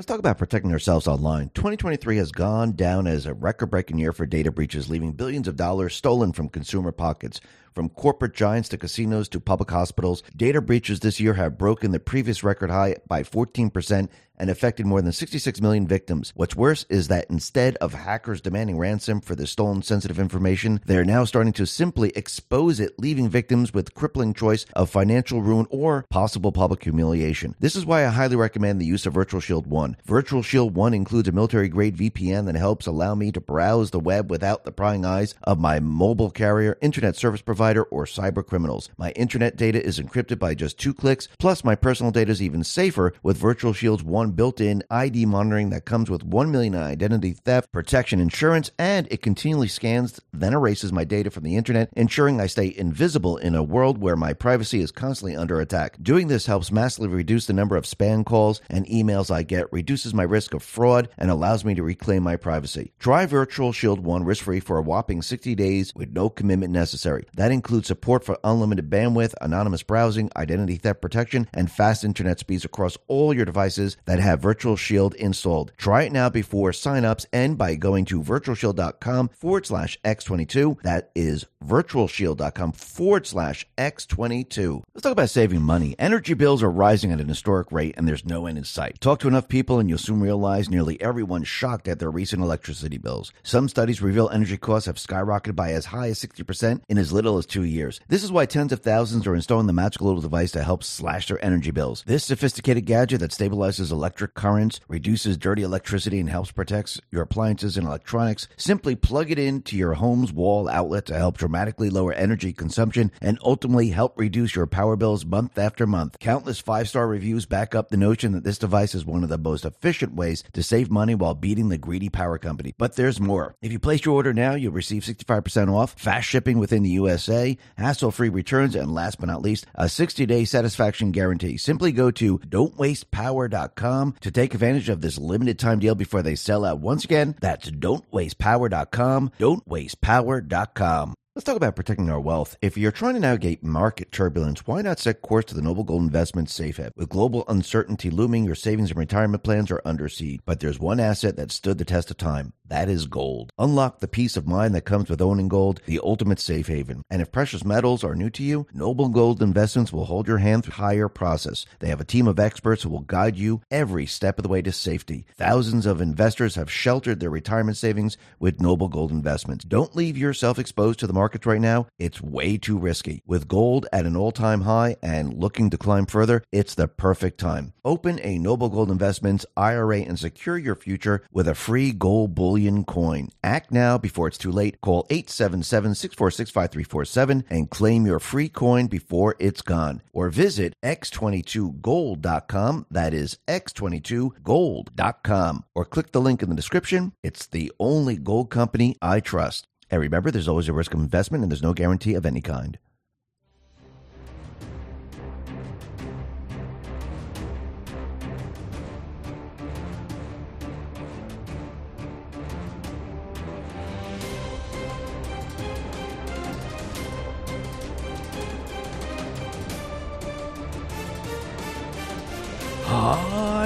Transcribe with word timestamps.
Let's 0.00 0.06
talk 0.06 0.18
about 0.18 0.38
protecting 0.38 0.72
ourselves 0.72 1.06
online. 1.06 1.50
2023 1.50 2.16
has 2.16 2.32
gone 2.32 2.72
down 2.72 3.06
as 3.06 3.26
a 3.26 3.34
record 3.34 3.66
breaking 3.66 3.98
year 3.98 4.14
for 4.14 4.24
data 4.24 4.50
breaches, 4.50 4.88
leaving 4.88 5.12
billions 5.12 5.46
of 5.46 5.56
dollars 5.56 5.94
stolen 5.94 6.32
from 6.32 6.48
consumer 6.48 6.90
pockets. 6.90 7.38
From 7.74 7.90
corporate 7.90 8.32
giants 8.32 8.70
to 8.70 8.78
casinos 8.78 9.28
to 9.28 9.40
public 9.40 9.70
hospitals, 9.70 10.22
data 10.34 10.62
breaches 10.62 11.00
this 11.00 11.20
year 11.20 11.34
have 11.34 11.58
broken 11.58 11.90
the 11.90 12.00
previous 12.00 12.42
record 12.42 12.70
high 12.70 12.96
by 13.08 13.22
14% 13.22 14.08
and 14.40 14.50
affected 14.50 14.86
more 14.86 15.02
than 15.02 15.12
66 15.12 15.60
million 15.60 15.86
victims. 15.86 16.32
What's 16.34 16.56
worse 16.56 16.86
is 16.88 17.08
that 17.08 17.26
instead 17.28 17.76
of 17.76 17.92
hackers 17.92 18.40
demanding 18.40 18.78
ransom 18.78 19.20
for 19.20 19.36
the 19.36 19.46
stolen 19.46 19.82
sensitive 19.82 20.18
information, 20.18 20.80
they 20.86 20.96
are 20.96 21.04
now 21.04 21.24
starting 21.24 21.52
to 21.52 21.66
simply 21.66 22.10
expose 22.16 22.80
it, 22.80 22.98
leaving 22.98 23.28
victims 23.28 23.74
with 23.74 23.94
crippling 23.94 24.32
choice 24.32 24.64
of 24.74 24.88
financial 24.88 25.42
ruin 25.42 25.66
or 25.70 26.06
possible 26.08 26.52
public 26.52 26.82
humiliation. 26.82 27.54
This 27.60 27.76
is 27.76 27.84
why 27.84 28.06
I 28.06 28.08
highly 28.08 28.36
recommend 28.36 28.80
the 28.80 28.86
use 28.86 29.04
of 29.04 29.12
Virtual 29.12 29.40
Shield 29.40 29.66
1. 29.66 29.98
Virtual 30.06 30.42
Shield 30.42 30.74
1 30.74 30.94
includes 30.94 31.28
a 31.28 31.32
military 31.32 31.68
grade 31.68 31.96
VPN 31.96 32.46
that 32.46 32.56
helps 32.56 32.86
allow 32.86 33.14
me 33.14 33.30
to 33.32 33.40
browse 33.40 33.90
the 33.90 34.00
web 34.00 34.30
without 34.30 34.64
the 34.64 34.72
prying 34.72 35.04
eyes 35.04 35.34
of 35.44 35.60
my 35.60 35.80
mobile 35.80 36.30
carrier, 36.30 36.78
internet 36.80 37.14
service 37.14 37.42
provider, 37.42 37.82
or 37.84 38.06
cyber 38.06 38.44
criminals. 38.44 38.88
My 38.96 39.10
internet 39.10 39.56
data 39.56 39.84
is 39.84 40.00
encrypted 40.00 40.38
by 40.38 40.54
just 40.54 40.78
two 40.78 40.94
clicks, 40.94 41.28
plus 41.38 41.62
my 41.62 41.74
personal 41.74 42.10
data 42.10 42.32
is 42.32 42.40
even 42.40 42.64
safer 42.64 43.12
with 43.22 43.36
Virtual 43.36 43.74
Shield's 43.74 44.02
one 44.30 44.36
built-in 44.36 44.82
ID 44.90 45.26
monitoring 45.26 45.70
that 45.70 45.84
comes 45.84 46.08
with 46.08 46.22
1 46.22 46.52
million 46.52 46.76
identity 46.76 47.32
theft 47.32 47.72
protection 47.72 48.20
insurance 48.20 48.70
and 48.78 49.08
it 49.10 49.22
continually 49.22 49.66
scans 49.66 50.20
then 50.32 50.54
erases 50.54 50.92
my 50.92 51.02
data 51.02 51.30
from 51.30 51.42
the 51.42 51.56
internet, 51.56 51.90
ensuring 51.96 52.40
I 52.40 52.46
stay 52.46 52.72
invisible 52.76 53.36
in 53.38 53.56
a 53.56 53.62
world 53.62 53.98
where 53.98 54.14
my 54.14 54.32
privacy 54.32 54.80
is 54.80 54.92
constantly 54.92 55.36
under 55.36 55.60
attack. 55.60 55.96
Doing 56.00 56.28
this 56.28 56.46
helps 56.46 56.70
massively 56.70 57.08
reduce 57.08 57.46
the 57.46 57.52
number 57.52 57.76
of 57.76 57.84
spam 57.84 58.24
calls 58.24 58.60
and 58.70 58.86
emails 58.86 59.32
I 59.32 59.42
get, 59.42 59.72
reduces 59.72 60.14
my 60.14 60.22
risk 60.22 60.54
of 60.54 60.62
fraud, 60.62 61.08
and 61.18 61.28
allows 61.28 61.64
me 61.64 61.74
to 61.74 61.82
reclaim 61.82 62.22
my 62.22 62.36
privacy. 62.36 62.92
Try 63.00 63.26
Virtual 63.26 63.72
Shield 63.72 64.00
1 64.00 64.24
risk-free 64.24 64.60
for 64.60 64.78
a 64.78 64.82
whopping 64.82 65.22
60 65.22 65.56
days 65.56 65.92
with 65.96 66.12
no 66.12 66.30
commitment 66.30 66.72
necessary. 66.72 67.26
That 67.34 67.50
includes 67.50 67.88
support 67.88 68.24
for 68.24 68.38
unlimited 68.44 68.88
bandwidth, 68.88 69.34
anonymous 69.40 69.82
browsing, 69.82 70.30
identity 70.36 70.76
theft 70.76 71.02
protection, 71.02 71.48
and 71.52 71.70
fast 71.70 72.04
internet 72.04 72.38
speeds 72.38 72.64
across 72.64 72.96
all 73.08 73.34
your 73.34 73.44
devices 73.44 73.96
that 74.10 74.18
have 74.18 74.40
Virtual 74.40 74.74
Shield 74.74 75.14
installed. 75.14 75.70
Try 75.76 76.02
it 76.02 76.12
now 76.12 76.28
before 76.28 76.72
signups 76.72 77.26
and 77.32 77.56
by 77.56 77.76
going 77.76 78.04
to 78.06 78.20
virtualshield.com 78.20 79.28
forward 79.28 79.66
slash 79.66 79.96
X22. 80.04 80.82
That 80.82 81.12
is 81.14 81.46
virtualshield.com 81.64 82.72
forward 82.72 83.24
slash 83.24 83.68
X22. 83.78 84.82
Let's 84.92 85.02
talk 85.04 85.12
about 85.12 85.30
saving 85.30 85.62
money. 85.62 85.94
Energy 85.96 86.34
bills 86.34 86.60
are 86.60 86.70
rising 86.70 87.12
at 87.12 87.20
an 87.20 87.28
historic 87.28 87.70
rate 87.70 87.94
and 87.96 88.08
there's 88.08 88.24
no 88.24 88.46
end 88.46 88.58
in 88.58 88.64
sight. 88.64 89.00
Talk 89.00 89.20
to 89.20 89.28
enough 89.28 89.46
people 89.46 89.78
and 89.78 89.88
you'll 89.88 89.98
soon 89.98 90.20
realize 90.20 90.68
nearly 90.68 91.00
everyone's 91.00 91.46
shocked 91.46 91.86
at 91.86 92.00
their 92.00 92.10
recent 92.10 92.42
electricity 92.42 92.98
bills. 92.98 93.32
Some 93.44 93.68
studies 93.68 94.02
reveal 94.02 94.28
energy 94.30 94.56
costs 94.56 94.86
have 94.86 94.96
skyrocketed 94.96 95.54
by 95.54 95.70
as 95.70 95.86
high 95.86 96.08
as 96.08 96.18
60% 96.18 96.82
in 96.88 96.98
as 96.98 97.12
little 97.12 97.38
as 97.38 97.46
two 97.46 97.62
years. 97.62 98.00
This 98.08 98.24
is 98.24 98.32
why 98.32 98.46
tens 98.46 98.72
of 98.72 98.80
thousands 98.80 99.28
are 99.28 99.36
installing 99.36 99.68
the 99.68 99.72
magical 99.72 100.08
little 100.08 100.22
device 100.22 100.50
to 100.52 100.64
help 100.64 100.82
slash 100.82 101.28
their 101.28 101.44
energy 101.44 101.70
bills. 101.70 102.02
This 102.08 102.24
sophisticated 102.24 102.86
gadget 102.86 103.20
that 103.20 103.30
stabilizes 103.30 103.92
electric 104.00 104.32
currents, 104.32 104.80
reduces 104.88 105.36
dirty 105.36 105.62
electricity, 105.62 106.18
and 106.18 106.30
helps 106.30 106.50
protect 106.50 106.98
your 107.10 107.20
appliances 107.20 107.76
and 107.76 107.86
electronics. 107.86 108.48
Simply 108.56 108.96
plug 108.96 109.30
it 109.30 109.38
into 109.38 109.76
your 109.76 109.92
home's 109.92 110.32
wall 110.32 110.70
outlet 110.70 111.04
to 111.06 111.18
help 111.18 111.36
dramatically 111.36 111.90
lower 111.90 112.14
energy 112.14 112.54
consumption 112.54 113.12
and 113.20 113.38
ultimately 113.44 113.90
help 113.90 114.18
reduce 114.18 114.54
your 114.54 114.66
power 114.66 114.96
bills 114.96 115.26
month 115.26 115.58
after 115.58 115.86
month. 115.86 116.18
Countless 116.18 116.60
five 116.60 116.88
star 116.88 117.06
reviews 117.06 117.44
back 117.44 117.74
up 117.74 117.90
the 117.90 117.98
notion 117.98 118.32
that 118.32 118.42
this 118.42 118.56
device 118.56 118.94
is 118.94 119.04
one 119.04 119.22
of 119.22 119.28
the 119.28 119.36
most 119.36 119.66
efficient 119.66 120.14
ways 120.14 120.44
to 120.54 120.62
save 120.62 120.90
money 120.90 121.14
while 121.14 121.34
beating 121.34 121.68
the 121.68 121.76
greedy 121.76 122.08
power 122.08 122.38
company. 122.38 122.74
But 122.78 122.96
there's 122.96 123.20
more. 123.20 123.54
If 123.60 123.70
you 123.70 123.78
place 123.78 124.02
your 124.06 124.14
order 124.14 124.32
now, 124.32 124.54
you'll 124.54 124.72
receive 124.72 125.02
65% 125.02 125.70
off, 125.70 125.92
fast 125.98 126.26
shipping 126.26 126.58
within 126.58 126.82
the 126.82 126.90
USA, 126.90 127.58
hassle 127.76 128.12
free 128.12 128.30
returns, 128.30 128.74
and 128.74 128.94
last 128.94 129.20
but 129.20 129.26
not 129.26 129.42
least, 129.42 129.66
a 129.74 129.90
60 129.90 130.24
day 130.24 130.46
satisfaction 130.46 131.10
guarantee. 131.10 131.58
Simply 131.58 131.92
go 131.92 132.10
to 132.10 132.38
don'twastepower.com 132.38 133.89
to 134.20 134.30
take 134.30 134.54
advantage 134.54 134.88
of 134.88 135.00
this 135.00 135.18
limited 135.18 135.58
time 135.58 135.78
deal 135.78 135.94
before 135.94 136.22
they 136.22 136.34
sell 136.34 136.64
out. 136.64 136.80
Once 136.80 137.04
again, 137.04 137.34
that's 137.40 137.70
don'twastepower.com. 137.70 139.32
Don'twastepower.com. 139.38 141.14
Let's 141.40 141.46
talk 141.46 141.56
about 141.56 141.74
protecting 141.74 142.10
our 142.10 142.20
wealth. 142.20 142.58
If 142.60 142.76
you're 142.76 142.92
trying 142.92 143.14
to 143.14 143.20
navigate 143.20 143.64
market 143.64 144.12
turbulence, 144.12 144.66
why 144.66 144.82
not 144.82 144.98
set 144.98 145.22
course 145.22 145.46
to 145.46 145.54
the 145.54 145.62
Noble 145.62 145.84
Gold 145.84 146.02
Investments 146.02 146.52
Safe 146.52 146.76
Haven? 146.76 146.92
With 146.96 147.08
global 147.08 147.46
uncertainty 147.48 148.10
looming, 148.10 148.44
your 148.44 148.54
savings 148.54 148.90
and 148.90 148.98
retirement 148.98 149.42
plans 149.42 149.70
are 149.70 149.80
under 149.82 150.06
siege. 150.10 150.40
But 150.44 150.60
there's 150.60 150.78
one 150.78 151.00
asset 151.00 151.36
that 151.36 151.50
stood 151.50 151.78
the 151.78 151.86
test 151.86 152.10
of 152.10 152.18
time. 152.18 152.52
That 152.66 152.88
is 152.88 153.06
gold. 153.06 153.52
Unlock 153.58 153.98
the 153.98 154.06
peace 154.06 154.36
of 154.36 154.46
mind 154.46 154.74
that 154.74 154.82
comes 154.82 155.08
with 155.08 155.20
owning 155.20 155.48
gold, 155.48 155.80
the 155.86 155.98
ultimate 156.04 156.38
safe 156.38 156.68
haven. 156.68 157.02
And 157.10 157.20
if 157.20 157.32
precious 157.32 157.64
metals 157.64 158.04
are 158.04 158.14
new 158.14 158.30
to 158.30 158.44
you, 158.44 158.66
Noble 158.72 159.08
Gold 159.08 159.42
Investments 159.42 159.92
will 159.92 160.04
hold 160.04 160.28
your 160.28 160.38
hand 160.38 160.62
through 160.62 160.72
the 160.72 160.82
higher 160.82 161.08
process. 161.08 161.66
They 161.80 161.88
have 161.88 162.00
a 162.00 162.04
team 162.04 162.28
of 162.28 162.38
experts 162.38 162.82
who 162.82 162.90
will 162.90 163.00
guide 163.00 163.36
you 163.36 163.62
every 163.72 164.06
step 164.06 164.38
of 164.38 164.44
the 164.44 164.48
way 164.48 164.62
to 164.62 164.70
safety. 164.70 165.26
Thousands 165.36 165.84
of 165.84 166.00
investors 166.00 166.54
have 166.54 166.70
sheltered 166.70 167.18
their 167.18 167.30
retirement 167.30 167.76
savings 167.76 168.16
with 168.38 168.60
Noble 168.60 168.88
Gold 168.88 169.10
Investments. 169.10 169.64
Don't 169.64 169.96
leave 169.96 170.16
yourself 170.18 170.58
exposed 170.58 171.00
to 171.00 171.08
the 171.08 171.12
markets 171.30 171.46
right 171.46 171.60
now. 171.60 171.86
It's 171.96 172.20
way 172.20 172.58
too 172.58 172.76
risky. 172.76 173.22
With 173.24 173.46
gold 173.46 173.86
at 173.92 174.04
an 174.04 174.16
all-time 174.16 174.62
high 174.62 174.96
and 175.00 175.32
looking 175.32 175.70
to 175.70 175.78
climb 175.78 176.06
further, 176.06 176.42
it's 176.50 176.74
the 176.74 176.88
perfect 176.88 177.38
time. 177.38 177.72
Open 177.84 178.18
a 178.24 178.36
Noble 178.36 178.68
Gold 178.68 178.90
Investments 178.90 179.46
IRA 179.56 180.00
and 180.00 180.18
secure 180.18 180.58
your 180.58 180.74
future 180.74 181.22
with 181.30 181.46
a 181.46 181.54
free 181.54 181.92
gold 181.92 182.34
bullion 182.34 182.82
coin. 182.82 183.28
Act 183.44 183.70
now 183.70 183.96
before 183.96 184.26
it's 184.26 184.38
too 184.38 184.50
late. 184.50 184.80
Call 184.80 185.04
877-646-5347 185.04 187.44
and 187.48 187.70
claim 187.70 188.06
your 188.06 188.18
free 188.18 188.48
coin 188.48 188.88
before 188.88 189.36
it's 189.38 189.62
gone. 189.62 190.02
Or 190.12 190.30
visit 190.30 190.74
x22gold.com. 190.82 192.86
That 192.90 193.14
is 193.14 193.38
x22gold.com. 193.46 195.64
Or 195.76 195.84
click 195.84 196.10
the 196.10 196.20
link 196.20 196.42
in 196.42 196.48
the 196.48 196.56
description. 196.56 197.12
It's 197.22 197.46
the 197.46 197.70
only 197.78 198.16
gold 198.16 198.50
company 198.50 198.96
I 199.00 199.20
trust. 199.20 199.68
And 199.90 200.00
remember, 200.00 200.30
there's 200.30 200.48
always 200.48 200.68
a 200.68 200.72
risk 200.72 200.94
of 200.94 201.00
investment 201.00 201.42
and 201.42 201.50
there's 201.50 201.62
no 201.62 201.74
guarantee 201.74 202.14
of 202.14 202.24
any 202.24 202.40
kind. 202.40 202.78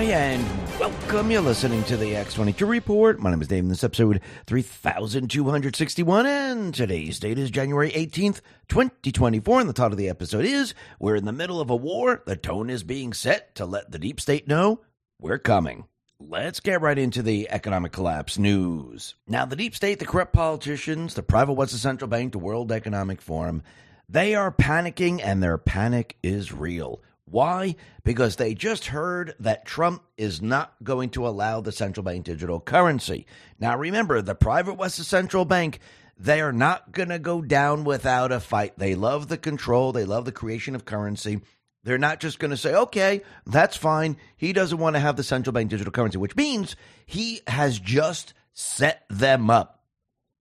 And 0.06 0.44
welcome. 0.84 1.30
You're 1.30 1.40
listening 1.40 1.82
to 1.84 1.96
the 1.96 2.12
X22 2.12 2.68
Report. 2.68 3.18
My 3.18 3.30
name 3.30 3.40
is 3.40 3.48
Dave, 3.48 3.62
and 3.62 3.70
this 3.70 3.78
is 3.78 3.84
episode 3.84 4.20
3261, 4.46 6.26
and 6.26 6.74
today's 6.74 7.18
date 7.18 7.38
is 7.38 7.50
January 7.50 7.90
18th, 7.92 8.42
2024. 8.68 9.60
And 9.60 9.68
the 9.68 9.72
title 9.72 9.92
of 9.92 9.98
the 9.98 10.10
episode 10.10 10.44
is 10.44 10.74
We're 10.98 11.16
in 11.16 11.24
the 11.24 11.32
middle 11.32 11.58
of 11.58 11.70
a 11.70 11.76
war. 11.76 12.22
The 12.26 12.36
tone 12.36 12.68
is 12.68 12.82
being 12.82 13.14
set 13.14 13.54
to 13.54 13.64
let 13.64 13.92
the 13.92 13.98
deep 13.98 14.20
state 14.20 14.46
know 14.46 14.82
we're 15.18 15.38
coming. 15.38 15.86
Let's 16.20 16.60
get 16.60 16.82
right 16.82 16.98
into 16.98 17.22
the 17.22 17.48
economic 17.50 17.92
collapse 17.92 18.36
news. 18.36 19.14
Now, 19.26 19.46
the 19.46 19.56
deep 19.56 19.74
state, 19.74 20.00
the 20.00 20.04
corrupt 20.04 20.34
politicians, 20.34 21.14
the 21.14 21.22
private 21.22 21.54
Western 21.54 21.78
Central 21.78 22.08
Bank, 22.08 22.32
the 22.32 22.38
World 22.38 22.70
Economic 22.70 23.22
Forum, 23.22 23.62
they 24.10 24.34
are 24.34 24.52
panicking, 24.52 25.22
and 25.24 25.42
their 25.42 25.56
panic 25.56 26.18
is 26.22 26.52
real. 26.52 27.00
Why? 27.26 27.76
Because 28.04 28.36
they 28.36 28.54
just 28.54 28.86
heard 28.86 29.34
that 29.40 29.64
Trump 29.64 30.02
is 30.16 30.42
not 30.42 30.74
going 30.82 31.10
to 31.10 31.26
allow 31.26 31.60
the 31.60 31.72
central 31.72 32.04
bank 32.04 32.24
digital 32.24 32.60
currency. 32.60 33.26
Now, 33.58 33.76
remember, 33.76 34.20
the 34.20 34.34
private 34.34 34.74
Western 34.74 35.06
Central 35.06 35.44
Bank, 35.44 35.80
they 36.18 36.40
are 36.40 36.52
not 36.52 36.92
going 36.92 37.08
to 37.08 37.18
go 37.18 37.40
down 37.40 37.84
without 37.84 38.30
a 38.30 38.40
fight. 38.40 38.78
They 38.78 38.94
love 38.94 39.28
the 39.28 39.38
control, 39.38 39.92
they 39.92 40.04
love 40.04 40.26
the 40.26 40.32
creation 40.32 40.74
of 40.74 40.84
currency. 40.84 41.40
They're 41.82 41.98
not 41.98 42.20
just 42.20 42.38
going 42.38 42.50
to 42.50 42.56
say, 42.56 42.74
okay, 42.74 43.22
that's 43.46 43.76
fine. 43.76 44.16
He 44.36 44.52
doesn't 44.54 44.78
want 44.78 44.96
to 44.96 45.00
have 45.00 45.16
the 45.16 45.22
central 45.22 45.52
bank 45.52 45.70
digital 45.70 45.92
currency, 45.92 46.16
which 46.16 46.36
means 46.36 46.76
he 47.04 47.40
has 47.46 47.78
just 47.78 48.32
set 48.54 49.04
them 49.10 49.50
up. 49.50 49.82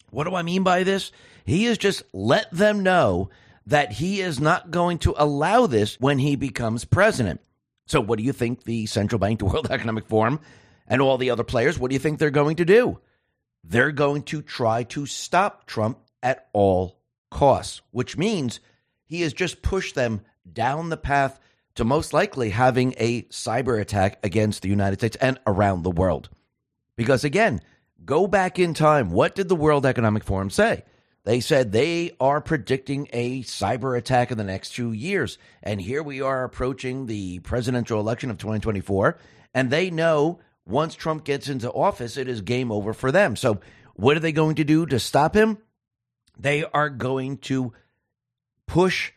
What 0.09 0.25
do 0.25 0.35
I 0.35 0.41
mean 0.41 0.63
by 0.63 0.83
this? 0.83 1.11
He 1.45 1.65
has 1.65 1.77
just 1.77 2.03
let 2.13 2.49
them 2.51 2.83
know 2.83 3.29
that 3.67 3.91
he 3.91 4.21
is 4.21 4.39
not 4.39 4.71
going 4.71 4.99
to 4.99 5.13
allow 5.17 5.67
this 5.67 5.99
when 5.99 6.19
he 6.19 6.35
becomes 6.35 6.85
president. 6.85 7.41
So, 7.85 8.01
what 8.01 8.17
do 8.17 8.23
you 8.23 8.33
think 8.33 8.63
the 8.63 8.85
central 8.85 9.19
bank, 9.19 9.39
the 9.39 9.45
World 9.45 9.67
Economic 9.71 10.05
Forum, 10.05 10.39
and 10.87 11.01
all 11.01 11.17
the 11.17 11.29
other 11.29 11.43
players, 11.43 11.79
what 11.79 11.89
do 11.89 11.95
you 11.95 11.99
think 11.99 12.19
they're 12.19 12.29
going 12.29 12.57
to 12.57 12.65
do? 12.65 12.99
They're 13.63 13.91
going 13.91 14.23
to 14.23 14.41
try 14.41 14.83
to 14.83 15.05
stop 15.05 15.65
Trump 15.65 15.99
at 16.21 16.47
all 16.53 16.99
costs, 17.31 17.81
which 17.91 18.17
means 18.17 18.59
he 19.05 19.21
has 19.21 19.33
just 19.33 19.61
pushed 19.61 19.95
them 19.95 20.21
down 20.51 20.89
the 20.89 20.97
path 20.97 21.39
to 21.75 21.83
most 21.83 22.13
likely 22.13 22.49
having 22.49 22.93
a 22.97 23.23
cyber 23.23 23.79
attack 23.79 24.19
against 24.23 24.61
the 24.61 24.69
United 24.69 24.99
States 24.99 25.17
and 25.17 25.39
around 25.47 25.83
the 25.83 25.91
world. 25.91 26.29
Because 26.95 27.23
again, 27.23 27.61
go 28.05 28.27
back 28.27 28.59
in 28.59 28.73
time. 28.73 29.09
What 29.09 29.35
did 29.35 29.49
the 29.49 29.55
World 29.55 29.85
Economic 29.85 30.23
Forum 30.23 30.49
say? 30.49 30.83
They 31.25 31.39
said 31.39 31.71
they 31.71 32.11
are 32.19 32.41
predicting 32.41 33.07
a 33.13 33.43
cyber 33.43 33.97
attack 33.97 34.31
in 34.31 34.37
the 34.37 34.43
next 34.43 34.71
two 34.71 34.91
years. 34.91 35.37
And 35.61 35.79
here 35.79 36.03
we 36.03 36.21
are 36.21 36.43
approaching 36.43 37.05
the 37.05 37.39
presidential 37.39 37.99
election 37.99 38.29
of 38.29 38.37
2024. 38.37 39.17
And 39.53 39.69
they 39.69 39.89
know 39.89 40.39
once 40.65 40.95
Trump 40.95 41.23
gets 41.23 41.47
into 41.47 41.71
office, 41.71 42.17
it 42.17 42.27
is 42.27 42.41
game 42.41 42.71
over 42.71 42.93
for 42.93 43.11
them. 43.11 43.35
So, 43.35 43.61
what 43.95 44.17
are 44.17 44.21
they 44.21 44.31
going 44.31 44.55
to 44.55 44.63
do 44.63 44.85
to 44.87 44.99
stop 44.99 45.35
him? 45.35 45.59
They 46.37 46.63
are 46.63 46.89
going 46.89 47.37
to 47.39 47.73
push 48.65 49.11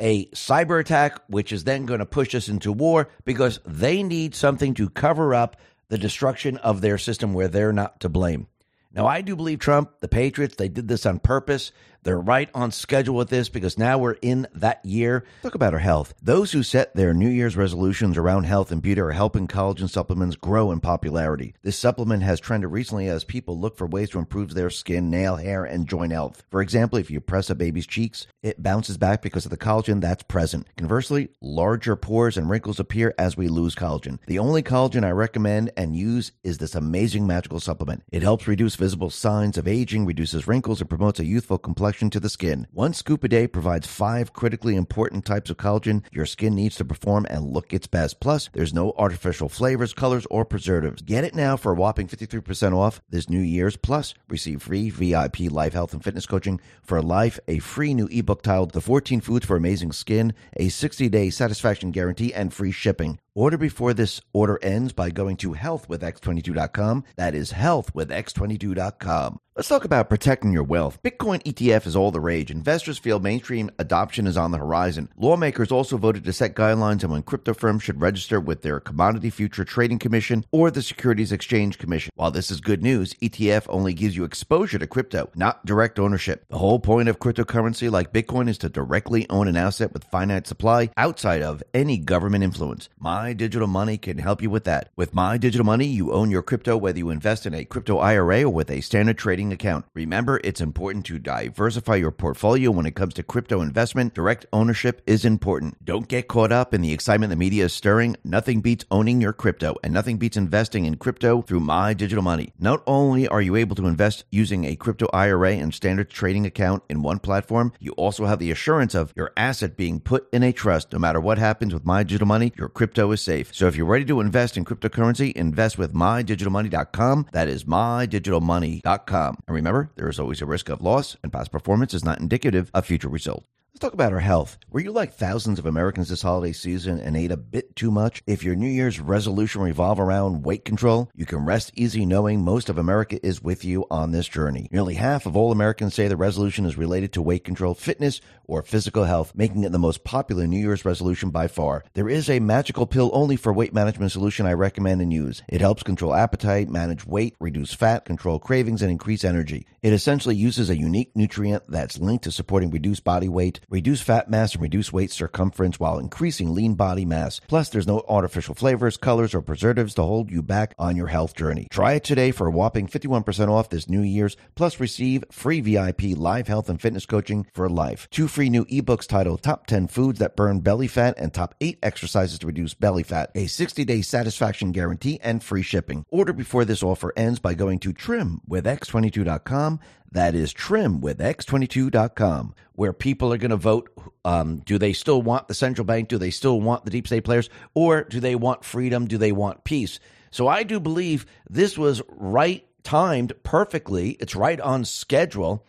a 0.00 0.26
cyber 0.26 0.80
attack, 0.80 1.20
which 1.28 1.52
is 1.52 1.64
then 1.64 1.86
going 1.86 2.00
to 2.00 2.06
push 2.06 2.34
us 2.34 2.48
into 2.48 2.72
war 2.72 3.10
because 3.24 3.60
they 3.66 4.02
need 4.02 4.34
something 4.34 4.74
to 4.74 4.88
cover 4.88 5.34
up 5.34 5.56
the 5.88 5.98
destruction 5.98 6.56
of 6.58 6.80
their 6.80 6.98
system 6.98 7.34
where 7.34 7.48
they're 7.48 7.72
not 7.72 8.00
to 8.00 8.08
blame. 8.08 8.48
Now, 8.94 9.06
I 9.06 9.22
do 9.22 9.34
believe 9.34 9.58
Trump, 9.58 10.00
the 10.00 10.08
Patriots, 10.08 10.54
they 10.56 10.68
did 10.68 10.86
this 10.86 11.04
on 11.04 11.18
purpose. 11.18 11.72
They're 12.04 12.20
right 12.20 12.50
on 12.54 12.70
schedule 12.70 13.16
with 13.16 13.30
this 13.30 13.48
because 13.48 13.78
now 13.78 13.96
we're 13.96 14.18
in 14.20 14.46
that 14.54 14.84
year. 14.84 15.24
Talk 15.42 15.54
about 15.54 15.72
our 15.72 15.80
health. 15.80 16.12
Those 16.22 16.52
who 16.52 16.62
set 16.62 16.94
their 16.94 17.14
New 17.14 17.30
Year's 17.30 17.56
resolutions 17.56 18.18
around 18.18 18.44
health 18.44 18.70
and 18.70 18.82
beauty 18.82 19.00
are 19.00 19.12
helping 19.12 19.48
collagen 19.48 19.88
supplements 19.88 20.36
grow 20.36 20.70
in 20.70 20.80
popularity. 20.80 21.54
This 21.62 21.78
supplement 21.78 22.22
has 22.22 22.40
trended 22.40 22.70
recently 22.70 23.08
as 23.08 23.24
people 23.24 23.58
look 23.58 23.78
for 23.78 23.86
ways 23.86 24.10
to 24.10 24.18
improve 24.18 24.52
their 24.52 24.68
skin, 24.68 25.08
nail, 25.08 25.36
hair, 25.36 25.64
and 25.64 25.88
joint 25.88 26.12
health. 26.12 26.44
For 26.50 26.60
example, 26.60 26.98
if 26.98 27.10
you 27.10 27.22
press 27.22 27.48
a 27.48 27.54
baby's 27.54 27.86
cheeks, 27.86 28.26
it 28.42 28.62
bounces 28.62 28.98
back 28.98 29.22
because 29.22 29.46
of 29.46 29.50
the 29.50 29.56
collagen 29.56 30.02
that's 30.02 30.24
present. 30.24 30.66
Conversely, 30.76 31.30
larger 31.40 31.96
pores 31.96 32.36
and 32.36 32.50
wrinkles 32.50 32.78
appear 32.78 33.14
as 33.18 33.38
we 33.38 33.48
lose 33.48 33.74
collagen. 33.74 34.18
The 34.26 34.38
only 34.38 34.62
collagen 34.62 35.04
I 35.04 35.10
recommend 35.12 35.72
and 35.74 35.96
use 35.96 36.32
is 36.42 36.58
this 36.58 36.74
amazing 36.74 37.26
magical 37.26 37.60
supplement. 37.60 38.02
It 38.12 38.22
helps 38.22 38.46
reduce 38.46 38.76
visible 38.76 39.08
signs 39.08 39.56
of 39.56 39.66
aging, 39.66 40.04
reduces 40.04 40.46
wrinkles, 40.46 40.82
and 40.82 40.90
promotes 40.90 41.18
a 41.18 41.24
youthful 41.24 41.56
complexion 41.56 41.93
to 41.94 42.20
the 42.20 42.28
skin. 42.28 42.66
One 42.72 42.92
scoop 42.92 43.22
a 43.24 43.28
day 43.28 43.46
provides 43.46 43.86
five 43.86 44.32
critically 44.32 44.74
important 44.74 45.24
types 45.24 45.50
of 45.50 45.56
collagen 45.56 46.02
your 46.10 46.26
skin 46.26 46.54
needs 46.54 46.76
to 46.76 46.84
perform 46.84 47.26
and 47.30 47.52
look 47.52 47.72
its 47.72 47.86
best. 47.86 48.20
Plus, 48.20 48.50
there's 48.52 48.74
no 48.74 48.92
artificial 48.96 49.48
flavors, 49.48 49.92
colors, 49.92 50.26
or 50.30 50.44
preservatives. 50.44 51.02
Get 51.02 51.24
it 51.24 51.34
now 51.34 51.56
for 51.56 51.72
a 51.72 51.74
whopping 51.74 52.08
53% 52.08 52.76
off 52.76 53.00
this 53.08 53.30
New 53.30 53.40
Year's. 53.40 53.76
Plus, 53.76 54.14
receive 54.28 54.62
free 54.62 54.90
VIP 54.90 55.50
life 55.50 55.72
health 55.72 55.92
and 55.92 56.02
fitness 56.02 56.26
coaching 56.26 56.60
for 56.82 57.00
life, 57.00 57.38
a 57.46 57.60
free 57.60 57.94
new 57.94 58.08
ebook 58.10 58.42
titled 58.42 58.72
The 58.72 58.80
14 58.80 59.20
Foods 59.20 59.46
for 59.46 59.56
Amazing 59.56 59.92
Skin, 59.92 60.34
a 60.56 60.68
60 60.68 61.08
day 61.08 61.30
satisfaction 61.30 61.90
guarantee, 61.92 62.34
and 62.34 62.52
free 62.52 62.72
shipping. 62.72 63.18
Order 63.36 63.58
before 63.58 63.94
this 63.94 64.20
order 64.32 64.60
ends 64.62 64.92
by 64.92 65.10
going 65.10 65.36
to 65.38 65.54
healthwithx22.com. 65.54 67.02
That 67.16 67.34
is 67.34 67.52
healthwithx22.com. 67.52 69.40
Let's 69.56 69.68
talk 69.68 69.84
about 69.84 70.08
protecting 70.08 70.52
your 70.52 70.64
wealth. 70.64 71.00
Bitcoin 71.04 71.40
ETF 71.44 71.86
is 71.86 71.94
all 71.94 72.10
the 72.10 72.18
rage. 72.18 72.50
Investors 72.50 72.98
feel 72.98 73.20
mainstream 73.20 73.70
adoption 73.78 74.26
is 74.26 74.36
on 74.36 74.50
the 74.50 74.58
horizon. 74.58 75.08
Lawmakers 75.16 75.70
also 75.70 75.96
voted 75.96 76.24
to 76.24 76.32
set 76.32 76.56
guidelines 76.56 77.04
on 77.04 77.10
when 77.10 77.22
crypto 77.22 77.54
firms 77.54 77.84
should 77.84 78.00
register 78.00 78.40
with 78.40 78.62
their 78.62 78.80
Commodity 78.80 79.30
Future 79.30 79.64
Trading 79.64 80.00
Commission 80.00 80.44
or 80.50 80.72
the 80.72 80.82
Securities 80.82 81.30
Exchange 81.30 81.78
Commission. 81.78 82.10
While 82.16 82.32
this 82.32 82.50
is 82.50 82.60
good 82.60 82.82
news, 82.82 83.14
ETF 83.14 83.66
only 83.68 83.94
gives 83.94 84.16
you 84.16 84.24
exposure 84.24 84.80
to 84.80 84.88
crypto, 84.88 85.30
not 85.36 85.64
direct 85.64 86.00
ownership. 86.00 86.46
The 86.48 86.58
whole 86.58 86.80
point 86.80 87.08
of 87.08 87.20
cryptocurrency 87.20 87.88
like 87.88 88.12
Bitcoin 88.12 88.48
is 88.48 88.58
to 88.58 88.68
directly 88.68 89.24
own 89.30 89.46
an 89.46 89.56
asset 89.56 89.92
with 89.92 90.02
finite 90.02 90.48
supply 90.48 90.90
outside 90.96 91.42
of 91.42 91.62
any 91.72 91.98
government 91.98 92.42
influence. 92.42 92.88
My 92.98 93.23
Digital 93.32 93.66
Money 93.66 93.96
can 93.96 94.18
help 94.18 94.42
you 94.42 94.50
with 94.50 94.64
that. 94.64 94.90
With 94.96 95.14
My 95.14 95.38
Digital 95.38 95.64
Money, 95.64 95.86
you 95.86 96.12
own 96.12 96.30
your 96.30 96.42
crypto 96.42 96.76
whether 96.76 96.98
you 96.98 97.10
invest 97.10 97.46
in 97.46 97.54
a 97.54 97.64
crypto 97.64 97.98
IRA 97.98 98.42
or 98.42 98.50
with 98.50 98.70
a 98.70 98.80
standard 98.80 99.18
trading 99.18 99.52
account. 99.52 99.86
Remember, 99.94 100.40
it's 100.44 100.60
important 100.60 101.06
to 101.06 101.18
diversify 101.18 101.96
your 101.96 102.10
portfolio 102.10 102.70
when 102.70 102.86
it 102.86 102.94
comes 102.94 103.14
to 103.14 103.22
crypto 103.22 103.60
investment. 103.60 104.14
Direct 104.14 104.46
ownership 104.52 105.00
is 105.06 105.24
important. 105.24 105.84
Don't 105.84 106.08
get 106.08 106.28
caught 106.28 106.52
up 106.52 106.74
in 106.74 106.82
the 106.82 106.92
excitement 106.92 107.30
the 107.30 107.36
media 107.36 107.64
is 107.64 107.72
stirring. 107.72 108.16
Nothing 108.24 108.60
beats 108.60 108.84
owning 108.90 109.20
your 109.20 109.32
crypto, 109.32 109.76
and 109.82 109.94
nothing 109.94 110.18
beats 110.18 110.36
investing 110.36 110.84
in 110.84 110.96
crypto 110.96 111.42
through 111.42 111.60
My 111.60 111.94
Digital 111.94 112.22
Money. 112.22 112.52
Not 112.58 112.82
only 112.86 113.26
are 113.28 113.40
you 113.40 113.56
able 113.56 113.76
to 113.76 113.86
invest 113.86 114.24
using 114.30 114.64
a 114.64 114.76
crypto 114.76 115.08
IRA 115.12 115.52
and 115.52 115.72
standard 115.72 116.10
trading 116.10 116.46
account 116.46 116.82
in 116.88 117.02
one 117.02 117.18
platform, 117.18 117.72
you 117.78 117.92
also 117.92 118.26
have 118.26 118.38
the 118.38 118.50
assurance 118.50 118.94
of 118.94 119.12
your 119.16 119.32
asset 119.36 119.76
being 119.76 120.00
put 120.00 120.28
in 120.32 120.42
a 120.42 120.52
trust. 120.52 120.92
No 120.92 120.98
matter 120.98 121.20
what 121.20 121.38
happens 121.38 121.72
with 121.72 121.86
My 121.86 122.02
Digital 122.02 122.26
Money, 122.26 122.52
your 122.56 122.68
crypto 122.68 123.12
safe. 123.16 123.54
So 123.54 123.66
if 123.66 123.76
you're 123.76 123.86
ready 123.86 124.04
to 124.06 124.20
invest 124.20 124.56
in 124.56 124.64
cryptocurrency, 124.64 125.32
invest 125.32 125.78
with 125.78 125.94
mydigitalmoney.com. 125.94 127.26
That 127.32 127.48
is 127.48 127.64
mydigitalmoney.com. 127.64 129.38
And 129.46 129.54
remember, 129.54 129.90
there 129.96 130.08
is 130.08 130.20
always 130.20 130.42
a 130.42 130.46
risk 130.46 130.68
of 130.68 130.80
loss, 130.80 131.16
and 131.22 131.32
past 131.32 131.52
performance 131.52 131.94
is 131.94 132.04
not 132.04 132.20
indicative 132.20 132.70
of 132.74 132.86
future 132.86 133.08
results. 133.08 133.46
Let's 133.74 133.80
talk 133.80 133.94
about 133.94 134.12
our 134.12 134.20
health. 134.20 134.56
Were 134.70 134.78
you 134.78 134.92
like 134.92 135.14
thousands 135.14 135.58
of 135.58 135.66
Americans 135.66 136.08
this 136.08 136.22
holiday 136.22 136.52
season 136.52 137.00
and 137.00 137.16
ate 137.16 137.32
a 137.32 137.36
bit 137.36 137.74
too 137.74 137.90
much? 137.90 138.22
If 138.24 138.44
your 138.44 138.54
New 138.54 138.68
Year's 138.68 139.00
resolution 139.00 139.62
revolve 139.62 139.98
around 139.98 140.44
weight 140.44 140.64
control, 140.64 141.10
you 141.12 141.26
can 141.26 141.44
rest 141.44 141.72
easy 141.74 142.06
knowing 142.06 142.44
most 142.44 142.68
of 142.68 142.78
America 142.78 143.18
is 143.26 143.42
with 143.42 143.64
you 143.64 143.84
on 143.90 144.12
this 144.12 144.28
journey. 144.28 144.68
Nearly 144.70 144.94
half 144.94 145.26
of 145.26 145.36
all 145.36 145.50
Americans 145.50 145.92
say 145.92 146.06
the 146.06 146.16
resolution 146.16 146.66
is 146.66 146.78
related 146.78 147.12
to 147.14 147.22
weight 147.22 147.42
control, 147.42 147.74
fitness, 147.74 148.20
or 148.46 148.62
physical 148.62 149.04
health, 149.04 149.32
making 149.34 149.64
it 149.64 149.72
the 149.72 149.78
most 149.80 150.04
popular 150.04 150.46
New 150.46 150.60
Year's 150.60 150.84
resolution 150.84 151.30
by 151.30 151.48
far. 151.48 151.84
There 151.94 152.08
is 152.08 152.30
a 152.30 152.38
magical 152.38 152.86
pill 152.86 153.10
only 153.12 153.34
for 153.34 153.52
weight 153.52 153.74
management 153.74 154.12
solution 154.12 154.46
I 154.46 154.52
recommend 154.52 155.00
and 155.00 155.12
use. 155.12 155.42
It 155.48 155.60
helps 155.60 155.82
control 155.82 156.14
appetite, 156.14 156.68
manage 156.68 157.04
weight, 157.04 157.34
reduce 157.40 157.74
fat, 157.74 158.04
control 158.04 158.38
cravings, 158.38 158.82
and 158.82 158.90
increase 158.92 159.24
energy. 159.24 159.66
It 159.82 159.92
essentially 159.92 160.36
uses 160.36 160.70
a 160.70 160.78
unique 160.78 161.10
nutrient 161.16 161.64
that's 161.68 161.98
linked 161.98 162.24
to 162.24 162.30
supporting 162.30 162.70
reduced 162.70 163.02
body 163.02 163.28
weight 163.28 163.60
reduce 163.68 164.00
fat 164.00 164.30
mass 164.30 164.54
and 164.54 164.62
reduce 164.62 164.92
waist 164.92 165.14
circumference 165.14 165.78
while 165.80 165.98
increasing 165.98 166.54
lean 166.54 166.74
body 166.74 167.04
mass. 167.04 167.40
Plus, 167.48 167.68
there's 167.68 167.86
no 167.86 168.02
artificial 168.08 168.54
flavors, 168.54 168.96
colors, 168.96 169.34
or 169.34 169.42
preservatives 169.42 169.94
to 169.94 170.02
hold 170.02 170.30
you 170.30 170.42
back 170.42 170.74
on 170.78 170.96
your 170.96 171.08
health 171.08 171.34
journey. 171.34 171.68
Try 171.70 171.94
it 171.94 172.04
today 172.04 172.30
for 172.30 172.46
a 172.46 172.50
whopping 172.50 172.86
51% 172.86 173.48
off 173.48 173.70
this 173.70 173.88
New 173.88 174.02
Year's, 174.02 174.36
plus 174.54 174.80
receive 174.80 175.24
free 175.30 175.60
VIP 175.60 176.16
live 176.16 176.48
health 176.48 176.68
and 176.68 176.80
fitness 176.80 177.06
coaching 177.06 177.46
for 177.52 177.68
life. 177.68 178.08
Two 178.10 178.28
free 178.28 178.50
new 178.50 178.64
ebooks 178.66 179.06
titled 179.06 179.42
Top 179.42 179.66
10 179.66 179.88
Foods 179.88 180.18
That 180.18 180.36
Burn 180.36 180.60
Belly 180.60 180.88
Fat 180.88 181.14
and 181.18 181.32
Top 181.32 181.54
8 181.60 181.78
Exercises 181.82 182.38
to 182.38 182.46
Reduce 182.46 182.74
Belly 182.74 183.02
Fat, 183.02 183.30
a 183.34 183.46
60 183.46 183.84
day 183.84 184.02
satisfaction 184.02 184.72
guarantee, 184.72 185.18
and 185.22 185.42
free 185.42 185.62
shipping. 185.62 186.04
Order 186.10 186.32
before 186.32 186.64
this 186.64 186.82
offer 186.82 187.12
ends 187.16 187.38
by 187.38 187.54
going 187.54 187.78
to 187.80 187.92
trimwithx22.com. 187.92 189.80
That 190.14 190.36
is 190.36 190.52
trim 190.52 191.00
with 191.00 191.18
x22.com, 191.18 192.54
where 192.74 192.92
people 192.92 193.32
are 193.32 193.36
going 193.36 193.50
to 193.50 193.56
vote. 193.56 193.90
Um, 194.24 194.58
do 194.58 194.78
they 194.78 194.92
still 194.92 195.20
want 195.20 195.48
the 195.48 195.54
central 195.54 195.84
bank? 195.84 196.08
Do 196.08 196.18
they 196.18 196.30
still 196.30 196.60
want 196.60 196.84
the 196.84 196.92
deep 196.92 197.08
state 197.08 197.24
players? 197.24 197.50
Or 197.74 198.04
do 198.04 198.20
they 198.20 198.36
want 198.36 198.64
freedom? 198.64 199.08
Do 199.08 199.18
they 199.18 199.32
want 199.32 199.64
peace? 199.64 199.98
So 200.30 200.46
I 200.46 200.62
do 200.62 200.78
believe 200.78 201.26
this 201.50 201.76
was 201.76 202.00
right 202.08 202.64
timed 202.84 203.32
perfectly. 203.42 204.10
It's 204.20 204.36
right 204.36 204.60
on 204.60 204.84
schedule. 204.84 205.66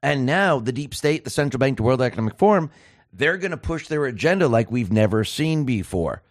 And 0.00 0.24
now 0.24 0.60
the 0.60 0.72
deep 0.72 0.94
state, 0.94 1.24
the 1.24 1.30
central 1.30 1.58
bank, 1.58 1.76
the 1.76 1.82
World 1.82 2.00
Economic 2.00 2.38
Forum, 2.38 2.70
they're 3.12 3.36
going 3.36 3.50
to 3.50 3.56
push 3.56 3.88
their 3.88 4.06
agenda 4.06 4.46
like 4.46 4.70
we've 4.70 4.92
never 4.92 5.24
seen 5.24 5.64
before. 5.64 6.22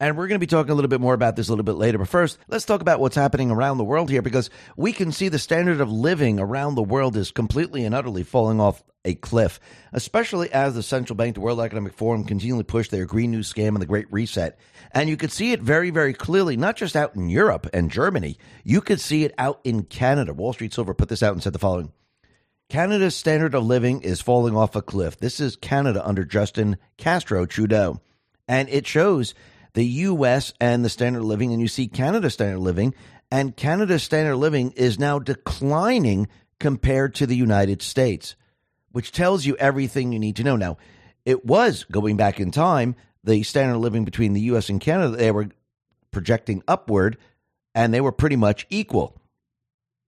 And 0.00 0.16
we're 0.16 0.28
going 0.28 0.40
to 0.40 0.46
be 0.46 0.46
talking 0.46 0.72
a 0.72 0.74
little 0.74 0.88
bit 0.88 1.00
more 1.00 1.12
about 1.12 1.36
this 1.36 1.48
a 1.48 1.52
little 1.52 1.64
bit 1.64 1.74
later. 1.74 1.98
But 1.98 2.08
first, 2.08 2.38
let's 2.48 2.64
talk 2.64 2.80
about 2.80 3.00
what's 3.00 3.14
happening 3.14 3.50
around 3.50 3.76
the 3.76 3.84
world 3.84 4.08
here 4.08 4.22
because 4.22 4.48
we 4.74 4.94
can 4.94 5.12
see 5.12 5.28
the 5.28 5.38
standard 5.38 5.82
of 5.82 5.92
living 5.92 6.40
around 6.40 6.74
the 6.74 6.82
world 6.82 7.16
is 7.16 7.30
completely 7.30 7.84
and 7.84 7.94
utterly 7.94 8.22
falling 8.22 8.60
off 8.60 8.82
a 9.04 9.14
cliff, 9.14 9.60
especially 9.92 10.50
as 10.52 10.74
the 10.74 10.82
central 10.82 11.16
bank, 11.16 11.34
the 11.34 11.40
World 11.40 11.60
Economic 11.60 11.92
Forum, 11.92 12.24
continually 12.24 12.64
push 12.64 12.88
their 12.88 13.04
Green 13.04 13.30
New 13.30 13.40
Scam 13.40 13.68
and 13.68 13.80
the 13.80 13.86
Great 13.86 14.10
Reset. 14.10 14.58
And 14.92 15.08
you 15.08 15.16
could 15.16 15.32
see 15.32 15.52
it 15.52 15.60
very, 15.60 15.90
very 15.90 16.14
clearly, 16.14 16.56
not 16.56 16.76
just 16.76 16.96
out 16.96 17.14
in 17.14 17.28
Europe 17.28 17.68
and 17.72 17.90
Germany, 17.90 18.38
you 18.64 18.80
could 18.80 19.00
see 19.00 19.24
it 19.24 19.34
out 19.36 19.60
in 19.64 19.84
Canada. 19.84 20.32
Wall 20.32 20.52
Street 20.52 20.72
Silver 20.72 20.94
put 20.94 21.08
this 21.08 21.22
out 21.22 21.32
and 21.34 21.42
said 21.42 21.52
the 21.52 21.58
following. 21.58 21.92
Canada's 22.70 23.16
standard 23.16 23.54
of 23.54 23.64
living 23.64 24.02
is 24.02 24.20
falling 24.20 24.56
off 24.56 24.76
a 24.76 24.82
cliff. 24.82 25.18
This 25.18 25.40
is 25.40 25.56
Canada 25.56 26.06
under 26.06 26.24
Justin 26.24 26.76
Castro 26.96 27.44
Trudeau. 27.44 28.00
And 28.46 28.68
it 28.68 28.86
shows 28.86 29.34
the 29.74 29.84
US 29.84 30.52
and 30.60 30.84
the 30.84 30.88
standard 30.88 31.20
of 31.20 31.26
living, 31.26 31.52
and 31.52 31.60
you 31.60 31.68
see 31.68 31.88
Canada's 31.88 32.34
standard 32.34 32.56
of 32.56 32.62
living, 32.62 32.94
and 33.30 33.56
Canada's 33.56 34.02
standard 34.02 34.32
of 34.32 34.38
living 34.38 34.72
is 34.72 34.98
now 34.98 35.18
declining 35.18 36.28
compared 36.58 37.14
to 37.16 37.26
the 37.26 37.36
United 37.36 37.82
States, 37.82 38.36
which 38.92 39.12
tells 39.12 39.46
you 39.46 39.56
everything 39.56 40.12
you 40.12 40.18
need 40.18 40.36
to 40.36 40.44
know. 40.44 40.56
Now, 40.56 40.76
it 41.24 41.44
was 41.44 41.84
going 41.84 42.16
back 42.16 42.40
in 42.40 42.50
time, 42.50 42.96
the 43.22 43.42
standard 43.42 43.76
of 43.76 43.82
living 43.82 44.04
between 44.04 44.32
the 44.32 44.40
US 44.42 44.68
and 44.68 44.80
Canada, 44.80 45.16
they 45.16 45.30
were 45.30 45.48
projecting 46.10 46.62
upward 46.66 47.16
and 47.74 47.94
they 47.94 48.00
were 48.00 48.12
pretty 48.12 48.36
much 48.36 48.66
equal. 48.70 49.16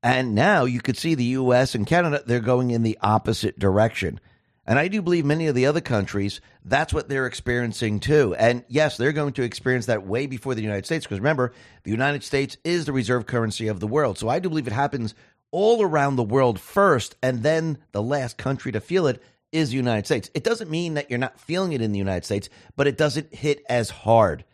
And 0.03 0.35
now 0.35 0.65
you 0.65 0.81
could 0.81 0.97
see 0.97 1.15
the 1.15 1.25
US 1.25 1.75
and 1.75 1.87
Canada, 1.87 2.23
they're 2.27 2.41
going 2.41 2.71
in 2.71 2.83
the 2.83 2.99
opposite 3.03 3.59
direction. 3.59 4.21
And 4.67 4.79
I 4.79 4.89
do 4.89 5.03
believe 5.03 5.25
many 5.25 5.49
of 5.49 5.55
the 5.55 5.67
other 5.67 5.81
countries, 5.81 6.41
that's 6.65 6.95
what 6.95 7.09
they're 7.09 7.27
experiencing 7.27 7.99
too. 7.99 8.35
And 8.37 8.65
yes, 8.69 8.97
they're 8.97 9.13
going 9.13 9.33
to 9.35 9.43
experience 9.43 9.87
that 9.87 10.07
way 10.07 10.27
before 10.27 10.55
the 10.55 10.63
United 10.63 10.87
States, 10.87 11.05
because 11.05 11.19
remember, 11.19 11.53
the 11.83 11.91
United 11.91 12.23
States 12.23 12.57
is 12.63 12.87
the 12.87 12.93
reserve 12.93 13.27
currency 13.27 13.67
of 13.67 13.81
the 13.81 13.89
world. 13.89 14.19
So 14.19 14.29
I 14.29 14.39
do 14.39 14.49
believe 14.49 14.69
it 14.69 14.73
happens 14.73 15.15
all 15.51 15.83
around 15.83 16.17
the 16.17 16.23
world 16.23 16.61
first, 16.61 17.17
and 17.23 17.43
then 17.43 17.79
the 17.91 18.03
last 18.03 18.39
country 18.39 18.73
to 18.73 18.81
feel 18.81 19.07
it 19.07 19.23
is 19.51 19.71
the 19.71 19.77
United 19.77 20.07
States. 20.07 20.31
It 20.33 20.45
doesn't 20.45 20.71
mean 20.71 20.95
that 20.95 21.11
you're 21.11 21.19
not 21.19 21.41
feeling 21.41 21.73
it 21.73 21.83
in 21.83 21.93
the 21.93 21.99
United 21.99 22.25
States, 22.25 22.49
but 22.77 22.87
it 22.87 22.97
doesn't 22.97 23.35
hit 23.35 23.63
as 23.69 23.91
hard. 23.91 24.45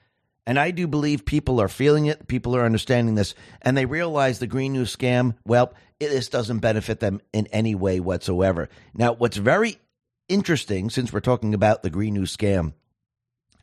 And 0.46 0.58
I 0.58 0.70
do 0.70 0.86
believe 0.86 1.26
people 1.26 1.60
are 1.60 1.68
feeling 1.68 2.06
it, 2.06 2.26
people 2.26 2.56
are 2.56 2.64
understanding 2.64 3.14
this, 3.14 3.34
and 3.60 3.76
they 3.76 3.84
realize 3.84 4.38
the 4.38 4.46
Green 4.46 4.72
News 4.72 4.96
scam, 4.96 5.36
well, 5.44 5.74
this 6.00 6.30
doesn't 6.30 6.60
benefit 6.60 7.00
them 7.00 7.20
in 7.32 7.46
any 7.48 7.74
way 7.74 8.00
whatsoever. 8.00 8.70
Now, 8.94 9.12
what's 9.12 9.36
very 9.36 9.78
interesting, 10.28 10.90
since 10.90 11.12
we're 11.12 11.20
talking 11.20 11.54
about 11.54 11.82
the 11.82 11.90
Green 11.90 12.14
New 12.14 12.22
scam, 12.22 12.72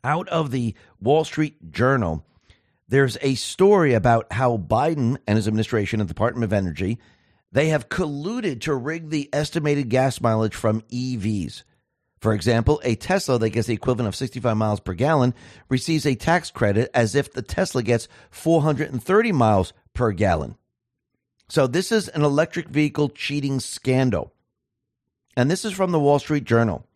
out 0.04 0.28
of 0.28 0.50
the 0.50 0.74
Wall 1.00 1.24
Street 1.24 1.72
Journal, 1.72 2.24
there's 2.88 3.18
a 3.20 3.34
story 3.34 3.94
about 3.94 4.32
how 4.32 4.56
Biden 4.56 5.16
and 5.26 5.36
his 5.36 5.48
administration 5.48 6.00
and 6.00 6.08
the 6.08 6.14
Department 6.14 6.44
of 6.44 6.52
Energy 6.52 6.98
they 7.52 7.68
have 7.68 7.88
colluded 7.88 8.60
to 8.62 8.74
rig 8.74 9.08
the 9.08 9.30
estimated 9.32 9.88
gas 9.88 10.20
mileage 10.20 10.54
from 10.54 10.82
EVs. 10.92 11.62
For 12.20 12.34
example, 12.34 12.80
a 12.84 12.96
Tesla 12.96 13.38
that 13.38 13.50
gets 13.50 13.66
the 13.66 13.74
equivalent 13.74 14.08
of 14.08 14.16
65 14.16 14.56
miles 14.56 14.80
per 14.80 14.94
gallon 14.94 15.32
receives 15.68 16.06
a 16.06 16.14
tax 16.14 16.50
credit 16.50 16.90
as 16.92 17.14
if 17.14 17.32
the 17.32 17.42
Tesla 17.42 17.82
gets 17.82 18.08
430 18.30 19.32
miles 19.32 19.72
per 19.94 20.12
gallon. 20.12 20.56
So, 21.48 21.66
this 21.66 21.92
is 21.92 22.08
an 22.08 22.22
electric 22.22 22.68
vehicle 22.68 23.10
cheating 23.10 23.60
scandal. 23.60 24.32
And 25.38 25.50
this 25.50 25.66
is 25.66 25.74
from 25.74 25.92
the 25.92 26.00
Wall 26.00 26.18
Street 26.18 26.44
Journal. 26.44 26.86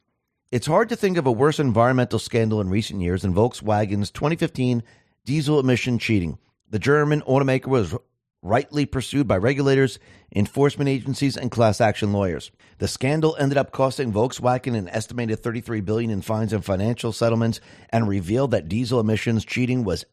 It's 0.50 0.66
hard 0.66 0.88
to 0.88 0.96
think 0.96 1.18
of 1.18 1.26
a 1.26 1.32
worse 1.32 1.58
environmental 1.58 2.18
scandal 2.18 2.62
in 2.62 2.70
recent 2.70 3.02
years 3.02 3.20
than 3.20 3.34
Volkswagen's 3.34 4.10
2015 4.10 4.82
diesel 5.26 5.60
emission 5.60 5.98
cheating. 5.98 6.38
The 6.70 6.78
German 6.78 7.20
automaker 7.22 7.66
was 7.66 7.94
rightly 8.42 8.86
pursued 8.86 9.28
by 9.28 9.36
regulators, 9.36 9.98
enforcement 10.34 10.88
agencies, 10.88 11.36
and 11.36 11.50
class 11.50 11.82
action 11.82 12.14
lawyers. 12.14 12.50
The 12.78 12.88
scandal 12.88 13.36
ended 13.38 13.58
up 13.58 13.72
costing 13.72 14.10
Volkswagen 14.10 14.74
an 14.74 14.88
estimated 14.88 15.40
33 15.40 15.82
billion 15.82 16.10
in 16.10 16.22
fines 16.22 16.54
and 16.54 16.64
financial 16.64 17.12
settlements 17.12 17.60
and 17.90 18.08
revealed 18.08 18.52
that 18.52 18.70
diesel 18.70 19.00
emissions 19.00 19.44
cheating 19.44 19.84
was 19.84 20.06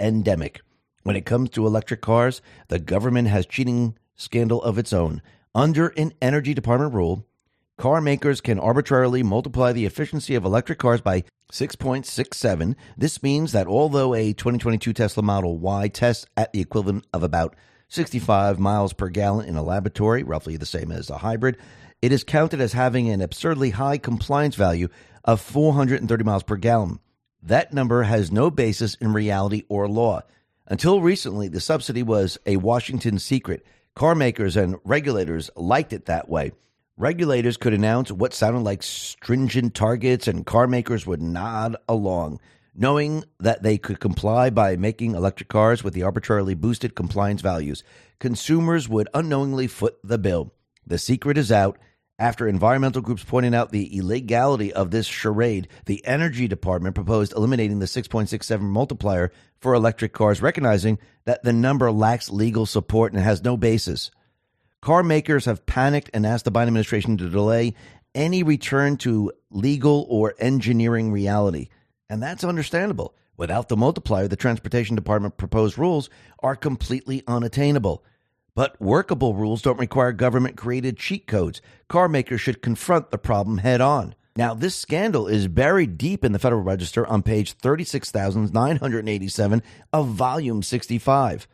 endemic. 0.00 0.62
When 1.02 1.16
it 1.16 1.26
comes 1.26 1.50
to 1.50 1.66
electric 1.66 2.00
cars, 2.00 2.40
the 2.68 2.78
government 2.78 3.28
has 3.28 3.44
cheating 3.44 3.98
scandal 4.14 4.62
of 4.62 4.78
its 4.78 4.94
own. 4.94 5.20
Under 5.54 5.88
an 5.88 6.14
energy 6.22 6.54
department 6.54 6.94
rule, 6.94 7.26
car 7.76 8.00
makers 8.00 8.40
can 8.40 8.58
arbitrarily 8.58 9.22
multiply 9.22 9.72
the 9.72 9.86
efficiency 9.86 10.34
of 10.34 10.44
electric 10.44 10.78
cars 10.78 11.00
by 11.00 11.24
6.67. 11.52 12.74
This 12.96 13.22
means 13.22 13.52
that 13.52 13.66
although 13.66 14.14
a 14.14 14.32
2022 14.32 14.92
Tesla 14.92 15.22
Model 15.22 15.58
Y 15.58 15.88
tests 15.88 16.26
at 16.36 16.52
the 16.52 16.60
equivalent 16.60 17.06
of 17.12 17.22
about 17.22 17.54
65 17.88 18.58
miles 18.58 18.92
per 18.92 19.08
gallon 19.08 19.48
in 19.48 19.56
a 19.56 19.62
laboratory, 19.62 20.22
roughly 20.22 20.56
the 20.56 20.66
same 20.66 20.90
as 20.90 21.10
a 21.10 21.18
hybrid. 21.18 21.56
It 22.02 22.12
is 22.12 22.24
counted 22.24 22.60
as 22.60 22.72
having 22.72 23.08
an 23.08 23.20
absurdly 23.20 23.70
high 23.70 23.98
compliance 23.98 24.56
value 24.56 24.88
of 25.24 25.40
430 25.40 26.24
miles 26.24 26.42
per 26.42 26.56
gallon. 26.56 26.98
That 27.42 27.72
number 27.72 28.02
has 28.02 28.32
no 28.32 28.50
basis 28.50 28.94
in 28.96 29.12
reality 29.12 29.64
or 29.68 29.88
law. 29.88 30.22
Until 30.66 31.00
recently, 31.02 31.48
the 31.48 31.60
subsidy 31.60 32.02
was 32.02 32.38
a 32.46 32.56
Washington 32.56 33.18
secret. 33.18 33.64
Car 33.94 34.14
makers 34.14 34.56
and 34.56 34.76
regulators 34.84 35.50
liked 35.56 35.92
it 35.92 36.06
that 36.06 36.28
way. 36.28 36.52
Regulators 36.96 37.56
could 37.56 37.74
announce 37.74 38.12
what 38.12 38.34
sounded 38.34 38.60
like 38.60 38.82
stringent 38.82 39.74
targets, 39.74 40.28
and 40.28 40.46
car 40.46 40.66
makers 40.66 41.06
would 41.06 41.20
nod 41.20 41.76
along 41.88 42.40
knowing 42.74 43.24
that 43.38 43.62
they 43.62 43.78
could 43.78 44.00
comply 44.00 44.50
by 44.50 44.76
making 44.76 45.14
electric 45.14 45.48
cars 45.48 45.84
with 45.84 45.94
the 45.94 46.02
arbitrarily 46.02 46.54
boosted 46.54 46.94
compliance 46.94 47.40
values. 47.40 47.84
Consumers 48.18 48.88
would 48.88 49.08
unknowingly 49.14 49.66
foot 49.66 49.96
the 50.02 50.18
bill. 50.18 50.52
The 50.86 50.98
secret 50.98 51.38
is 51.38 51.52
out. 51.52 51.78
After 52.18 52.46
environmental 52.46 53.02
groups 53.02 53.24
pointed 53.24 53.54
out 53.54 53.70
the 53.70 53.96
illegality 53.96 54.72
of 54.72 54.90
this 54.90 55.06
charade, 55.06 55.68
the 55.86 56.04
Energy 56.06 56.46
Department 56.46 56.94
proposed 56.94 57.32
eliminating 57.32 57.80
the 57.80 57.86
6.67 57.86 58.60
multiplier 58.60 59.32
for 59.58 59.74
electric 59.74 60.12
cars, 60.12 60.42
recognizing 60.42 60.98
that 61.24 61.42
the 61.42 61.52
number 61.52 61.90
lacks 61.90 62.30
legal 62.30 62.66
support 62.66 63.12
and 63.12 63.22
has 63.22 63.42
no 63.42 63.56
basis. 63.56 64.10
Car 64.84 65.02
makers 65.02 65.46
have 65.46 65.64
panicked 65.64 66.10
and 66.12 66.26
asked 66.26 66.44
the 66.44 66.52
Biden 66.52 66.66
administration 66.66 67.16
to 67.16 67.30
delay 67.30 67.72
any 68.14 68.42
return 68.42 68.98
to 68.98 69.32
legal 69.50 70.06
or 70.10 70.34
engineering 70.38 71.10
reality. 71.10 71.68
And 72.10 72.22
that's 72.22 72.44
understandable. 72.44 73.14
Without 73.38 73.70
the 73.70 73.78
multiplier, 73.78 74.28
the 74.28 74.36
Transportation 74.36 74.94
Department 74.94 75.38
proposed 75.38 75.78
rules 75.78 76.10
are 76.40 76.54
completely 76.54 77.22
unattainable. 77.26 78.04
But 78.54 78.78
workable 78.78 79.32
rules 79.32 79.62
don't 79.62 79.80
require 79.80 80.12
government 80.12 80.58
created 80.58 80.98
cheat 80.98 81.26
codes. 81.26 81.62
Car 81.88 82.06
makers 82.06 82.42
should 82.42 82.60
confront 82.60 83.10
the 83.10 83.16
problem 83.16 83.56
head 83.56 83.80
on. 83.80 84.14
Now, 84.36 84.52
this 84.52 84.74
scandal 84.74 85.26
is 85.26 85.48
buried 85.48 85.96
deep 85.96 86.26
in 86.26 86.32
the 86.32 86.38
Federal 86.38 86.60
Register 86.60 87.06
on 87.06 87.22
page 87.22 87.54
36,987 87.54 89.62
of 89.94 90.08
Volume 90.08 90.62
65. 90.62 91.48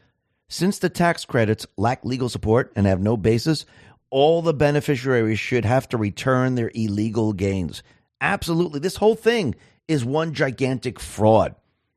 Since 0.53 0.81
the 0.81 0.89
tax 0.89 1.25
credits 1.25 1.65
lack 1.77 2.05
legal 2.05 2.29
support 2.29 2.73
and 2.75 2.85
have 2.85 3.01
no 3.01 3.17
basis, 3.17 3.65
all 4.11 4.43
the 4.43 4.53
beneficiaries 4.53 5.39
should 5.39 5.65
have 5.65 5.89
to 5.91 5.97
return 5.97 6.57
their 6.57 6.73
illegal 6.75 7.33
gains. 7.33 7.85
Absolutely. 8.21 8.81
This 8.81 8.97
whole 8.97 9.15
thing 9.15 9.55
is 9.87 10.05
one 10.05 10.35
gigantic 10.35 10.99
fraud. 10.99 11.55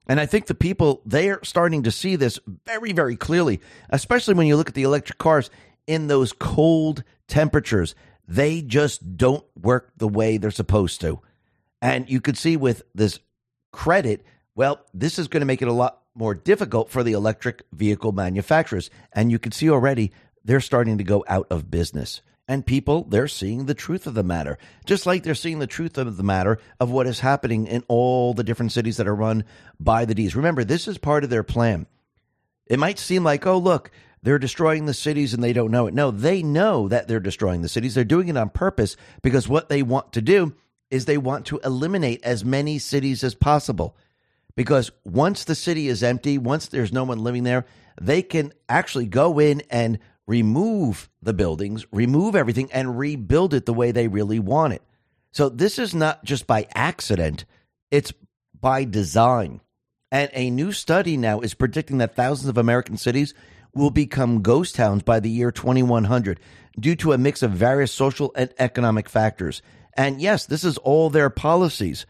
And 0.08 0.20
I 0.20 0.28
think 0.28 0.46
the 0.46 0.54
people, 0.54 1.02
they're 1.04 1.40
starting 1.44 1.82
to 1.84 1.92
see 1.92 2.16
this 2.16 2.40
very, 2.68 2.92
very 2.92 3.16
clearly, 3.16 3.60
especially 3.90 4.36
when 4.36 4.46
you 4.46 4.56
look 4.56 4.70
at 4.70 4.76
the 4.76 4.84
electric 4.84 5.18
cars 5.18 5.50
in 5.88 6.06
those 6.06 6.32
cold 6.32 7.04
temperatures. 7.28 7.96
They 8.28 8.62
just 8.62 9.18
don't 9.18 9.44
work 9.60 9.94
the 9.98 10.08
way 10.08 10.38
they're 10.38 10.52
supposed 10.52 11.02
to. 11.02 11.22
And 11.82 12.08
you 12.08 12.22
could 12.22 12.38
see 12.38 12.56
with 12.56 12.84
this 12.94 13.20
credit, 13.72 14.24
well, 14.54 14.86
this 14.94 15.18
is 15.18 15.28
going 15.28 15.42
to 15.42 15.48
make 15.48 15.64
it 15.64 15.68
a 15.68 15.74
lot 15.74 16.03
more 16.16 16.36
difficult 16.36 16.90
for 16.90 17.04
the 17.04 17.14
electric 17.14 17.64
vehicle 17.72 18.12
manufacturers. 18.12 18.90
And 19.14 19.32
you 19.32 19.40
can 19.40 19.52
see 19.52 19.70
already 19.70 20.12
they're 20.44 20.60
starting 20.60 20.98
to 20.98 21.04
go 21.04 21.24
out 21.28 21.48
of 21.50 21.72
business. 21.72 22.22
And 22.48 22.66
people, 22.66 23.06
they're 23.06 23.30
seeing 23.30 23.66
the 23.66 23.74
truth 23.74 24.06
of 24.06 24.16
the 24.16 24.24
matter, 24.24 24.58
just 24.86 25.06
like 25.06 25.24
they're 25.24 25.34
seeing 25.34 25.60
the 25.60 25.68
truth 25.68 25.98
of 25.98 26.18
the 26.18 26.24
matter 26.24 26.60
of 26.80 26.92
what 26.92 27.08
is 27.08 27.22
happening 27.22 27.68
in 27.68 27.84
all 27.88 28.34
the 28.34 28.44
different 28.44 28.74
cities 28.74 28.98
that 28.98 29.08
are 29.08 29.16
run 29.16 29.46
by 29.80 30.04
the 30.04 30.14
D's. 30.14 30.36
Remember, 30.36 30.66
this 30.66 30.88
is 30.88 30.98
part 30.98 31.24
of 31.24 31.30
their 31.30 31.44
plan. 31.44 31.88
It 32.66 32.80
might 32.80 33.00
seem 33.00 33.24
like, 33.24 33.46
oh, 33.46 33.58
look, 33.58 33.92
they're 34.24 34.40
destroying 34.40 34.86
the 34.86 34.94
cities 34.94 35.34
and 35.34 35.42
they 35.42 35.54
don't 35.54 35.72
know 35.72 35.88
it. 35.88 35.94
No, 35.94 36.12
they 36.12 36.44
know 36.44 36.90
that 36.90 37.08
they're 37.08 37.22
destroying 37.22 37.62
the 37.62 37.70
cities. 37.70 37.96
They're 37.96 38.04
doing 38.04 38.28
it 38.28 38.38
on 38.38 38.50
purpose 38.50 38.98
because 39.22 39.48
what 39.48 39.70
they 39.70 39.82
want 39.82 40.12
to 40.14 40.22
do 40.22 40.54
is 40.90 41.06
they 41.06 41.18
want 41.18 41.46
to 41.48 41.60
eliminate 41.60 42.24
as 42.24 42.46
many 42.46 42.78
cities 42.78 43.24
as 43.24 43.36
possible. 43.36 43.96
Because 44.56 44.92
once 45.04 45.44
the 45.44 45.56
city 45.56 45.88
is 45.88 46.04
empty, 46.04 46.38
once 46.38 46.68
there's 46.68 46.94
no 46.94 47.04
one 47.04 47.20
living 47.20 47.44
there, 47.44 47.66
they 48.00 48.22
can 48.22 48.54
actually 48.70 49.08
go 49.08 49.40
in 49.40 49.62
and 49.70 50.00
remove 50.28 51.10
the 51.22 51.34
buildings, 51.34 51.86
remove 51.92 52.36
everything, 52.36 52.72
and 52.72 52.98
rebuild 52.98 53.54
it 53.54 53.66
the 53.66 53.74
way 53.74 53.92
they 53.92 54.08
really 54.08 54.40
want 54.40 54.74
it. 54.74 54.82
So 55.32 55.50
this 55.50 55.80
is 55.80 55.96
not 55.96 56.24
just 56.24 56.46
by 56.46 56.68
accident, 56.76 57.46
it's 57.92 58.14
by 58.60 58.86
design. 58.86 59.62
And 60.12 60.30
a 60.34 60.52
new 60.52 60.72
study 60.72 61.18
now 61.18 61.40
is 61.40 61.56
predicting 61.56 61.98
that 61.98 62.16
thousands 62.16 62.50
of 62.50 62.58
American 62.58 62.98
cities 62.98 63.34
will 63.74 63.90
become 63.90 64.44
ghost 64.44 64.76
towns 64.76 65.02
by 65.02 65.20
the 65.20 65.30
year 65.30 65.52
2100 65.52 66.40
due 66.80 66.96
to 66.98 67.14
a 67.14 67.18
mix 67.18 67.42
of 67.42 67.52
various 67.52 67.92
social 67.92 68.32
and 68.36 68.54
economic 68.60 69.10
factors. 69.10 69.64
And 69.96 70.22
yes, 70.22 70.46
this 70.46 70.64
is 70.64 70.78
all 70.78 71.10
their 71.10 71.32
policies. 71.32 72.06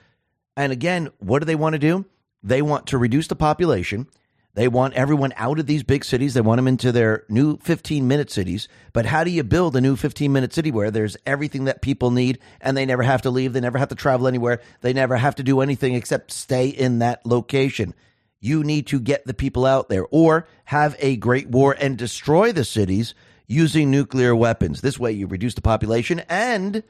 And 0.57 0.71
again, 0.71 1.09
what 1.19 1.39
do 1.39 1.45
they 1.45 1.55
want 1.55 1.73
to 1.73 1.79
do? 1.79 2.05
They 2.43 2.61
want 2.61 2.87
to 2.87 2.97
reduce 2.97 3.27
the 3.27 3.35
population 3.35 4.07
they 4.55 4.67
want 4.67 4.93
everyone 4.93 5.33
out 5.35 5.57
of 5.57 5.65
these 5.65 5.81
big 5.81 6.05
cities. 6.05 6.35
They 6.35 6.41
want 6.41 6.59
them 6.59 6.67
into 6.67 6.91
their 6.91 7.23
new 7.27 7.57
15 7.57 8.07
minute 8.07 8.29
cities. 8.29 8.67
But 8.93 9.07
how 9.07 9.23
do 9.23 9.31
you 9.31 9.43
build 9.43 9.75
a 9.75 9.81
new 9.81 9.95
15 9.95 10.31
minute 10.31 10.53
city 10.53 10.69
where 10.69 10.91
there's 10.91 11.17
everything 11.25 11.65
that 11.65 11.81
people 11.81 12.11
need 12.11 12.37
and 12.61 12.77
they 12.77 12.85
never 12.85 13.01
have 13.01 13.23
to 13.23 13.31
leave? 13.31 13.53
They 13.53 13.61
never 13.61 13.79
have 13.79 13.89
to 13.89 13.95
travel 13.95 14.27
anywhere. 14.27 14.61
They 14.81 14.93
never 14.93 15.17
have 15.17 15.35
to 15.35 15.43
do 15.43 15.61
anything 15.61 15.95
except 15.95 16.31
stay 16.31 16.67
in 16.67 16.99
that 16.99 17.25
location. 17.25 17.95
You 18.39 18.63
need 18.63 18.87
to 18.87 18.99
get 18.99 19.25
the 19.25 19.33
people 19.33 19.65
out 19.65 19.89
there 19.89 20.05
or 20.11 20.47
have 20.65 20.95
a 20.99 21.15
great 21.15 21.49
war 21.49 21.75
and 21.79 21.97
destroy 21.97 22.51
the 22.51 22.65
cities 22.65 23.15
using 23.47 23.89
nuclear 23.89 24.35
weapons. 24.35 24.81
This 24.81 24.99
way, 24.99 25.13
you 25.13 25.25
reduce 25.25 25.55
the 25.55 25.61
population 25.61 26.21
and 26.29 26.83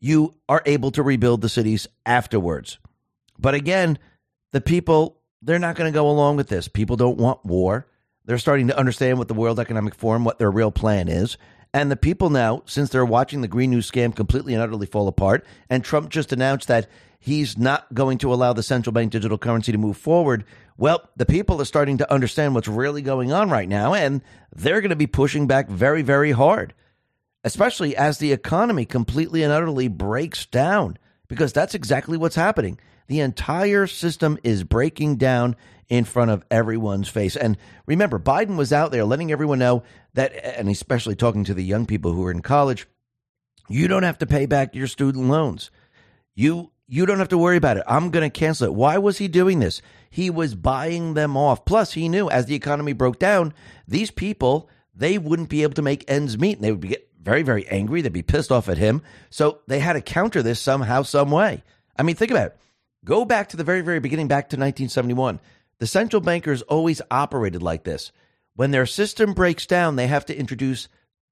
you 0.00 0.34
are 0.50 0.62
able 0.66 0.90
to 0.90 1.02
rebuild 1.02 1.40
the 1.40 1.48
cities 1.48 1.86
afterwards. 2.04 2.78
But 3.38 3.54
again, 3.54 3.98
the 4.52 4.60
people 4.60 5.20
they're 5.42 5.58
not 5.58 5.76
going 5.76 5.90
to 5.90 5.96
go 5.96 6.08
along 6.10 6.36
with 6.36 6.48
this. 6.48 6.68
People 6.68 6.96
don't 6.96 7.18
want 7.18 7.44
war. 7.44 7.86
They're 8.24 8.38
starting 8.38 8.68
to 8.68 8.78
understand 8.78 9.18
what 9.18 9.28
the 9.28 9.34
World 9.34 9.58
Economic 9.58 9.94
Forum, 9.94 10.24
what 10.24 10.38
their 10.38 10.50
real 10.50 10.70
plan 10.70 11.08
is. 11.08 11.38
And 11.72 11.90
the 11.90 11.96
people 11.96 12.30
now, 12.30 12.62
since 12.66 12.90
they're 12.90 13.04
watching 13.04 13.40
the 13.40 13.48
Green 13.48 13.70
News 13.70 13.90
scam 13.90 14.14
completely 14.14 14.54
and 14.54 14.62
utterly 14.62 14.86
fall 14.86 15.08
apart, 15.08 15.46
and 15.68 15.84
Trump 15.84 16.10
just 16.10 16.32
announced 16.32 16.68
that 16.68 16.88
he's 17.20 17.56
not 17.56 17.92
going 17.94 18.18
to 18.18 18.34
allow 18.34 18.52
the 18.52 18.62
central 18.62 18.92
bank 18.92 19.12
digital 19.12 19.38
currency 19.38 19.72
to 19.72 19.78
move 19.78 19.96
forward, 19.96 20.44
well, 20.76 21.08
the 21.16 21.26
people 21.26 21.60
are 21.60 21.66
starting 21.66 21.98
to 21.98 22.12
understand 22.12 22.54
what's 22.54 22.66
really 22.66 23.02
going 23.02 23.32
on 23.32 23.50
right 23.50 23.68
now, 23.68 23.94
and 23.94 24.22
they're 24.54 24.80
going 24.80 24.90
to 24.90 24.96
be 24.96 25.06
pushing 25.06 25.46
back 25.46 25.68
very, 25.68 26.02
very 26.02 26.32
hard, 26.32 26.74
especially 27.44 27.94
as 27.96 28.18
the 28.18 28.32
economy 28.32 28.84
completely 28.84 29.42
and 29.42 29.52
utterly 29.52 29.88
breaks 29.88 30.46
down, 30.46 30.98
because 31.28 31.52
that's 31.52 31.74
exactly 31.74 32.16
what's 32.16 32.36
happening. 32.36 32.80
The 33.10 33.18
entire 33.22 33.88
system 33.88 34.38
is 34.44 34.62
breaking 34.62 35.16
down 35.16 35.56
in 35.88 36.04
front 36.04 36.30
of 36.30 36.44
everyone's 36.48 37.08
face. 37.08 37.34
And 37.34 37.56
remember, 37.84 38.20
Biden 38.20 38.56
was 38.56 38.72
out 38.72 38.92
there 38.92 39.04
letting 39.04 39.32
everyone 39.32 39.58
know 39.58 39.82
that, 40.14 40.32
and 40.56 40.68
especially 40.68 41.16
talking 41.16 41.42
to 41.42 41.52
the 41.52 41.64
young 41.64 41.86
people 41.86 42.12
who 42.12 42.24
are 42.24 42.30
in 42.30 42.40
college, 42.40 42.86
you 43.68 43.88
don't 43.88 44.04
have 44.04 44.18
to 44.18 44.28
pay 44.28 44.46
back 44.46 44.76
your 44.76 44.86
student 44.86 45.26
loans. 45.26 45.72
You 46.36 46.70
you 46.86 47.04
don't 47.04 47.18
have 47.18 47.30
to 47.30 47.38
worry 47.38 47.56
about 47.56 47.78
it. 47.78 47.82
I'm 47.88 48.10
going 48.10 48.22
to 48.22 48.30
cancel 48.30 48.68
it. 48.68 48.74
Why 48.74 48.98
was 48.98 49.18
he 49.18 49.26
doing 49.26 49.58
this? 49.58 49.82
He 50.08 50.30
was 50.30 50.54
buying 50.54 51.14
them 51.14 51.36
off. 51.36 51.64
Plus, 51.64 51.94
he 51.94 52.08
knew 52.08 52.30
as 52.30 52.46
the 52.46 52.54
economy 52.54 52.92
broke 52.92 53.18
down, 53.18 53.54
these 53.88 54.12
people 54.12 54.70
they 54.94 55.18
wouldn't 55.18 55.48
be 55.48 55.64
able 55.64 55.74
to 55.74 55.82
make 55.82 56.08
ends 56.08 56.38
meet, 56.38 56.58
and 56.58 56.64
they 56.64 56.70
would 56.70 56.88
get 56.88 57.08
very 57.20 57.42
very 57.42 57.66
angry. 57.66 58.02
They'd 58.02 58.12
be 58.12 58.22
pissed 58.22 58.52
off 58.52 58.68
at 58.68 58.78
him. 58.78 59.02
So 59.30 59.62
they 59.66 59.80
had 59.80 59.94
to 59.94 60.00
counter 60.00 60.44
this 60.44 60.60
somehow, 60.60 61.02
some 61.02 61.32
way. 61.32 61.64
I 61.96 62.04
mean, 62.04 62.14
think 62.14 62.30
about 62.30 62.46
it. 62.46 62.56
Go 63.04 63.24
back 63.24 63.48
to 63.50 63.56
the 63.56 63.64
very 63.64 63.80
very 63.80 64.00
beginning, 64.00 64.28
back 64.28 64.50
to 64.50 64.56
1971. 64.56 65.40
The 65.78 65.86
central 65.86 66.20
bankers 66.20 66.62
always 66.62 67.00
operated 67.10 67.62
like 67.62 67.84
this. 67.84 68.12
When 68.54 68.70
their 68.70 68.86
system 68.86 69.32
breaks 69.32 69.66
down, 69.66 69.96
they 69.96 70.06
have 70.06 70.26
to 70.26 70.38
introduce 70.38 70.88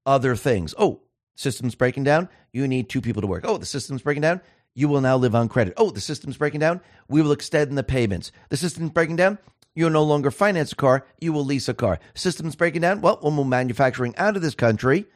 other 0.07 0.35
things. 0.35 0.75
Oh, 0.79 1.03
system's 1.35 1.75
breaking 1.75 2.05
down. 2.05 2.29
You 2.53 2.67
need 2.67 2.89
two 2.89 3.03
people 3.03 3.21
to 3.21 3.29
work. 3.29 3.45
Oh, 3.47 3.59
the 3.59 3.67
system's 3.67 4.03
breaking 4.03 4.23
down. 4.23 4.41
You 4.75 4.89
will 4.89 5.01
now 5.01 5.17
live 5.17 5.35
on 5.35 5.49
credit. 5.49 5.75
Oh, 5.77 5.91
the 5.91 6.01
system's 6.01 6.37
breaking 6.37 6.61
down. 6.61 6.81
We 7.09 7.21
will 7.21 7.33
extend 7.33 7.77
the 7.77 7.83
payments. 7.83 8.33
The 8.49 8.57
system's 8.57 8.91
breaking 8.91 9.17
down. 9.17 9.39
You'll 9.75 9.91
no 9.91 10.05
longer 10.05 10.31
finance 10.31 10.73
a 10.73 10.77
car. 10.77 11.05
You 11.21 11.33
will 11.33 11.45
lease 11.45 11.69
a 11.69 11.75
car. 11.75 12.01
System's 12.15 12.57
breaking 12.57 12.81
down. 12.81 13.01
Well, 13.01 13.19
we'll 13.23 13.33
move 13.33 13.47
manufacturing 13.47 14.17
out 14.17 14.37
of 14.37 14.43
this 14.43 14.55
country 14.55 15.07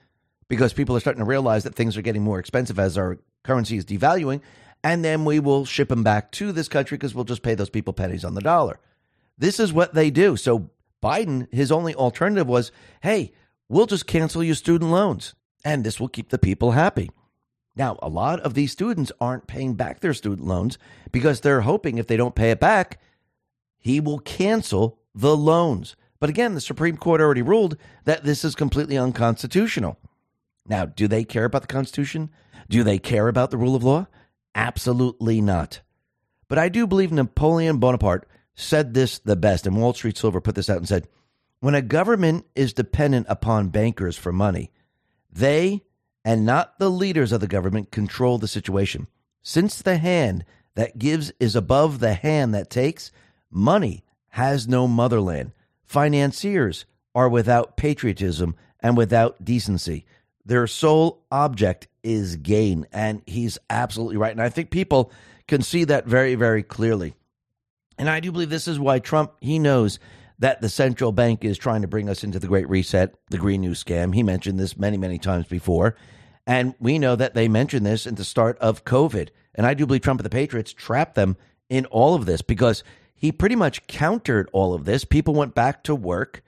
because 0.49 0.73
people 0.73 0.97
are 0.97 1.01
starting 1.01 1.21
to 1.21 1.27
realize 1.27 1.65
that 1.65 1.75
things 1.75 1.97
are 1.97 2.03
getting 2.03 2.23
more 2.23 2.39
expensive 2.39 2.79
as 2.79 2.99
our 2.99 3.19
currency 3.43 3.77
is 3.77 3.85
devaluing. 3.85 4.41
And 4.85 5.05
then 5.05 5.25
we 5.25 5.39
will 5.39 5.65
ship 5.65 5.89
them 5.89 6.03
back 6.03 6.33
to 6.33 6.53
this 6.53 6.69
country 6.69 6.97
because 6.99 7.15
we'll 7.15 7.25
just 7.25 7.43
pay 7.43 7.55
those 7.55 7.71
people 7.71 7.93
pennies 7.93 8.25
on 8.25 8.35
the 8.35 8.41
dollar. 8.41 8.81
This 9.39 9.61
is 9.61 9.73
what 9.73 9.95
they 9.95 10.11
do. 10.11 10.37
So 10.37 10.71
Biden, 11.03 11.53
his 11.53 11.71
only 11.73 11.95
alternative 11.95 12.49
was, 12.49 12.73
hey, 13.03 13.33
we'll 13.69 13.87
just 13.87 14.07
cancel 14.07 14.43
your 14.43 14.55
student 14.55 14.91
loans 14.91 15.35
and 15.65 15.85
this 15.85 16.01
will 16.01 16.09
keep 16.09 16.31
the 16.31 16.39
people 16.39 16.73
happy. 16.73 17.11
Now, 17.75 17.99
a 18.03 18.09
lot 18.09 18.41
of 18.41 18.55
these 18.55 18.73
students 18.73 19.13
aren't 19.21 19.47
paying 19.47 19.75
back 19.75 20.01
their 20.01 20.15
student 20.15 20.47
loans 20.47 20.79
because 21.11 21.41
they're 21.41 21.63
hoping 21.63 21.99
if 21.99 22.07
they 22.07 22.17
don't 22.17 22.35
pay 22.35 22.51
it 22.51 22.61
back, 22.61 23.01
he 23.79 24.01
will 24.01 24.19
cancel 24.19 24.99
the 25.15 25.37
loans. 25.37 25.97
But 26.21 26.31
again, 26.31 26.55
the 26.55 26.61
Supreme 26.61 26.97
Court 26.97 27.21
already 27.21 27.43
ruled 27.43 27.77
that 28.05 28.25
this 28.25 28.45
is 28.45 28.55
completely 28.55 28.99
unconstitutional. 28.99 29.99
Now, 30.67 30.85
do 30.85 31.09
they 31.09 31.25
care 31.25 31.47
about 31.47 31.63
the 31.63 31.69
Constitution? 31.69 32.31
Do 32.69 32.85
they 32.85 32.99
care 32.99 33.29
about 33.29 33.51
the 33.51 33.57
rule 33.57 33.75
of 33.75 33.83
law? 33.83 34.07
Absolutely 34.55 35.41
not. 35.41 35.81
But 36.49 36.59
I 36.59 36.69
do 36.69 36.87
believe 36.87 37.13
Napoleon 37.13 37.79
Bonaparte 37.79 38.27
said 38.55 38.95
this 38.95 39.19
the 39.19 39.37
best, 39.37 39.67
and 39.67 39.77
Wall 39.77 39.95
Street 39.95 40.19
Silver 40.19 40.41
put 40.41 40.55
this 40.55 40.69
out 40.69 40.77
and 40.77 40.89
said, 40.89 41.09
when 41.61 41.75
a 41.75 41.83
government 41.83 42.45
is 42.55 42.73
dependent 42.73 43.27
upon 43.29 43.69
bankers 43.69 44.17
for 44.17 44.33
money, 44.33 44.73
they 45.33 45.83
and 46.25 46.45
not 46.45 46.79
the 46.79 46.91
leaders 46.91 47.33
of 47.33 47.41
the 47.41 47.47
government 47.47 47.91
control 47.91 48.39
the 48.39 48.49
situation. 48.49 49.07
Since 49.43 49.81
the 49.81 49.99
hand 49.99 50.45
that 50.75 50.99
gives 50.99 51.33
is 51.41 51.57
above 51.57 52.01
the 52.01 52.15
hand 52.15 52.55
that 52.55 52.71
takes, 52.71 53.13
money 53.51 54.05
has 54.31 54.69
no 54.69 54.89
motherland. 54.89 55.53
Financiers 55.85 56.85
are 57.15 57.29
without 57.29 57.77
patriotism 57.77 58.57
and 58.81 58.97
without 58.97 59.45
decency. 59.45 60.05
Their 60.45 60.67
sole 60.67 61.23
object 61.31 61.87
is 62.03 62.37
gain. 62.37 62.87
And 62.93 63.23
he's 63.27 63.59
absolutely 63.71 64.17
right. 64.17 64.33
And 64.33 64.43
I 64.43 64.49
think 64.49 64.71
people 64.71 65.13
can 65.49 65.63
see 65.63 65.85
that 65.85 66.07
very, 66.07 66.35
very 66.35 66.63
clearly. 66.63 67.15
And 67.99 68.09
I 68.09 68.21
do 68.21 68.33
believe 68.33 68.51
this 68.51 68.69
is 68.69 68.81
why 68.81 68.99
Trump, 68.99 69.33
he 69.41 69.59
knows 69.59 69.99
that 70.39 70.61
the 70.61 70.69
central 70.69 71.13
bank 71.13 71.45
is 71.45 71.57
trying 71.59 71.83
to 71.83 71.89
bring 71.89 72.09
us 72.09 72.25
into 72.25 72.39
the 72.39 72.49
Great 72.49 72.69
Reset, 72.69 73.15
the 73.31 73.39
Green 73.39 73.61
New 73.61 73.73
scam. 73.73 74.15
He 74.15 74.23
mentioned 74.23 74.59
this 74.59 74.77
many, 74.77 74.97
many 74.97 75.19
times 75.19 75.47
before. 75.47 75.95
And 76.47 76.75
we 76.81 76.99
know 76.99 77.15
that 77.15 77.35
they 77.35 77.47
mentioned 77.49 77.87
this 77.87 78.07
at 78.07 78.17
the 78.17 78.25
start 78.25 78.59
of 78.59 78.85
COVID. 78.85 79.29
And 79.55 79.67
I 79.67 79.75
do 79.75 79.87
believe 79.87 80.03
Trump 80.03 80.21
and 80.21 80.25
the 80.25 80.31
Patriots 80.31 80.73
trapped 80.73 81.15
them 81.15 81.37
in 81.69 81.87
all 81.87 82.15
of 82.15 82.27
this 82.27 82.43
because 82.43 82.83
he 83.15 83.31
pretty 83.31 83.55
much 83.55 83.87
countered 83.87 84.51
all 84.53 84.75
of 84.75 84.85
this. 84.85 85.05
People 85.05 85.35
went 85.35 85.55
back 85.55 85.85
to 85.85 85.95
work. 85.95 86.43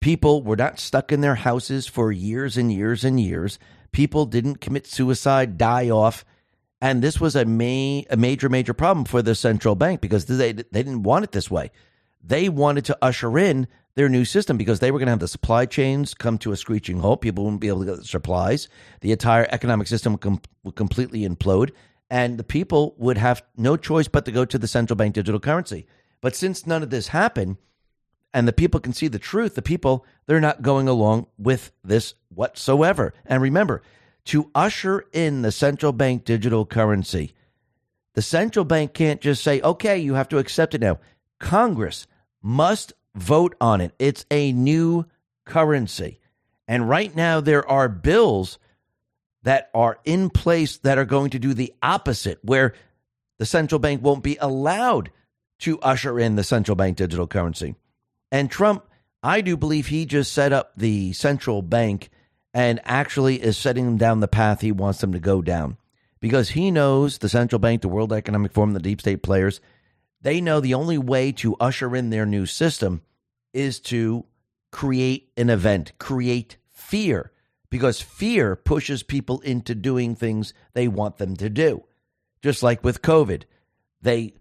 People 0.00 0.42
were 0.44 0.56
not 0.56 0.78
stuck 0.78 1.10
in 1.10 1.20
their 1.20 1.34
houses 1.34 1.86
for 1.88 2.12
years 2.12 2.56
and 2.56 2.72
years 2.72 3.04
and 3.04 3.20
years. 3.20 3.58
People 3.92 4.26
didn't 4.26 4.60
commit 4.60 4.86
suicide, 4.86 5.58
die 5.58 5.90
off. 5.90 6.24
And 6.80 7.02
this 7.02 7.20
was 7.20 7.36
a, 7.36 7.44
ma- 7.44 8.02
a 8.10 8.16
major, 8.16 8.48
major 8.48 8.72
problem 8.72 9.04
for 9.04 9.20
the 9.22 9.34
central 9.34 9.74
bank 9.74 10.00
because 10.00 10.24
they, 10.24 10.52
they 10.52 10.62
didn't 10.62 11.02
want 11.02 11.24
it 11.24 11.32
this 11.32 11.50
way. 11.50 11.70
They 12.22 12.48
wanted 12.48 12.84
to 12.86 12.98
usher 13.02 13.38
in 13.38 13.66
their 13.94 14.08
new 14.08 14.24
system 14.24 14.56
because 14.56 14.80
they 14.80 14.90
were 14.90 14.98
going 14.98 15.08
to 15.08 15.12
have 15.12 15.20
the 15.20 15.28
supply 15.28 15.66
chains 15.66 16.14
come 16.14 16.38
to 16.38 16.52
a 16.52 16.56
screeching 16.56 17.00
halt. 17.00 17.20
People 17.20 17.44
wouldn't 17.44 17.60
be 17.60 17.68
able 17.68 17.80
to 17.80 17.86
get 17.86 17.96
the 17.96 18.04
supplies. 18.04 18.68
The 19.00 19.12
entire 19.12 19.46
economic 19.50 19.88
system 19.88 20.12
would, 20.12 20.20
com- 20.20 20.40
would 20.64 20.76
completely 20.76 21.28
implode. 21.28 21.72
And 22.08 22.38
the 22.38 22.44
people 22.44 22.94
would 22.98 23.18
have 23.18 23.42
no 23.56 23.76
choice 23.76 24.08
but 24.08 24.24
to 24.24 24.32
go 24.32 24.44
to 24.44 24.58
the 24.58 24.68
central 24.68 24.96
bank 24.96 25.14
digital 25.14 25.40
currency. 25.40 25.86
But 26.20 26.34
since 26.34 26.66
none 26.66 26.82
of 26.82 26.90
this 26.90 27.08
happened, 27.08 27.56
and 28.32 28.46
the 28.46 28.52
people 28.52 28.80
can 28.80 28.92
see 28.92 29.08
the 29.08 29.18
truth, 29.18 29.54
the 29.54 29.62
people, 29.62 30.04
they're 30.26 30.40
not 30.40 30.62
going 30.62 30.88
along 30.88 31.26
with 31.38 31.72
this 31.82 32.14
whatsoever. 32.28 33.12
And 33.26 33.42
remember, 33.42 33.82
to 34.26 34.50
usher 34.54 35.06
in 35.12 35.42
the 35.42 35.52
central 35.52 35.92
bank 35.92 36.24
digital 36.24 36.64
currency, 36.64 37.34
the 38.14 38.22
central 38.22 38.64
bank 38.64 38.92
can't 38.94 39.20
just 39.20 39.42
say, 39.42 39.60
okay, 39.60 39.98
you 39.98 40.14
have 40.14 40.28
to 40.28 40.38
accept 40.38 40.74
it 40.74 40.80
now. 40.80 40.98
Congress 41.38 42.06
must 42.42 42.92
vote 43.14 43.56
on 43.60 43.80
it. 43.80 43.92
It's 43.98 44.24
a 44.30 44.52
new 44.52 45.06
currency. 45.44 46.20
And 46.68 46.88
right 46.88 47.14
now, 47.14 47.40
there 47.40 47.68
are 47.68 47.88
bills 47.88 48.58
that 49.42 49.70
are 49.74 49.98
in 50.04 50.30
place 50.30 50.76
that 50.78 50.98
are 50.98 51.04
going 51.04 51.30
to 51.30 51.38
do 51.38 51.54
the 51.54 51.72
opposite, 51.82 52.38
where 52.42 52.74
the 53.38 53.46
central 53.46 53.78
bank 53.78 54.02
won't 54.02 54.22
be 54.22 54.36
allowed 54.40 55.10
to 55.60 55.80
usher 55.80 56.18
in 56.18 56.36
the 56.36 56.44
central 56.44 56.76
bank 56.76 56.96
digital 56.96 57.26
currency. 57.26 57.74
And 58.32 58.50
Trump, 58.50 58.86
I 59.22 59.40
do 59.40 59.56
believe 59.56 59.88
he 59.88 60.06
just 60.06 60.32
set 60.32 60.52
up 60.52 60.72
the 60.76 61.12
central 61.12 61.62
bank 61.62 62.10
and 62.54 62.80
actually 62.84 63.42
is 63.42 63.56
setting 63.56 63.84
them 63.84 63.96
down 63.96 64.20
the 64.20 64.28
path 64.28 64.60
he 64.60 64.72
wants 64.72 65.00
them 65.00 65.12
to 65.12 65.20
go 65.20 65.42
down 65.42 65.76
because 66.20 66.50
he 66.50 66.70
knows 66.70 67.18
the 67.18 67.28
central 67.28 67.58
bank, 67.58 67.82
the 67.82 67.88
World 67.88 68.12
Economic 68.12 68.52
Forum, 68.52 68.72
the 68.72 68.80
deep 68.80 69.00
state 69.00 69.22
players, 69.22 69.60
they 70.20 70.40
know 70.40 70.60
the 70.60 70.74
only 70.74 70.98
way 70.98 71.32
to 71.32 71.56
usher 71.58 71.96
in 71.96 72.10
their 72.10 72.26
new 72.26 72.46
system 72.46 73.02
is 73.52 73.80
to 73.80 74.26
create 74.70 75.30
an 75.36 75.50
event, 75.50 75.92
create 75.98 76.58
fear, 76.68 77.32
because 77.70 78.00
fear 78.00 78.54
pushes 78.54 79.02
people 79.02 79.40
into 79.40 79.74
doing 79.74 80.14
things 80.14 80.52
they 80.74 80.88
want 80.88 81.16
them 81.16 81.36
to 81.36 81.48
do. 81.48 81.84
Just 82.42 82.62
like 82.62 82.84
with 82.84 83.02
COVID, 83.02 83.44
they 84.02 84.34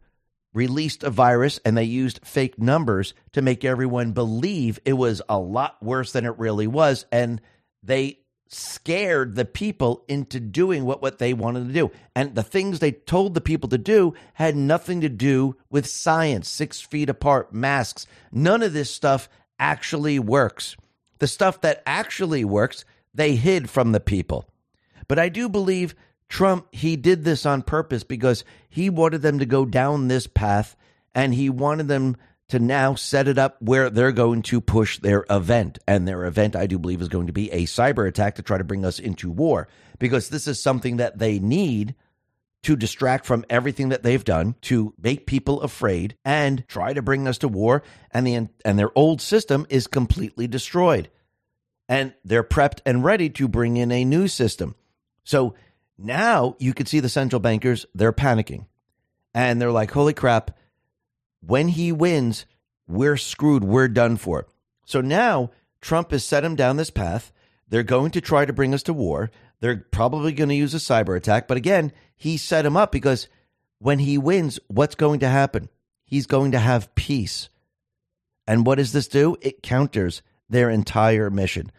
released 0.54 1.04
a 1.04 1.10
virus 1.10 1.60
and 1.64 1.78
they 1.78 1.84
used 1.84 2.20
fake 2.24 2.60
numbers 2.60 3.14
to 3.34 3.42
make 3.42 3.64
everyone 3.64 4.12
believe 4.12 4.80
it 4.86 4.94
was 4.94 5.22
a 5.30 5.38
lot 5.38 5.82
worse 5.82 6.12
than 6.12 6.26
it 6.26 6.38
really 6.38 6.68
was. 6.68 7.06
And 7.12 7.42
they 7.84 8.20
scared 8.48 9.36
the 9.36 9.46
people 9.46 10.04
into 10.08 10.40
doing 10.40 10.84
what, 10.84 11.02
what 11.02 11.20
they 11.20 11.34
wanted 11.34 11.68
to 11.68 11.74
do. 11.74 11.92
And 12.16 12.34
the 12.34 12.44
things 12.44 12.80
they 12.80 12.92
told 12.92 13.34
the 13.34 13.42
people 13.42 13.70
to 13.70 13.78
do 13.78 14.16
had 14.34 14.56
nothing 14.56 15.02
to 15.02 15.10
do 15.10 15.56
with 15.70 15.86
science, 15.86 16.50
six 16.50 16.82
feet 16.82 17.10
apart, 17.10 17.54
masks. 17.54 18.08
None 18.32 18.64
of 18.64 18.74
this 18.74 18.92
stuff 18.92 19.30
actually 19.60 20.18
works. 20.18 20.76
The 21.20 21.28
stuff 21.28 21.62
that 21.62 21.84
actually 21.86 22.44
works, 22.44 22.86
they 23.14 23.36
hid 23.36 23.70
from 23.70 23.92
the 23.92 24.00
people. 24.00 24.46
But 25.08 25.20
I 25.20 25.30
do 25.30 25.48
believe 25.48 25.96
Trump, 26.30 26.68
he 26.72 26.96
did 26.96 27.24
this 27.24 27.46
on 27.46 27.63
purpose 27.63 28.04
because 28.04 28.46
he 28.70 28.89
wanted 28.89 29.22
them 29.22 29.39
to 29.39 29.46
go 29.46 29.65
down 29.65 30.08
this 30.08 30.28
path 30.28 30.76
and 31.13 31.34
he 31.34 31.50
wanted 31.50 31.88
them 31.88 32.15
to 32.50 32.60
now 32.60 32.96
set 32.96 33.28
it 33.28 33.38
up 33.38 33.62
where 33.62 33.89
they're 33.89 34.12
going 34.12 34.42
to 34.44 34.62
push 34.62 35.00
their 35.00 35.26
event. 35.30 35.80
And 35.88 36.08
their 36.08 36.26
event, 36.26 36.56
I 36.56 36.68
do 36.68 36.80
believe, 36.80 37.02
is 37.02 37.08
going 37.10 37.28
to 37.28 37.34
be 37.34 37.52
a 37.52 37.65
cyber 37.65 38.08
attack 38.08 38.36
to 38.36 38.42
try 38.42 38.58
to 38.58 38.63
bring 38.63 38.86
us 38.86 39.00
into 39.00 39.30
war 39.30 39.68
because 40.00 40.30
this 40.30 40.48
is 40.48 40.62
something 40.62 40.98
that 40.98 41.20
they 41.20 41.39
need 41.39 41.96
to 42.63 42.76
distract 42.76 43.26
from 43.26 43.46
everything 43.50 43.89
that 43.89 44.04
they've 44.04 44.24
done 44.24 44.56
to 44.62 44.94
make 45.02 45.26
people 45.26 45.62
afraid 45.62 46.15
and 46.26 46.68
try 46.68 46.92
to 46.94 47.02
bring 47.02 47.28
us 47.28 47.38
to 47.38 47.48
war 47.48 47.84
and 48.12 48.28
the 48.28 48.50
and 48.65 48.78
their 48.80 48.92
old 48.98 49.22
system 49.22 49.65
is 49.70 49.88
completely 49.88 50.48
destroyed. 50.48 51.10
and 51.88 52.13
they're 52.24 52.44
prepped 52.44 52.82
and 52.86 53.04
ready 53.04 53.30
to 53.32 53.48
bring 53.48 53.78
in 53.78 53.92
a 53.92 54.06
new 54.06 54.28
system. 54.28 54.76
So 55.24 55.56
now 56.02 56.56
you 56.60 56.74
can 56.74 56.86
see 56.86 57.00
the 57.00 57.10
central 57.10 57.40
bankers, 57.40 57.86
they're 57.94 58.14
panicking. 58.14 58.66
And 59.34 59.62
they're 59.62 59.72
like, 59.72 59.92
holy 59.92 60.14
crap, 60.14 60.58
when 61.42 61.68
he 61.70 61.92
wins, 61.92 62.46
we're 62.88 63.18
screwed. 63.18 63.64
We're 63.64 63.88
done 63.88 64.18
for. 64.18 64.48
So 64.86 65.02
now 65.02 65.52
Trump 65.82 66.12
has 66.12 66.26
set 66.26 66.44
him 66.44 66.56
down 66.56 66.78
this 66.78 66.90
path. 66.90 67.32
They're 67.68 67.84
going 67.84 68.12
to 68.12 68.22
try 68.22 68.46
to 68.46 68.54
bring 68.54 68.74
us 68.74 68.84
to 68.84 68.94
war. 68.94 69.30
They're 69.60 69.86
probably 69.92 70.32
going 70.32 70.50
to 70.50 70.56
use 70.56 70.74
a 70.74 70.78
cyber 70.78 71.16
attack. 71.16 71.48
But 71.48 71.58
again, 71.58 71.92
he 72.16 72.38
set 72.38 72.66
him 72.66 72.76
up 72.76 72.92
because 72.92 73.28
when 73.78 74.00
he 74.00 74.18
wins, 74.18 74.60
what's 74.68 74.96
going 74.96 75.20
to 75.20 75.30
happen? 75.30 75.70
He's 76.04 76.26
going 76.26 76.52
to 76.54 76.60
have 76.60 76.96
peace. 76.96 77.50
And 78.48 78.66
what 78.66 78.80
does 78.80 78.92
this 78.92 79.08
do? 79.08 79.38
It 79.42 79.62
counters 79.62 80.24
their 80.50 80.70
entire 80.70 81.30
mission. 81.30 81.72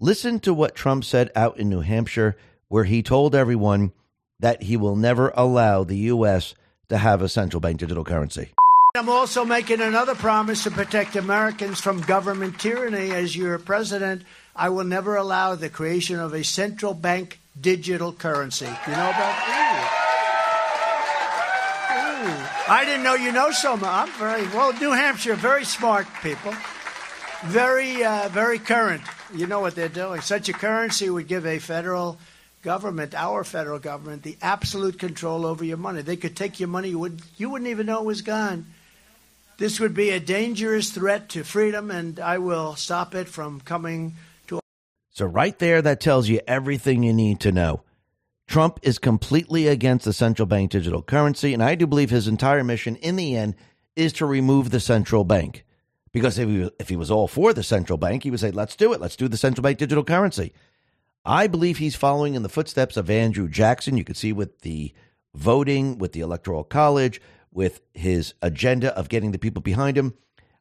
Listen 0.00 0.40
to 0.40 0.52
what 0.52 0.74
Trump 0.74 1.04
said 1.04 1.30
out 1.36 1.58
in 1.58 1.68
New 1.68 1.80
Hampshire, 1.80 2.36
where 2.68 2.84
he 2.84 3.02
told 3.02 3.34
everyone 3.34 3.92
that 4.40 4.62
he 4.62 4.76
will 4.76 4.96
never 4.96 5.32
allow 5.34 5.84
the 5.84 5.96
U.S. 5.96 6.54
to 6.88 6.98
have 6.98 7.22
a 7.22 7.28
central 7.28 7.60
bank 7.60 7.78
digital 7.78 8.04
currency. 8.04 8.50
I'm 8.94 9.08
also 9.08 9.44
making 9.44 9.80
another 9.80 10.14
promise 10.14 10.64
to 10.64 10.70
protect 10.70 11.16
Americans 11.16 11.80
from 11.80 12.00
government 12.00 12.58
tyranny. 12.58 13.10
As 13.10 13.36
your 13.36 13.58
president, 13.58 14.22
I 14.54 14.70
will 14.70 14.84
never 14.84 15.16
allow 15.16 15.54
the 15.54 15.68
creation 15.68 16.18
of 16.18 16.32
a 16.32 16.42
central 16.42 16.94
bank 16.94 17.38
digital 17.60 18.12
currency. 18.12 18.64
You 18.64 18.92
know 18.92 19.10
about 19.10 19.16
that? 19.16 20.02
I 22.68 22.84
didn't 22.84 23.04
know 23.04 23.14
you 23.14 23.32
know 23.32 23.50
so 23.50 23.76
much. 23.76 23.88
I'm 23.88 24.10
very 24.18 24.42
well. 24.48 24.72
New 24.72 24.90
Hampshire, 24.90 25.34
very 25.34 25.64
smart 25.64 26.06
people, 26.22 26.54
very, 27.44 28.02
uh, 28.02 28.28
very 28.30 28.58
current. 28.58 29.02
You 29.32 29.46
know 29.46 29.60
what 29.60 29.74
they're 29.74 29.88
doing. 29.88 30.20
Such 30.20 30.48
a 30.48 30.52
currency 30.52 31.08
would 31.08 31.28
give 31.28 31.46
a 31.46 31.58
federal 31.58 32.18
government, 32.62 33.14
our 33.14 33.44
federal 33.44 33.78
government, 33.78 34.22
the 34.22 34.36
absolute 34.42 34.98
control 34.98 35.46
over 35.46 35.64
your 35.64 35.76
money. 35.76 36.02
They 36.02 36.16
could 36.16 36.36
take 36.36 36.60
your 36.60 36.68
money; 36.68 36.90
you 36.90 36.98
would 36.98 37.20
you 37.36 37.50
wouldn't 37.50 37.70
even 37.70 37.86
know 37.86 38.00
it 38.00 38.06
was 38.06 38.22
gone. 38.22 38.66
This 39.58 39.80
would 39.80 39.94
be 39.94 40.10
a 40.10 40.20
dangerous 40.20 40.90
threat 40.90 41.30
to 41.30 41.42
freedom, 41.42 41.90
and 41.90 42.20
I 42.20 42.38
will 42.38 42.76
stop 42.76 43.14
it 43.14 43.28
from 43.28 43.60
coming 43.60 44.14
to. 44.48 44.60
So, 45.10 45.24
right 45.24 45.58
there, 45.58 45.80
that 45.80 46.00
tells 46.00 46.28
you 46.28 46.40
everything 46.46 47.02
you 47.02 47.14
need 47.14 47.40
to 47.40 47.52
know. 47.52 47.82
Trump 48.46 48.78
is 48.82 48.98
completely 48.98 49.66
against 49.66 50.04
the 50.04 50.12
central 50.12 50.46
bank 50.46 50.70
digital 50.70 51.02
currency, 51.02 51.54
and 51.54 51.62
I 51.62 51.74
do 51.74 51.86
believe 51.86 52.10
his 52.10 52.28
entire 52.28 52.62
mission 52.62 52.96
in 52.96 53.16
the 53.16 53.34
end 53.36 53.56
is 53.96 54.12
to 54.14 54.26
remove 54.26 54.70
the 54.70 54.78
central 54.78 55.24
bank. 55.24 55.64
Because 56.12 56.38
if 56.38 56.48
he, 56.48 56.70
if 56.78 56.88
he 56.88 56.96
was 56.96 57.10
all 57.10 57.26
for 57.26 57.52
the 57.52 57.62
central 57.62 57.98
bank, 57.98 58.22
he 58.22 58.30
would 58.30 58.40
say, 58.40 58.50
let's 58.50 58.76
do 58.76 58.92
it. 58.92 59.00
Let's 59.00 59.16
do 59.16 59.28
the 59.28 59.36
central 59.36 59.62
bank 59.62 59.78
digital 59.78 60.04
currency. 60.04 60.52
I 61.28 61.48
believe 61.48 61.78
he's 61.78 61.96
following 61.96 62.36
in 62.36 62.44
the 62.44 62.48
footsteps 62.48 62.96
of 62.96 63.10
Andrew 63.10 63.48
Jackson. 63.48 63.96
You 63.96 64.04
can 64.04 64.14
see 64.14 64.32
with 64.32 64.60
the 64.60 64.92
voting, 65.34 65.98
with 65.98 66.12
the 66.12 66.20
Electoral 66.20 66.62
College, 66.62 67.20
with 67.52 67.80
his 67.94 68.34
agenda 68.42 68.96
of 68.96 69.08
getting 69.08 69.32
the 69.32 69.38
people 69.38 69.60
behind 69.60 69.98
him. 69.98 70.14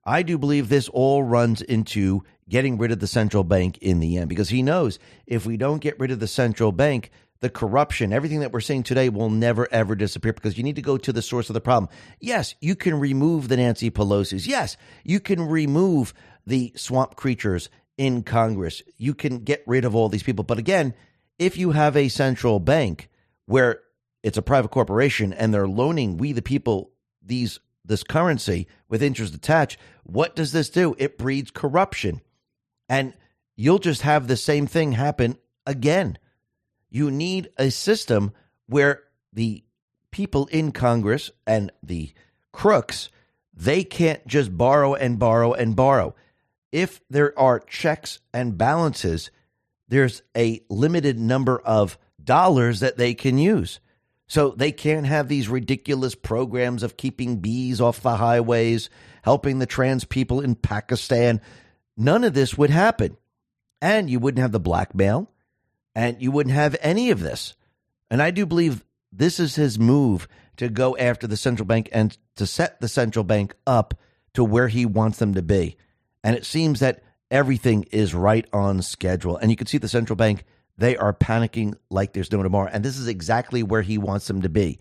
I 0.04 0.24
do 0.24 0.40
believe 0.40 0.68
this 0.68 0.90
all 0.90 1.22
runs 1.22 1.62
into 1.62 2.24
getting 2.50 2.80
rid 2.80 2.92
of 2.92 3.00
the 3.00 3.06
central 3.06 3.44
bank 3.44 3.78
in 3.78 4.00
the 4.00 4.18
end 4.18 4.28
because 4.28 4.50
he 4.50 4.64
knows 4.64 4.98
if 5.28 5.46
we 5.46 5.56
don't 5.56 5.82
get 5.82 6.00
rid 6.00 6.10
of 6.10 6.20
the 6.20 6.28
central 6.28 6.72
bank, 6.72 7.12
the 7.42 7.50
corruption, 7.52 8.12
everything 8.12 8.40
that 8.40 8.52
we're 8.52 8.60
seeing 8.60 8.82
today 8.82 9.10
will 9.10 9.30
never 9.30 9.68
ever 9.72 9.94
disappear 9.94 10.34
because 10.34 10.58
you 10.58 10.64
need 10.64 10.78
to 10.78 10.82
go 10.82 10.98
to 10.98 11.14
the 11.14 11.22
source 11.22 11.48
of 11.48 11.54
the 11.54 11.62
problem. 11.62 11.92
Yes, 12.20 12.56
you 12.60 12.76
can 12.76 13.00
remove 13.00 13.50
the 13.50 13.58
Nancy 13.58 13.92
Pelosi's. 13.92 14.48
Yes, 14.48 14.78
you 15.04 15.20
can 15.20 15.44
remove 15.44 16.12
the 16.48 16.74
swamp 16.76 17.16
creatures 17.16 17.70
in 17.98 18.24
Congress. 18.24 18.82
You 18.98 19.14
can 19.14 19.40
get 19.40 19.64
rid 19.66 19.86
of 19.86 19.96
all 19.96 20.10
these 20.10 20.24
people. 20.24 20.44
But 20.44 20.60
again, 20.60 20.94
if 21.40 21.58
you 21.58 21.72
have 21.72 21.96
a 21.96 22.10
central 22.10 22.60
bank 22.60 23.10
where 23.46 23.82
it's 24.24 24.38
a 24.38 24.42
private 24.42 24.72
corporation 24.72 25.34
and 25.34 25.54
they're 25.54 25.68
loaning 25.68 26.18
we 26.18 26.32
the 26.32 26.42
people 26.42 26.92
these 27.22 27.60
this 27.86 28.04
currency 28.04 28.68
with 28.90 29.04
interest 29.04 29.36
attached 29.36 29.78
what 30.04 30.36
does 30.36 30.52
this 30.52 30.70
do 30.70 30.96
it 30.98 31.18
breeds 31.18 31.52
corruption 31.52 32.22
and 32.90 33.14
you'll 33.56 33.80
just 33.80 34.02
have 34.02 34.28
the 34.28 34.36
same 34.36 34.66
thing 34.66 34.94
happen 34.94 35.38
again 35.68 36.18
you 36.90 37.12
need 37.12 37.50
a 37.58 37.70
system 37.70 38.32
where 38.66 39.04
the 39.32 39.64
people 40.12 40.48
in 40.48 40.72
congress 40.72 41.30
and 41.46 41.72
the 41.84 42.12
crooks 42.52 43.10
they 43.54 43.84
can't 43.84 44.26
just 44.26 44.58
borrow 44.58 44.96
and 44.96 45.20
borrow 45.20 45.54
and 45.54 45.76
borrow 45.76 46.16
if 46.72 47.02
there 47.10 47.38
are 47.38 47.60
checks 47.60 48.20
and 48.34 48.58
balances 48.58 49.32
there's 49.88 50.22
a 50.36 50.62
limited 50.70 51.20
number 51.20 51.60
of 51.60 51.98
dollars 52.24 52.80
that 52.80 52.98
they 52.98 53.14
can 53.14 53.38
use 53.38 53.80
so 54.28 54.50
they 54.50 54.72
can't 54.72 55.06
have 55.06 55.28
these 55.28 55.50
ridiculous 55.50 56.16
programs 56.16 56.84
of 56.84 56.98
keeping 56.98 57.38
bees 57.38 57.80
off 57.80 58.02
the 58.02 58.16
highways, 58.16 58.90
helping 59.24 59.60
the 59.60 59.66
trans 59.66 60.04
people 60.04 60.42
in 60.42 60.56
Pakistan. 60.56 61.42
None 61.96 62.24
of 62.24 62.34
this 62.34 62.58
would 62.58 62.72
happen. 62.72 63.18
And 63.82 64.10
you 64.10 64.20
wouldn't 64.20 64.42
have 64.42 64.52
the 64.52 64.60
blackmail, 64.60 65.30
and 65.94 66.20
you 66.22 66.32
wouldn't 66.32 66.56
have 66.56 66.76
any 66.82 67.12
of 67.12 67.20
this. 67.20 67.56
And 68.10 68.22
I 68.22 68.32
do 68.32 68.46
believe 68.46 68.84
this 69.12 69.40
is 69.40 69.56
his 69.56 69.78
move 69.78 70.28
to 70.58 70.70
go 70.70 70.98
after 70.98 71.28
the 71.28 71.38
central 71.38 71.68
bank 71.68 71.90
and 71.92 72.18
to 72.38 72.48
set 72.48 72.82
the 72.82 72.88
central 72.88 73.24
bank 73.24 73.54
up 73.68 73.94
to 74.34 74.44
where 74.44 74.70
he 74.70 74.86
wants 74.86 75.20
them 75.20 75.36
to 75.36 75.44
be. 75.44 75.78
And 76.26 76.36
it 76.36 76.44
seems 76.44 76.80
that 76.80 77.04
everything 77.30 77.84
is 77.92 78.16
right 78.16 78.48
on 78.52 78.82
schedule. 78.82 79.38
And 79.38 79.52
you 79.52 79.56
can 79.56 79.68
see 79.68 79.78
the 79.78 79.88
central 79.88 80.18
bank 80.18 80.44
they 80.76 80.98
are 80.98 81.14
panicking 81.14 81.76
like 81.92 82.14
there's 82.14 82.32
no 82.32 82.42
tomorrow. 82.42 82.70
And 82.74 82.84
this 82.84 82.98
is 82.98 83.08
exactly 83.08 83.62
where 83.62 83.84
he 83.84 84.00
wants 84.00 84.26
them 84.28 84.42
to 84.42 84.50
be. 84.50 84.80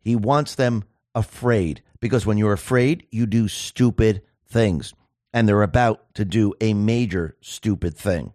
He 0.00 0.14
wants 0.14 0.54
them 0.54 0.84
afraid 1.12 1.82
because 1.98 2.24
when 2.24 2.38
you're 2.38 2.52
afraid, 2.52 3.04
you 3.10 3.26
do 3.26 3.48
stupid 3.48 4.22
things. 4.46 4.94
And 5.32 5.48
they're 5.48 5.62
about 5.62 6.14
to 6.14 6.24
do 6.24 6.54
a 6.60 6.72
major 6.72 7.36
stupid 7.40 7.96
thing. 7.96 8.32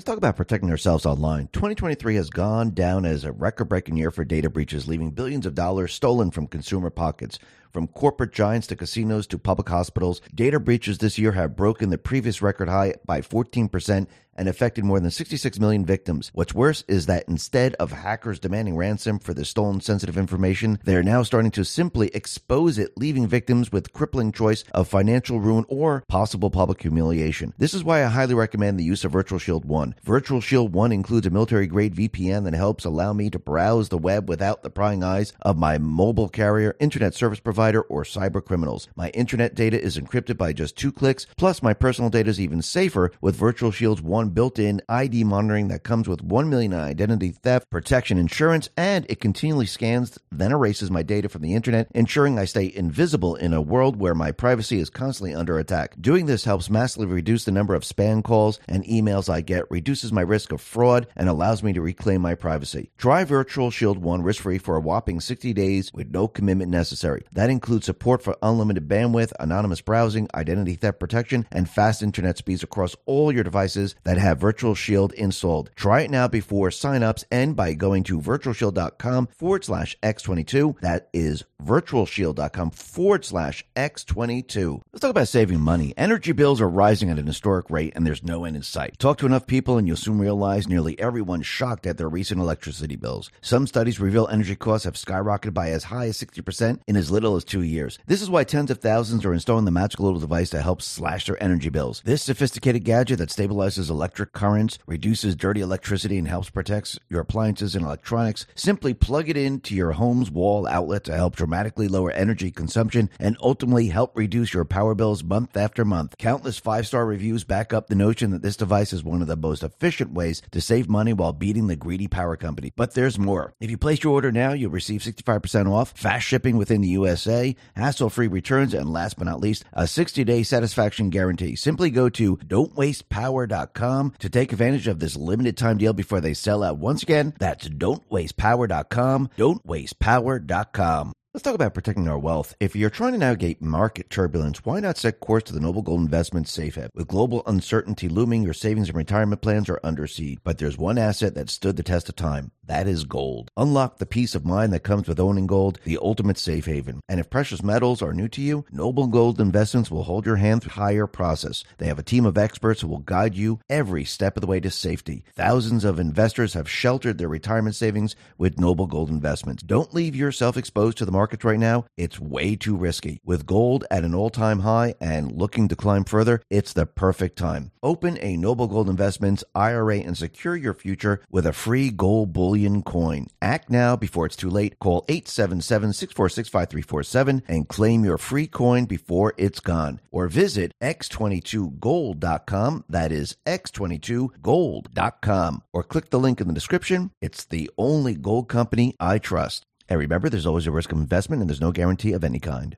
Let's 0.00 0.06
talk 0.06 0.16
about 0.16 0.36
protecting 0.36 0.70
ourselves 0.70 1.04
online. 1.04 1.50
2023 1.52 2.14
has 2.14 2.30
gone 2.30 2.70
down 2.70 3.04
as 3.04 3.24
a 3.24 3.32
record 3.32 3.66
breaking 3.66 3.98
year 3.98 4.10
for 4.10 4.24
data 4.24 4.48
breaches, 4.48 4.88
leaving 4.88 5.10
billions 5.10 5.44
of 5.44 5.54
dollars 5.54 5.92
stolen 5.92 6.30
from 6.30 6.46
consumer 6.46 6.88
pockets. 6.88 7.38
From 7.70 7.86
corporate 7.86 8.32
giants 8.32 8.66
to 8.68 8.76
casinos 8.76 9.26
to 9.26 9.36
public 9.36 9.68
hospitals, 9.68 10.22
data 10.34 10.58
breaches 10.58 10.96
this 10.96 11.18
year 11.18 11.32
have 11.32 11.54
broken 11.54 11.90
the 11.90 11.98
previous 11.98 12.40
record 12.40 12.70
high 12.70 12.94
by 13.04 13.20
14% 13.20 14.06
and 14.40 14.48
affected 14.48 14.86
more 14.86 14.98
than 14.98 15.10
66 15.10 15.60
million 15.60 15.84
victims. 15.84 16.30
What's 16.32 16.54
worse 16.54 16.82
is 16.88 17.04
that 17.06 17.28
instead 17.28 17.74
of 17.74 17.92
hackers 17.92 18.40
demanding 18.40 18.74
ransom 18.74 19.18
for 19.18 19.34
the 19.34 19.44
stolen 19.44 19.82
sensitive 19.82 20.16
information, 20.16 20.78
they 20.84 20.96
are 20.96 21.02
now 21.02 21.22
starting 21.22 21.50
to 21.50 21.64
simply 21.64 22.08
expose 22.14 22.78
it, 22.78 22.96
leaving 22.96 23.28
victims 23.28 23.70
with 23.70 23.92
crippling 23.92 24.32
choice 24.32 24.64
of 24.72 24.88
financial 24.88 25.40
ruin 25.40 25.66
or 25.68 26.04
possible 26.08 26.48
public 26.48 26.80
humiliation. 26.80 27.52
This 27.58 27.74
is 27.74 27.84
why 27.84 28.02
I 28.02 28.08
highly 28.08 28.32
recommend 28.32 28.80
the 28.80 28.84
use 28.84 29.04
of 29.04 29.12
Virtual 29.12 29.38
Shield 29.38 29.66
1. 29.66 29.96
Virtual 30.02 30.40
Shield 30.40 30.72
1 30.72 30.90
includes 30.90 31.26
a 31.26 31.30
military 31.30 31.66
grade 31.66 31.94
VPN 31.94 32.44
that 32.44 32.54
helps 32.54 32.86
allow 32.86 33.12
me 33.12 33.28
to 33.28 33.38
browse 33.38 33.90
the 33.90 33.98
web 33.98 34.26
without 34.26 34.62
the 34.62 34.70
prying 34.70 35.04
eyes 35.04 35.34
of 35.42 35.58
my 35.58 35.76
mobile 35.76 36.30
carrier, 36.30 36.74
internet 36.80 37.14
service 37.14 37.40
provider, 37.40 37.82
or 37.82 38.04
cyber 38.04 38.42
criminals. 38.42 38.88
My 38.96 39.10
internet 39.10 39.54
data 39.54 39.78
is 39.78 39.98
encrypted 39.98 40.38
by 40.38 40.54
just 40.54 40.78
two 40.78 40.92
clicks, 40.92 41.26
plus 41.36 41.62
my 41.62 41.74
personal 41.74 42.08
data 42.08 42.30
is 42.30 42.40
even 42.40 42.62
safer 42.62 43.12
with 43.20 43.36
Virtual 43.36 43.70
Shield's 43.70 44.00
1 44.30 44.34
built 44.34 44.60
in 44.60 44.80
ID 44.88 45.24
monitoring 45.24 45.66
that 45.68 45.82
comes 45.82 46.08
with 46.08 46.22
1 46.22 46.48
million 46.48 46.72
identity 46.72 47.32
theft 47.32 47.68
protection 47.68 48.16
insurance, 48.16 48.68
and 48.76 49.04
it 49.08 49.20
continually 49.20 49.66
scans, 49.66 50.20
then 50.30 50.52
erases 50.52 50.88
my 50.88 51.02
data 51.02 51.28
from 51.28 51.42
the 51.42 51.54
internet, 51.54 51.88
ensuring 51.96 52.38
I 52.38 52.44
stay 52.44 52.72
invisible 52.72 53.34
in 53.34 53.52
a 53.52 53.60
world 53.60 53.96
where 53.96 54.14
my 54.14 54.30
privacy 54.30 54.78
is 54.78 54.88
constantly 54.88 55.34
under 55.34 55.58
attack. 55.58 55.96
Doing 56.00 56.26
this 56.26 56.44
helps 56.44 56.70
massively 56.70 57.06
reduce 57.06 57.44
the 57.44 57.50
number 57.50 57.74
of 57.74 57.82
spam 57.82 58.22
calls 58.22 58.60
and 58.68 58.84
emails 58.84 59.28
I 59.28 59.40
get, 59.40 59.68
reduces 59.68 60.12
my 60.12 60.20
risk 60.20 60.52
of 60.52 60.60
fraud, 60.60 61.08
and 61.16 61.28
allows 61.28 61.64
me 61.64 61.72
to 61.72 61.80
reclaim 61.80 62.20
my 62.20 62.36
privacy. 62.36 62.92
Try 62.98 63.24
Virtual 63.24 63.72
Shield 63.72 63.98
1 63.98 64.22
risk 64.22 64.42
free 64.42 64.58
for 64.58 64.76
a 64.76 64.80
whopping 64.80 65.20
60 65.20 65.52
days 65.54 65.90
with 65.92 66.12
no 66.12 66.28
commitment 66.28 66.70
necessary. 66.70 67.24
That 67.32 67.50
includes 67.50 67.86
support 67.86 68.22
for 68.22 68.36
unlimited 68.42 68.86
bandwidth, 68.86 69.32
anonymous 69.40 69.80
browsing, 69.80 70.28
identity 70.36 70.74
theft 70.74 71.00
protection, 71.00 71.46
and 71.50 71.68
fast 71.68 72.00
internet 72.00 72.38
speeds 72.38 72.62
across 72.62 72.94
all 73.06 73.32
your 73.32 73.42
devices 73.42 73.96
that 74.04 74.19
have 74.20 74.38
Virtual 74.38 74.74
Shield 74.74 75.12
installed. 75.14 75.70
Try 75.74 76.02
it 76.02 76.10
now 76.10 76.28
before 76.28 76.68
signups 76.68 77.24
and 77.30 77.56
by 77.56 77.74
going 77.74 78.04
to 78.04 78.20
virtualshield.com 78.20 79.28
forward 79.28 79.64
slash 79.64 79.98
X22. 80.02 80.78
That 80.80 81.08
is 81.12 81.44
virtualshield.com 81.60 82.70
forward 82.70 83.24
slash 83.24 83.64
X22. 83.76 84.82
Let's 84.92 85.00
talk 85.00 85.10
about 85.10 85.28
saving 85.28 85.60
money. 85.60 85.94
Energy 85.96 86.32
bills 86.32 86.60
are 86.60 86.68
rising 86.68 87.10
at 87.10 87.18
an 87.18 87.26
historic 87.26 87.70
rate 87.70 87.92
and 87.94 88.06
there's 88.06 88.22
no 88.22 88.44
end 88.44 88.56
in 88.56 88.62
sight. 88.62 88.98
Talk 88.98 89.18
to 89.18 89.26
enough 89.26 89.46
people 89.46 89.78
and 89.78 89.86
you'll 89.86 89.96
soon 89.96 90.18
realize 90.18 90.68
nearly 90.68 90.98
everyone's 90.98 91.46
shocked 91.46 91.86
at 91.86 91.98
their 91.98 92.08
recent 92.08 92.40
electricity 92.40 92.96
bills. 92.96 93.30
Some 93.40 93.66
studies 93.66 94.00
reveal 94.00 94.28
energy 94.28 94.56
costs 94.56 94.84
have 94.84 94.94
skyrocketed 94.94 95.54
by 95.54 95.70
as 95.70 95.84
high 95.84 96.06
as 96.06 96.18
60% 96.18 96.80
in 96.86 96.96
as 96.96 97.10
little 97.10 97.36
as 97.36 97.44
two 97.44 97.62
years. 97.62 97.98
This 98.06 98.22
is 98.22 98.30
why 98.30 98.44
tens 98.44 98.70
of 98.70 98.78
thousands 98.78 99.24
are 99.24 99.34
installing 99.34 99.64
the 99.64 99.70
magical 99.70 100.06
little 100.06 100.20
device 100.20 100.50
to 100.50 100.62
help 100.62 100.82
slash 100.82 101.26
their 101.26 101.42
energy 101.42 101.68
bills. 101.68 102.02
This 102.04 102.22
sophisticated 102.22 102.84
gadget 102.84 103.18
that 103.18 103.28
stabilizes 103.28 103.90
electric 103.90 104.32
currents, 104.32 104.78
reduces 104.86 105.36
dirty 105.36 105.60
electricity, 105.60 106.18
and 106.18 106.28
helps 106.28 106.50
protect 106.50 106.98
your 107.08 107.20
appliances 107.20 107.74
and 107.74 107.84
electronics. 107.84 108.46
Simply 108.54 108.94
plug 108.94 109.28
it 109.28 109.36
into 109.36 109.74
your 109.74 109.92
home's 109.92 110.30
wall 110.30 110.66
outlet 110.66 111.04
to 111.04 111.14
help 111.14 111.36
dramatically 111.36 111.49
lower 111.88 112.10
energy 112.10 112.50
consumption 112.50 113.10
and 113.18 113.36
ultimately 113.40 113.88
help 113.88 114.16
reduce 114.16 114.54
your 114.54 114.64
power 114.64 114.94
bills 114.94 115.22
month 115.24 115.56
after 115.56 115.84
month. 115.84 116.16
Countless 116.18 116.58
five 116.58 116.86
star 116.86 117.06
reviews 117.06 117.44
back 117.44 117.72
up 117.72 117.88
the 117.88 117.94
notion 117.94 118.30
that 118.30 118.42
this 118.42 118.56
device 118.56 118.92
is 118.92 119.04
one 119.04 119.22
of 119.22 119.28
the 119.28 119.36
most 119.36 119.62
efficient 119.62 120.12
ways 120.12 120.42
to 120.50 120.60
save 120.60 120.88
money 120.88 121.12
while 121.12 121.32
beating 121.32 121.66
the 121.66 121.76
greedy 121.76 122.08
power 122.08 122.36
company. 122.36 122.72
But 122.76 122.94
there's 122.94 123.18
more. 123.18 123.54
If 123.60 123.70
you 123.70 123.78
place 123.78 124.02
your 124.02 124.12
order 124.12 124.32
now, 124.32 124.52
you'll 124.52 124.70
receive 124.70 125.00
65% 125.00 125.70
off, 125.70 125.92
fast 125.96 126.26
shipping 126.26 126.56
within 126.56 126.80
the 126.80 126.88
USA, 126.88 127.54
hassle 127.74 128.10
free 128.10 128.28
returns, 128.28 128.74
and 128.74 128.92
last 128.92 129.18
but 129.18 129.24
not 129.24 129.40
least, 129.40 129.64
a 129.72 129.86
60 129.86 130.24
day 130.24 130.42
satisfaction 130.42 131.10
guarantee. 131.10 131.56
Simply 131.56 131.90
go 131.90 132.08
to 132.10 132.36
don'twastepower.com 132.36 134.14
to 134.18 134.28
take 134.28 134.52
advantage 134.52 134.86
of 134.86 134.98
this 134.98 135.16
limited 135.16 135.56
time 135.56 135.78
deal 135.78 135.92
before 135.92 136.20
they 136.20 136.34
sell 136.34 136.62
out. 136.62 136.78
Once 136.78 137.02
again, 137.02 137.34
that's 137.38 137.68
don'twastepower.com. 137.68 139.30
Don'twastepower.com. 139.36 141.12
Let's 141.32 141.44
talk 141.44 141.54
about 141.54 141.74
protecting 141.74 142.08
our 142.08 142.18
wealth. 142.18 142.56
If 142.58 142.74
you're 142.74 142.90
trying 142.90 143.12
to 143.12 143.18
navigate 143.18 143.62
market 143.62 144.10
turbulence, 144.10 144.64
why 144.64 144.80
not 144.80 144.96
set 144.96 145.20
course 145.20 145.44
to 145.44 145.52
the 145.52 145.60
Noble 145.60 145.80
Gold 145.80 146.00
Investments 146.00 146.50
Safe 146.50 146.74
Haven? 146.74 146.90
With 146.92 147.06
global 147.06 147.44
uncertainty 147.46 148.08
looming, 148.08 148.42
your 148.42 148.52
savings 148.52 148.88
and 148.88 148.98
retirement 148.98 149.40
plans 149.40 149.68
are 149.68 149.78
under 149.84 150.08
siege. 150.08 150.40
But 150.42 150.58
there's 150.58 150.76
one 150.76 150.98
asset 150.98 151.36
that 151.36 151.48
stood 151.48 151.76
the 151.76 151.84
test 151.84 152.08
of 152.08 152.16
time. 152.16 152.50
That 152.70 152.86
is 152.86 153.02
gold. 153.02 153.50
Unlock 153.56 153.98
the 153.98 154.06
peace 154.06 154.36
of 154.36 154.46
mind 154.46 154.72
that 154.72 154.84
comes 154.84 155.08
with 155.08 155.18
owning 155.18 155.48
gold, 155.48 155.80
the 155.82 155.98
ultimate 156.00 156.38
safe 156.38 156.66
haven. 156.66 157.00
And 157.08 157.18
if 157.18 157.28
precious 157.28 157.64
metals 157.64 158.00
are 158.00 158.12
new 158.12 158.28
to 158.28 158.40
you, 158.40 158.64
Noble 158.70 159.08
Gold 159.08 159.40
Investments 159.40 159.90
will 159.90 160.04
hold 160.04 160.24
your 160.24 160.36
hand 160.36 160.62
through 160.62 160.74
the 160.76 160.80
entire 160.80 161.08
process. 161.08 161.64
They 161.78 161.86
have 161.86 161.98
a 161.98 162.04
team 162.04 162.24
of 162.24 162.38
experts 162.38 162.80
who 162.80 162.86
will 162.86 163.00
guide 163.00 163.34
you 163.34 163.58
every 163.68 164.04
step 164.04 164.36
of 164.36 164.40
the 164.40 164.46
way 164.46 164.60
to 164.60 164.70
safety. 164.70 165.24
Thousands 165.34 165.84
of 165.84 165.98
investors 165.98 166.54
have 166.54 166.70
sheltered 166.70 167.18
their 167.18 167.26
retirement 167.26 167.74
savings 167.74 168.14
with 168.38 168.60
Noble 168.60 168.86
Gold 168.86 169.10
Investments. 169.10 169.64
Don't 169.64 169.92
leave 169.92 170.14
yourself 170.14 170.56
exposed 170.56 170.96
to 170.98 171.04
the 171.04 171.10
markets 171.10 171.44
right 171.44 171.58
now. 171.58 171.86
It's 171.96 172.20
way 172.20 172.54
too 172.54 172.76
risky. 172.76 173.20
With 173.24 173.46
gold 173.46 173.84
at 173.90 174.04
an 174.04 174.14
all-time 174.14 174.60
high 174.60 174.94
and 175.00 175.32
looking 175.32 175.66
to 175.66 175.74
climb 175.74 176.04
further, 176.04 176.40
it's 176.48 176.72
the 176.72 176.86
perfect 176.86 177.36
time. 177.36 177.72
Open 177.82 178.16
a 178.20 178.36
Noble 178.36 178.68
Gold 178.68 178.88
Investments 178.88 179.42
IRA 179.56 179.96
and 179.96 180.16
secure 180.16 180.54
your 180.54 180.74
future 180.74 181.20
with 181.32 181.46
a 181.46 181.52
free 181.52 181.90
gold 181.90 182.32
bullion 182.32 182.59
coin. 182.84 183.28
Act 183.40 183.70
now 183.70 183.96
before 183.96 184.26
it's 184.26 184.36
too 184.36 184.50
late. 184.50 184.78
Call 184.78 185.06
877-646-5347 185.08 187.42
and 187.48 187.66
claim 187.68 188.04
your 188.04 188.18
free 188.18 188.46
coin 188.46 188.84
before 188.84 189.32
it's 189.36 189.60
gone. 189.60 190.00
Or 190.10 190.28
visit 190.28 190.72
x22gold.com. 190.82 192.84
That 192.88 193.12
is 193.12 193.36
x22gold.com. 193.46 195.62
Or 195.72 195.82
click 195.82 196.10
the 196.10 196.18
link 196.18 196.40
in 196.40 196.48
the 196.48 196.54
description. 196.54 197.10
It's 197.20 197.44
the 197.44 197.70
only 197.78 198.14
gold 198.14 198.48
company 198.48 198.96
I 199.00 199.18
trust. 199.18 199.64
And 199.88 199.98
remember, 199.98 200.28
there's 200.28 200.46
always 200.46 200.66
a 200.66 200.72
risk 200.72 200.92
of 200.92 200.98
investment 200.98 201.42
and 201.42 201.50
there's 201.50 201.60
no 201.60 201.72
guarantee 201.72 202.12
of 202.12 202.24
any 202.24 202.38
kind. 202.38 202.76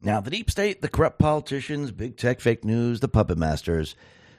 Now, 0.00 0.20
the 0.20 0.30
deep 0.30 0.50
state, 0.50 0.80
the 0.80 0.88
corrupt 0.88 1.18
politicians, 1.18 1.90
big 1.90 2.16
tech, 2.16 2.40
fake 2.40 2.64
news, 2.64 3.00
the 3.00 3.08
puppet 3.08 3.36
masters, 3.36 3.96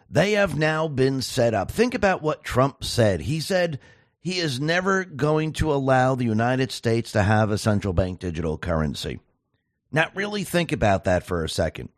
they 0.09 0.31
have 0.31 0.57
now 0.57 0.87
been 0.87 1.21
set 1.21 1.53
up. 1.53 1.69
Think 1.69 1.93
about 1.93 2.21
what 2.21 2.43
Trump 2.43 2.83
said. 2.83 3.21
He 3.21 3.39
said 3.39 3.79
he 4.21 4.39
is 4.39 4.59
never 4.59 5.05
going 5.05 5.53
to 5.53 5.71
allow 5.73 6.15
the 6.15 6.25
United 6.25 6.71
States 6.71 7.11
to 7.13 7.23
have 7.23 7.51
a 7.51 7.57
central 7.57 7.93
bank 7.93 8.19
digital 8.19 8.57
currency. 8.57 9.19
Now, 9.91 10.09
really 10.13 10.43
think 10.43 10.71
about 10.71 11.05
that 11.05 11.25
for 11.25 11.43
a 11.43 11.49
second. 11.49 11.89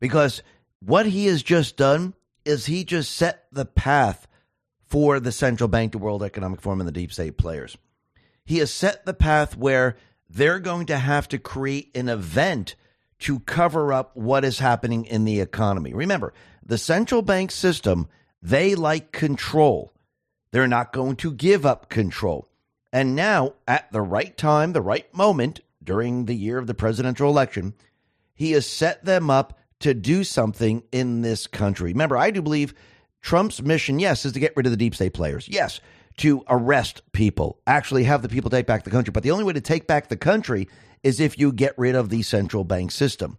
Because 0.00 0.42
what 0.80 1.06
he 1.06 1.26
has 1.26 1.42
just 1.42 1.76
done 1.76 2.14
is 2.44 2.66
he 2.66 2.84
just 2.84 3.12
set 3.14 3.44
the 3.52 3.66
path 3.66 4.26
for 4.86 5.20
the 5.20 5.30
central 5.30 5.68
bank, 5.68 5.92
the 5.92 5.98
World 5.98 6.22
Economic 6.22 6.60
Forum, 6.60 6.80
and 6.80 6.88
the 6.88 6.92
deep 6.92 7.12
state 7.12 7.36
players. 7.36 7.76
He 8.44 8.58
has 8.58 8.72
set 8.72 9.04
the 9.04 9.14
path 9.14 9.56
where 9.56 9.96
they're 10.28 10.58
going 10.58 10.86
to 10.86 10.96
have 10.96 11.28
to 11.28 11.38
create 11.38 11.90
an 11.94 12.08
event 12.08 12.74
to 13.20 13.40
cover 13.40 13.92
up 13.92 14.16
what 14.16 14.44
is 14.44 14.58
happening 14.58 15.04
in 15.04 15.24
the 15.24 15.40
economy. 15.40 15.92
Remember, 15.92 16.32
the 16.64 16.78
central 16.78 17.22
bank 17.22 17.50
system, 17.50 18.08
they 18.42 18.74
like 18.74 19.12
control. 19.12 19.92
They're 20.52 20.68
not 20.68 20.92
going 20.92 21.16
to 21.16 21.32
give 21.32 21.64
up 21.64 21.88
control. 21.88 22.48
And 22.92 23.14
now, 23.14 23.54
at 23.68 23.90
the 23.92 24.00
right 24.00 24.36
time, 24.36 24.72
the 24.72 24.82
right 24.82 25.12
moment 25.14 25.60
during 25.82 26.24
the 26.24 26.34
year 26.34 26.58
of 26.58 26.66
the 26.66 26.74
presidential 26.74 27.30
election, 27.30 27.74
he 28.34 28.52
has 28.52 28.66
set 28.66 29.04
them 29.04 29.30
up 29.30 29.58
to 29.80 29.94
do 29.94 30.24
something 30.24 30.82
in 30.92 31.22
this 31.22 31.46
country. 31.46 31.92
Remember, 31.92 32.16
I 32.16 32.30
do 32.30 32.42
believe 32.42 32.74
Trump's 33.22 33.62
mission, 33.62 33.98
yes, 33.98 34.24
is 34.24 34.32
to 34.32 34.40
get 34.40 34.56
rid 34.56 34.66
of 34.66 34.72
the 34.72 34.76
deep 34.76 34.94
state 34.94 35.14
players. 35.14 35.48
Yes, 35.48 35.80
to 36.18 36.44
arrest 36.48 37.02
people, 37.12 37.60
actually 37.66 38.04
have 38.04 38.22
the 38.22 38.28
people 38.28 38.50
take 38.50 38.66
back 38.66 38.84
the 38.84 38.90
country. 38.90 39.12
But 39.12 39.22
the 39.22 39.30
only 39.30 39.44
way 39.44 39.52
to 39.52 39.60
take 39.60 39.86
back 39.86 40.08
the 40.08 40.16
country 40.16 40.68
is 41.02 41.20
if 41.20 41.38
you 41.38 41.52
get 41.52 41.78
rid 41.78 41.94
of 41.94 42.08
the 42.08 42.22
central 42.22 42.64
bank 42.64 42.90
system. 42.90 43.38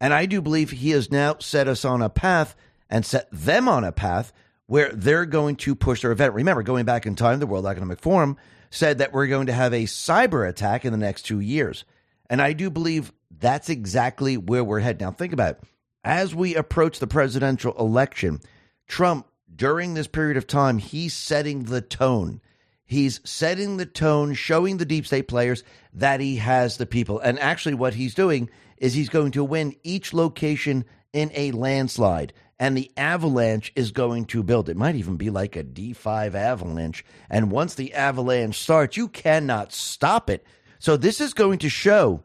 And 0.00 0.12
I 0.12 0.26
do 0.26 0.40
believe 0.40 0.70
he 0.70 0.90
has 0.90 1.12
now 1.12 1.36
set 1.38 1.68
us 1.68 1.84
on 1.84 2.02
a 2.02 2.08
path 2.08 2.56
and 2.90 3.06
set 3.06 3.28
them 3.30 3.68
on 3.68 3.84
a 3.84 3.92
path 3.92 4.32
where 4.66 4.90
they're 4.92 5.26
going 5.26 5.56
to 5.56 5.74
push 5.74 6.02
their 6.02 6.12
event. 6.12 6.34
Remember, 6.34 6.62
going 6.62 6.84
back 6.84 7.06
in 7.06 7.16
time, 7.16 7.40
the 7.40 7.46
World 7.46 7.66
Economic 7.66 8.00
Forum 8.00 8.36
said 8.70 8.98
that 8.98 9.12
we're 9.12 9.26
going 9.26 9.46
to 9.46 9.52
have 9.52 9.72
a 9.72 9.84
cyber 9.84 10.48
attack 10.48 10.84
in 10.84 10.92
the 10.92 10.98
next 10.98 11.22
two 11.22 11.40
years. 11.40 11.84
And 12.30 12.40
I 12.40 12.54
do 12.54 12.70
believe 12.70 13.12
that's 13.38 13.68
exactly 13.68 14.36
where 14.36 14.64
we're 14.64 14.80
headed. 14.80 15.02
Now, 15.02 15.10
think 15.10 15.32
about 15.32 15.56
it. 15.56 15.64
As 16.04 16.34
we 16.34 16.54
approach 16.54 16.98
the 16.98 17.06
presidential 17.06 17.74
election, 17.78 18.40
Trump, 18.88 19.26
during 19.54 19.94
this 19.94 20.06
period 20.06 20.36
of 20.36 20.46
time, 20.46 20.78
he's 20.78 21.12
setting 21.14 21.64
the 21.64 21.82
tone. 21.82 22.40
He's 22.84 23.20
setting 23.24 23.76
the 23.76 23.86
tone, 23.86 24.34
showing 24.34 24.76
the 24.78 24.84
deep 24.84 25.06
state 25.06 25.28
players 25.28 25.62
that 25.94 26.20
he 26.20 26.36
has 26.36 26.76
the 26.76 26.86
people. 26.86 27.20
And 27.20 27.38
actually, 27.38 27.74
what 27.74 27.94
he's 27.94 28.14
doing 28.14 28.50
is 28.78 28.94
he's 28.94 29.08
going 29.08 29.32
to 29.32 29.44
win 29.44 29.74
each 29.82 30.12
location 30.12 30.84
in 31.12 31.30
a 31.34 31.52
landslide 31.52 32.32
and 32.58 32.76
the 32.76 32.90
avalanche 32.96 33.72
is 33.74 33.90
going 33.90 34.26
to 34.26 34.42
build. 34.42 34.68
It 34.68 34.76
might 34.76 34.94
even 34.94 35.16
be 35.16 35.30
like 35.30 35.56
a 35.56 35.64
D5 35.64 36.34
avalanche. 36.34 37.04
And 37.28 37.50
once 37.50 37.74
the 37.74 37.94
avalanche 37.94 38.58
starts, 38.58 38.96
you 38.96 39.08
cannot 39.08 39.72
stop 39.72 40.30
it. 40.30 40.44
So, 40.78 40.96
this 40.96 41.20
is 41.20 41.34
going 41.34 41.58
to 41.60 41.68
show 41.68 42.24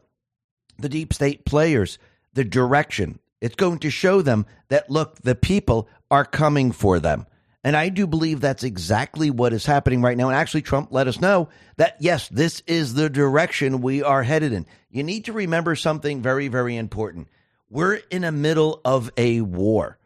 the 0.78 0.88
deep 0.88 1.12
state 1.12 1.44
players 1.44 1.98
the 2.34 2.44
direction. 2.44 3.18
It's 3.40 3.56
going 3.56 3.78
to 3.80 3.90
show 3.90 4.22
them 4.22 4.46
that, 4.68 4.90
look, 4.90 5.16
the 5.22 5.34
people 5.34 5.88
are 6.10 6.24
coming 6.24 6.72
for 6.72 6.98
them. 6.98 7.26
And 7.64 7.76
I 7.76 7.88
do 7.88 8.06
believe 8.06 8.40
that's 8.40 8.62
exactly 8.62 9.30
what 9.30 9.52
is 9.52 9.66
happening 9.66 10.00
right 10.00 10.16
now. 10.16 10.28
And 10.28 10.36
actually, 10.36 10.62
Trump 10.62 10.88
let 10.92 11.08
us 11.08 11.20
know 11.20 11.48
that, 11.76 11.96
yes, 12.00 12.28
this 12.28 12.62
is 12.66 12.94
the 12.94 13.10
direction 13.10 13.80
we 13.80 14.02
are 14.02 14.22
headed 14.22 14.52
in. 14.52 14.66
You 14.90 15.02
need 15.02 15.24
to 15.26 15.32
remember 15.32 15.74
something 15.74 16.22
very, 16.22 16.48
very 16.48 16.76
important. 16.76 17.28
We're 17.68 17.94
in 18.10 18.22
the 18.22 18.32
middle 18.32 18.80
of 18.84 19.10
a 19.16 19.40
war. 19.40 19.97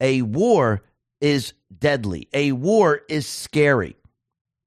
A 0.00 0.22
war 0.22 0.82
is 1.20 1.54
deadly. 1.76 2.28
A 2.32 2.52
war 2.52 3.00
is 3.08 3.26
scary. 3.26 3.96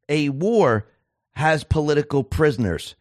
A 0.09 0.29
war 0.29 0.87
has 1.33 1.63
political 1.63 2.23
prisoners. 2.23 2.95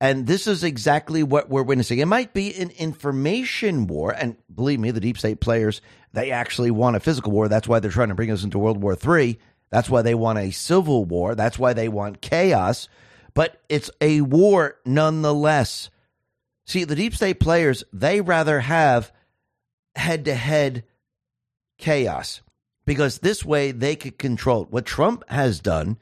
And 0.00 0.26
this 0.26 0.46
is 0.46 0.64
exactly 0.64 1.22
what 1.22 1.48
we're 1.48 1.62
witnessing. 1.62 1.98
It 1.98 2.06
might 2.06 2.34
be 2.34 2.54
an 2.54 2.70
information 2.70 3.86
war. 3.86 4.10
And 4.12 4.36
believe 4.52 4.80
me, 4.80 4.90
the 4.90 5.00
deep 5.00 5.18
state 5.18 5.40
players, 5.40 5.80
they 6.12 6.30
actually 6.30 6.70
want 6.70 6.96
a 6.96 7.00
physical 7.00 7.32
war. 7.32 7.48
That's 7.48 7.68
why 7.68 7.80
they're 7.80 7.90
trying 7.90 8.08
to 8.08 8.14
bring 8.14 8.30
us 8.30 8.44
into 8.44 8.58
World 8.58 8.82
War 8.82 8.96
III. 8.96 9.38
That's 9.70 9.88
why 9.88 10.02
they 10.02 10.14
want 10.14 10.38
a 10.38 10.50
civil 10.50 11.04
war. 11.04 11.34
That's 11.34 11.58
why 11.58 11.72
they 11.72 11.88
want 11.88 12.20
chaos. 12.20 12.88
But 13.34 13.60
it's 13.68 13.90
a 14.00 14.20
war 14.20 14.76
nonetheless. 14.84 15.90
See, 16.66 16.84
the 16.84 16.96
deep 16.96 17.14
state 17.14 17.40
players, 17.40 17.84
they 17.92 18.20
rather 18.20 18.60
have 18.60 19.12
head 19.96 20.26
to 20.26 20.34
head 20.34 20.84
chaos 21.84 22.40
because 22.86 23.18
this 23.18 23.44
way 23.44 23.70
they 23.70 23.94
could 23.94 24.18
control 24.18 24.62
it. 24.62 24.70
What 24.70 24.86
Trump 24.86 25.22
has 25.28 25.60
done, 25.60 25.98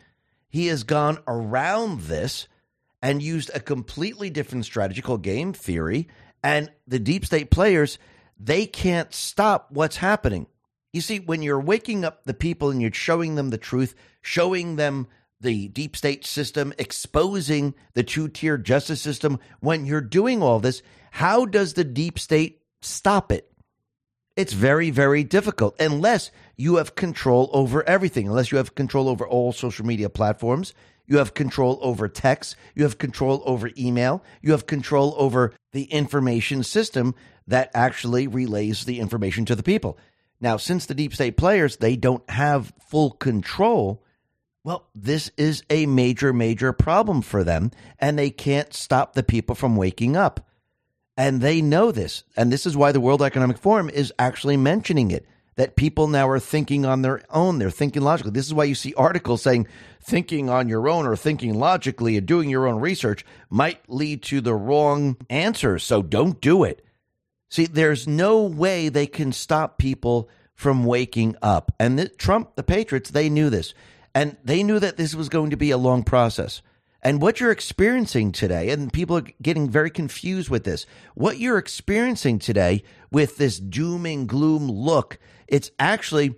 he 0.49 0.69
has 0.69 0.85
gone 0.85 1.19
around 1.27 2.03
this 2.03 2.47
and 3.03 3.21
used 3.21 3.51
a 3.53 3.59
completely 3.59 4.31
different 4.31 4.65
strategy 4.65 5.03
called 5.03 5.23
game 5.23 5.53
theory. 5.53 6.07
And 6.41 6.71
the 6.87 7.01
deep 7.01 7.27
state 7.27 7.51
players, 7.51 7.99
they 8.39 8.65
can't 8.65 9.13
stop 9.13 9.73
what's 9.73 9.97
happening. 9.97 10.47
You 10.93 11.01
see, 11.01 11.19
when 11.19 11.43
you're 11.43 11.61
waking 11.61 12.05
up 12.05 12.25
the 12.25 12.35
people 12.35 12.71
and 12.71 12.81
you're 12.81 12.93
showing 12.93 13.35
them 13.35 13.51
the 13.51 13.59
truth, 13.59 13.97
showing 14.21 14.77
them 14.77 15.09
the 15.41 15.67
deep 15.67 15.97
state 15.97 16.25
system, 16.25 16.73
exposing 16.79 17.75
the 17.95 18.05
two 18.05 18.29
tier 18.29 18.57
justice 18.57 19.01
system. 19.01 19.41
When 19.59 19.85
you're 19.85 20.01
doing 20.01 20.41
all 20.41 20.61
this, 20.61 20.81
how 21.11 21.45
does 21.45 21.75
the 21.75 21.83
deep 21.83 22.21
state 22.21 22.61
stop 22.83 23.33
it? 23.33 23.52
It's 24.35 24.55
very, 24.55 24.91
very 24.91 25.25
difficult 25.25 25.79
unless 25.79 26.31
you 26.57 26.77
have 26.77 26.95
control 26.95 27.51
over 27.53 27.87
everything, 27.87 28.29
unless 28.29 28.51
you 28.51 28.59
have 28.59 28.75
control 28.75 29.09
over 29.09 29.27
all 29.27 29.53
social 29.53 29.85
media 29.85 30.09
platforms. 30.09 30.73
You 31.07 31.19
have 31.19 31.35
control 31.35 31.79
over 31.83 32.09
text. 32.09 32.57
You 32.75 32.85
have 32.85 32.97
control 32.97 33.43
over 33.45 33.71
email. 33.77 34.23
You 34.41 34.53
have 34.53 34.67
control 34.67 35.15
over 35.19 35.53
the 35.73 35.85
information 35.85 36.63
system 36.63 37.15
that 37.47 37.71
actually 37.75 38.27
relays 38.27 38.85
the 38.85 39.01
information 39.01 39.45
to 39.47 39.55
the 39.55 39.63
people. 39.63 39.99
Now, 40.41 40.57
since 40.57 40.87
the 40.87 40.95
deep 40.95 41.15
state 41.15 41.37
players, 41.37 41.77
they 41.77 41.97
don't 41.97 42.29
have 42.31 42.73
full 42.89 43.11
control, 43.11 44.03
well, 44.65 44.89
this 44.95 45.31
is 45.37 45.63
a 45.69 45.87
major, 45.87 46.33
major 46.33 46.73
problem 46.73 47.21
for 47.21 47.45
them, 47.45 47.71
and 47.99 48.19
they 48.19 48.31
can't 48.31 48.73
stop 48.73 49.13
the 49.13 49.23
people 49.23 49.55
from 49.55 49.77
waking 49.77 50.17
up. 50.17 50.49
And 51.17 51.41
they 51.41 51.61
know 51.61 51.93
this. 51.93 52.25
And 52.37 52.53
this 52.53 52.67
is 52.67 52.77
why 52.77 52.93
the 52.93 53.01
World 53.01 53.23
Economic 53.23 53.59
Forum 53.59 53.91
is 53.91 54.13
actually 54.19 54.57
mentioning 54.57 55.11
it 55.11 55.27
that 55.57 55.77
people 55.77 56.09
now 56.09 56.29
are 56.29 56.41
thinking 56.41 56.87
on 56.87 57.03
their 57.03 57.23
own. 57.31 57.59
They're 57.59 57.71
thinking 57.71 58.03
logically. 58.03 58.33
This 58.33 58.47
is 58.47 58.55
why 58.55 58.65
you 58.65 58.75
see 58.75 58.95
articles 58.95 59.43
saying 59.43 59.67
thinking 60.03 60.49
on 60.49 60.69
your 60.69 60.89
own 60.89 61.07
or 61.07 61.15
thinking 61.15 61.55
logically 61.55 62.17
and 62.17 62.27
doing 62.27 62.49
your 62.49 62.67
own 62.67 62.81
research 62.81 63.25
might 63.51 63.81
lead 63.89 64.23
to 64.25 64.41
the 64.41 64.55
wrong 64.55 65.17
answer. 65.29 65.79
So 65.79 66.03
don't 66.03 66.41
do 66.41 66.65
it. 66.65 66.85
See, 67.51 67.67
there's 67.67 68.09
no 68.09 68.43
way 68.43 68.89
they 68.89 69.07
can 69.07 69.33
stop 69.33 69.77
people 69.77 70.31
from 70.55 70.85
waking 70.85 71.37
up. 71.43 71.73
And 71.79 71.99
the, 71.99 72.09
Trump, 72.09 72.57
the 72.57 72.63
Patriots, 72.63 73.11
they 73.11 73.29
knew 73.29 73.51
this. 73.51 73.75
And 74.15 74.37
they 74.43 74.63
knew 74.63 74.79
that 74.79 74.97
this 74.97 75.15
was 75.15 75.29
going 75.29 75.51
to 75.51 75.57
be 75.57 75.71
a 75.71 75.77
long 75.77 76.03
process. 76.03 76.63
And 77.03 77.21
what 77.21 77.41
you're 77.41 77.51
experiencing 77.51 78.31
today, 78.31 78.71
and 78.71 78.93
people 78.93 79.17
are 79.19 79.27
getting 79.43 79.69
very 79.69 79.91
confused 79.91 80.49
with 80.49 80.65
this, 80.65 80.87
what 81.15 81.39
you're 81.39 81.59
experiencing 81.59 82.39
today 82.39 82.85
with 83.11 83.39
this 83.39 83.59
doom 83.59 84.07
and 84.07 84.29
gloom 84.29 84.71
look, 84.71 85.19
it's 85.49 85.73
actually 85.79 86.37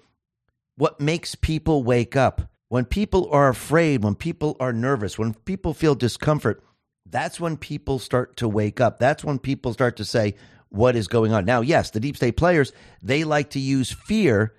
what 0.76 1.00
makes 1.00 1.34
people 1.34 1.84
wake 1.84 2.16
up. 2.16 2.50
When 2.68 2.86
people 2.86 3.28
are 3.30 3.48
afraid, 3.50 4.02
when 4.02 4.14
people 4.14 4.56
are 4.58 4.72
nervous, 4.72 5.18
when 5.18 5.34
people 5.34 5.74
feel 5.74 5.94
discomfort, 5.94 6.64
that's 7.06 7.38
when 7.38 7.58
people 7.58 7.98
start 7.98 8.38
to 8.38 8.48
wake 8.48 8.80
up. 8.80 8.98
That's 8.98 9.22
when 9.22 9.38
people 9.38 9.74
start 9.74 9.96
to 9.98 10.04
say, 10.04 10.34
what 10.70 10.96
is 10.96 11.06
going 11.06 11.32
on. 11.32 11.44
Now, 11.44 11.60
yes, 11.60 11.90
the 11.90 12.00
deep 12.00 12.16
state 12.16 12.36
players, 12.36 12.72
they 13.00 13.22
like 13.24 13.50
to 13.50 13.60
use 13.60 13.92
fear 13.92 14.54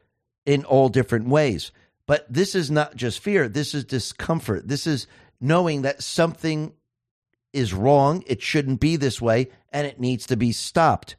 in 0.45 0.63
all 0.63 0.87
different 0.87 1.27
ways. 1.27 1.71
But 2.07 2.25
this 2.31 2.55
is 2.55 2.71
not 2.71 2.95
just 2.95 3.19
fear, 3.19 3.49
this 3.49 3.73
is 3.73 3.83
discomfort. 3.83 4.67
This 4.67 4.87
is 4.87 5.07
knowing 5.39 5.83
that 5.83 6.03
something 6.03 6.73
is 7.53 7.73
wrong, 7.73 8.23
it 8.27 8.41
shouldn't 8.41 8.79
be 8.79 8.95
this 8.95 9.21
way, 9.21 9.49
and 9.71 9.87
it 9.87 9.99
needs 9.99 10.27
to 10.27 10.35
be 10.35 10.51
stopped. 10.51 11.15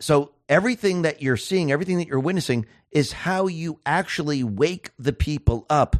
So, 0.00 0.32
everything 0.48 1.02
that 1.02 1.22
you're 1.22 1.36
seeing, 1.36 1.70
everything 1.70 1.98
that 1.98 2.08
you're 2.08 2.20
witnessing 2.20 2.66
is 2.90 3.12
how 3.12 3.46
you 3.46 3.80
actually 3.86 4.44
wake 4.44 4.90
the 4.98 5.12
people 5.12 5.66
up. 5.70 5.96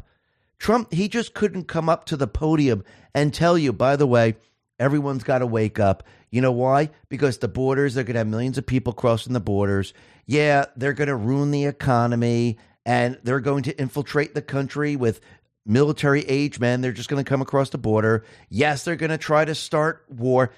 Trump, 0.59 0.93
he 0.93 1.07
just 1.07 1.33
couldn't 1.33 1.67
come 1.67 1.89
up 1.89 2.05
to 2.05 2.17
the 2.17 2.27
podium 2.27 2.83
and 3.13 3.33
tell 3.33 3.57
you, 3.57 3.73
by 3.73 3.95
the 3.95 4.07
way, 4.07 4.35
everyone's 4.79 5.23
got 5.23 5.39
to 5.39 5.47
wake 5.47 5.79
up. 5.79 6.03
You 6.31 6.41
know 6.41 6.51
why? 6.51 6.89
Because 7.09 7.37
the 7.37 7.47
borders, 7.47 7.93
they're 7.93 8.03
going 8.03 8.15
to 8.15 8.19
have 8.19 8.27
millions 8.27 8.57
of 8.57 8.65
people 8.65 8.93
crossing 8.93 9.33
the 9.33 9.39
borders. 9.39 9.93
Yeah, 10.25 10.65
they're 10.75 10.93
going 10.93 11.07
to 11.07 11.15
ruin 11.15 11.51
the 11.51 11.65
economy 11.65 12.57
and 12.85 13.17
they're 13.23 13.39
going 13.39 13.63
to 13.63 13.79
infiltrate 13.79 14.35
the 14.35 14.41
country 14.41 14.95
with 14.95 15.21
military 15.65 16.21
age 16.21 16.59
men. 16.59 16.81
They're 16.81 16.91
just 16.91 17.09
going 17.09 17.23
to 17.23 17.29
come 17.29 17.41
across 17.41 17.69
the 17.69 17.77
border. 17.77 18.23
Yes, 18.49 18.83
they're 18.83 18.95
going 18.95 19.09
to 19.09 19.17
try 19.17 19.45
to 19.45 19.55
start 19.55 20.05
war. 20.09 20.51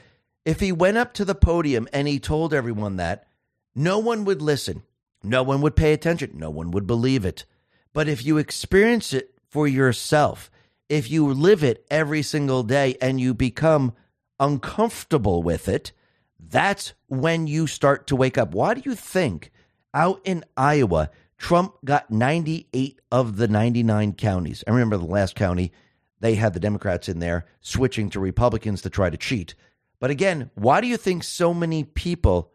If 0.45 0.59
he 0.59 0.71
went 0.71 0.97
up 0.97 1.13
to 1.13 1.25
the 1.25 1.35
podium 1.35 1.87
and 1.93 2.07
he 2.07 2.19
told 2.19 2.53
everyone 2.53 2.97
that, 2.97 3.27
no 3.75 3.99
one 3.99 4.25
would 4.25 4.41
listen. 4.41 4.83
No 5.23 5.43
one 5.43 5.61
would 5.61 5.75
pay 5.75 5.93
attention. 5.93 6.31
No 6.35 6.49
one 6.49 6.71
would 6.71 6.87
believe 6.87 7.25
it. 7.25 7.45
But 7.93 8.07
if 8.07 8.25
you 8.25 8.37
experience 8.37 9.13
it 9.13 9.33
for 9.49 9.67
yourself, 9.67 10.51
if 10.89 11.09
you 11.11 11.33
live 11.33 11.63
it 11.63 11.85
every 11.89 12.21
single 12.21 12.63
day 12.63 12.95
and 13.01 13.19
you 13.19 13.33
become 13.33 13.93
uncomfortable 14.39 15.43
with 15.43 15.67
it, 15.67 15.91
that's 16.39 16.93
when 17.07 17.47
you 17.47 17.67
start 17.67 18.07
to 18.07 18.15
wake 18.15 18.37
up. 18.37 18.53
Why 18.53 18.73
do 18.73 18.81
you 18.85 18.95
think 18.95 19.51
out 19.93 20.21
in 20.23 20.43
Iowa, 20.55 21.09
Trump 21.37 21.75
got 21.85 22.09
98 22.09 22.99
of 23.11 23.37
the 23.37 23.47
99 23.47 24.13
counties. 24.13 24.63
I 24.67 24.71
remember 24.71 24.97
the 24.97 25.05
last 25.05 25.35
county, 25.35 25.71
they 26.19 26.35
had 26.35 26.53
the 26.53 26.59
Democrats 26.59 27.07
in 27.07 27.19
there 27.19 27.45
switching 27.61 28.09
to 28.11 28.19
Republicans 28.19 28.81
to 28.81 28.89
try 28.89 29.09
to 29.09 29.17
cheat. 29.17 29.53
But 29.99 30.09
again, 30.09 30.51
why 30.55 30.81
do 30.81 30.87
you 30.87 30.97
think 30.97 31.23
so 31.23 31.53
many 31.53 31.83
people 31.83 32.51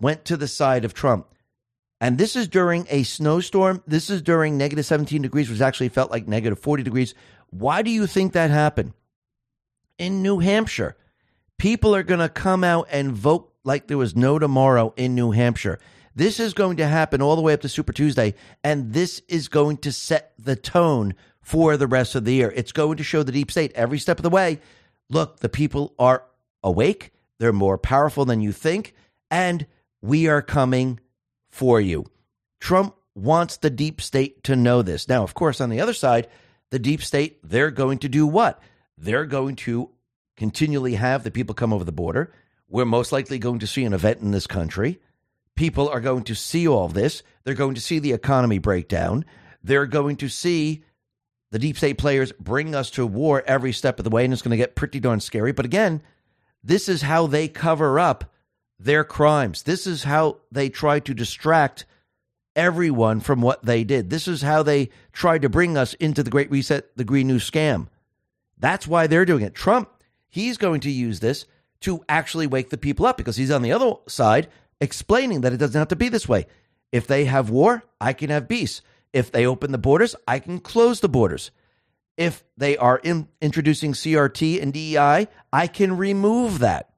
went 0.00 0.24
to 0.26 0.36
the 0.36 0.48
side 0.48 0.84
of 0.84 0.94
Trump? 0.94 1.26
And 2.00 2.16
this 2.16 2.34
is 2.34 2.48
during 2.48 2.86
a 2.88 3.02
snowstorm. 3.02 3.82
This 3.86 4.08
is 4.08 4.22
during 4.22 4.56
negative 4.56 4.86
17 4.86 5.22
degrees, 5.22 5.50
which 5.50 5.60
actually 5.60 5.90
felt 5.90 6.10
like 6.10 6.26
negative 6.26 6.58
40 6.58 6.82
degrees. 6.82 7.14
Why 7.50 7.82
do 7.82 7.90
you 7.90 8.06
think 8.06 8.32
that 8.32 8.50
happened? 8.50 8.94
In 9.98 10.22
New 10.22 10.38
Hampshire, 10.38 10.96
people 11.58 11.94
are 11.94 12.02
going 12.02 12.20
to 12.20 12.28
come 12.28 12.64
out 12.64 12.88
and 12.90 13.12
vote 13.12 13.52
like 13.64 13.86
there 13.86 13.98
was 13.98 14.16
no 14.16 14.38
tomorrow 14.38 14.94
in 14.96 15.14
New 15.14 15.32
Hampshire. 15.32 15.78
This 16.14 16.40
is 16.40 16.54
going 16.54 16.78
to 16.78 16.86
happen 16.86 17.22
all 17.22 17.36
the 17.36 17.42
way 17.42 17.52
up 17.52 17.60
to 17.60 17.68
Super 17.68 17.92
Tuesday, 17.92 18.34
and 18.64 18.92
this 18.92 19.22
is 19.28 19.48
going 19.48 19.76
to 19.78 19.92
set 19.92 20.32
the 20.38 20.56
tone 20.56 21.14
for 21.40 21.76
the 21.76 21.86
rest 21.86 22.14
of 22.14 22.24
the 22.24 22.34
year. 22.34 22.52
It's 22.54 22.72
going 22.72 22.96
to 22.96 23.04
show 23.04 23.22
the 23.22 23.32
deep 23.32 23.50
state 23.50 23.72
every 23.74 23.98
step 23.98 24.18
of 24.18 24.24
the 24.24 24.30
way. 24.30 24.60
Look, 25.08 25.38
the 25.38 25.48
people 25.48 25.94
are 25.98 26.24
awake, 26.62 27.12
they're 27.38 27.52
more 27.52 27.78
powerful 27.78 28.24
than 28.24 28.40
you 28.40 28.52
think, 28.52 28.94
and 29.30 29.66
we 30.02 30.28
are 30.28 30.42
coming 30.42 30.98
for 31.48 31.80
you. 31.80 32.06
Trump 32.58 32.94
wants 33.14 33.56
the 33.56 33.70
deep 33.70 34.00
state 34.00 34.42
to 34.44 34.56
know 34.56 34.82
this. 34.82 35.08
Now, 35.08 35.22
of 35.22 35.34
course, 35.34 35.60
on 35.60 35.70
the 35.70 35.80
other 35.80 35.94
side, 35.94 36.28
the 36.70 36.78
deep 36.78 37.02
state, 37.02 37.38
they're 37.42 37.70
going 37.70 37.98
to 37.98 38.08
do 38.08 38.26
what? 38.26 38.60
They're 38.98 39.26
going 39.26 39.56
to 39.56 39.90
continually 40.36 40.94
have 40.94 41.22
the 41.22 41.30
people 41.30 41.54
come 41.54 41.72
over 41.72 41.84
the 41.84 41.92
border. 41.92 42.32
We're 42.68 42.84
most 42.84 43.12
likely 43.12 43.38
going 43.38 43.60
to 43.60 43.66
see 43.66 43.84
an 43.84 43.92
event 43.92 44.20
in 44.20 44.30
this 44.30 44.46
country 44.46 45.00
people 45.56 45.88
are 45.88 46.00
going 46.00 46.24
to 46.24 46.34
see 46.34 46.66
all 46.66 46.88
this. 46.88 47.22
They're 47.44 47.54
going 47.54 47.74
to 47.74 47.80
see 47.80 47.98
the 47.98 48.12
economy 48.12 48.58
break 48.58 48.88
down. 48.88 49.24
They're 49.62 49.86
going 49.86 50.16
to 50.16 50.28
see 50.28 50.84
the 51.50 51.58
deep 51.58 51.76
state 51.76 51.98
players 51.98 52.32
bring 52.32 52.74
us 52.74 52.90
to 52.92 53.06
war 53.06 53.42
every 53.46 53.72
step 53.72 53.98
of 53.98 54.04
the 54.04 54.10
way, 54.10 54.24
and 54.24 54.32
it's 54.32 54.42
going 54.42 54.52
to 54.52 54.56
get 54.56 54.76
pretty 54.76 55.00
darn 55.00 55.20
scary. 55.20 55.52
But 55.52 55.64
again, 55.64 56.02
this 56.62 56.88
is 56.88 57.02
how 57.02 57.26
they 57.26 57.48
cover 57.48 57.98
up 57.98 58.32
their 58.78 59.04
crimes. 59.04 59.62
This 59.64 59.86
is 59.86 60.04
how 60.04 60.38
they 60.50 60.68
try 60.68 61.00
to 61.00 61.14
distract 61.14 61.84
everyone 62.56 63.20
from 63.20 63.40
what 63.40 63.64
they 63.64 63.84
did. 63.84 64.10
This 64.10 64.28
is 64.28 64.42
how 64.42 64.62
they 64.62 64.90
tried 65.12 65.42
to 65.42 65.48
bring 65.48 65.76
us 65.76 65.94
into 65.94 66.22
the 66.22 66.30
Great 66.30 66.50
Reset, 66.50 66.96
the 66.96 67.04
Green 67.04 67.26
New 67.26 67.38
Scam. 67.38 67.88
That's 68.58 68.86
why 68.86 69.06
they're 69.06 69.24
doing 69.24 69.42
it. 69.42 69.54
Trump, 69.54 69.90
he's 70.28 70.56
going 70.56 70.80
to 70.80 70.90
use 70.90 71.20
this 71.20 71.46
to 71.80 72.04
actually 72.08 72.46
wake 72.46 72.70
the 72.70 72.78
people 72.78 73.06
up 73.06 73.16
because 73.16 73.36
he's 73.36 73.50
on 73.50 73.62
the 73.62 73.72
other 73.72 73.94
side 74.06 74.48
explaining 74.80 75.42
that 75.42 75.52
it 75.52 75.58
doesn't 75.58 75.78
have 75.78 75.88
to 75.88 75.96
be 75.96 76.08
this 76.08 76.28
way. 76.28 76.46
If 76.92 77.06
they 77.06 77.24
have 77.26 77.50
war, 77.50 77.82
I 78.00 78.12
can 78.12 78.30
have 78.30 78.48
peace. 78.48 78.82
If 79.12 79.30
they 79.32 79.46
open 79.46 79.72
the 79.72 79.78
borders, 79.78 80.16
I 80.26 80.38
can 80.38 80.60
close 80.60 81.00
the 81.00 81.08
borders. 81.08 81.50
If 82.16 82.44
they 82.56 82.76
are 82.76 82.98
in, 82.98 83.28
introducing 83.40 83.92
CRT 83.92 84.62
and 84.62 84.72
DEI, 84.72 85.28
I 85.52 85.66
can 85.66 85.96
remove 85.96 86.58
that. 86.60 86.90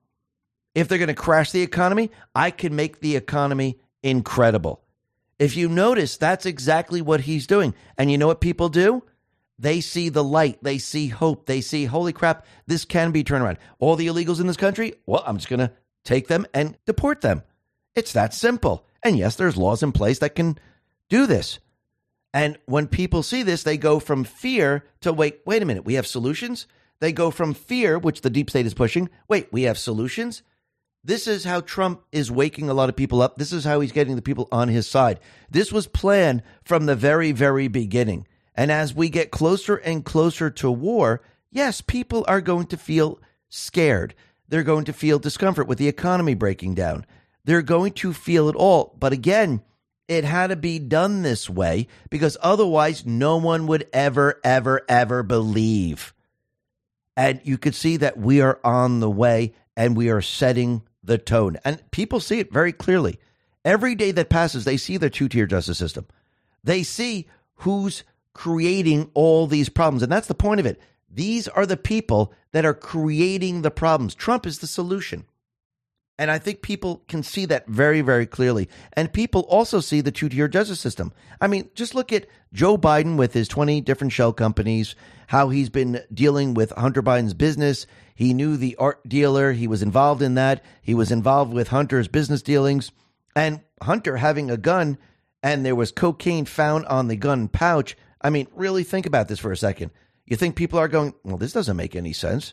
If 0.75 0.89
they're 0.89 0.99
going 0.99 1.09
to 1.09 1.15
crash 1.15 1.53
the 1.53 1.63
economy, 1.63 2.11
I 2.35 2.51
can 2.51 2.75
make 2.75 3.01
the 3.01 3.17
economy 3.17 3.79
incredible. 4.03 4.83
If 5.39 5.57
you 5.57 5.69
notice, 5.69 6.17
that's 6.17 6.47
exactly 6.47 7.03
what 7.03 7.21
he's 7.21 7.47
doing. 7.47 7.75
And 7.99 8.11
you 8.11 8.19
know 8.19 8.27
what 8.27 8.41
people 8.41 8.69
do? 8.69 9.03
They 9.59 9.81
see 9.81 10.09
the 10.09 10.25
light. 10.25 10.59
They 10.63 10.79
see 10.79 11.09
hope. 11.09 11.47
They 11.47 11.61
see, 11.61 11.85
holy 11.85 12.13
crap, 12.13 12.47
this 12.67 12.85
can 12.85 13.13
be 13.13 13.23
turned 13.23 13.45
around. 13.45 13.59
All 13.79 13.97
the 13.97 14.07
illegals 14.07 14.41
in 14.41 14.47
this 14.47 14.57
country, 14.57 14.95
well, 15.07 15.23
I'm 15.27 15.37
just 15.37 15.49
going 15.49 15.61
to 15.61 15.73
take 16.05 16.27
them 16.29 16.47
and 16.55 16.77
deport 16.87 17.21
them. 17.21 17.43
It's 17.95 18.13
that 18.13 18.35
simple. 18.35 18.87
And 19.03 19.19
yes, 19.19 19.37
there's 19.37 19.57
laws 19.57 19.83
in 19.83 19.93
place 19.93 20.19
that 20.21 20.35
can 20.35 20.59
do 21.09 21.27
this. 21.27 21.59
And 22.35 22.59
when 22.65 22.87
people 22.87 23.23
see 23.23 23.43
this, 23.43 23.63
they 23.63 23.77
go 23.77 24.01
from 24.01 24.25
fear 24.25 24.85
to 25.01 25.13
wait, 25.13 25.41
wait 25.45 25.63
a 25.63 25.67
minute, 25.67 25.85
we 25.85 25.95
have 25.95 26.07
solutions? 26.07 26.67
They 27.01 27.13
go 27.13 27.31
from 27.31 27.53
fear, 27.53 27.99
which 27.99 28.23
the 28.23 28.31
deep 28.31 28.49
state 28.49 28.65
is 28.65 28.75
pushing, 28.75 29.11
wait, 29.29 29.53
we 29.53 29.63
have 29.63 29.77
solutions? 29.77 30.43
This 31.05 31.27
is 31.27 31.45
how 31.45 31.61
Trump 31.61 32.03
is 32.13 32.31
waking 32.31 32.71
a 32.71 32.75
lot 32.75 32.89
of 32.89 32.97
people 32.97 33.21
up. 33.21 33.37
This 33.37 33.53
is 33.53 33.65
how 33.65 33.81
he's 33.81 33.91
getting 33.91 34.15
the 34.15 34.23
people 34.23 34.47
on 34.53 34.69
his 34.69 34.87
side. 34.87 35.19
This 35.51 35.73
was 35.73 35.89
planned 35.89 36.45
from 36.65 36.87
the 36.87 36.95
very, 36.95 37.33
very 37.33 37.67
beginning. 37.67 38.27
And 38.55 38.71
as 38.71 38.95
we 38.95 39.09
get 39.09 39.33
closer 39.33 39.77
and 39.77 40.05
closer 40.05 40.49
to 40.51 40.71
war, 40.71 41.21
yes, 41.51 41.81
people 41.81 42.25
are 42.29 42.41
going 42.41 42.67
to 42.67 42.77
feel 42.77 43.19
scared. 43.49 44.15
They're 44.49 44.63
going 44.63 44.85
to 44.85 44.93
feel 44.93 45.19
discomfort 45.19 45.67
with 45.67 45.79
the 45.79 45.89
economy 45.89 46.35
breaking 46.35 46.75
down. 46.75 47.05
They're 47.45 47.63
going 47.63 47.93
to 47.95 48.13
feel 48.13 48.49
it 48.49 48.57
all. 48.57 48.97
But 48.99 49.13
again, 49.13 49.63
It 50.09 50.25
had 50.25 50.49
to 50.49 50.57
be 50.57 50.79
done 50.79 51.23
this 51.23 51.49
way 51.49 51.87
because 52.11 52.37
otherwise 52.43 53.07
no 53.07 53.39
one 53.39 53.67
would 53.69 53.89
ever, 53.95 54.39
ever, 54.45 54.83
ever 54.87 55.23
believe. 55.23 56.13
And 57.17 57.41
you 57.45 57.57
could 57.57 57.75
see 57.75 57.97
that 57.99 58.19
we 58.19 58.43
are 58.43 58.61
on 58.63 59.01
the 59.01 59.11
way 59.11 59.55
and 59.75 59.97
we 59.97 60.11
are 60.11 60.21
setting 60.21 60.83
the 61.03 61.17
tone. 61.17 61.57
And 61.65 61.83
people 61.93 62.21
see 62.21 62.41
it 62.41 62.53
very 62.53 62.73
clearly. 62.73 63.19
Every 63.65 63.95
day 63.95 64.11
that 64.13 64.29
passes, 64.29 64.65
they 64.65 64.77
see 64.77 64.99
the 64.99 65.09
two 65.09 65.29
tier 65.31 65.47
justice 65.47 65.79
system. 65.79 66.07
They 66.63 66.83
see 66.83 67.29
who's 67.57 68.05
creating 68.35 69.11
all 69.15 69.47
these 69.47 69.69
problems. 69.71 70.03
And 70.03 70.11
that's 70.11 70.29
the 70.29 70.35
point 70.35 70.61
of 70.61 70.67
it. 70.67 70.81
These 71.09 71.49
are 71.49 71.67
the 71.67 71.79
people 71.79 72.35
that 72.53 72.67
are 72.67 72.75
creating 72.75 73.63
the 73.63 73.71
problems. 73.71 74.15
Trump 74.15 74.47
is 74.47 74.59
the 74.59 74.67
solution. 74.67 75.25
And 76.19 76.31
I 76.31 76.39
think 76.39 76.63
people 76.63 77.03
can 77.09 77.23
see 77.23 77.47
that 77.47 77.67
very, 77.67 78.01
very 78.01 78.27
clearly. 78.27 78.69
And 78.93 79.13
people 79.13 79.43
also 79.43 79.81
see 79.81 80.01
the 80.01 80.13
two 80.13 80.29
tier 80.29 80.47
justice 80.47 80.79
system. 80.79 81.13
I 81.41 81.47
mean, 81.47 81.71
just 81.75 81.95
look 81.95 82.13
at 82.13 82.27
Joe 82.53 82.77
Biden 82.77 83.17
with 83.17 83.33
his 83.33 83.49
20 83.49 83.81
different 83.81 84.13
shell 84.13 84.33
companies, 84.33 84.95
how 85.29 85.49
he's 85.49 85.71
been 85.71 86.03
dealing 86.13 86.55
with 86.55 86.71
Hunter 86.73 87.03
Biden's 87.03 87.35
business. 87.35 87.87
He 88.15 88.35
knew 88.35 88.57
the 88.57 88.77
art 88.77 89.09
dealer, 89.09 89.53
he 89.53 89.67
was 89.67 89.83
involved 89.83 90.23
in 90.23 90.35
that. 90.35 90.63
He 90.83 90.95
was 90.95 91.11
involved 91.11 91.53
with 91.53 91.69
Hunter's 91.69 92.09
business 92.09 92.43
dealings. 92.43 92.93
And 93.35 93.61
Hunter 93.81 94.19
having 94.19 94.51
a 94.51 94.59
gun, 94.59 94.99
and 95.43 95.65
there 95.65 95.75
was 95.75 95.91
cocaine 95.91 96.45
found 96.45 96.85
on 96.87 97.09
the 97.09 97.17
gun 97.17 97.49
pouch. 97.49 97.97
I 98.21 98.31
mean, 98.31 98.47
really 98.55 98.85
think 98.85 99.07
about 99.07 99.29
this 99.29 99.39
for 99.39 99.51
a 99.51 99.57
second. 99.57 99.91
You 100.27 100.37
think 100.37 100.57
people 100.57 100.79
are 100.79 100.89
going, 100.89 101.15
well, 101.25 101.39
this 101.39 101.53
doesn't 101.53 101.77
make 101.77 101.97
any 101.97 102.13
sense. 102.13 102.53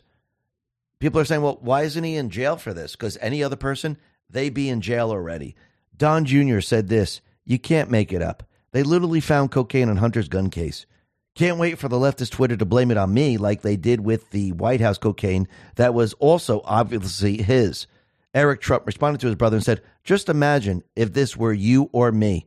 People 1.00 1.18
are 1.20 1.24
saying, 1.24 1.42
well, 1.42 1.58
why 1.62 1.82
isn't 1.82 2.04
he 2.04 2.16
in 2.16 2.30
jail 2.30 2.56
for 2.56 2.74
this? 2.74 2.92
Because 2.92 3.18
any 3.20 3.42
other 3.42 3.56
person, 3.56 3.96
they'd 4.28 4.54
be 4.54 4.68
in 4.68 4.82
jail 4.82 5.10
already. 5.10 5.56
Don 5.96 6.24
Jr. 6.24 6.60
said 6.60 6.88
this 6.88 7.20
You 7.44 7.58
can't 7.58 7.90
make 7.90 8.12
it 8.12 8.22
up. 8.22 8.44
They 8.72 8.82
literally 8.82 9.20
found 9.20 9.50
cocaine 9.50 9.88
in 9.88 9.96
Hunter's 9.96 10.28
gun 10.28 10.50
case. 10.50 10.86
Can't 11.34 11.58
wait 11.58 11.78
for 11.78 11.88
the 11.88 11.96
leftist 11.96 12.32
Twitter 12.32 12.56
to 12.56 12.64
blame 12.64 12.90
it 12.90 12.96
on 12.96 13.14
me 13.14 13.38
like 13.38 13.62
they 13.62 13.76
did 13.76 14.00
with 14.00 14.30
the 14.30 14.52
White 14.52 14.80
House 14.80 14.98
cocaine 14.98 15.48
that 15.76 15.94
was 15.94 16.12
also 16.14 16.60
obviously 16.64 17.40
his. 17.40 17.86
Eric 18.34 18.60
Trump 18.60 18.86
responded 18.86 19.20
to 19.20 19.26
his 19.26 19.36
brother 19.36 19.56
and 19.56 19.64
said, 19.64 19.82
Just 20.04 20.28
imagine 20.28 20.82
if 20.94 21.12
this 21.12 21.36
were 21.36 21.52
you 21.52 21.88
or 21.92 22.12
me. 22.12 22.46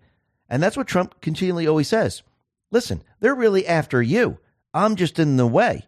And 0.50 0.62
that's 0.62 0.78
what 0.78 0.88
Trump 0.88 1.22
continually 1.22 1.68
always 1.68 1.88
says. 1.88 2.22
Listen, 2.72 3.04
they're 3.20 3.36
really 3.36 3.66
after 3.68 4.02
you. 4.02 4.38
I'm 4.74 4.96
just 4.96 5.20
in 5.20 5.38
the 5.38 5.48
way. 5.48 5.86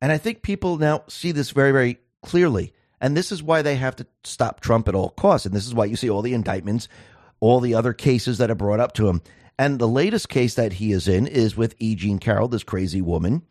And 0.00 0.12
I 0.12 0.18
think 0.18 0.42
people 0.42 0.76
now 0.76 1.04
see 1.08 1.32
this 1.32 1.50
very, 1.50 1.72
very 1.72 1.98
clearly. 2.22 2.72
And 3.00 3.16
this 3.16 3.32
is 3.32 3.42
why 3.42 3.62
they 3.62 3.76
have 3.76 3.96
to 3.96 4.06
stop 4.24 4.60
Trump 4.60 4.88
at 4.88 4.94
all 4.94 5.10
costs. 5.10 5.46
And 5.46 5.54
this 5.54 5.66
is 5.66 5.74
why 5.74 5.86
you 5.86 5.96
see 5.96 6.10
all 6.10 6.22
the 6.22 6.34
indictments, 6.34 6.88
all 7.40 7.60
the 7.60 7.74
other 7.74 7.92
cases 7.92 8.38
that 8.38 8.50
are 8.50 8.56
brought 8.56 8.80
up 8.80 8.92
to 8.94 9.08
him. 9.08 9.22
And 9.58 9.78
the 9.78 9.88
latest 9.88 10.28
case 10.28 10.54
that 10.54 10.74
he 10.74 10.92
is 10.92 11.08
in 11.08 11.26
is 11.26 11.56
with 11.56 11.74
E. 11.78 11.94
Jean 11.94 12.18
Carroll, 12.18 12.48
this 12.48 12.62
crazy 12.62 13.02
woman. 13.02 13.42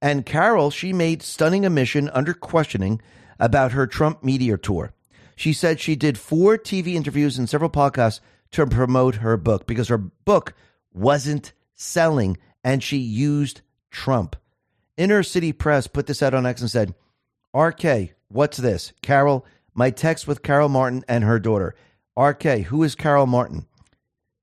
And 0.00 0.26
Carroll, 0.26 0.70
she 0.70 0.92
made 0.92 1.22
stunning 1.22 1.66
admission 1.66 2.08
under 2.10 2.34
questioning 2.34 3.00
about 3.40 3.72
her 3.72 3.86
Trump 3.86 4.22
media 4.22 4.56
tour. 4.58 4.92
She 5.36 5.52
said 5.52 5.80
she 5.80 5.96
did 5.96 6.18
four 6.18 6.58
TV 6.58 6.94
interviews 6.94 7.38
and 7.38 7.48
several 7.48 7.70
podcasts 7.70 8.20
to 8.52 8.66
promote 8.66 9.16
her 9.16 9.36
book 9.36 9.66
because 9.66 9.88
her 9.88 9.98
book 9.98 10.54
wasn't 10.92 11.52
selling 11.74 12.36
and 12.64 12.82
she 12.82 12.98
used 12.98 13.60
Trump. 13.90 14.36
Inner 14.98 15.22
City 15.22 15.52
Press 15.52 15.86
put 15.86 16.08
this 16.08 16.24
out 16.24 16.34
on 16.34 16.44
X 16.44 16.60
and 16.60 16.68
said, 16.68 16.92
RK, 17.54 18.14
what's 18.26 18.58
this? 18.58 18.92
Carroll, 19.00 19.46
my 19.72 19.90
text 19.90 20.26
with 20.26 20.42
Carol 20.42 20.68
Martin 20.68 21.04
and 21.08 21.22
her 21.22 21.38
daughter. 21.38 21.76
RK, 22.18 22.42
who 22.66 22.82
is 22.82 22.96
Carol 22.96 23.26
Martin? 23.26 23.66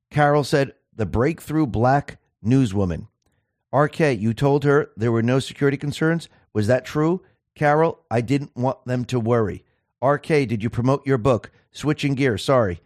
Carroll 0.09 0.45
said, 0.45 0.73
the 0.95 1.05
breakthrough 1.05 1.67
black 1.67 2.19
newswoman. 2.43 3.07
RK, 3.73 3.99
you 3.99 4.33
told 4.33 4.63
her 4.63 4.91
there 4.95 5.11
were 5.11 5.21
no 5.21 5.39
security 5.39 5.75
concerns. 5.75 6.29
Was 6.53 6.67
that 6.67 6.85
true? 6.85 7.21
Carroll, 7.53 7.99
I 8.09 8.21
didn't 8.21 8.55
want 8.55 8.85
them 8.85 9.03
to 9.05 9.19
worry. 9.19 9.65
RK, 10.01 10.27
did 10.27 10.63
you 10.63 10.69
promote 10.69 11.05
your 11.05 11.17
book? 11.17 11.51
Switching 11.73 12.15
gears, 12.15 12.45
sorry. 12.45 12.79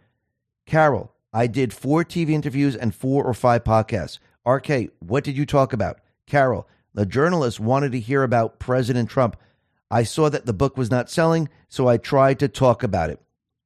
Carroll, 0.66 1.12
I 1.32 1.46
did 1.46 1.72
four 1.72 2.04
TV 2.04 2.30
interviews 2.30 2.74
and 2.74 2.92
four 2.92 3.22
or 3.22 3.34
five 3.34 3.62
podcasts. 3.62 4.18
RK, 4.44 4.90
what 4.98 5.22
did 5.22 5.36
you 5.36 5.46
talk 5.46 5.72
about? 5.72 6.00
Carroll, 6.26 6.66
the 6.94 7.06
journalist 7.06 7.60
wanted 7.60 7.92
to 7.92 8.00
hear 8.00 8.22
about 8.22 8.58
President 8.58 9.08
Trump. 9.08 9.36
I 9.90 10.02
saw 10.02 10.28
that 10.28 10.46
the 10.46 10.52
book 10.52 10.76
was 10.76 10.90
not 10.90 11.10
selling, 11.10 11.48
so 11.68 11.88
I 11.88 11.96
tried 11.96 12.38
to 12.40 12.48
talk 12.48 12.82
about 12.82 13.10
it. 13.10 13.20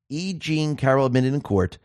E. 0.09 0.33
Jean 0.35 0.77
Carroll 0.77 1.07
admitted 1.07 1.35
in 1.35 1.41
court 1.41 1.79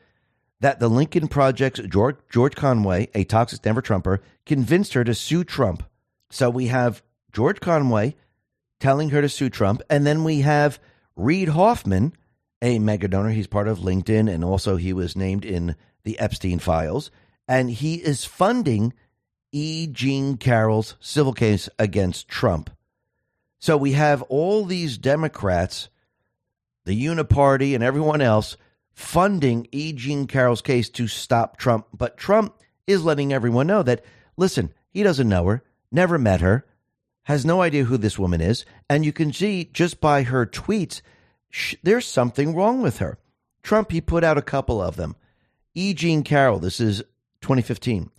that 0.60 0.80
the 0.80 0.90
Lincoln 0.90 1.28
Project's 1.28 1.80
George, 1.82 2.18
George 2.30 2.56
Conway, 2.56 3.10
a 3.14 3.24
toxic 3.24 3.64
Never 3.66 3.82
Trumper, 3.82 4.22
convinced 4.46 4.94
her 4.94 5.04
to 5.04 5.16
sue 5.16 5.44
Trump. 5.44 5.84
So 6.30 6.50
we 6.50 6.68
have 6.68 7.02
George 7.32 7.60
Conway 7.60 8.16
telling 8.80 9.10
her 9.10 9.22
to 9.22 9.30
sue 9.30 9.50
Trump, 9.50 9.82
and 9.90 10.06
then 10.06 10.24
we 10.24 10.42
have 10.42 10.80
Reid 11.16 11.50
Hoffman, 11.50 12.14
a 12.62 12.80
mega 12.80 13.08
donor. 13.08 13.30
He's 13.30 13.48
part 13.48 13.68
of 13.68 13.80
LinkedIn, 13.80 14.32
and 14.32 14.44
also 14.44 14.76
he 14.76 14.94
was 14.94 15.16
named 15.16 15.46
in 15.46 15.76
the 16.04 16.20
Epstein 16.20 16.60
files, 16.60 17.12
and 17.48 17.70
he 17.70 17.96
is 17.96 18.26
funding 18.26 18.94
E. 19.52 19.88
Jean 19.88 20.38
Carroll's 20.38 20.96
civil 21.00 21.34
case 21.34 21.70
against 21.80 22.28
Trump. 22.28 22.70
So 23.60 23.76
we 23.76 23.94
have 23.94 24.22
all 24.24 24.66
these 24.66 24.98
Democrats, 24.98 25.90
the 26.86 27.06
Uniparty, 27.06 27.76
and 27.76 27.84
everyone 27.84 28.22
else 28.22 28.56
funding 28.94 29.68
E. 29.72 29.94
Jean 29.94 30.28
Carroll's 30.28 30.62
case 30.62 30.90
to 30.90 31.08
stop 31.08 31.58
Trump. 31.58 31.88
But 31.94 32.18
Trump 32.18 32.56
is 32.88 33.04
letting 33.04 33.34
everyone 33.34 33.68
know 33.68 33.84
that, 33.84 34.04
listen, 34.38 34.74
he 34.92 35.04
doesn't 35.04 35.30
know 35.30 35.46
her, 35.46 35.64
never 35.92 36.18
met 36.18 36.42
her, 36.42 36.66
has 37.24 37.46
no 37.46 37.62
idea 37.62 37.84
who 37.84 37.98
this 37.98 38.20
woman 38.20 38.42
is. 38.42 38.66
And 38.90 39.06
you 39.06 39.14
can 39.14 39.32
see 39.32 39.70
just 39.72 40.02
by 40.02 40.24
her 40.24 40.46
tweets, 40.46 41.02
sh- 41.50 41.76
there's 41.84 42.08
something 42.08 42.56
wrong 42.56 42.82
with 42.82 42.98
her. 42.98 43.18
Trump, 43.62 43.92
he 43.92 44.02
put 44.02 44.24
out 44.24 44.38
a 44.38 44.42
couple 44.42 44.82
of 44.82 44.96
them. 44.96 45.16
E. 45.76 45.94
Jean 45.94 46.24
Carroll, 46.24 46.60
this 46.60 46.80
is 46.80 47.00
2015. 47.42 48.10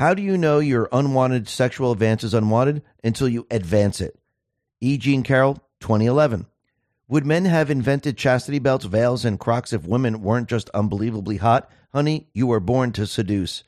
How 0.00 0.14
do 0.14 0.22
you 0.22 0.38
know 0.38 0.60
your 0.60 0.88
unwanted 0.92 1.46
sexual 1.46 1.92
advance 1.92 2.24
is 2.24 2.32
unwanted 2.32 2.80
until 3.04 3.28
you 3.28 3.46
advance 3.50 4.00
it? 4.00 4.18
E. 4.80 4.96
Jean 4.96 5.22
Carroll, 5.22 5.56
2011. 5.80 6.46
Would 7.08 7.26
men 7.26 7.44
have 7.44 7.70
invented 7.70 8.16
chastity 8.16 8.58
belts, 8.58 8.86
veils, 8.86 9.26
and 9.26 9.38
crocs 9.38 9.74
if 9.74 9.86
women 9.86 10.22
weren't 10.22 10.48
just 10.48 10.70
unbelievably 10.70 11.36
hot? 11.36 11.70
Honey, 11.92 12.28
you 12.32 12.46
were 12.46 12.60
born 12.60 12.92
to 12.92 13.06
seduce. 13.06 13.62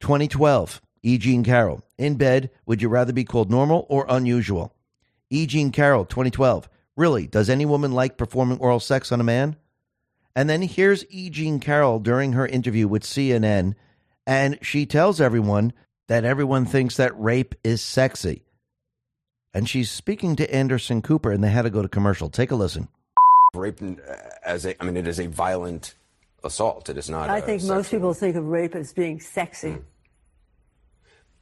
2012. 0.00 0.82
E. 1.04 1.16
Jean 1.16 1.44
Carroll. 1.44 1.84
In 1.96 2.16
bed, 2.16 2.50
would 2.66 2.82
you 2.82 2.88
rather 2.88 3.12
be 3.12 3.22
called 3.22 3.52
normal 3.52 3.86
or 3.88 4.06
unusual? 4.08 4.74
E. 5.30 5.46
Jean 5.46 5.70
Carroll, 5.70 6.06
2012. 6.06 6.68
Really, 6.96 7.28
does 7.28 7.48
any 7.48 7.64
woman 7.64 7.92
like 7.92 8.18
performing 8.18 8.58
oral 8.58 8.80
sex 8.80 9.12
on 9.12 9.20
a 9.20 9.22
man? 9.22 9.54
And 10.34 10.50
then 10.50 10.62
here's 10.62 11.04
E. 11.08 11.30
Jean 11.30 11.60
Carroll 11.60 12.00
during 12.00 12.32
her 12.32 12.48
interview 12.48 12.88
with 12.88 13.04
CNN 13.04 13.76
and 14.30 14.58
she 14.62 14.86
tells 14.86 15.20
everyone 15.20 15.72
that 16.06 16.24
everyone 16.24 16.64
thinks 16.64 16.96
that 16.98 17.18
rape 17.20 17.56
is 17.64 17.82
sexy. 17.82 18.44
And 19.52 19.68
she's 19.68 19.90
speaking 19.90 20.36
to 20.36 20.54
Anderson 20.54 21.02
Cooper, 21.02 21.32
and 21.32 21.42
they 21.42 21.48
had 21.50 21.62
to 21.62 21.70
go 21.70 21.82
to 21.82 21.88
commercial. 21.88 22.30
Take 22.30 22.52
a 22.52 22.54
listen. 22.54 22.86
Rape, 23.54 23.82
uh, 23.82 24.14
as 24.44 24.64
a, 24.66 24.80
I 24.80 24.86
mean, 24.86 24.96
it 24.96 25.08
is 25.08 25.18
a 25.18 25.26
violent 25.26 25.96
assault. 26.44 26.88
It 26.88 26.96
is 26.96 27.10
not. 27.10 27.28
I 27.28 27.40
think 27.40 27.64
most 27.64 27.90
people 27.90 28.14
think 28.14 28.36
of 28.36 28.44
rape 28.44 28.76
as 28.76 28.92
being 28.92 29.18
sexy. 29.18 29.70
Mm. 29.70 29.82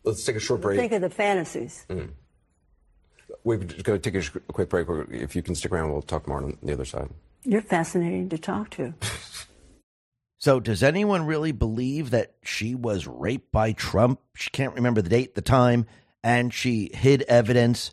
Let's 0.05 0.25
take 0.25 0.37
a 0.37 0.41
short 0.41 0.63
break. 0.63 0.79
Think 0.79 0.93
of 0.93 1.03
the 1.03 1.11
fantasies. 1.11 1.85
Mm. 1.91 2.13
We're 3.45 3.59
going 3.59 4.01
to 4.01 4.11
take 4.11 4.15
a 4.15 4.41
quick 4.53 4.71
break. 4.71 4.89
If 5.11 5.37
you 5.37 5.43
can 5.43 5.55
stick 5.55 5.73
around, 5.73 5.93
we'll 5.93 6.01
talk 6.01 6.27
more 6.27 6.39
on 6.39 6.57
the 6.63 6.73
other 6.73 6.87
side. 6.87 7.11
You're 7.45 7.61
fascinating 7.61 8.31
to 8.31 8.39
talk 8.39 8.71
to. 8.71 8.95
So, 10.39 10.61
does 10.61 10.85
anyone 10.85 11.27
really 11.27 11.51
believe 11.51 12.11
that 12.11 12.35
she 12.43 12.75
was 12.77 13.09
raped 13.09 13.51
by 13.51 13.73
Trump? 13.73 14.21
She 14.37 14.51
can't 14.51 14.75
remember 14.75 15.03
the 15.03 15.09
date, 15.09 15.35
the 15.35 15.43
time, 15.43 15.87
and 16.23 16.55
she 16.55 16.91
hid 16.95 17.23
evidence. 17.23 17.93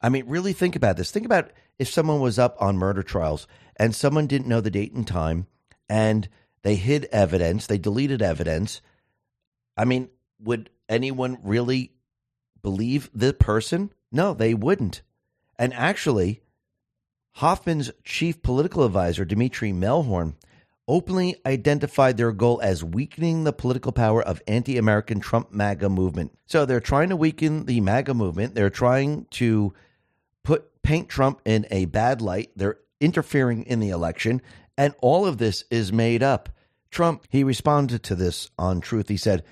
I 0.00 0.08
mean, 0.08 0.26
really 0.28 0.52
think 0.52 0.76
about 0.76 0.96
this. 0.96 1.10
Think 1.10 1.26
about 1.26 1.50
if 1.80 1.88
someone 1.88 2.20
was 2.20 2.38
up 2.38 2.56
on 2.60 2.78
murder 2.78 3.02
trials 3.02 3.48
and 3.76 3.94
someone 3.94 4.28
didn't 4.28 4.46
know 4.46 4.60
the 4.60 4.70
date 4.70 4.92
and 4.92 5.06
time 5.06 5.48
and 5.88 6.28
they 6.62 6.76
hid 6.76 7.06
evidence, 7.06 7.66
they 7.66 7.78
deleted 7.78 8.22
evidence. 8.22 8.80
I 9.76 9.84
mean, 9.84 10.10
would 10.38 10.70
anyone 10.88 11.38
really 11.42 11.92
believe 12.62 13.10
the 13.12 13.32
person? 13.32 13.92
No, 14.12 14.32
they 14.32 14.54
wouldn't. 14.54 15.02
And 15.58 15.74
actually, 15.74 16.42
Hoffman's 17.36 17.90
chief 18.04 18.42
political 18.42 18.84
advisor, 18.84 19.24
Dmitri 19.24 19.72
Mehlhorn, 19.72 20.34
openly 20.90 21.36
identified 21.46 22.16
their 22.16 22.32
goal 22.32 22.60
as 22.62 22.82
weakening 22.82 23.44
the 23.44 23.52
political 23.52 23.92
power 23.92 24.20
of 24.20 24.42
anti 24.48 24.76
American 24.76 25.20
Trump 25.20 25.52
MAGA 25.52 25.88
movement. 25.88 26.36
So 26.46 26.66
they're 26.66 26.80
trying 26.80 27.10
to 27.10 27.16
weaken 27.16 27.66
the 27.66 27.80
MAGA 27.80 28.12
movement. 28.12 28.56
They're 28.56 28.70
trying 28.70 29.26
to 29.32 29.72
put 30.42 30.82
paint 30.82 31.08
Trump 31.08 31.40
in 31.44 31.64
a 31.70 31.84
bad 31.84 32.20
light. 32.20 32.50
They're 32.56 32.78
interfering 33.00 33.62
in 33.62 33.78
the 33.78 33.90
election. 33.90 34.42
And 34.76 34.92
all 35.00 35.26
of 35.26 35.38
this 35.38 35.64
is 35.70 35.92
made 35.92 36.24
up 36.24 36.48
Trump, 36.90 37.24
he 37.30 37.44
responded 37.44 38.02
to 38.02 38.16
this 38.16 38.50
on 38.58 38.80
Truth. 38.80 39.08
He 39.08 39.16
said, 39.16 39.44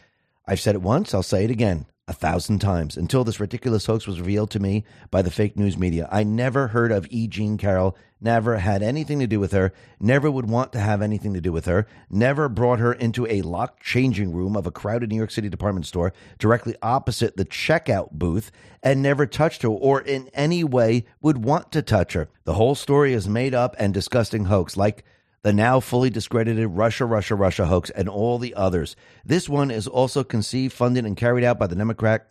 I've 0.45 0.61
said 0.61 0.75
it 0.75 0.83
once, 0.83 1.15
I'll 1.15 1.23
say 1.23 1.45
it 1.45 1.51
again 1.53 1.87
a 2.09 2.13
thousand 2.13 2.59
times 2.59 2.97
until 2.97 3.23
this 3.23 3.39
ridiculous 3.39 3.87
hoax 3.87 4.07
was 4.07 4.19
revealed 4.19 4.51
to 4.51 4.59
me 4.59 4.85
by 5.11 5.21
the 5.23 5.31
fake 5.31 5.57
news 5.57 5.77
media. 5.77 6.09
I 6.11 6.25
never 6.25 6.69
heard 6.69 6.91
of 6.91 7.07
E. 7.11 7.29
Jean 7.29 7.59
Carroll, 7.59 7.97
never 8.21 8.57
had 8.57 8.83
anything 8.83 9.21
to 9.21 9.27
do 9.27 9.39
with 9.39 9.53
her, 9.53 9.73
never 10.01 10.31
would 10.31 10.49
want 10.49 10.73
to 10.73 10.81
have 10.81 11.03
anything 11.03 11.35
to 11.35 11.41
do 11.41 11.53
with 11.53 11.67
her, 11.67 11.87
never 12.11 12.49
brought 12.49 12.79
her 12.79 12.93
into 12.95 13.27
a 13.27 13.43
locked 13.43 13.83
changing 13.83 14.33
room 14.33 14.57
of 14.57 14.67
a 14.67 14.71
crowded 14.71 15.11
New 15.11 15.17
York 15.17 15.31
City 15.31 15.49
department 15.49 15.87
store 15.87 16.13
directly 16.39 16.75
opposite 16.83 17.37
the 17.37 17.45
checkout 17.45 18.13
booth, 18.13 18.51
and 18.83 19.03
never 19.03 19.27
touched 19.27 19.63
her 19.63 19.69
or 19.69 20.01
in 20.01 20.29
any 20.33 20.65
way 20.65 21.05
would 21.21 21.45
want 21.45 21.71
to 21.73 21.83
touch 21.83 22.15
her. 22.15 22.29
The 22.45 22.55
whole 22.55 22.75
story 22.75 23.13
is 23.13 23.29
made 23.29 23.55
up 23.55 23.77
and 23.79 23.93
disgusting 23.93 24.47
hoax, 24.47 24.77
like 24.77 25.05
the 25.43 25.53
now 25.53 25.81
fully 25.81 26.11
discredited 26.11 26.69
Russia, 26.69 27.05
Russia, 27.05 27.35
Russia 27.35 27.67
hoax, 27.67 27.91
and 27.91 28.09
all 28.09 28.39
the 28.39 28.55
others. 28.55 28.97
This 29.25 29.49
one 29.49 29.71
is 29.71 29.87
also 29.87 30.25
conceived, 30.25 30.73
funded, 30.73 31.05
and 31.05 31.17
carried 31.17 31.45
out 31.45 31.59
by 31.59 31.67
the 31.67 31.77
Democrat 31.77 32.29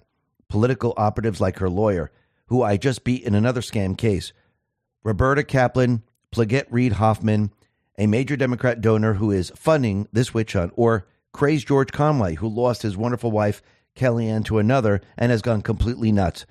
political 0.50 0.94
operatives 0.98 1.42
like 1.42 1.60
her 1.60 1.70
lawyer, 1.70 2.12
who 2.48 2.64
I 2.64 2.78
just 2.78 3.04
beat 3.04 3.24
in 3.24 3.36
another 3.36 3.62
scam 3.62 3.98
case. 3.98 4.34
Roberta 5.04 5.44
Kaplan, 5.44 6.04
Pliget 6.32 6.66
Reid 6.70 6.94
Hoffman, 6.94 7.52
a 7.98 8.08
major 8.08 8.36
Democrat 8.36 8.82
donor 8.82 9.16
who 9.16 9.32
is 9.32 9.52
funding 9.56 10.08
this 10.12 10.34
witch 10.34 10.54
hunt, 10.54 10.74
or 10.76 11.08
crazed 11.32 11.68
George 11.68 11.92
Conway, 11.92 12.36
who 12.36 12.48
lost 12.48 12.82
his 12.82 12.98
wonderful 12.98 13.32
wife, 13.32 13.62
Kellyanne, 13.96 14.46
to 14.46 14.60
another 14.60 15.02
and 15.18 15.32
has 15.32 15.42
gone 15.42 15.62
completely 15.62 16.12
nuts. 16.12 16.46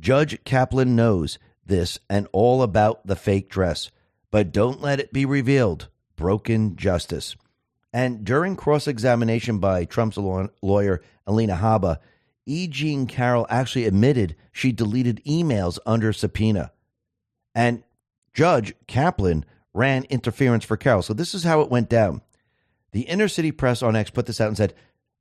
Judge 0.00 0.42
Kaplan 0.44 0.96
knows 0.96 1.38
this 1.64 1.98
and 2.08 2.26
all 2.32 2.62
about 2.62 3.06
the 3.06 3.16
fake 3.16 3.48
dress, 3.48 3.90
but 4.30 4.52
don't 4.52 4.80
let 4.80 5.00
it 5.00 5.12
be 5.12 5.24
revealed 5.24 5.88
broken 6.18 6.76
justice. 6.76 7.36
And 7.90 8.24
during 8.24 8.56
cross 8.56 8.86
examination 8.86 9.58
by 9.58 9.86
Trump's 9.86 10.18
lawyer, 10.18 11.00
Alina 11.26 11.56
Habba, 11.56 11.98
E. 12.44 12.66
Jean 12.66 13.06
Carroll 13.06 13.46
actually 13.48 13.86
admitted 13.86 14.36
she 14.52 14.72
deleted 14.72 15.22
emails 15.26 15.78
under 15.86 16.12
subpoena. 16.12 16.72
And 17.54 17.82
Judge 18.34 18.74
Kaplan 18.86 19.44
ran 19.72 20.04
interference 20.04 20.64
for 20.64 20.76
Carroll. 20.76 21.02
So 21.02 21.14
this 21.14 21.34
is 21.34 21.44
how 21.44 21.60
it 21.62 21.70
went 21.70 21.88
down. 21.88 22.20
The 22.92 23.02
inner 23.02 23.28
city 23.28 23.52
press 23.52 23.82
on 23.82 23.96
X 23.96 24.10
put 24.10 24.26
this 24.26 24.40
out 24.40 24.48
and 24.48 24.56
said, 24.56 24.74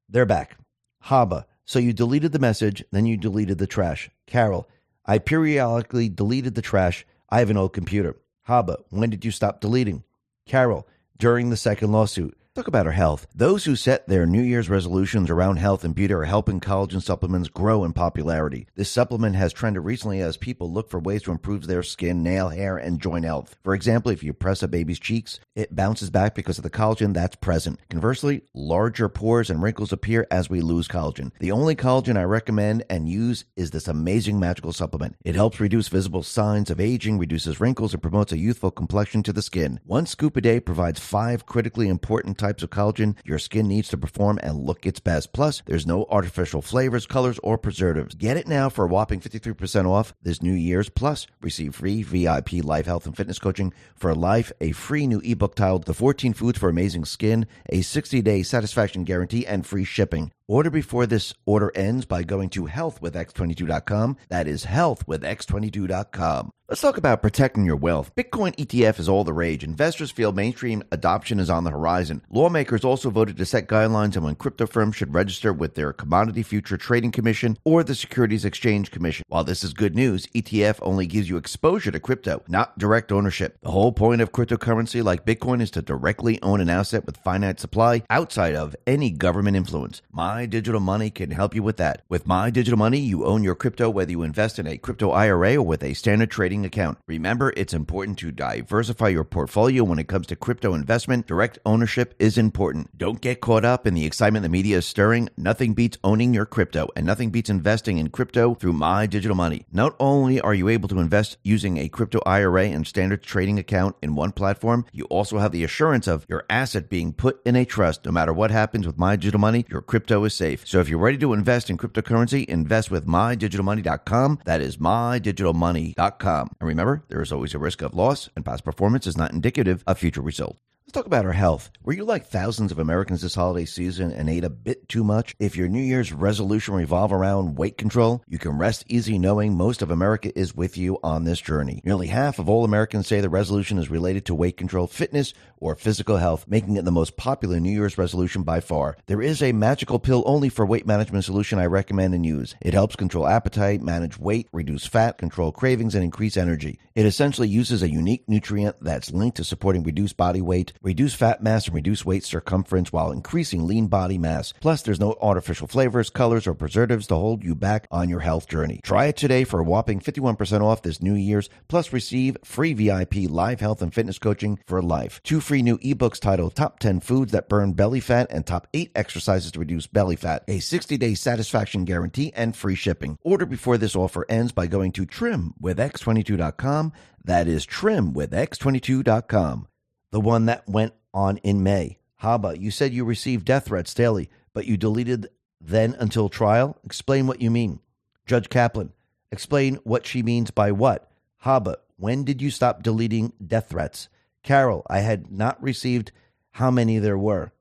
They're 0.09 0.25
back. 0.25 0.57
Habba, 1.05 1.45
so 1.65 1.79
you 1.79 1.93
deleted 1.93 2.31
the 2.31 2.39
message, 2.39 2.83
then 2.91 3.05
you 3.05 3.17
deleted 3.17 3.57
the 3.57 3.67
trash. 3.67 4.09
Carroll, 4.25 4.67
I 5.05 5.19
periodically 5.19 6.09
deleted 6.09 6.55
the 6.55 6.61
trash. 6.61 7.05
I 7.29 7.39
have 7.39 7.49
an 7.49 7.57
old 7.57 7.73
computer. 7.73 8.15
Habba, 8.47 8.77
when 8.89 9.09
did 9.09 9.25
you 9.25 9.31
stop 9.31 9.61
deleting? 9.61 10.03
Carroll, 10.47 10.87
during 11.17 11.49
the 11.49 11.57
second 11.57 11.91
lawsuit. 11.91 12.37
Talk 12.57 12.67
about 12.67 12.87
our 12.87 12.91
health. 12.91 13.27
Those 13.35 13.65
who 13.65 13.75
set 13.75 14.07
their 14.07 14.25
New 14.25 14.41
Year's 14.41 14.67
resolutions 14.67 15.29
around 15.29 15.57
health 15.57 15.83
and 15.83 15.93
beauty 15.93 16.11
are 16.15 16.23
helping 16.23 16.59
collagen 16.59 17.03
supplements 17.03 17.49
grow 17.49 17.83
in 17.83 17.93
popularity. 17.93 18.65
This 18.73 18.89
supplement 18.89 19.35
has 19.35 19.53
trended 19.53 19.85
recently 19.85 20.21
as 20.21 20.37
people 20.37 20.73
look 20.73 20.89
for 20.89 20.99
ways 20.99 21.21
to 21.21 21.31
improve 21.31 21.67
their 21.67 21.83
skin, 21.83 22.23
nail, 22.23 22.49
hair, 22.49 22.75
and 22.75 22.99
joint 22.99 23.25
health. 23.25 23.55
For 23.63 23.75
example, 23.75 24.11
if 24.11 24.23
you 24.23 24.33
press 24.33 24.63
a 24.63 24.67
baby's 24.67 24.97
cheeks, 24.97 25.39
it 25.53 25.75
bounces 25.75 26.09
back 26.09 26.33
because 26.33 26.57
of 26.57 26.63
the 26.63 26.71
collagen 26.71 27.13
that's 27.13 27.35
present. 27.35 27.79
Conversely, 27.91 28.41
larger 28.55 29.07
pores 29.07 29.51
and 29.51 29.61
wrinkles 29.61 29.93
appear 29.93 30.25
as 30.31 30.49
we 30.49 30.61
lose 30.61 30.87
collagen. 30.87 31.29
The 31.37 31.51
only 31.51 31.75
collagen 31.75 32.17
I 32.17 32.23
recommend 32.23 32.83
and 32.89 33.07
use 33.07 33.45
is 33.55 33.69
this 33.69 33.87
amazing 33.87 34.39
magical 34.39 34.73
supplement. 34.73 35.15
It 35.23 35.35
helps 35.35 35.59
reduce 35.59 35.89
visible 35.89 36.23
signs 36.23 36.71
of 36.71 36.79
aging, 36.79 37.19
reduces 37.19 37.59
wrinkles, 37.59 37.93
and 37.93 38.01
promotes 38.01 38.31
a 38.31 38.39
youthful 38.39 38.71
complexion 38.71 39.21
to 39.21 39.33
the 39.33 39.43
skin. 39.43 39.79
One 39.85 40.07
scoop 40.07 40.35
a 40.35 40.41
day 40.41 40.59
provides 40.59 40.99
five 40.99 41.45
critically 41.45 41.87
important 41.87 42.39
types 42.47 42.63
of 42.63 42.69
collagen 42.69 43.15
your 43.25 43.39
skin 43.39 43.67
needs 43.67 43.89
to 43.89 43.97
perform 43.97 44.39
and 44.41 44.65
look 44.65 44.85
its 44.85 44.99
best. 44.99 45.33
Plus, 45.33 45.61
there's 45.65 45.85
no 45.85 46.05
artificial 46.09 46.61
flavors, 46.61 47.05
colors, 47.05 47.39
or 47.43 47.57
preservatives. 47.57 48.15
Get 48.15 48.37
it 48.37 48.47
now 48.47 48.69
for 48.69 48.85
a 48.85 48.87
whopping 48.87 49.19
53% 49.19 49.85
off 49.85 50.13
this 50.21 50.41
New 50.41 50.53
Year's. 50.53 50.89
Plus, 50.89 51.27
receive 51.41 51.75
free 51.75 52.03
VIP 52.03 52.63
life 52.63 52.85
health 52.85 53.05
and 53.05 53.15
fitness 53.17 53.39
coaching 53.39 53.73
for 53.95 54.15
life, 54.15 54.51
a 54.61 54.71
free 54.71 55.07
new 55.07 55.19
ebook 55.23 55.55
titled 55.55 55.83
The 55.85 55.93
14 55.93 56.33
Foods 56.33 56.57
for 56.57 56.69
Amazing 56.69 57.05
Skin, 57.05 57.45
a 57.69 57.81
60 57.81 58.21
day 58.21 58.43
satisfaction 58.43 59.03
guarantee, 59.03 59.45
and 59.45 59.65
free 59.65 59.83
shipping. 59.83 60.31
Order 60.49 60.69
before 60.69 61.05
this 61.05 61.33
order 61.45 61.73
ends 61.75 62.05
by 62.05 62.23
going 62.23 62.49
to 62.51 62.67
healthwithx22.com. 62.67 64.15
That 64.29 64.47
is 64.47 64.65
healthwithx22.com. 64.65 66.51
Let's 66.69 66.81
talk 66.81 66.97
about 66.97 67.21
protecting 67.21 67.63
your 67.63 67.77
wealth. 67.77 68.13
Bitcoin 68.13 68.53
ETF 68.57 68.99
is 68.99 69.07
all 69.07 69.23
the 69.23 69.31
rage. 69.31 69.63
Investors 69.63 70.11
feel 70.11 70.33
mainstream 70.33 70.83
adoption 70.91 71.39
is 71.39 71.49
on 71.49 71.63
the 71.63 71.71
horizon. 71.71 72.21
Lawmakers 72.29 72.83
also 72.83 73.09
voted 73.09 73.37
to 73.37 73.45
set 73.45 73.69
guidelines 73.69 74.17
on 74.17 74.23
when 74.23 74.35
crypto 74.35 74.67
firms 74.67 74.97
should 74.97 75.13
register 75.13 75.53
with 75.53 75.75
their 75.75 75.93
Commodity 75.93 76.43
Future 76.43 76.75
Trading 76.75 77.13
Commission 77.13 77.57
or 77.63 77.85
the 77.85 77.95
Securities 77.95 78.43
Exchange 78.43 78.91
Commission. 78.91 79.23
While 79.29 79.45
this 79.45 79.63
is 79.63 79.73
good 79.73 79.95
news, 79.95 80.27
ETF 80.35 80.79
only 80.81 81.07
gives 81.07 81.29
you 81.29 81.37
exposure 81.37 81.91
to 81.91 82.01
crypto, 82.01 82.43
not 82.49 82.77
direct 82.77 83.13
ownership. 83.13 83.57
The 83.61 83.71
whole 83.71 83.93
point 83.93 84.19
of 84.19 84.33
cryptocurrency 84.33 85.01
like 85.01 85.25
Bitcoin 85.25 85.61
is 85.61 85.71
to 85.71 85.81
directly 85.81 86.37
own 86.41 86.59
an 86.59 86.69
asset 86.69 87.05
with 87.05 87.15
finite 87.15 87.61
supply 87.61 88.03
outside 88.09 88.55
of 88.55 88.75
any 88.85 89.09
government 89.09 89.55
influence. 89.55 90.01
My 90.11 90.36
Digital 90.45 90.79
Money 90.79 91.09
can 91.09 91.31
help 91.31 91.55
you 91.55 91.63
with 91.63 91.77
that. 91.77 92.03
With 92.09 92.27
My 92.27 92.49
Digital 92.49 92.77
Money, 92.77 92.99
you 92.99 93.25
own 93.25 93.43
your 93.43 93.55
crypto 93.55 93.89
whether 93.89 94.11
you 94.11 94.23
invest 94.23 94.59
in 94.59 94.67
a 94.67 94.77
crypto 94.77 95.11
IRA 95.11 95.55
or 95.55 95.63
with 95.63 95.83
a 95.83 95.93
standard 95.93 96.29
trading 96.29 96.65
account. 96.65 96.97
Remember, 97.07 97.53
it's 97.57 97.73
important 97.73 98.17
to 98.19 98.31
diversify 98.31 99.07
your 99.07 99.23
portfolio 99.23 99.83
when 99.83 99.99
it 99.99 100.07
comes 100.07 100.27
to 100.27 100.35
crypto 100.35 100.73
investment. 100.73 101.27
Direct 101.27 101.57
ownership 101.65 102.13
is 102.19 102.37
important. 102.37 102.97
Don't 102.97 103.21
get 103.21 103.41
caught 103.41 103.65
up 103.65 103.87
in 103.87 103.93
the 103.93 104.05
excitement 104.05 104.43
the 104.43 104.49
media 104.49 104.77
is 104.77 104.85
stirring. 104.85 105.29
Nothing 105.37 105.73
beats 105.73 105.97
owning 106.03 106.33
your 106.33 106.45
crypto, 106.45 106.89
and 106.95 107.05
nothing 107.05 107.29
beats 107.29 107.49
investing 107.49 107.97
in 107.97 108.09
crypto 108.09 108.53
through 108.53 108.73
My 108.73 109.07
Digital 109.07 109.35
Money. 109.35 109.65
Not 109.71 109.95
only 109.99 110.39
are 110.41 110.53
you 110.53 110.69
able 110.69 110.89
to 110.89 110.99
invest 110.99 111.37
using 111.43 111.77
a 111.77 111.89
crypto 111.89 112.19
IRA 112.25 112.65
and 112.65 112.85
standard 112.85 113.23
trading 113.23 113.57
account 113.57 113.95
in 114.01 114.15
one 114.15 114.31
platform, 114.31 114.85
you 114.91 115.05
also 115.05 115.39
have 115.39 115.51
the 115.51 115.63
assurance 115.63 116.07
of 116.07 116.25
your 116.29 116.45
asset 116.49 116.89
being 116.89 117.13
put 117.13 117.41
in 117.45 117.55
a 117.55 117.65
trust. 117.65 118.05
No 118.05 118.11
matter 118.11 118.33
what 118.33 118.51
happens 118.51 118.85
with 118.85 118.97
My 118.97 119.15
Digital 119.15 119.39
Money, 119.39 119.65
your 119.69 119.81
crypto 119.81 120.25
is 120.27 120.35
safe. 120.35 120.67
So 120.67 120.79
if 120.79 120.87
you're 120.87 120.99
ready 120.99 121.17
to 121.17 121.33
invest 121.33 121.71
in 121.71 121.77
cryptocurrency, 121.77 122.45
invest 122.45 122.91
with 122.91 123.07
mydigitalmoney.com. 123.07 124.39
That 124.45 124.61
is 124.61 124.77
mydigitalmoney.com. 124.77 126.49
And 126.59 126.67
remember, 126.67 127.03
there 127.07 127.21
is 127.21 127.31
always 127.31 127.55
a 127.55 127.59
risk 127.59 127.81
of 127.81 127.95
loss, 127.95 128.29
and 128.35 128.45
past 128.45 128.63
performance 128.63 129.07
is 129.07 129.17
not 129.17 129.33
indicative 129.33 129.83
of 129.87 129.97
future 129.97 130.21
results. 130.21 130.59
Let's 130.87 130.93
talk 130.93 131.05
about 131.05 131.25
our 131.25 131.33
health. 131.33 131.69
Were 131.83 131.91
you 131.91 132.05
like 132.05 132.27
thousands 132.27 132.71
of 132.71 132.79
Americans 132.79 133.21
this 133.21 133.35
holiday 133.35 133.65
season 133.65 134.09
and 134.09 134.29
ate 134.29 134.45
a 134.45 134.49
bit 134.49 134.87
too 134.87 135.03
much? 135.03 135.35
If 135.37 135.57
your 135.57 135.67
New 135.67 135.81
Year's 135.81 136.13
resolution 136.13 136.75
revolve 136.75 137.11
around 137.11 137.57
weight 137.57 137.77
control, 137.77 138.23
you 138.25 138.39
can 138.39 138.57
rest 138.57 138.85
easy 138.87 139.19
knowing 139.19 139.57
most 139.57 139.81
of 139.81 139.91
America 139.91 140.31
is 140.39 140.55
with 140.55 140.77
you 140.77 140.97
on 141.03 141.25
this 141.25 141.41
journey. 141.41 141.81
Nearly 141.83 142.07
half 142.07 142.39
of 142.39 142.47
all 142.47 142.63
Americans 142.63 143.05
say 143.05 143.19
the 143.19 143.27
resolution 143.27 143.77
is 143.79 143.89
related 143.89 144.25
to 144.27 144.35
weight 144.35 144.55
control, 144.55 144.87
fitness, 144.87 145.33
or 145.57 145.75
physical 145.75 146.17
health, 146.17 146.45
making 146.47 146.77
it 146.77 146.85
the 146.85 146.91
most 146.91 147.17
popular 147.17 147.59
New 147.59 147.71
Year's 147.71 147.97
resolution 147.97 148.43
by 148.43 148.61
far. 148.61 148.95
There 149.07 149.21
is 149.21 149.43
a 149.43 149.51
magical 149.51 149.99
pill 149.99 150.23
only 150.25 150.47
for 150.47 150.65
weight 150.65 150.87
management 150.87 151.25
solution 151.25 151.59
I 151.59 151.65
recommend 151.65 152.13
and 152.13 152.25
use. 152.25 152.55
It 152.61 152.73
helps 152.73 152.95
control 152.95 153.27
appetite, 153.27 153.81
manage 153.81 154.17
weight, 154.17 154.47
reduce 154.53 154.85
fat, 154.85 155.17
control 155.17 155.51
cravings, 155.51 155.95
and 155.95 156.03
increase 156.03 156.37
energy. 156.37 156.79
It 156.95 157.05
essentially 157.05 157.49
uses 157.49 157.83
a 157.83 157.89
unique 157.89 158.23
nutrient 158.29 158.77
that's 158.81 159.11
linked 159.11 159.37
to 159.37 159.43
supporting 159.43 159.83
reduced 159.83 160.15
body 160.15 160.41
weight 160.41 160.73
reduce 160.81 161.13
fat 161.13 161.41
mass 161.41 161.67
and 161.67 161.75
reduce 161.75 162.05
waist 162.05 162.27
circumference 162.27 162.91
while 162.91 163.11
increasing 163.11 163.67
lean 163.67 163.87
body 163.87 164.17
mass. 164.17 164.53
Plus, 164.59 164.81
there's 164.81 164.99
no 164.99 165.15
artificial 165.21 165.67
flavors, 165.67 166.09
colors, 166.09 166.47
or 166.47 166.53
preservatives 166.53 167.07
to 167.07 167.15
hold 167.15 167.43
you 167.43 167.55
back 167.55 167.87
on 167.91 168.09
your 168.09 168.19
health 168.19 168.47
journey. 168.47 168.79
Try 168.83 169.05
it 169.05 169.17
today 169.17 169.43
for 169.43 169.59
a 169.59 169.63
whopping 169.63 169.99
51% 169.99 170.61
off 170.61 170.81
this 170.81 171.01
New 171.01 171.13
Year's, 171.13 171.49
plus 171.67 171.93
receive 171.93 172.37
free 172.43 172.73
VIP 172.73 173.29
live 173.29 173.59
health 173.59 173.81
and 173.81 173.93
fitness 173.93 174.19
coaching 174.19 174.59
for 174.65 174.81
life. 174.81 175.21
Two 175.23 175.39
free 175.39 175.61
new 175.61 175.77
ebooks 175.79 176.19
titled 176.19 176.55
Top 176.55 176.79
10 176.79 176.99
Foods 176.99 177.31
That 177.31 177.49
Burn 177.49 177.73
Belly 177.73 177.99
Fat 177.99 178.27
and 178.29 178.45
Top 178.45 178.67
8 178.73 178.91
Exercises 178.95 179.51
to 179.51 179.59
Reduce 179.59 179.87
Belly 179.87 180.15
Fat, 180.15 180.43
a 180.47 180.59
60 180.59 180.97
day 180.97 181.13
satisfaction 181.13 181.85
guarantee, 181.85 182.31
and 182.35 182.55
free 182.55 182.75
shipping. 182.75 183.17
Order 183.23 183.45
before 183.45 183.77
this 183.77 183.95
offer 183.95 184.25
ends 184.29 184.51
by 184.51 184.67
going 184.67 184.91
to 184.93 185.05
trimwithx22.com. 185.05 186.93
That 187.23 187.47
is 187.47 187.65
trimwithx22.com 187.65 189.67
the 190.11 190.19
one 190.19 190.45
that 190.45 190.67
went 190.67 190.93
on 191.13 191.37
in 191.37 191.63
May. 191.63 191.97
Habba, 192.21 192.59
you 192.59 192.71
said 192.71 192.93
you 192.93 193.05
received 193.05 193.45
death 193.45 193.65
threats 193.65 193.93
daily, 193.93 194.29
but 194.53 194.65
you 194.65 194.77
deleted 194.77 195.29
then 195.61 195.95
until 195.99 196.29
trial? 196.29 196.77
Explain 196.83 197.27
what 197.27 197.41
you 197.41 197.51
mean. 197.51 197.79
Judge 198.25 198.49
Kaplan, 198.49 198.93
explain 199.31 199.75
what 199.83 200.05
she 200.05 200.23
means 200.23 200.51
by 200.51 200.71
what. 200.71 201.11
Habba, 201.43 201.75
when 201.97 202.23
did 202.23 202.41
you 202.41 202.51
stop 202.51 202.83
deleting 202.83 203.33
death 203.45 203.69
threats? 203.69 204.09
Carroll, 204.43 204.83
I 204.87 204.99
had 204.99 205.31
not 205.31 205.61
received 205.61 206.11
how 206.51 206.71
many 206.71 206.99
there 206.99 207.17
were. 207.17 207.51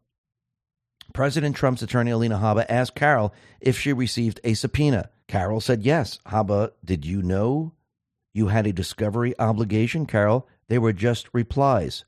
President 1.12 1.56
Trump's 1.56 1.82
attorney 1.82 2.10
Alina 2.10 2.38
Habba 2.38 2.66
asked 2.68 2.94
Carroll 2.94 3.32
if 3.60 3.78
she 3.78 3.92
received 3.92 4.40
a 4.44 4.54
subpoena. 4.54 5.10
Carroll 5.28 5.60
said 5.60 5.82
yes. 5.82 6.18
Habba, 6.26 6.72
did 6.84 7.04
you 7.04 7.22
know 7.22 7.72
you 8.32 8.48
had 8.48 8.66
a 8.66 8.72
discovery 8.72 9.34
obligation? 9.38 10.06
Carroll? 10.06 10.46
they 10.68 10.78
were 10.78 10.92
just 10.92 11.28
replies. 11.32 12.04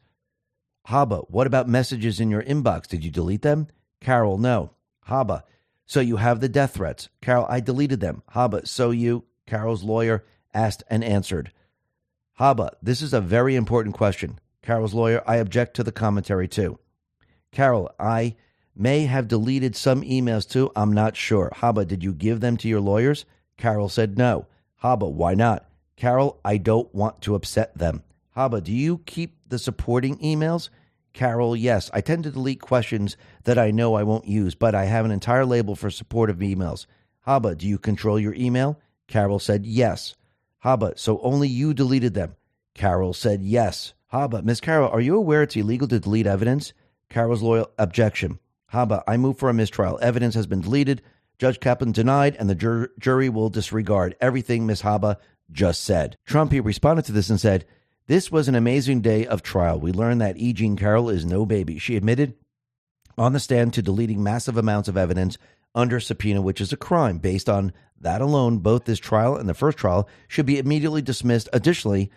Habba, 0.89 1.27
what 1.29 1.47
about 1.47 1.69
messages 1.69 2.19
in 2.19 2.31
your 2.31 2.43
inbox? 2.43 2.87
Did 2.87 3.05
you 3.05 3.11
delete 3.11 3.43
them? 3.43 3.67
Carroll, 4.01 4.39
no. 4.39 4.71
Habba, 5.07 5.43
so 5.85 6.01
you 6.01 6.17
have 6.17 6.41
the 6.41 6.49
death 6.49 6.75
threats. 6.75 7.11
Carroll, 7.21 7.47
I 7.49 7.61
deleted 7.61 8.01
them. 8.01 8.23
Habba, 8.35 8.67
so 8.67 8.91
you, 8.91 9.25
Carroll's 9.47 9.85
lawyer, 9.85 10.25
asked 10.55 10.83
and 10.89 11.05
answered. 11.05 11.53
Habba, 12.41 12.71
this 12.83 13.03
is 13.03 13.13
a 13.13 13.21
very 13.21 13.55
important 13.55 13.97
question. 13.97 14.39
Carroll's 14.63 14.95
lawyer, 14.95 15.23
I 15.27 15.37
object 15.37 15.75
to 15.77 15.85
the 15.85 15.93
commentary 15.93 16.49
too. 16.49 16.79
Carroll, 17.53 17.91
I 18.01 18.37
may 18.75 19.05
have 19.05 19.29
deleted 19.29 19.77
some 19.77 20.01
emails 20.03 20.49
too. 20.49 20.71
I'm 20.75 20.93
not 20.93 21.17
sure. 21.17 21.53
Habba, 21.57 21.87
did 21.87 22.03
you 22.03 22.15
give 22.15 22.41
them 22.41 22.57
to 22.59 22.69
your 22.69 22.81
lawyers? 22.81 23.27
Carroll 23.59 23.91
said 23.91 24.17
no. 24.17 24.47
Habba, 24.83 25.11
why 25.11 25.35
not? 25.35 25.69
Carroll, 25.97 26.41
I 26.47 26.57
don't 26.57 26.95
want 26.95 27.21
to 27.23 27.35
upset 27.35 27.77
them. 27.77 28.05
Habba, 28.35 28.63
do 28.63 28.73
you 28.73 28.99
keep 29.05 29.37
the 29.49 29.59
supporting 29.59 30.17
emails? 30.19 30.71
Carroll, 31.19 31.57
yes. 31.57 31.91
I 31.93 32.01
tend 32.01 32.23
to 32.23 32.31
delete 32.31 32.61
questions 32.61 33.17
that 33.43 33.59
I 33.59 33.73
know 33.73 33.95
I 33.95 34.05
won't 34.05 34.29
use, 34.29 34.55
but 34.55 34.77
I 34.77 34.85
have 34.85 35.05
an 35.05 35.11
entire 35.11 35.45
label 35.45 35.75
for 35.75 35.91
supportive 35.91 36.37
emails. 36.37 36.87
Habba, 37.27 37.59
do 37.59 37.67
you 37.67 37.77
control 37.77 38.21
your 38.21 38.35
email? 38.35 38.79
Carroll 39.09 39.41
said 39.41 39.67
yes. 39.67 40.15
Habba, 40.65 40.97
so 40.97 41.19
only 41.23 41.49
you 41.49 41.75
deleted 41.75 42.15
them. 42.15 42.37
Carroll 42.73 43.13
said 43.13 43.43
yes. 43.43 43.95
Habba, 44.13 44.45
Miss 44.45 44.61
Carroll, 44.61 44.91
are 44.91 45.01
you 45.01 45.17
aware 45.17 45.43
it's 45.43 45.57
illegal 45.57 45.89
to 45.89 45.99
delete 45.99 46.29
evidence? 46.29 46.73
Carroll's 47.11 47.43
loyal 47.43 47.73
objection. 47.79 48.39
Habba, 48.73 49.03
I 49.09 49.17
move 49.17 49.41
for 49.41 49.49
a 49.49 49.55
mistrial. 49.55 49.99
Evidence 50.01 50.37
has 50.37 50.47
been 50.47 50.61
deleted. 50.61 51.03
Judge 51.41 51.59
Kaplan 51.59 51.91
denied, 51.91 52.37
and 52.37 52.49
the 52.49 52.55
jur- 52.55 52.93
jury 53.01 53.29
will 53.29 53.51
disregard 53.51 54.15
everything 54.21 54.67
Miss 54.67 54.83
Habba 54.83 55.17
just 55.51 55.83
said. 55.83 56.17
Trump, 56.27 56.53
he 56.53 56.61
responded 56.61 57.07
to 57.07 57.13
this 57.13 57.29
and 57.29 57.41
said, 57.41 57.65
This 58.09 58.33
was 58.33 58.49
an 58.49 58.55
amazing 58.55 59.03
day 59.03 59.27
of 59.27 59.43
trial. 59.43 59.79
We 59.79 59.93
learned 59.93 60.23
that 60.23 60.39
E. 60.39 60.55
Jean 60.55 60.77
Carroll 60.77 61.11
is 61.11 61.27
no 61.27 61.45
baby. 61.45 61.79
She 61.79 61.95
admitted 61.95 62.33
on 63.19 63.35
the 63.35 63.39
stand 63.39 63.75
to 63.75 63.83
deleting 63.83 64.23
massive 64.23 64.57
amounts 64.57 64.89
of 64.89 64.97
evidence 64.97 65.37
under 65.75 66.01
subpoena, 66.01 66.41
which 66.41 66.63
is 66.63 66.73
a 66.73 66.79
crime. 66.79 67.19
Based 67.19 67.51
on 67.51 67.71
that 68.01 68.23
alone, 68.23 68.61
both 68.61 68.87
this 68.87 68.99
trial 68.99 69.37
and 69.37 69.47
the 69.47 69.53
first 69.53 69.77
trial 69.77 70.09
should 70.27 70.47
be 70.47 70.59
immediately 70.59 71.03
dismissed. 71.03 71.51
Additionally, 71.53 72.11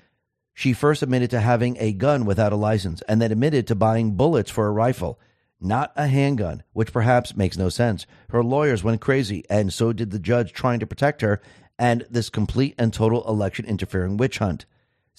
she 0.53 0.71
first 0.71 1.03
admitted 1.03 1.29
to 1.31 1.41
having 1.41 1.75
a 1.77 1.91
gun 1.91 2.23
without 2.23 2.53
a 2.53 2.55
license 2.55 3.01
and 3.09 3.21
then 3.21 3.33
admitted 3.33 3.67
to 3.67 3.75
buying 3.75 4.15
bullets 4.15 4.49
for 4.49 4.67
a 4.67 4.71
rifle, 4.71 5.19
not 5.59 5.91
a 5.97 6.07
handgun, 6.07 6.63
which 6.71 6.93
perhaps 6.93 7.35
makes 7.35 7.57
no 7.57 7.67
sense. 7.67 8.05
Her 8.29 8.41
lawyers 8.41 8.81
went 8.81 9.01
crazy, 9.01 9.43
and 9.49 9.73
so 9.73 9.91
did 9.91 10.11
the 10.11 10.19
judge 10.19 10.53
trying 10.53 10.79
to 10.79 10.87
protect 10.87 11.19
her 11.19 11.41
and 11.77 12.05
this 12.09 12.29
complete 12.29 12.75
and 12.77 12.93
total 12.93 13.27
election 13.27 13.65
interfering 13.65 14.15
witch 14.15 14.37
hunt. 14.37 14.65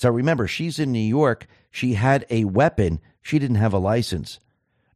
So 0.02 0.10
remember, 0.10 0.48
she's 0.48 0.80
in 0.80 0.90
New 0.90 0.98
York. 0.98 1.46
She 1.70 1.94
had 1.94 2.26
a 2.28 2.44
weapon. 2.44 2.98
She 3.20 3.38
didn't 3.38 3.58
have 3.58 3.72
a 3.72 3.78
license. 3.78 4.40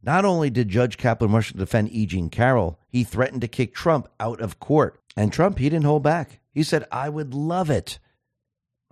Not 0.03 0.25
only 0.25 0.49
did 0.49 0.67
Judge 0.67 0.97
Kaplan 0.97 1.31
rush 1.31 1.53
to 1.53 1.57
defend 1.57 1.93
E. 1.93 2.05
Jean 2.05 2.29
Carroll, 2.29 2.77
he 2.89 3.05
threatened 3.05 3.39
to 3.39 3.47
kick 3.47 3.73
Trump 3.73 4.09
out 4.19 4.41
of 4.41 4.59
court. 4.59 4.99
And 5.15 5.31
Trump, 5.31 5.59
he 5.59 5.69
didn't 5.69 5.85
hold 5.85 6.03
back. 6.03 6.41
He 6.51 6.61
said, 6.61 6.83
I 6.91 7.07
would 7.07 7.33
love 7.33 7.69
it. 7.69 7.99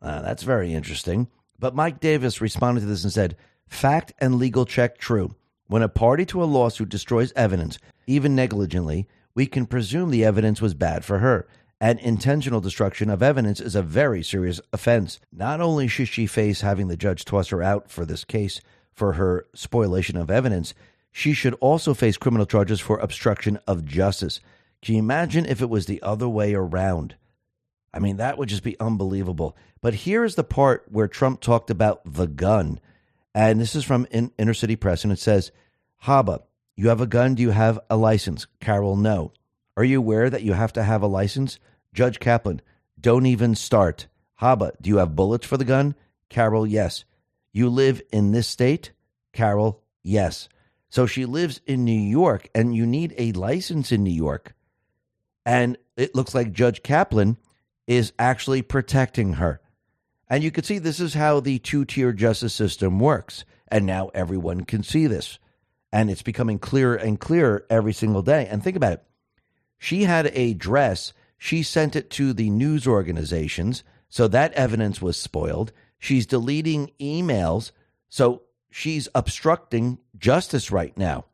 Uh, 0.02 0.22
that's 0.22 0.44
very 0.44 0.74
interesting. 0.74 1.28
But 1.60 1.76
Mike 1.76 2.00
Davis 2.00 2.40
responded 2.40 2.80
to 2.80 2.88
this 2.88 3.04
and 3.04 3.12
said, 3.12 3.36
Fact 3.68 4.14
and 4.18 4.36
legal 4.36 4.66
check 4.66 4.98
true. 4.98 5.36
When 5.68 5.82
a 5.82 5.90
party 5.90 6.26
to 6.28 6.42
a 6.42 6.46
lawsuit 6.46 6.88
destroys 6.88 7.34
evidence, 7.36 7.78
even 8.08 8.36
negligently, 8.36 9.10
we 9.34 9.48
can 9.48 9.66
presume 9.66 10.12
the 10.12 10.24
evidence 10.24 10.62
was 10.62 10.76
bad 10.76 11.04
for 11.04 11.20
her. 11.20 11.46
And 11.86 12.00
intentional 12.00 12.62
destruction 12.62 13.12
of 13.12 13.22
evidence 13.22 13.62
is 13.62 13.76
a 13.76 13.84
very 13.84 14.24
serious 14.24 14.60
offense. 14.74 15.20
Not 15.32 15.62
only 15.62 15.88
should 15.88 16.08
she 16.08 16.26
face 16.26 16.62
having 16.62 16.88
the 16.88 16.98
judge 16.98 17.26
toss 17.26 17.50
her 17.50 17.62
out 17.62 17.92
for 17.92 18.08
this 18.08 18.26
case 18.26 18.60
for 18.92 19.14
her 19.14 19.46
spoliation 19.54 20.18
of 20.18 20.32
evidence, 20.32 20.74
she 21.12 21.34
should 21.34 21.54
also 21.62 21.94
face 21.94 22.18
criminal 22.18 22.48
charges 22.48 22.80
for 22.80 22.98
obstruction 22.98 23.60
of 23.68 23.86
justice. 23.86 24.40
Can 24.82 24.96
you 24.96 25.00
imagine 25.00 25.46
if 25.46 25.62
it 25.62 25.70
was 25.70 25.86
the 25.86 26.02
other 26.02 26.28
way 26.28 26.56
around? 26.56 27.18
I 27.94 28.00
mean, 28.00 28.18
that 28.18 28.40
would 28.40 28.50
just 28.50 28.64
be 28.64 28.80
unbelievable. 28.80 29.56
But 29.80 29.94
here's 29.94 30.34
the 30.34 30.44
part 30.44 30.88
where 30.90 31.08
Trump 31.08 31.40
talked 31.40 31.70
about 31.70 32.02
the 32.04 32.26
gun. 32.26 32.80
And 33.36 33.62
this 33.62 33.76
is 33.76 33.84
from 33.84 34.08
in- 34.10 34.32
Inner 34.40 34.56
City 34.56 34.76
Press, 34.76 35.04
and 35.04 35.14
it 35.14 35.20
says, 35.20 35.52
Habba, 36.06 36.42
you 36.76 36.90
have 36.90 37.02
a 37.02 37.06
gun. 37.06 37.36
Do 37.36 37.44
you 37.44 37.52
have 37.52 37.80
a 37.92 37.96
license? 37.96 38.48
Carroll, 38.60 38.96
no. 38.96 39.34
Are 39.78 39.84
you 39.84 40.00
aware 40.00 40.32
that 40.32 40.42
you 40.42 40.54
have 40.54 40.74
to 40.74 40.84
have 40.84 41.04
a 41.04 41.08
license? 41.08 41.60
Judge 41.96 42.20
Kaplan, 42.20 42.62
don't 43.00 43.26
even 43.26 43.56
start. 43.56 44.08
Habba, 44.42 44.74
do 44.82 44.90
you 44.90 44.98
have 44.98 45.16
bullets 45.16 45.48
for 45.48 45.58
the 45.58 45.66
gun? 45.66 45.96
Carroll, 46.30 46.68
yes. 46.68 47.06
You 47.54 47.70
live 47.70 48.02
in 48.12 48.34
this 48.34 48.48
state? 48.48 48.92
Carroll, 49.32 49.82
yes. 50.04 50.50
So 50.90 51.06
she 51.06 51.26
lives 51.26 51.62
in 51.66 51.86
New 51.86 52.00
York, 52.00 52.50
and 52.54 52.76
you 52.76 52.86
need 52.86 53.16
a 53.18 53.32
license 53.32 53.94
in 53.94 54.04
New 54.04 54.12
York. 54.14 54.54
And 55.46 55.78
it 55.96 56.16
looks 56.16 56.36
like 56.36 56.52
Judge 56.52 56.84
Kaplan 56.84 57.38
is 57.88 58.12
actually 58.20 58.62
protecting 58.62 59.34
her. 59.34 59.62
And 60.28 60.44
you 60.44 60.52
can 60.52 60.64
see 60.64 60.80
this 60.80 61.00
is 61.00 61.14
how 61.14 61.40
the 61.40 61.60
two 61.60 61.86
tier 61.86 62.12
justice 62.12 62.54
system 62.54 63.00
works. 63.00 63.46
And 63.70 63.86
now 63.86 64.10
everyone 64.14 64.66
can 64.66 64.84
see 64.84 65.08
this. 65.08 65.40
And 65.94 66.10
it's 66.10 66.24
becoming 66.24 66.60
clearer 66.60 66.96
and 66.96 67.20
clearer 67.20 67.66
every 67.70 67.94
single 67.94 68.22
day. 68.22 68.48
And 68.48 68.62
think 68.62 68.76
about 68.76 68.94
it. 68.94 69.04
She 69.78 70.04
had 70.04 70.32
a 70.34 70.54
dress, 70.54 71.14
she 71.38 71.64
sent 71.64 71.96
it 71.96 72.10
to 72.12 72.34
the 72.34 72.50
news 72.50 72.88
organizations. 72.88 73.84
So 74.10 74.28
that 74.28 74.54
evidence 74.54 75.02
was 75.02 75.18
spoiled. 75.18 75.72
She's 76.00 76.26
deleting 76.26 76.92
emails. 77.00 77.72
So 78.10 78.44
she's 78.72 79.08
obstructing 79.16 80.00
justice 80.18 80.72
right 80.72 80.96
now. 80.98 81.26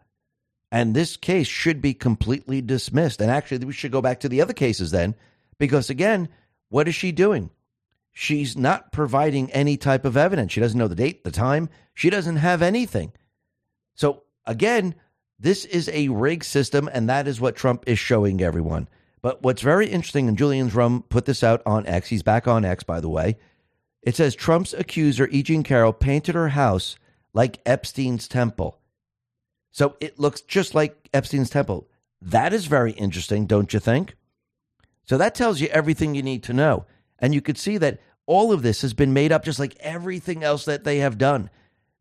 And 0.71 0.95
this 0.95 1.17
case 1.17 1.47
should 1.47 1.81
be 1.81 1.93
completely 1.93 2.61
dismissed. 2.61 3.21
And 3.21 3.29
actually, 3.29 3.65
we 3.65 3.73
should 3.73 3.91
go 3.91 4.01
back 4.01 4.21
to 4.21 4.29
the 4.29 4.41
other 4.41 4.53
cases 4.53 4.91
then, 4.91 5.15
because 5.59 5.89
again, 5.89 6.29
what 6.69 6.87
is 6.87 6.95
she 6.95 7.11
doing? 7.11 7.49
She's 8.13 8.57
not 8.57 8.91
providing 8.91 9.51
any 9.51 9.77
type 9.77 10.05
of 10.05 10.17
evidence. 10.17 10.51
She 10.51 10.61
doesn't 10.61 10.77
know 10.77 10.87
the 10.87 10.95
date, 10.95 11.23
the 11.23 11.31
time. 11.31 11.69
She 11.93 12.09
doesn't 12.09 12.37
have 12.37 12.61
anything. 12.61 13.11
So 13.95 14.23
again, 14.45 14.95
this 15.39 15.65
is 15.65 15.89
a 15.89 16.07
rigged 16.09 16.45
system, 16.45 16.89
and 16.91 17.09
that 17.09 17.27
is 17.27 17.41
what 17.41 17.55
Trump 17.55 17.83
is 17.87 17.99
showing 17.99 18.41
everyone. 18.41 18.87
But 19.21 19.43
what's 19.43 19.61
very 19.61 19.87
interesting, 19.87 20.27
and 20.27 20.37
Julian's 20.37 20.73
Rum 20.73 21.03
put 21.09 21.25
this 21.25 21.43
out 21.43 21.61
on 21.65 21.85
X. 21.85 22.09
He's 22.09 22.23
back 22.23 22.47
on 22.47 22.65
X, 22.65 22.83
by 22.83 22.99
the 22.99 23.09
way. 23.09 23.37
It 24.01 24.15
says 24.15 24.35
Trump's 24.35 24.73
accuser, 24.73 25.27
E. 25.27 25.43
Jean 25.43 25.63
Carroll, 25.63 25.93
painted 25.93 26.35
her 26.35 26.49
house 26.49 26.95
like 27.33 27.61
Epstein's 27.65 28.27
temple. 28.27 28.79
So 29.71 29.95
it 29.99 30.19
looks 30.19 30.41
just 30.41 30.73
like 30.73 31.07
Epstein's 31.13 31.49
temple. 31.49 31.87
That 32.21 32.53
is 32.53 32.65
very 32.65 32.91
interesting, 32.93 33.45
don't 33.45 33.73
you 33.73 33.79
think? 33.79 34.15
So 35.05 35.17
that 35.17 35.35
tells 35.35 35.61
you 35.61 35.67
everything 35.67 36.15
you 36.15 36.23
need 36.23 36.43
to 36.43 36.53
know. 36.53 36.85
And 37.19 37.33
you 37.33 37.41
could 37.41 37.57
see 37.57 37.77
that 37.77 37.99
all 38.25 38.51
of 38.51 38.63
this 38.63 38.81
has 38.81 38.93
been 38.93 39.13
made 39.13 39.31
up 39.31 39.43
just 39.45 39.59
like 39.59 39.75
everything 39.79 40.43
else 40.43 40.65
that 40.65 40.83
they 40.83 40.99
have 40.99 41.17
done. 41.17 41.49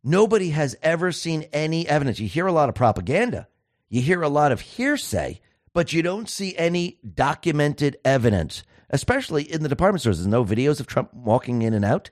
Nobody 0.03 0.51
has 0.51 0.77
ever 0.83 1.13
seen 1.13 1.47
any 1.53 1.87
evidence. 1.89 2.19
You 2.19 2.29
hear 2.29 2.47
a 2.47 2.53
lot 2.53 2.69
of 2.69 2.75
propaganda, 2.75 3.49
you 3.89 4.01
hear 4.01 4.23
a 4.23 4.29
lot 4.29 4.53
of 4.53 4.61
hearsay, 4.61 5.41
but 5.73 5.93
you 5.93 6.03
don't 6.03 6.29
see 6.29 6.57
any 6.57 6.99
documented 7.15 7.97
evidence, 8.05 8.65
especially 8.91 9.51
in 9.51 9.63
the 9.63 9.69
department 9.69 10.01
stores. 10.01 10.19
There's 10.19 10.27
no 10.27 10.45
videos 10.45 10.81
of 10.81 10.87
Trump 10.87 11.13
walking 11.15 11.63
in 11.63 11.75
and 11.75 11.85
out. 11.85 12.11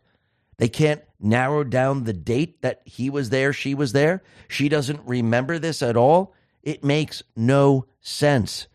They 0.58 0.68
can't 0.68 1.02
narrow 1.20 1.64
down 1.64 2.04
the 2.04 2.12
date 2.12 2.62
that 2.62 2.82
he 2.84 3.10
was 3.10 3.30
there, 3.30 3.52
she 3.52 3.74
was 3.74 3.92
there. 3.92 4.22
She 4.48 4.68
doesn't 4.68 5.00
remember 5.06 5.58
this 5.58 5.82
at 5.82 5.96
all. 5.96 6.34
It 6.62 6.84
makes 6.84 7.22
no 7.36 7.86
sense. 8.00 8.66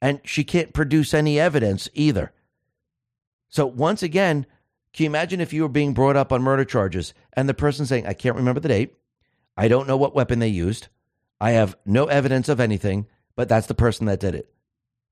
And 0.00 0.20
she 0.24 0.44
can't 0.44 0.72
produce 0.72 1.14
any 1.14 1.38
evidence 1.38 1.88
either. 1.94 2.32
So, 3.48 3.66
once 3.66 4.02
again, 4.02 4.46
can 4.92 5.04
you 5.04 5.10
imagine 5.10 5.40
if 5.40 5.52
you 5.52 5.62
were 5.62 5.68
being 5.68 5.94
brought 5.94 6.16
up 6.16 6.32
on 6.32 6.42
murder 6.42 6.64
charges 6.64 7.14
and 7.32 7.48
the 7.48 7.54
person 7.54 7.86
saying, 7.86 8.06
I 8.06 8.12
can't 8.12 8.36
remember 8.36 8.60
the 8.60 8.68
date. 8.68 8.94
I 9.56 9.68
don't 9.68 9.86
know 9.86 9.96
what 9.96 10.14
weapon 10.14 10.38
they 10.38 10.48
used. 10.48 10.88
I 11.40 11.52
have 11.52 11.76
no 11.84 12.06
evidence 12.06 12.48
of 12.48 12.60
anything, 12.60 13.06
but 13.36 13.48
that's 13.48 13.66
the 13.66 13.74
person 13.74 14.06
that 14.06 14.20
did 14.20 14.34
it. 14.34 14.52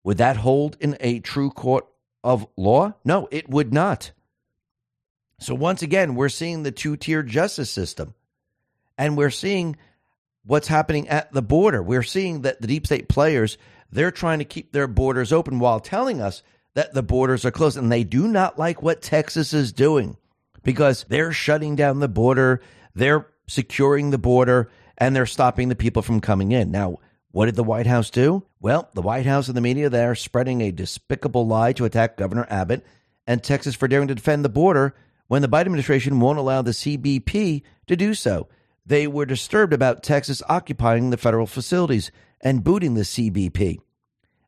Would 0.05 0.18
that 0.18 0.37
hold 0.37 0.77
in 0.81 0.97
a 1.01 1.21
true 1.21 1.51
court 1.51 1.87
of 2.25 2.47
law? 2.57 2.95
No, 3.05 3.29
it 3.31 3.49
would 3.49 3.73
not. 3.73 4.12
So 5.39 5.55
once 5.55 5.83
again, 5.83 6.14
we're 6.14 6.29
seeing 6.29 6.62
the 6.62 6.73
two 6.73 6.97
tier 6.97 7.23
justice 7.23 7.71
system 7.71 8.14
and 8.99 9.16
we're 9.16 9.31
seeing 9.31 9.77
what's 10.45 10.68
happening 10.68 11.09
at 11.09 11.33
the 11.33 11.43
border. 11.43 11.83
We're 11.83 12.03
seeing 12.03 12.43
that 12.43 12.61
the 12.61 12.66
deep 12.66 12.87
state 12.87 13.09
players, 13.09 13.57
they're 13.91 14.11
trying 14.11 14.41
to 14.41 14.45
keep 14.45 14.73
their 14.73 14.87
borders 14.87 15.33
open 15.33 15.59
while 15.59 15.81
telling 15.81 16.21
us 16.21 16.43
that 16.75 16.93
the 16.93 17.03
borders 17.03 17.45
are 17.45 17.51
closed. 17.51 17.79
And 17.79 17.91
they 17.91 18.05
do 18.05 18.29
not 18.29 18.59
like 18.59 18.83
what 18.83 19.03
Texas 19.03 19.53
is 19.55 19.73
doing 19.73 20.16
because 20.62 21.05
they're 21.09 21.33
shutting 21.33 21.77
down 21.77 22.01
the 22.01 22.09
border, 22.09 22.61
they're 22.95 23.27
securing 23.47 24.11
the 24.11 24.18
border, 24.18 24.71
and 24.99 25.16
they're 25.16 25.27
stopping 25.27 25.68
the 25.68 25.75
people 25.75 26.03
from 26.03 26.21
coming 26.21 26.53
in. 26.53 26.71
Now, 26.71 26.99
what 27.33 27.47
did 27.47 27.57
the 27.57 27.64
White 27.64 27.87
House 27.87 28.11
do? 28.11 28.45
Well, 28.61 28.89
the 28.95 29.03
White 29.03 29.26
House 29.26 29.49
and 29.49 29.57
the 29.57 29.61
media, 29.61 29.89
they're 29.89 30.14
spreading 30.14 30.61
a 30.61 30.72
despicable 30.72 31.47
lie 31.47 31.72
to 31.74 31.85
attack 31.85 32.16
Governor 32.16 32.47
Abbott 32.51 32.85
and 33.26 33.43
Texas 33.43 33.74
for 33.74 33.87
daring 33.87 34.09
to 34.09 34.14
defend 34.14 34.45
the 34.45 34.49
border 34.49 34.95
when 35.28 35.43
the 35.43 35.49
Biden 35.49 35.66
administration 35.66 36.18
won't 36.18 36.39
allow 36.39 36.62
the 36.62 36.72
CBP 36.72 37.62
to 37.87 37.97
do 37.97 38.14
so. 38.14 38.49
They 38.85 39.07
were 39.07 39.26
disturbed 39.26 39.72
about 39.72 40.03
Texas 40.03 40.43
occupying 40.49 41.11
the 41.11 41.16
federal 41.16 41.47
facilities 41.47 42.11
and 42.41 42.64
booting 42.64 42.95
the 42.95 43.03
CBP. 43.03 43.78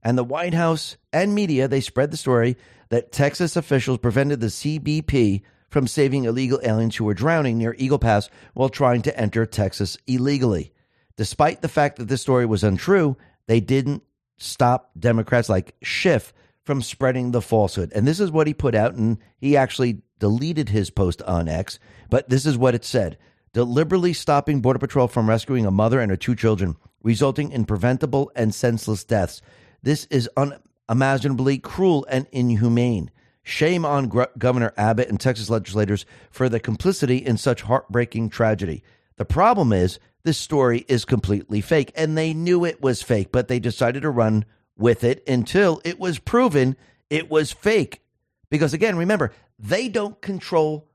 And 0.03 0.19
the 0.19 0.25
White 0.25 0.55
House 0.55 0.97
and 1.13 1.35
media, 1.35 1.69
they 1.69 1.81
spread 1.81 2.11
the 2.11 2.17
story 2.17 2.57
that 2.89 3.13
Texas 3.13 3.55
officials 3.55 3.99
prevented 3.99 4.41
the 4.41 4.49
CBP 4.49 5.43
from 5.69 5.87
saving 5.87 6.25
illegal 6.25 6.61
aliens 6.65 6.97
who 6.97 7.05
were 7.05 7.15
drowning 7.15 7.59
near 7.59 7.77
Eagle 7.79 8.01
Pass 8.01 8.29
while 8.55 8.69
trying 8.69 9.03
to 9.03 9.17
enter 9.17 9.47
Texas 9.47 9.97
illegally. 10.09 10.72
Despite 11.17 11.63
the 11.63 11.69
fact 11.69 11.99
that 11.99 12.09
this 12.09 12.23
story 12.23 12.47
was 12.47 12.65
untrue, 12.65 13.17
they 13.47 13.61
didn't 13.61 14.03
stop 14.39 14.91
Democrats 14.99 15.49
like 15.49 15.75
Schiff 15.83 16.33
from 16.65 16.83
spreading 16.83 17.31
the 17.31 17.43
falsehood. 17.43 17.93
And 17.95 18.07
this 18.07 18.21
is 18.21 18.31
what 18.31 18.47
he 18.47 18.55
put 18.55 18.75
out, 18.75 18.95
and 18.95 19.19
he 19.39 19.57
actually 19.57 20.03
deleted 20.19 20.69
his 20.69 20.91
post 20.91 21.21
on 21.23 21.49
X, 21.49 21.79
but 22.09 22.29
this 22.29 22.47
is 22.47 22.57
what 22.57 22.75
it 22.75 22.85
said 22.85 23.19
deliberately 23.53 24.15
stopping 24.15 24.61
Border 24.61 24.79
Patrol 24.79 25.09
from 25.09 25.29
rescuing 25.29 25.67
a 25.67 25.71
mother 25.71 26.01
and 26.01 26.11
her 26.11 26.17
two 26.17 26.35
children, 26.35 26.77
resulting 27.03 27.53
in 27.53 27.67
preventable 27.67 28.31
and 28.35 28.55
senseless 28.55 29.05
deaths. 29.05 29.43
This 29.83 30.07
is 30.07 30.31
unimaginably 30.37 31.59
cruel 31.59 32.07
and 32.09 32.27
inhumane. 32.33 33.11
Shame 33.43 33.85
on 33.85 34.09
Gr- 34.09 34.23
Governor 34.39 34.73
Abbott 34.77 35.09
and 35.09 35.21
Texas 35.21 35.51
legislators 35.51 36.07
for 36.31 36.49
the 36.49 36.61
complicity 36.61 37.19
in 37.19 37.37
such 37.37 37.63
heartbreaking 37.63 38.31
tragedy. 38.31 38.83
The 39.17 39.25
problem 39.25 39.73
is, 39.73 39.99
this 40.25 40.39
story 40.39 40.85
is 40.89 41.05
completely 41.05 41.61
fake, 41.61 41.93
and 41.97 42.17
they 42.17 42.33
knew 42.33 42.65
it 42.65 42.81
was 42.81 43.03
fake, 43.03 43.33
but 43.33 43.49
they 43.49 43.59
decided 43.59 44.03
to 44.03 44.11
run 44.11 44.45
with 44.77 45.05
it 45.05 45.27
until 45.29 45.81
it 45.85 45.99
was 45.99 46.19
proven 46.19 46.77
it 47.11 47.31
was 47.31 47.53
fake. 47.53 48.03
Because 48.51 48.73
again, 48.73 48.97
remember, 48.97 49.33
they 49.59 49.89
don't 49.89 50.21
control 50.21 50.89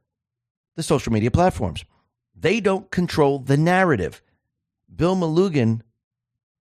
the 0.76 0.84
social 0.84 1.12
media 1.12 1.32
platforms. 1.32 1.84
They 2.36 2.60
don't 2.60 2.90
control 2.92 3.40
the 3.40 3.58
narrative. 3.58 4.22
Bill 4.94 5.16
Melugin 5.16 5.82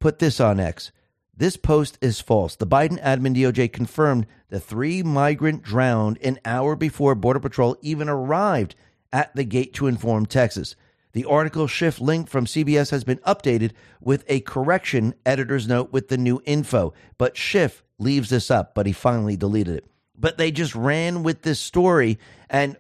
put 0.01 0.19
this 0.19 0.41
on 0.41 0.59
X. 0.59 0.91
This 1.37 1.57
post 1.57 1.99
is 2.01 2.21
false. 2.21 2.57
The 2.57 2.67
Biden 2.67 3.03
admin 3.03 3.37
DOJ 3.37 3.73
confirmed 3.73 4.27
the 4.49 4.59
three 4.59 5.03
migrant 5.03 5.63
drowned 5.63 6.19
an 6.23 6.39
hour 6.45 6.77
before 6.77 7.15
Border 7.15 7.41
Patrol 7.41 7.77
even 7.83 8.09
arrived 8.09 8.75
at 9.13 9.35
the 9.37 9.45
gate 9.45 9.75
to 9.75 9.87
inform 9.87 10.27
Texas. 10.27 10.77
The 11.17 11.25
article 11.25 11.67
Schiff 11.67 11.99
link 11.99 12.29
from 12.29 12.45
CBS 12.45 12.91
has 12.91 13.03
been 13.03 13.17
updated 13.27 13.71
with 14.03 14.23
a 14.29 14.41
correction 14.41 15.15
editor's 15.25 15.67
note 15.67 15.91
with 15.91 16.09
the 16.09 16.19
new 16.19 16.43
info, 16.45 16.93
but 17.17 17.39
Schiff 17.39 17.83
leaves 17.99 18.29
this 18.29 18.51
up, 18.51 18.75
but 18.75 18.85
he 18.85 18.93
finally 18.93 19.35
deleted 19.35 19.79
it. 19.79 19.87
But 20.15 20.37
they 20.37 20.51
just 20.51 20.75
ran 20.75 21.23
with 21.23 21.41
this 21.41 21.59
story. 21.59 22.19
And 22.51 22.77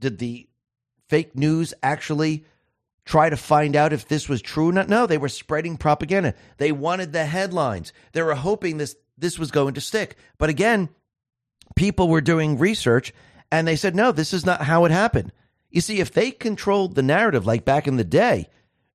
did 0.00 0.18
the 0.18 0.48
fake 1.08 1.36
news 1.36 1.74
actually 1.80 2.44
try 3.04 3.30
to 3.30 3.36
find 3.36 3.76
out 3.76 3.92
if 3.92 4.08
this 4.08 4.28
was 4.28 4.42
true 4.42 4.70
or 4.70 4.72
not? 4.72 4.88
No, 4.88 5.06
they 5.06 5.16
were 5.16 5.28
spreading 5.28 5.76
propaganda. 5.76 6.34
They 6.56 6.72
wanted 6.72 7.12
the 7.12 7.24
headlines. 7.24 7.92
They 8.10 8.22
were 8.22 8.34
hoping 8.34 8.78
this 8.78 8.96
this 9.16 9.38
was 9.38 9.52
going 9.52 9.74
to 9.74 9.80
stick. 9.80 10.16
But 10.38 10.50
again, 10.50 10.88
people 11.76 12.08
were 12.08 12.20
doing 12.20 12.58
research 12.58 13.14
and 13.52 13.64
they 13.64 13.76
said, 13.76 13.94
no, 13.94 14.10
this 14.10 14.32
is 14.32 14.44
not 14.44 14.62
how 14.62 14.86
it 14.86 14.90
happened. 14.90 15.30
You 15.70 15.80
see, 15.80 16.00
if 16.00 16.12
they 16.12 16.30
controlled 16.30 16.94
the 16.94 17.02
narrative 17.02 17.46
like 17.46 17.64
back 17.64 17.86
in 17.86 17.96
the 17.96 18.04
day, 18.04 18.48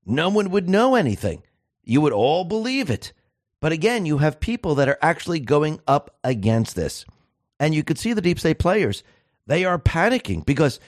no 0.05 0.29
one 0.29 0.49
would 0.49 0.69
know 0.69 0.95
anything. 0.95 1.43
You 1.83 2.01
would 2.01 2.13
all 2.13 2.43
believe 2.43 2.89
it. 2.89 3.13
But 3.59 3.71
again, 3.71 4.05
you 4.05 4.17
have 4.17 4.39
people 4.39 4.75
that 4.75 4.89
are 4.89 4.97
actually 5.01 5.39
going 5.39 5.79
up 5.87 6.17
against 6.23 6.75
this. 6.75 7.05
And 7.59 7.75
you 7.75 7.83
could 7.83 7.99
see 7.99 8.13
the 8.13 8.21
deep 8.21 8.39
state 8.39 8.57
players. 8.57 9.03
They 9.45 9.65
are 9.65 9.77
panicking 9.77 10.45
because 10.45 10.79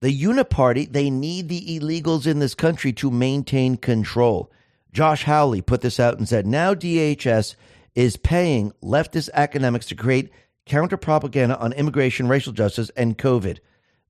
the 0.00 0.22
Uniparty, 0.22 0.90
they 0.90 1.10
need 1.10 1.48
the 1.48 1.78
illegals 1.78 2.26
in 2.26 2.38
this 2.38 2.54
country 2.54 2.92
to 2.94 3.10
maintain 3.10 3.76
control. 3.76 4.52
Josh 4.92 5.24
Hawley 5.24 5.62
put 5.62 5.80
this 5.80 5.98
out 5.98 6.18
and 6.18 6.28
said 6.28 6.46
now 6.46 6.74
DHS 6.74 7.56
is 7.94 8.16
paying 8.16 8.72
leftist 8.82 9.30
academics 9.34 9.86
to 9.86 9.94
create 9.94 10.30
counter 10.66 10.96
propaganda 10.96 11.58
on 11.58 11.72
immigration, 11.72 12.28
racial 12.28 12.52
justice, 12.52 12.90
and 12.96 13.18
COVID. 13.18 13.58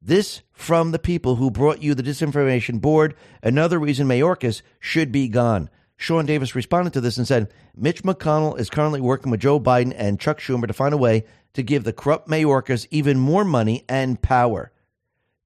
This 0.01 0.43
from 0.53 0.93
the 0.93 0.99
people 0.99 1.37
who 1.37 1.51
brought 1.51 1.83
you 1.83 1.95
the 1.95 2.03
disinformation 2.03 2.81
board. 2.81 3.15
Another 3.43 3.79
reason 3.79 4.07
Mayorkas 4.07 4.63
should 4.79 5.11
be 5.11 5.29
gone. 5.29 5.71
Sean 5.97 6.27
Davis 6.27 6.55
responded 6.55 6.93
to 6.93 7.01
this 7.01 7.17
and 7.17 7.27
said 7.27 7.53
Mitch 7.77 8.05
McConnell 8.05 8.59
is 8.59 8.71
currently 8.71 9.01
working 9.01 9.31
with 9.31 9.41
Joe 9.41 9.59
Biden 9.59 9.93
and 9.97 10.21
Chuck 10.21 10.39
Schumer 10.39 10.69
to 10.69 10.73
find 10.73 10.95
a 10.95 10.99
way 10.99 11.25
to 11.55 11.63
give 11.63 11.83
the 11.83 11.93
corrupt 11.93 12.29
Mayorkas 12.29 12.87
even 12.91 13.19
more 13.19 13.45
money 13.45 13.85
and 13.89 14.23
power. 14.23 14.71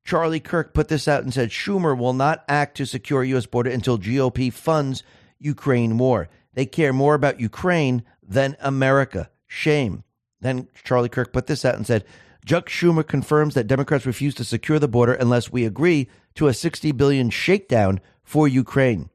Charlie 0.04 0.40
Kirk 0.40 0.74
put 0.74 0.88
this 0.88 1.08
out 1.08 1.22
and 1.22 1.32
said 1.32 1.50
Schumer 1.50 1.96
will 1.96 2.12
not 2.12 2.44
act 2.48 2.76
to 2.76 2.84
secure 2.84 3.24
U.S. 3.24 3.46
border 3.46 3.70
until 3.70 3.98
GOP 3.98 4.52
funds 4.52 5.02
Ukraine 5.38 5.96
war. 5.96 6.28
They 6.52 6.66
care 6.66 6.92
more 6.92 7.14
about 7.14 7.40
Ukraine 7.40 8.02
than 8.22 8.56
America. 8.60 9.30
Shame. 9.46 10.04
Then 10.40 10.68
Charlie 10.84 11.08
Kirk 11.08 11.32
put 11.32 11.46
this 11.46 11.64
out 11.64 11.76
and 11.76 11.86
said 11.86 12.04
Chuck 12.44 12.68
Schumer 12.68 13.06
confirms 13.06 13.54
that 13.54 13.66
Democrats 13.68 14.06
refuse 14.06 14.34
to 14.34 14.44
secure 14.44 14.78
the 14.78 14.88
border 14.88 15.14
unless 15.14 15.52
we 15.52 15.64
agree 15.64 16.08
to 16.34 16.48
a 16.48 16.54
60 16.54 16.92
billion 16.92 17.30
shakedown 17.30 18.00
for 18.24 18.48
Ukraine. 18.48 19.10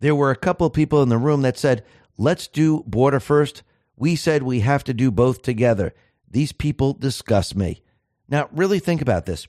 There 0.00 0.14
were 0.14 0.30
a 0.30 0.36
couple 0.36 0.68
people 0.70 1.02
in 1.02 1.08
the 1.08 1.18
room 1.18 1.42
that 1.42 1.58
said, 1.58 1.84
"Let's 2.16 2.46
do 2.46 2.84
border 2.86 3.20
first. 3.20 3.62
We 3.96 4.16
said 4.16 4.42
we 4.42 4.60
have 4.60 4.84
to 4.84 4.94
do 4.94 5.10
both 5.10 5.42
together. 5.42 5.94
These 6.30 6.52
people 6.52 6.92
disgust 6.92 7.56
me. 7.56 7.82
Now, 8.28 8.48
really 8.52 8.78
think 8.78 9.00
about 9.00 9.26
this. 9.26 9.46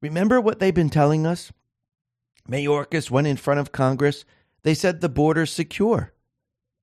Remember 0.00 0.40
what 0.40 0.58
they've 0.58 0.74
been 0.74 0.90
telling 0.90 1.26
us? 1.26 1.52
Mayorkas 2.48 3.10
went 3.10 3.26
in 3.26 3.36
front 3.36 3.60
of 3.60 3.72
Congress. 3.72 4.24
They 4.62 4.74
said 4.74 5.00
the 5.00 5.08
border's 5.08 5.52
secure. 5.52 6.12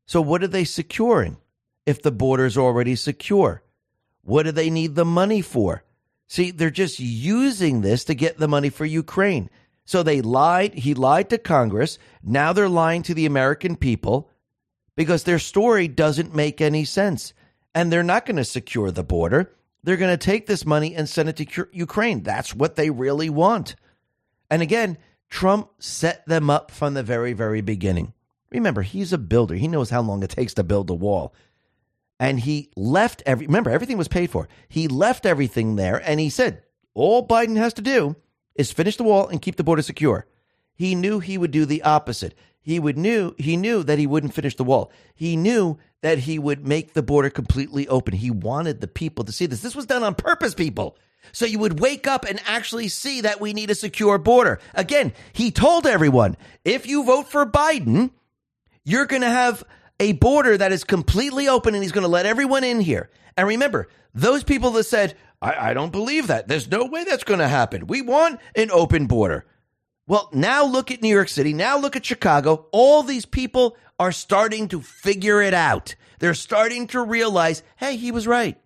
So, 0.06 0.22
what 0.22 0.44
are 0.44 0.48
they 0.48 0.64
securing 0.64 1.38
if 1.86 2.02
the 2.02 2.12
border's 2.12 2.58
already 2.58 2.96
secure? 2.96 3.64
What 4.24 4.44
do 4.44 4.52
they 4.52 4.70
need 4.70 4.96
the 4.96 5.06
money 5.06 5.42
for? 5.42 5.84
See, 6.28 6.52
they're 6.52 6.70
just 6.70 7.00
using 7.00 7.82
this 7.82 8.06
to 8.06 8.16
get 8.16 8.38
the 8.38 8.48
money 8.48 8.70
for 8.70 8.86
Ukraine. 8.86 9.50
So 9.84 10.04
they 10.04 10.22
lied. 10.22 10.74
He 10.76 10.94
lied 10.94 11.30
to 11.32 11.38
Congress. 11.38 11.98
Now 12.24 12.54
they're 12.54 12.70
lying 12.70 13.04
to 13.04 13.14
the 13.14 13.26
American 13.26 13.76
people 13.76 14.30
because 14.96 15.24
their 15.24 15.40
story 15.40 15.88
doesn't 15.88 16.36
make 16.36 16.62
any 16.62 16.86
sense. 16.86 17.34
And 17.74 17.92
they're 17.92 18.04
not 18.04 18.26
going 18.26 18.38
to 18.38 18.46
secure 18.46 18.92
the 18.92 19.04
border. 19.04 19.54
They're 19.84 19.98
going 19.98 20.18
to 20.18 20.26
take 20.26 20.46
this 20.46 20.66
money 20.66 20.96
and 20.96 21.10
send 21.10 21.30
it 21.30 21.38
to 21.38 21.68
Ukraine. 21.72 22.24
That's 22.24 22.54
what 22.54 22.76
they 22.76 22.90
really 22.90 23.30
want. 23.30 23.76
And 24.50 24.62
again, 24.62 24.98
Trump 25.30 25.70
set 25.80 26.26
them 26.28 26.50
up 26.50 26.72
from 26.72 26.94
the 26.94 27.04
very, 27.04 27.34
very 27.34 27.62
beginning. 27.62 28.14
Remember, 28.52 28.82
he's 28.82 29.14
a 29.14 29.18
builder. 29.18 29.56
He 29.56 29.68
knows 29.68 29.90
how 29.90 30.02
long 30.02 30.22
it 30.24 30.30
takes 30.30 30.54
to 30.56 30.64
build 30.64 30.90
a 30.90 30.94
wall. 30.94 31.34
And 32.22 32.40
he 32.40 32.70
left 32.76 33.24
every, 33.26 33.48
remember, 33.48 33.72
everything 33.72 33.98
was 33.98 34.08
paid 34.08 34.30
for. 34.30 34.48
He 34.70 34.88
left 34.88 35.26
everything 35.26 35.76
there 35.76 35.98
and 35.98 36.20
he 36.20 36.30
said, 36.30 36.62
all 36.94 37.28
Biden 37.28 37.58
has 37.58 37.74
to 37.74 37.82
do 37.82 38.16
is 38.54 38.72
finish 38.72 38.96
the 38.96 39.04
wall 39.04 39.28
and 39.28 39.42
keep 39.42 39.56
the 39.56 39.64
border 39.64 39.82
secure. 39.82 40.28
He 40.76 40.94
knew 40.94 41.20
he 41.20 41.40
would 41.40 41.50
do 41.50 41.66
the 41.66 41.82
opposite. 41.82 42.36
He 42.62 42.80
would 42.80 42.96
knew 42.96 43.34
he 43.40 43.58
knew 43.58 43.82
that 43.82 43.98
he 43.98 44.06
wouldn't 44.06 44.36
finish 44.36 44.56
the 44.56 44.64
wall. 44.64 44.92
He 45.16 45.36
knew 45.36 45.80
that 46.02 46.20
he 46.20 46.38
would 46.38 46.68
make 46.68 46.94
the 46.94 47.02
border 47.02 47.32
completely 47.32 47.88
open. 47.88 48.14
He 48.14 48.30
wanted 48.30 48.82
the 48.82 48.88
people 48.88 49.26
to 49.26 49.32
see 49.32 49.48
this. 49.48 49.64
This 49.64 49.76
was 49.76 49.88
done 49.88 50.04
on 50.04 50.14
purpose, 50.14 50.54
people. 50.54 51.00
So 51.32 51.48
you 51.48 51.58
would 51.58 51.80
wake 51.80 52.06
up 52.06 52.24
and 52.26 52.40
actually 52.46 52.90
see 52.90 53.22
that 53.22 53.42
we 53.42 53.54
need 53.54 53.72
a 53.72 53.76
secure 53.76 54.20
border. 54.20 54.60
Again, 54.76 55.14
he 55.34 55.50
told 55.50 55.88
everyone, 55.88 56.38
if 56.64 56.86
you 56.86 57.04
vote 57.04 57.30
for 57.30 57.48
Biden, 57.48 58.12
you're 58.84 59.08
going 59.08 59.24
to 59.24 59.30
have 59.30 59.64
a 60.02 60.14
border 60.14 60.58
that 60.58 60.72
is 60.72 60.84
completely 60.84 61.48
open 61.48 61.76
and 61.76 61.84
he's 61.84 61.92
going 61.92 62.02
to 62.02 62.08
let 62.08 62.26
everyone 62.26 62.64
in 62.64 62.82
here. 62.82 63.12
And 63.38 63.48
remember, 63.48 63.88
those 64.16 64.44
people 64.44 64.72
that 64.72 64.86
said, 64.86 65.16
I, 65.42 65.70
I 65.70 65.74
don't 65.76 65.92
believe 65.92 66.28
that. 66.28 66.48
There's 66.48 66.70
no 66.70 66.86
way 66.86 67.04
that's 67.04 67.24
going 67.24 67.40
to 67.40 67.48
happen. 67.48 67.86
We 67.86 68.02
want 68.02 68.42
an 68.56 68.72
open 68.72 69.06
border. 69.06 69.46
Well, 70.08 70.28
now 70.34 70.66
look 70.66 70.90
at 70.90 71.04
New 71.04 71.14
York 71.14 71.30
City. 71.30 71.54
Now 71.54 71.78
look 71.78 71.96
at 71.96 72.04
Chicago. 72.04 72.66
All 72.72 73.04
these 73.04 73.28
people 73.28 73.78
are 74.00 74.12
starting 74.12 74.68
to 74.70 74.82
figure 74.82 75.40
it 75.40 75.54
out. 75.54 75.94
They're 76.18 76.34
starting 76.34 76.88
to 76.88 77.04
realize, 77.04 77.62
hey, 77.78 77.96
he 77.96 78.12
was 78.12 78.26
right. 78.26 78.60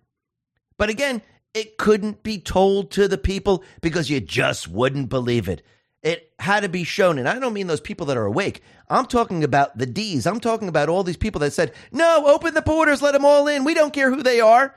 But 0.78 0.88
again, 0.88 1.20
it 1.52 1.76
couldn't 1.76 2.22
be 2.22 2.38
told 2.38 2.90
to 2.92 3.08
the 3.08 3.18
people 3.18 3.62
because 3.82 4.08
you 4.08 4.20
just 4.20 4.68
wouldn't 4.68 5.10
believe 5.10 5.48
it. 5.48 5.62
It 6.06 6.30
had 6.38 6.60
to 6.60 6.68
be 6.68 6.84
shown. 6.84 7.18
And 7.18 7.28
I 7.28 7.40
don't 7.40 7.52
mean 7.52 7.66
those 7.66 7.80
people 7.80 8.06
that 8.06 8.16
are 8.16 8.26
awake. 8.26 8.62
I'm 8.88 9.06
talking 9.06 9.42
about 9.42 9.76
the 9.76 9.86
D's. 9.86 10.24
I'm 10.24 10.38
talking 10.38 10.68
about 10.68 10.88
all 10.88 11.02
these 11.02 11.16
people 11.16 11.40
that 11.40 11.52
said, 11.52 11.74
no, 11.90 12.28
open 12.28 12.54
the 12.54 12.62
borders, 12.62 13.02
let 13.02 13.10
them 13.10 13.24
all 13.24 13.48
in. 13.48 13.64
We 13.64 13.74
don't 13.74 13.92
care 13.92 14.14
who 14.14 14.22
they 14.22 14.40
are. 14.40 14.72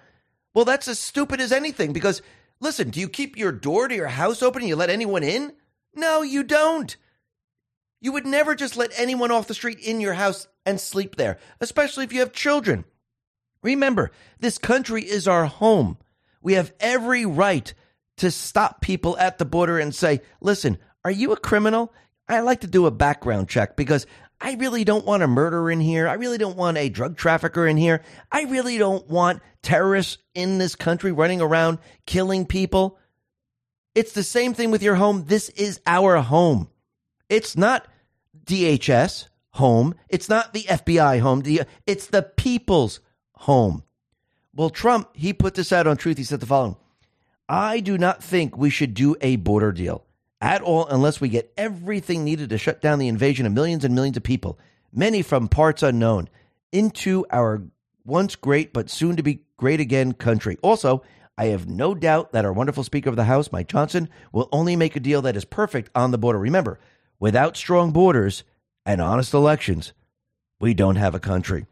Well, 0.56 0.66
that's 0.66 0.88
as 0.88 0.98
stupid 0.98 1.40
as 1.40 1.52
anything 1.52 1.94
because 1.94 2.24
listen, 2.60 2.90
do 2.90 3.00
you 3.00 3.08
keep 3.08 3.38
your 3.38 3.52
door 3.52 3.88
to 3.88 3.96
your 3.96 4.08
house 4.08 4.42
open 4.42 4.64
and 4.64 4.70
you 4.70 4.76
let 4.76 4.90
anyone 4.90 5.22
in? 5.22 5.54
No, 5.94 6.24
you 6.24 6.42
don't. 6.42 6.98
You 8.02 8.12
would 8.14 8.26
never 8.26 8.56
just 8.56 8.76
let 8.76 8.92
anyone 8.98 9.30
off 9.30 9.46
the 9.46 9.54
street 9.54 9.78
in 9.78 10.02
your 10.02 10.14
house 10.16 10.48
and 10.66 10.82
sleep 10.82 11.16
there, 11.16 11.38
especially 11.62 12.06
if 12.06 12.12
you 12.12 12.22
have 12.22 12.34
children. 12.34 12.86
Remember, 13.62 14.10
this 14.40 14.58
country 14.58 15.04
is 15.04 15.28
our 15.28 15.46
home. 15.46 16.00
We 16.42 16.54
have 16.54 16.74
every 16.80 17.24
right 17.24 17.72
to 18.18 18.32
stop 18.32 18.82
people 18.82 19.18
at 19.18 19.38
the 19.38 19.46
border 19.46 19.78
and 19.78 19.94
say, 19.96 20.22
listen, 20.42 20.78
are 21.04 21.12
you 21.12 21.32
a 21.32 21.38
criminal? 21.38 21.94
I 22.28 22.42
like 22.42 22.62
to 22.62 22.68
do 22.68 22.86
a 22.86 22.92
background 22.92 23.50
check 23.50 23.76
because 23.76 24.06
I 24.42 24.54
really 24.54 24.84
don't 24.84 25.06
want 25.06 25.24
a 25.24 25.28
murderer 25.28 25.70
in 25.72 25.82
here. 25.82 26.08
I 26.08 26.14
really 26.14 26.38
don't 26.38 26.56
want 26.58 26.78
a 26.78 26.90
drug 26.90 27.18
trafficker 27.18 27.68
in 27.68 27.78
here. 27.78 28.02
I 28.32 28.44
really 28.44 28.78
don't 28.78 29.08
want 29.10 29.42
terrorists 29.62 30.18
in 30.34 30.58
this 30.58 30.76
country 30.76 31.12
running 31.12 31.42
around 31.42 31.80
killing 32.06 32.46
people. 32.46 32.98
It's 33.96 34.14
the 34.14 34.24
same 34.24 34.54
thing 34.54 34.72
with 34.72 34.84
your 34.84 34.96
home. 34.96 35.26
This 35.28 35.50
is 35.50 35.82
our 35.86 36.18
home. 36.18 36.70
It's 37.28 37.58
not 37.58 37.88
DHS 38.46 39.28
home. 39.52 39.96
It's 40.08 40.30
not 40.30 40.54
the 40.54 40.64
FBI 40.64 41.20
home. 41.20 41.44
It's 41.86 42.08
the 42.08 42.22
people's 42.22 43.02
home. 43.34 43.84
Well, 44.56 44.70
Trump, 44.70 45.10
he 45.14 45.34
put 45.34 45.56
this 45.56 45.72
out 45.72 45.88
on 45.88 45.98
Truth. 45.98 46.18
He 46.18 46.24
said 46.24 46.40
the 46.40 46.46
following 46.46 46.78
I 47.48 47.80
do 47.80 47.98
not 47.98 48.24
think 48.24 48.58
we 48.58 48.70
should 48.70 48.94
do 48.94 49.16
a 49.22 49.36
border 49.38 49.72
deal 49.72 50.06
at 50.42 50.62
all 50.62 50.88
unless 50.88 51.20
we 51.20 51.30
get 51.30 51.54
everything 51.58 52.24
needed 52.24 52.50
to 52.50 52.58
shut 52.58 52.82
down 52.82 53.00
the 53.00 53.08
invasion 53.08 53.46
of 53.46 53.54
millions 53.54 53.84
and 53.84 53.96
millions 53.96 54.18
of 54.18 54.24
people, 54.24 54.58
many 54.92 55.22
from 55.22 55.48
parts 55.48 55.84
unknown, 55.84 56.30
into 56.72 57.26
our 57.32 57.64
once 58.06 58.36
great 58.36 58.74
but 58.74 58.90
soon 58.90 59.16
to 59.16 59.24
be 59.24 59.42
great 59.58 59.80
again 59.80 60.14
country. 60.14 60.58
Also, 60.62 61.04
I 61.38 61.46
have 61.46 61.68
no 61.68 61.96
doubt 61.96 62.34
that 62.34 62.46
our 62.46 62.52
wonderful 62.52 62.84
Speaker 62.84 63.10
of 63.10 63.16
the 63.16 63.24
House, 63.24 63.52
Mike 63.52 63.68
Johnson, 63.68 64.10
will 64.34 64.50
only 64.52 64.76
make 64.76 64.96
a 64.96 65.00
deal 65.00 65.22
that 65.22 65.38
is 65.38 65.46
perfect 65.46 65.90
on 65.96 66.12
the 66.12 66.18
border. 66.18 66.40
Remember, 66.40 66.80
without 67.20 67.56
strong 67.56 67.92
borders 67.92 68.44
and 68.86 69.02
honest 69.02 69.34
elections, 69.34 69.94
we 70.60 70.74
don't 70.74 70.98
have 70.98 71.16
a 71.16 71.20
country. 71.20 71.66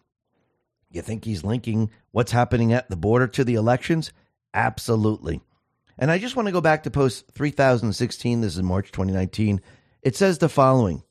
You 0.89 1.01
think 1.01 1.26
he's 1.26 1.43
linking 1.43 1.91
what's 2.11 2.32
happening 2.32 2.72
at 2.72 2.89
the 2.89 2.95
border 2.95 3.28
to 3.28 3.43
the 3.43 3.55
elections? 3.55 4.13
Absolutely. 4.53 5.41
And 5.99 6.11
I 6.11 6.19
just 6.19 6.35
want 6.35 6.45
to 6.47 6.51
go 6.51 6.61
back 6.61 6.83
to 6.83 6.91
post 6.91 7.31
3016. 7.31 8.41
This 8.41 8.55
is 8.55 8.61
March 8.61 8.91
2019. 8.91 9.61
It 10.03 10.15
says 10.15 10.37
the 10.37 10.47
following 10.47 11.03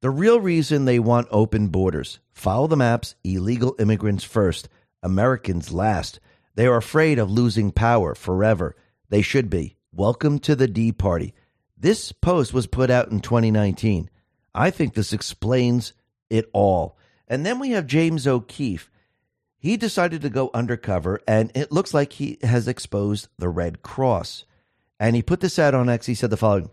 The 0.00 0.08
real 0.08 0.40
reason 0.40 0.84
they 0.84 0.98
want 0.98 1.28
open 1.30 1.68
borders 1.68 2.20
follow 2.32 2.66
the 2.66 2.76
maps, 2.76 3.16
illegal 3.22 3.76
immigrants 3.78 4.24
first, 4.24 4.70
Americans 5.02 5.72
last. 5.72 6.20
They 6.54 6.66
are 6.66 6.78
afraid 6.78 7.18
of 7.18 7.30
losing 7.30 7.70
power 7.70 8.14
forever. 8.14 8.76
They 9.10 9.20
should 9.20 9.50
be. 9.50 9.76
Welcome 9.92 10.38
to 10.40 10.56
the 10.56 10.68
D 10.68 10.90
Party. 10.90 11.34
This 11.76 12.10
post 12.10 12.54
was 12.54 12.66
put 12.66 12.88
out 12.88 13.10
in 13.10 13.20
2019. 13.20 14.08
I 14.54 14.70
think 14.70 14.94
this 14.94 15.12
explains 15.12 15.92
it 16.30 16.48
all. 16.54 16.96
And 17.28 17.44
then 17.44 17.58
we 17.58 17.70
have 17.70 17.86
James 17.86 18.26
O'Keefe 18.26 18.90
he 19.64 19.78
decided 19.78 20.20
to 20.20 20.28
go 20.28 20.50
undercover, 20.52 21.22
and 21.26 21.50
it 21.54 21.72
looks 21.72 21.94
like 21.94 22.12
he 22.12 22.36
has 22.42 22.68
exposed 22.68 23.28
the 23.38 23.48
Red 23.48 23.80
Cross. 23.80 24.44
And 25.00 25.16
he 25.16 25.22
put 25.22 25.40
this 25.40 25.58
out 25.58 25.72
on 25.72 25.88
X. 25.88 26.04
He 26.04 26.14
said 26.14 26.28
the 26.28 26.36
following 26.36 26.68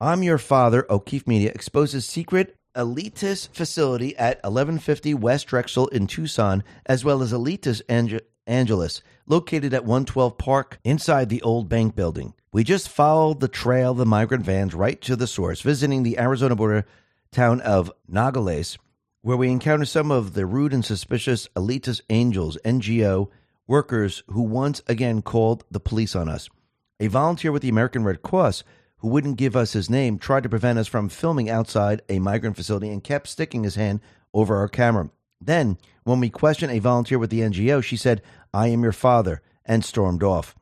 I'm 0.00 0.22
your 0.22 0.38
father, 0.38 0.86
O'Keefe 0.88 1.26
Media, 1.26 1.50
exposes 1.52 2.06
secret 2.06 2.56
elitist 2.76 3.48
facility 3.48 4.16
at 4.16 4.36
1150 4.44 5.14
West 5.14 5.48
Drexel 5.48 5.88
in 5.88 6.06
Tucson, 6.06 6.62
as 6.86 7.04
well 7.04 7.22
as 7.22 7.32
elitist 7.32 7.82
Ange- 7.88 8.20
Angelus, 8.46 9.02
located 9.26 9.74
at 9.74 9.84
112 9.84 10.38
Park 10.38 10.78
inside 10.84 11.28
the 11.28 11.42
old 11.42 11.68
bank 11.68 11.96
building. 11.96 12.34
We 12.52 12.62
just 12.62 12.88
followed 12.88 13.40
the 13.40 13.48
trail 13.48 13.90
of 13.90 13.96
the 13.96 14.06
migrant 14.06 14.44
vans 14.44 14.76
right 14.76 15.00
to 15.00 15.16
the 15.16 15.26
source, 15.26 15.60
visiting 15.60 16.04
the 16.04 16.20
Arizona 16.20 16.54
border 16.54 16.86
town 17.32 17.60
of 17.62 17.90
Nogales 18.06 18.78
where 19.22 19.36
we 19.36 19.48
encounter 19.48 19.84
some 19.84 20.10
of 20.10 20.34
the 20.34 20.44
rude 20.44 20.74
and 20.74 20.84
suspicious 20.84 21.48
elitist 21.54 22.00
angels, 22.10 22.58
NGO 22.64 23.28
workers 23.68 24.24
who 24.26 24.42
once 24.42 24.82
again 24.88 25.22
called 25.22 25.64
the 25.70 25.80
police 25.80 26.16
on 26.16 26.28
us. 26.28 26.50
A 26.98 27.06
volunteer 27.06 27.52
with 27.52 27.62
the 27.62 27.68
American 27.68 28.02
Red 28.02 28.22
Cross 28.22 28.64
who 28.98 29.08
wouldn't 29.08 29.36
give 29.36 29.54
us 29.54 29.72
his 29.72 29.88
name 29.88 30.18
tried 30.18 30.42
to 30.42 30.48
prevent 30.48 30.78
us 30.78 30.88
from 30.88 31.08
filming 31.08 31.48
outside 31.48 32.02
a 32.08 32.18
migrant 32.18 32.56
facility 32.56 32.88
and 32.88 33.02
kept 33.02 33.28
sticking 33.28 33.62
his 33.62 33.76
hand 33.76 34.00
over 34.34 34.56
our 34.56 34.68
camera. 34.68 35.10
Then, 35.40 35.78
when 36.02 36.18
we 36.18 36.28
questioned 36.28 36.72
a 36.72 36.80
volunteer 36.80 37.18
with 37.18 37.30
the 37.30 37.40
NGO, 37.40 37.82
she 37.82 37.96
said, 37.96 38.22
I 38.52 38.68
am 38.68 38.82
your 38.82 38.92
father, 38.92 39.40
and 39.64 39.84
stormed 39.84 40.22
off. 40.22 40.54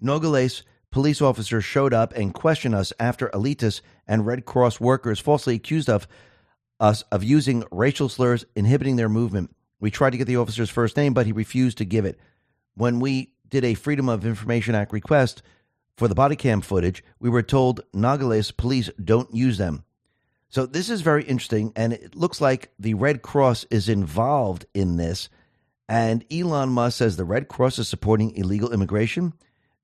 Nogales 0.00 0.64
police 0.90 1.20
officers 1.22 1.64
showed 1.64 1.94
up 1.94 2.12
and 2.14 2.34
questioned 2.34 2.74
us 2.74 2.92
after 2.98 3.28
elitists 3.28 3.80
and 4.06 4.26
Red 4.26 4.44
Cross 4.44 4.80
workers 4.80 5.20
falsely 5.20 5.54
accused 5.54 5.88
of 5.88 6.08
us 6.80 7.02
of 7.12 7.24
using 7.24 7.64
racial 7.70 8.08
slurs, 8.08 8.44
inhibiting 8.54 8.96
their 8.96 9.08
movement. 9.08 9.54
We 9.80 9.90
tried 9.90 10.10
to 10.10 10.18
get 10.18 10.26
the 10.26 10.36
officer's 10.36 10.70
first 10.70 10.96
name, 10.96 11.14
but 11.14 11.26
he 11.26 11.32
refused 11.32 11.78
to 11.78 11.84
give 11.84 12.04
it. 12.04 12.18
When 12.74 13.00
we 13.00 13.32
did 13.48 13.64
a 13.64 13.74
Freedom 13.74 14.08
of 14.08 14.26
Information 14.26 14.74
Act 14.74 14.92
request 14.92 15.42
for 15.96 16.08
the 16.08 16.14
body 16.14 16.36
cam 16.36 16.60
footage, 16.60 17.02
we 17.18 17.30
were 17.30 17.42
told 17.42 17.82
Nogales 17.92 18.50
police 18.50 18.90
don't 19.02 19.34
use 19.34 19.58
them. 19.58 19.84
So 20.48 20.64
this 20.64 20.88
is 20.88 21.02
very 21.02 21.24
interesting, 21.24 21.72
and 21.76 21.92
it 21.92 22.14
looks 22.14 22.40
like 22.40 22.72
the 22.78 22.94
Red 22.94 23.22
Cross 23.22 23.66
is 23.70 23.88
involved 23.88 24.64
in 24.74 24.96
this. 24.96 25.28
And 25.88 26.24
Elon 26.32 26.70
Musk 26.70 26.98
says 26.98 27.16
the 27.16 27.24
Red 27.24 27.48
Cross 27.48 27.78
is 27.78 27.88
supporting 27.88 28.34
illegal 28.34 28.72
immigration. 28.72 29.34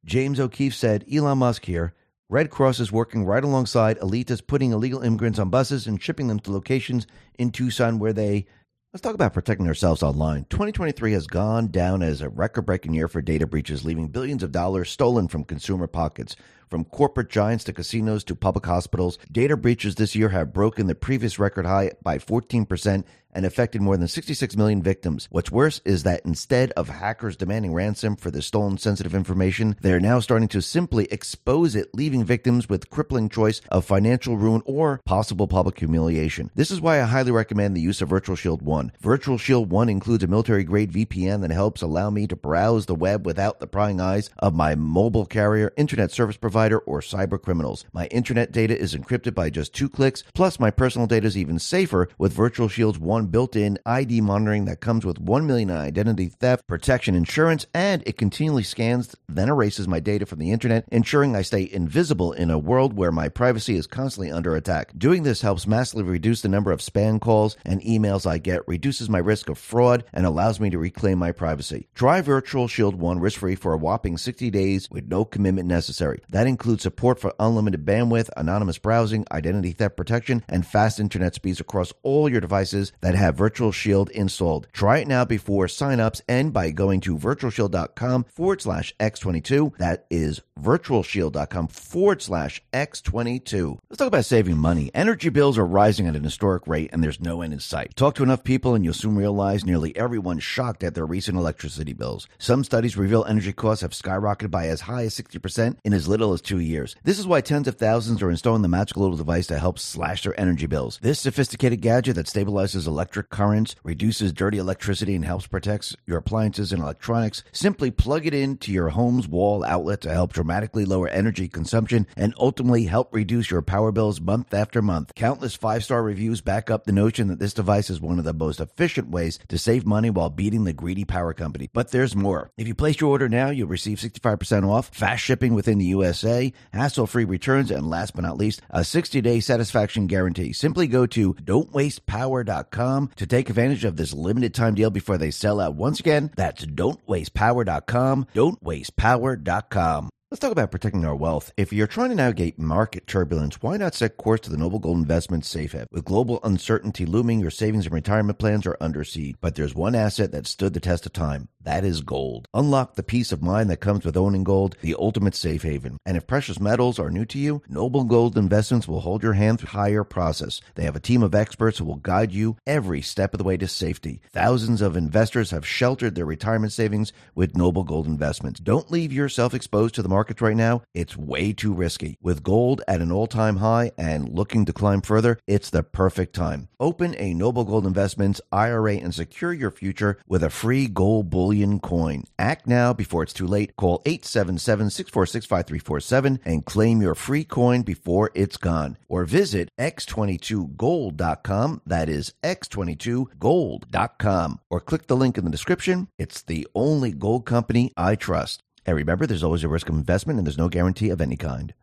James 0.04 0.40
O'Keefe 0.40 0.74
said, 0.74 1.04
Elon 1.12 1.38
Musk 1.38 1.64
here 1.64 1.94
Red 2.34 2.50
Cross 2.50 2.80
is 2.80 2.90
working 2.90 3.24
right 3.24 3.44
alongside 3.44 3.96
elitists 4.00 4.44
putting 4.44 4.72
illegal 4.72 5.02
immigrants 5.02 5.38
on 5.38 5.50
buses 5.50 5.86
and 5.86 6.02
shipping 6.02 6.26
them 6.26 6.40
to 6.40 6.50
locations 6.50 7.06
in 7.38 7.52
Tucson 7.52 8.00
where 8.00 8.12
they 8.12 8.46
Let's 8.92 9.02
talk 9.02 9.14
about 9.14 9.34
protecting 9.34 9.68
ourselves 9.68 10.02
online. 10.02 10.44
2023 10.50 11.12
has 11.12 11.28
gone 11.28 11.68
down 11.68 12.02
as 12.02 12.20
a 12.20 12.28
record 12.28 12.62
breaking 12.62 12.94
year 12.94 13.06
for 13.06 13.22
data 13.22 13.46
breaches, 13.46 13.84
leaving 13.84 14.08
billions 14.08 14.42
of 14.42 14.50
dollars 14.50 14.90
stolen 14.90 15.28
from 15.28 15.44
consumer 15.44 15.86
pockets. 15.86 16.34
From 16.74 16.84
corporate 16.86 17.30
giants 17.30 17.62
to 17.66 17.72
casinos 17.72 18.24
to 18.24 18.34
public 18.34 18.66
hospitals, 18.66 19.16
data 19.30 19.56
breaches 19.56 19.94
this 19.94 20.16
year 20.16 20.30
have 20.30 20.52
broken 20.52 20.88
the 20.88 20.96
previous 20.96 21.38
record 21.38 21.66
high 21.66 21.92
by 22.02 22.18
14% 22.18 23.04
and 23.34 23.44
affected 23.44 23.82
more 23.82 23.96
than 23.96 24.08
66 24.08 24.56
million 24.56 24.82
victims. 24.82 25.28
What's 25.30 25.50
worse 25.50 25.80
is 25.84 26.04
that 26.04 26.22
instead 26.24 26.70
of 26.72 26.88
hackers 26.88 27.36
demanding 27.36 27.74
ransom 27.74 28.16
for 28.16 28.30
the 28.30 28.42
stolen 28.42 28.78
sensitive 28.78 29.14
information, 29.14 29.76
they 29.80 29.92
are 29.92 30.00
now 30.00 30.20
starting 30.20 30.48
to 30.48 30.62
simply 30.62 31.06
expose 31.10 31.74
it, 31.74 31.94
leaving 31.94 32.24
victims 32.24 32.68
with 32.68 32.90
crippling 32.90 33.28
choice 33.28 33.60
of 33.70 33.84
financial 33.84 34.36
ruin 34.36 34.62
or 34.64 35.00
possible 35.04 35.48
public 35.48 35.78
humiliation. 35.78 36.50
This 36.54 36.70
is 36.70 36.80
why 36.80 37.00
I 37.00 37.04
highly 37.04 37.32
recommend 37.32 37.76
the 37.76 37.80
use 37.80 38.00
of 38.00 38.08
Virtual 38.08 38.36
Shield 38.36 38.62
1. 38.62 38.92
Virtual 39.00 39.38
Shield 39.38 39.70
1 39.70 39.88
includes 39.88 40.24
a 40.24 40.28
military 40.28 40.64
grade 40.64 40.92
VPN 40.92 41.40
that 41.42 41.50
helps 41.50 41.82
allow 41.82 42.10
me 42.10 42.26
to 42.28 42.36
browse 42.36 42.86
the 42.86 42.94
web 42.94 43.26
without 43.26 43.60
the 43.60 43.66
prying 43.66 44.00
eyes 44.00 44.30
of 44.38 44.54
my 44.54 44.74
mobile 44.74 45.26
carrier, 45.26 45.72
internet 45.76 46.12
service 46.12 46.36
provider, 46.36 46.63
provider 46.64 46.78
or 46.86 47.00
cyber 47.00 47.40
criminals. 47.40 47.84
My 47.92 48.06
internet 48.06 48.50
data 48.50 48.78
is 48.78 48.94
encrypted 48.94 49.34
by 49.34 49.50
just 49.50 49.74
two 49.74 49.86
clicks, 49.86 50.24
plus 50.32 50.58
my 50.58 50.70
personal 50.70 51.06
data 51.06 51.26
is 51.26 51.36
even 51.36 51.58
safer 51.58 52.08
with 52.16 52.32
Virtual 52.32 52.68
Shield's 52.68 52.98
one 52.98 53.26
built-in 53.26 53.78
ID 53.84 54.22
monitoring 54.22 54.64
that 54.64 54.80
comes 54.80 55.04
with 55.04 55.18
1 55.18 55.46
million 55.46 55.70
identity 55.70 56.28
theft 56.28 56.66
protection 56.66 57.14
insurance 57.14 57.66
and 57.74 58.02
it 58.06 58.16
continually 58.16 58.62
scans 58.62 59.14
then 59.28 59.50
erases 59.50 59.86
my 59.86 60.00
data 60.00 60.24
from 60.24 60.38
the 60.38 60.52
internet, 60.52 60.88
ensuring 60.90 61.36
I 61.36 61.42
stay 61.42 61.68
invisible 61.70 62.32
in 62.32 62.50
a 62.50 62.58
world 62.58 62.96
where 62.96 63.12
my 63.12 63.28
privacy 63.28 63.76
is 63.76 63.86
constantly 63.86 64.30
under 64.30 64.56
attack. 64.56 64.92
Doing 64.96 65.22
this 65.22 65.42
helps 65.42 65.66
massively 65.66 66.04
reduce 66.04 66.40
the 66.40 66.48
number 66.48 66.72
of 66.72 66.80
spam 66.80 67.20
calls 67.20 67.56
and 67.64 67.82
emails 67.82 68.26
I 68.26 68.38
get, 68.38 68.66
reduces 68.66 69.10
my 69.10 69.18
risk 69.18 69.50
of 69.50 69.58
fraud, 69.58 70.04
and 70.14 70.24
allows 70.24 70.60
me 70.60 70.70
to 70.70 70.78
reclaim 70.78 71.18
my 71.18 71.32
privacy. 71.32 71.88
Try 71.94 72.22
Virtual 72.22 72.68
Shield 72.68 72.94
1 72.94 73.18
risk-free 73.18 73.56
for 73.56 73.74
a 73.74 73.78
whopping 73.78 74.16
60 74.16 74.50
days 74.50 74.88
with 74.90 75.08
no 75.08 75.24
commitment 75.24 75.68
necessary. 75.68 76.22
That 76.30 76.43
that 76.44 76.50
includes 76.50 76.82
support 76.82 77.18
for 77.18 77.32
unlimited 77.40 77.86
bandwidth, 77.86 78.28
anonymous 78.36 78.76
browsing, 78.76 79.24
identity 79.32 79.72
theft 79.72 79.96
protection, 79.96 80.44
and 80.46 80.66
fast 80.66 81.00
internet 81.00 81.34
speeds 81.34 81.58
across 81.58 81.90
all 82.02 82.28
your 82.28 82.42
devices 82.42 82.92
that 83.00 83.14
have 83.14 83.34
Virtual 83.34 83.72
Shield 83.72 84.10
installed. 84.10 84.68
Try 84.74 84.98
it 84.98 85.08
now 85.08 85.24
before 85.24 85.68
signups 85.68 86.20
and 86.28 86.52
by 86.52 86.70
going 86.70 87.00
to 87.00 87.16
virtualshield.com 87.16 88.24
forward 88.24 88.60
slash 88.60 88.94
X22. 89.00 89.78
That 89.78 90.04
is 90.10 90.42
virtualshield.com 90.60 91.68
forward 91.68 92.20
slash 92.20 92.62
X22. 92.74 93.78
Let's 93.88 93.98
talk 93.98 94.08
about 94.08 94.24
saving 94.26 94.58
money. 94.58 94.90
Energy 94.94 95.30
bills 95.30 95.56
are 95.56 95.66
rising 95.66 96.06
at 96.06 96.16
an 96.16 96.24
historic 96.24 96.66
rate 96.66 96.90
and 96.92 97.02
there's 97.02 97.20
no 97.20 97.40
end 97.40 97.54
in 97.54 97.60
sight. 97.60 97.96
Talk 97.96 98.14
to 98.16 98.22
enough 98.22 98.44
people 98.44 98.74
and 98.74 98.84
you'll 98.84 98.92
soon 98.92 99.16
realize 99.16 99.64
nearly 99.64 99.96
everyone's 99.96 100.44
shocked 100.44 100.84
at 100.84 100.94
their 100.94 101.06
recent 101.06 101.38
electricity 101.38 101.94
bills. 101.94 102.28
Some 102.38 102.64
studies 102.64 102.98
reveal 102.98 103.24
energy 103.24 103.54
costs 103.54 103.80
have 103.80 103.92
skyrocketed 103.92 104.50
by 104.50 104.68
as 104.68 104.82
high 104.82 105.04
as 105.04 105.14
60% 105.18 105.78
in 105.82 105.92
as 105.94 106.06
little 106.06 106.33
as 106.34 106.42
two 106.42 106.58
years. 106.58 106.94
This 107.04 107.18
is 107.18 107.26
why 107.26 107.40
tens 107.40 107.68
of 107.68 107.76
thousands 107.76 108.22
are 108.22 108.30
installing 108.30 108.62
the 108.62 108.68
magical 108.68 109.02
little 109.02 109.16
device 109.16 109.46
to 109.46 109.58
help 109.58 109.78
slash 109.78 110.24
their 110.24 110.38
energy 110.38 110.66
bills. 110.66 110.98
This 111.00 111.20
sophisticated 111.20 111.80
gadget 111.80 112.16
that 112.16 112.26
stabilizes 112.26 112.86
electric 112.86 113.30
currents, 113.30 113.76
reduces 113.82 114.32
dirty 114.32 114.58
electricity, 114.58 115.14
and 115.14 115.24
helps 115.24 115.46
protect 115.46 115.96
your 116.06 116.18
appliances 116.18 116.72
and 116.72 116.82
electronics. 116.82 117.44
Simply 117.52 117.90
plug 117.90 118.26
it 118.26 118.34
into 118.34 118.72
your 118.72 118.90
home's 118.90 119.28
wall 119.28 119.64
outlet 119.64 120.00
to 120.02 120.12
help 120.12 120.32
dramatically 120.32 120.84
lower 120.84 121.08
energy 121.08 121.48
consumption 121.48 122.06
and 122.16 122.34
ultimately 122.38 122.84
help 122.84 123.14
reduce 123.14 123.50
your 123.50 123.62
power 123.62 123.92
bills 123.92 124.20
month 124.20 124.52
after 124.52 124.82
month. 124.82 125.14
Countless 125.14 125.54
five 125.54 125.84
star 125.84 126.02
reviews 126.02 126.40
back 126.40 126.70
up 126.70 126.84
the 126.84 126.92
notion 126.92 127.28
that 127.28 127.38
this 127.38 127.54
device 127.54 127.88
is 127.88 128.00
one 128.00 128.18
of 128.18 128.24
the 128.24 128.34
most 128.34 128.60
efficient 128.60 129.08
ways 129.08 129.38
to 129.48 129.56
save 129.56 129.86
money 129.86 130.10
while 130.10 130.30
beating 130.30 130.64
the 130.64 130.72
greedy 130.72 131.04
power 131.04 131.32
company. 131.32 131.70
But 131.72 131.92
there's 131.92 132.16
more. 132.16 132.50
If 132.56 132.66
you 132.66 132.74
place 132.74 133.00
your 133.00 133.10
order 133.10 133.28
now, 133.28 133.50
you'll 133.50 133.68
receive 133.68 133.98
65% 133.98 134.68
off, 134.68 134.88
fast 134.88 135.22
shipping 135.22 135.54
within 135.54 135.78
the 135.78 135.86
U.S 135.86 136.23
USA, 136.24 136.52
hassle 136.72 137.06
free 137.06 137.24
returns, 137.24 137.70
and 137.70 137.88
last 137.88 138.14
but 138.14 138.22
not 138.22 138.36
least, 138.36 138.62
a 138.70 138.84
60 138.84 139.20
day 139.20 139.40
satisfaction 139.40 140.06
guarantee. 140.06 140.52
Simply 140.52 140.86
go 140.86 141.06
to 141.06 141.34
don'twastepower.com 141.34 143.10
to 143.16 143.26
take 143.26 143.50
advantage 143.50 143.84
of 143.84 143.96
this 143.96 144.12
limited 144.12 144.54
time 144.54 144.74
deal 144.74 144.90
before 144.90 145.18
they 145.18 145.30
sell 145.30 145.60
out. 145.60 145.74
Once 145.74 146.00
again, 146.00 146.30
that's 146.36 146.64
don'twastepower.com. 146.64 148.26
Don'twastepower.com. 148.34 150.10
Let's 150.34 150.40
talk 150.40 150.50
about 150.50 150.72
protecting 150.72 151.04
our 151.04 151.14
wealth. 151.14 151.52
If 151.56 151.72
you're 151.72 151.86
trying 151.86 152.08
to 152.08 152.16
navigate 152.16 152.58
market 152.58 153.06
turbulence, 153.06 153.62
why 153.62 153.76
not 153.76 153.94
set 153.94 154.16
course 154.16 154.40
to 154.40 154.50
the 154.50 154.56
Noble 154.56 154.80
Gold 154.80 154.96
Investments 154.96 155.48
Safe 155.48 155.70
Haven? 155.70 155.86
With 155.92 156.04
global 156.04 156.40
uncertainty 156.42 157.06
looming, 157.06 157.38
your 157.38 157.52
savings 157.52 157.86
and 157.86 157.94
retirement 157.94 158.40
plans 158.40 158.66
are 158.66 158.76
under 158.80 159.04
siege. 159.04 159.36
But 159.40 159.54
there's 159.54 159.76
one 159.76 159.94
asset 159.94 160.32
that 160.32 160.48
stood 160.48 160.74
the 160.74 160.80
test 160.80 161.06
of 161.06 161.12
time. 161.12 161.50
That 161.62 161.84
is 161.84 162.00
gold. 162.00 162.48
Unlock 162.52 162.96
the 162.96 163.04
peace 163.04 163.30
of 163.30 163.42
mind 163.42 163.70
that 163.70 163.78
comes 163.78 164.04
with 164.04 164.16
owning 164.16 164.42
gold, 164.42 164.76
the 164.82 164.96
ultimate 164.98 165.36
safe 165.36 165.62
haven. 165.62 165.98
And 166.04 166.16
if 166.16 166.26
precious 166.26 166.60
metals 166.60 166.98
are 166.98 167.10
new 167.10 167.24
to 167.26 167.38
you, 167.38 167.62
Noble 167.68 168.02
Gold 168.02 168.36
Investments 168.36 168.88
will 168.88 169.00
hold 169.00 169.22
your 169.22 169.32
hand 169.34 169.60
through 169.60 169.94
the 169.94 170.04
process. 170.04 170.60
They 170.74 170.82
have 170.82 170.96
a 170.96 171.00
team 171.00 171.22
of 171.22 171.34
experts 171.34 171.78
who 171.78 171.84
will 171.84 171.94
guide 171.94 172.32
you 172.32 172.56
every 172.66 173.00
step 173.02 173.32
of 173.32 173.38
the 173.38 173.44
way 173.44 173.56
to 173.56 173.68
safety. 173.68 174.20
Thousands 174.32 174.82
of 174.82 174.96
investors 174.96 175.52
have 175.52 175.66
sheltered 175.66 176.16
their 176.16 176.26
retirement 176.26 176.72
savings 176.72 177.12
with 177.36 177.56
Noble 177.56 177.84
Gold 177.84 178.08
Investments. 178.08 178.58
Don't 178.58 178.90
leave 178.90 179.12
yourself 179.12 179.54
exposed 179.54 179.94
to 179.94 180.02
the 180.02 180.08
markets 180.24 180.40
right 180.40 180.56
now. 180.56 180.80
It's 180.94 181.18
way 181.18 181.52
too 181.52 181.74
risky. 181.74 182.16
With 182.22 182.42
gold 182.42 182.80
at 182.88 183.02
an 183.02 183.12
all-time 183.12 183.56
high 183.56 183.92
and 183.98 184.26
looking 184.26 184.64
to 184.64 184.72
climb 184.72 185.02
further, 185.02 185.38
it's 185.46 185.68
the 185.68 185.82
perfect 185.82 186.34
time. 186.34 186.68
Open 186.80 187.14
a 187.18 187.34
Noble 187.34 187.64
Gold 187.64 187.86
Investments 187.86 188.40
IRA 188.50 188.94
and 188.94 189.14
secure 189.14 189.52
your 189.52 189.70
future 189.70 190.16
with 190.26 190.42
a 190.42 190.48
free 190.48 190.86
gold 190.86 191.28
bullion 191.28 191.78
coin. 191.78 192.24
Act 192.38 192.66
now 192.66 192.94
before 192.94 193.22
it's 193.22 193.34
too 193.34 193.46
late. 193.46 193.76
Call 193.76 193.98
877-646-5347 194.04 196.38
and 196.46 196.64
claim 196.64 197.02
your 197.02 197.14
free 197.14 197.44
coin 197.44 197.82
before 197.82 198.30
it's 198.34 198.56
gone. 198.56 198.96
Or 199.08 199.26
visit 199.26 199.68
x22gold.com. 199.78 201.82
That 201.84 202.08
is 202.08 202.32
x22gold.com. 202.42 204.60
Or 204.70 204.80
click 204.80 205.06
the 205.06 205.16
link 205.16 205.36
in 205.36 205.44
the 205.44 205.50
description. 205.50 206.08
It's 206.18 206.40
the 206.40 206.66
only 206.74 207.12
gold 207.12 207.44
company 207.44 207.92
I 207.94 208.14
trust. 208.14 208.62
And 208.86 208.96
remember, 208.96 209.26
there's 209.26 209.42
always 209.42 209.64
a 209.64 209.68
risk 209.68 209.88
of 209.88 209.94
investment 209.94 210.38
and 210.38 210.46
there's 210.46 210.58
no 210.58 210.68
guarantee 210.68 211.10
of 211.10 211.20
any 211.20 211.36
kind. 211.36 211.74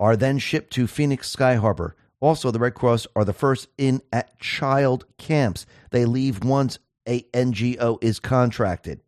Are 0.00 0.16
then 0.16 0.38
shipped 0.38 0.72
to 0.74 0.86
Phoenix 0.86 1.28
Sky 1.30 1.56
Harbor. 1.56 1.96
Also, 2.20 2.50
the 2.50 2.58
Red 2.58 2.74
Cross 2.74 3.06
are 3.14 3.24
the 3.24 3.32
first 3.32 3.68
in 3.76 4.00
at 4.12 4.38
child 4.40 5.04
camps. 5.18 5.66
They 5.90 6.04
leave 6.04 6.44
once 6.44 6.78
a 7.06 7.22
NGO 7.32 8.02
is 8.02 8.20
contracted. 8.20 9.00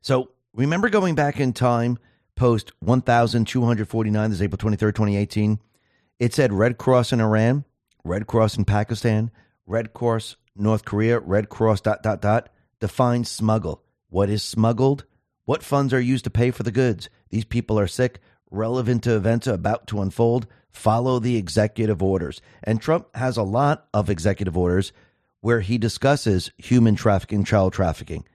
So 0.00 0.30
remember 0.54 0.88
going 0.88 1.14
back 1.14 1.40
in 1.40 1.52
time, 1.52 1.98
post 2.34 2.72
1249, 2.80 4.30
this 4.30 4.38
is 4.38 4.42
April 4.42 4.58
23rd, 4.58 4.94
2018. 4.94 5.58
It 6.18 6.34
said 6.34 6.52
Red 6.52 6.78
Cross 6.78 7.12
in 7.12 7.20
Iran, 7.20 7.64
Red 8.04 8.26
Cross 8.26 8.56
in 8.56 8.64
Pakistan, 8.64 9.30
Red 9.66 9.92
Cross 9.92 10.36
North 10.56 10.84
Korea, 10.84 11.20
Red 11.20 11.48
Cross 11.48 11.82
dot 11.82 12.02
dot 12.02 12.20
dot. 12.20 12.48
Define 12.80 13.24
smuggle. 13.24 13.82
What 14.08 14.30
is 14.30 14.42
smuggled? 14.42 15.04
What 15.48 15.62
funds 15.62 15.94
are 15.94 16.00
used 16.00 16.24
to 16.24 16.30
pay 16.30 16.50
for 16.50 16.62
the 16.62 16.70
goods? 16.70 17.08
These 17.30 17.46
people 17.46 17.78
are 17.80 17.86
sick, 17.86 18.20
relevant 18.50 19.02
to 19.04 19.16
events 19.16 19.46
about 19.46 19.86
to 19.86 20.02
unfold. 20.02 20.46
Follow 20.68 21.18
the 21.18 21.38
executive 21.38 22.02
orders. 22.02 22.42
And 22.62 22.82
Trump 22.82 23.06
has 23.16 23.38
a 23.38 23.42
lot 23.42 23.88
of 23.94 24.10
executive 24.10 24.58
orders 24.58 24.92
where 25.40 25.62
he 25.62 25.78
discusses 25.78 26.50
human 26.58 26.96
trafficking, 26.96 27.44
child 27.44 27.72
trafficking. 27.72 28.26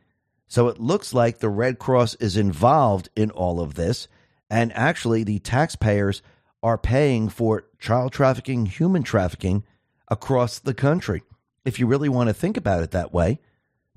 So 0.48 0.70
it 0.70 0.80
looks 0.80 1.14
like 1.14 1.38
the 1.38 1.50
Red 1.50 1.78
Cross 1.78 2.16
is 2.16 2.36
involved 2.36 3.10
in 3.16 3.30
all 3.30 3.60
of 3.60 3.76
this. 3.76 4.08
And 4.50 4.74
actually, 4.74 5.24
the 5.24 5.38
taxpayers 5.38 6.24
are 6.64 6.80
paying 6.80 7.30
for 7.30 7.68
child 7.78 8.12
trafficking, 8.12 8.66
human 8.66 9.04
trafficking 9.04 9.64
across 10.08 10.58
the 10.58 10.74
country. 10.74 11.22
If 11.64 11.78
you 11.78 11.86
really 11.86 12.10
want 12.10 12.30
to 12.30 12.34
think 12.34 12.58
about 12.58 12.82
it 12.82 12.90
that 12.90 13.14
way, 13.14 13.40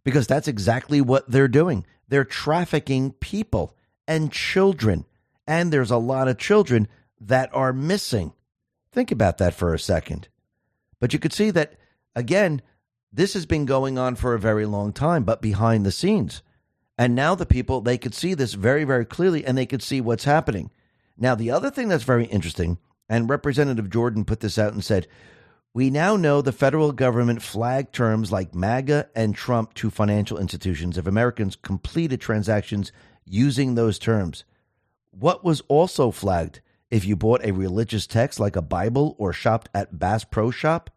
because 0.06 0.28
that's 0.28 0.46
exactly 0.46 1.00
what 1.00 1.28
they're 1.28 1.48
doing. 1.48 1.84
They're 2.06 2.24
trafficking 2.24 3.10
people 3.14 3.74
and 4.06 4.30
children. 4.30 5.04
And 5.48 5.72
there's 5.72 5.90
a 5.90 5.96
lot 5.96 6.28
of 6.28 6.38
children 6.38 6.86
that 7.20 7.50
are 7.52 7.72
missing. 7.72 8.32
Think 8.92 9.10
about 9.10 9.38
that 9.38 9.52
for 9.52 9.74
a 9.74 9.80
second. 9.80 10.28
But 11.00 11.12
you 11.12 11.18
could 11.18 11.32
see 11.32 11.50
that, 11.50 11.74
again, 12.14 12.62
this 13.12 13.34
has 13.34 13.46
been 13.46 13.64
going 13.64 13.98
on 13.98 14.14
for 14.14 14.32
a 14.32 14.38
very 14.38 14.64
long 14.64 14.92
time, 14.92 15.24
but 15.24 15.42
behind 15.42 15.84
the 15.84 15.90
scenes. 15.90 16.40
And 16.96 17.16
now 17.16 17.34
the 17.34 17.44
people, 17.44 17.80
they 17.80 17.98
could 17.98 18.14
see 18.14 18.34
this 18.34 18.54
very, 18.54 18.84
very 18.84 19.06
clearly 19.06 19.44
and 19.44 19.58
they 19.58 19.66
could 19.66 19.82
see 19.82 20.00
what's 20.00 20.22
happening. 20.22 20.70
Now, 21.18 21.34
the 21.34 21.50
other 21.50 21.68
thing 21.68 21.88
that's 21.88 22.04
very 22.04 22.26
interesting, 22.26 22.78
and 23.08 23.28
Representative 23.28 23.90
Jordan 23.90 24.24
put 24.24 24.38
this 24.38 24.56
out 24.56 24.72
and 24.72 24.84
said, 24.84 25.08
we 25.76 25.90
now 25.90 26.16
know 26.16 26.40
the 26.40 26.52
federal 26.52 26.90
government 26.90 27.42
flagged 27.42 27.92
terms 27.92 28.32
like 28.32 28.54
MAGA 28.54 29.10
and 29.14 29.34
Trump 29.34 29.74
to 29.74 29.90
financial 29.90 30.38
institutions 30.38 30.96
if 30.96 31.06
Americans 31.06 31.54
completed 31.54 32.18
transactions 32.18 32.92
using 33.26 33.74
those 33.74 33.98
terms. 33.98 34.44
What 35.10 35.44
was 35.44 35.60
also 35.68 36.10
flagged 36.10 36.62
if 36.90 37.04
you 37.04 37.14
bought 37.14 37.44
a 37.44 37.52
religious 37.52 38.06
text 38.06 38.40
like 38.40 38.56
a 38.56 38.62
Bible 38.62 39.16
or 39.18 39.34
shopped 39.34 39.68
at 39.74 39.98
Bass 39.98 40.24
Pro 40.24 40.50
Shop? 40.50 40.88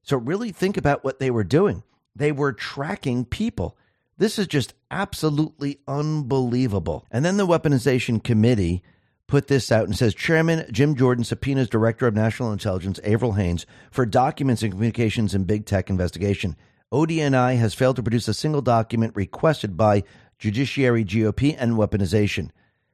So, 0.00 0.16
really 0.16 0.50
think 0.50 0.78
about 0.78 1.04
what 1.04 1.18
they 1.18 1.30
were 1.30 1.44
doing. 1.44 1.82
They 2.14 2.32
were 2.32 2.54
tracking 2.54 3.26
people. 3.26 3.76
This 4.16 4.38
is 4.38 4.46
just 4.46 4.72
absolutely 4.90 5.80
unbelievable. 5.86 7.04
And 7.10 7.22
then 7.22 7.36
the 7.36 7.46
Weaponization 7.46 8.24
Committee 8.24 8.82
put 9.26 9.48
this 9.48 9.72
out 9.72 9.84
and 9.84 9.96
says 9.96 10.14
Chairman 10.14 10.66
Jim 10.70 10.94
Jordan 10.94 11.24
subpoenas 11.24 11.68
Director 11.68 12.06
of 12.06 12.14
National 12.14 12.52
Intelligence 12.52 13.00
Avril 13.02 13.32
Haines 13.32 13.66
for 13.90 14.06
documents 14.06 14.62
and 14.62 14.72
communications 14.72 15.34
in 15.34 15.44
big 15.44 15.66
tech 15.66 15.90
investigation. 15.90 16.56
ODNI 16.92 17.58
has 17.58 17.74
failed 17.74 17.96
to 17.96 18.02
produce 18.02 18.28
a 18.28 18.34
single 18.34 18.62
document 18.62 19.16
requested 19.16 19.76
by 19.76 20.04
Judiciary 20.38 21.04
GOP 21.04 21.56
and 21.58 21.72
weaponization. 21.72 22.50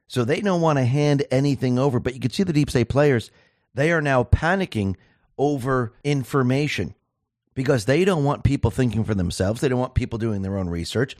So 0.07 0.23
they 0.23 0.41
don't 0.41 0.61
want 0.61 0.79
to 0.79 0.85
hand 0.85 1.23
anything 1.31 1.77
over, 1.77 1.99
but 1.99 2.13
you 2.13 2.19
can 2.19 2.31
see 2.31 2.43
the 2.43 2.53
deep 2.53 2.69
state 2.69 2.89
players, 2.89 3.31
they 3.73 3.91
are 3.91 4.01
now 4.01 4.23
panicking 4.23 4.95
over 5.37 5.93
information 6.03 6.95
because 7.53 7.85
they 7.85 8.05
don't 8.05 8.23
want 8.23 8.43
people 8.43 8.71
thinking 8.71 9.03
for 9.03 9.15
themselves. 9.15 9.61
They 9.61 9.69
don't 9.69 9.79
want 9.79 9.95
people 9.95 10.19
doing 10.19 10.41
their 10.41 10.57
own 10.57 10.69
research. 10.69 11.15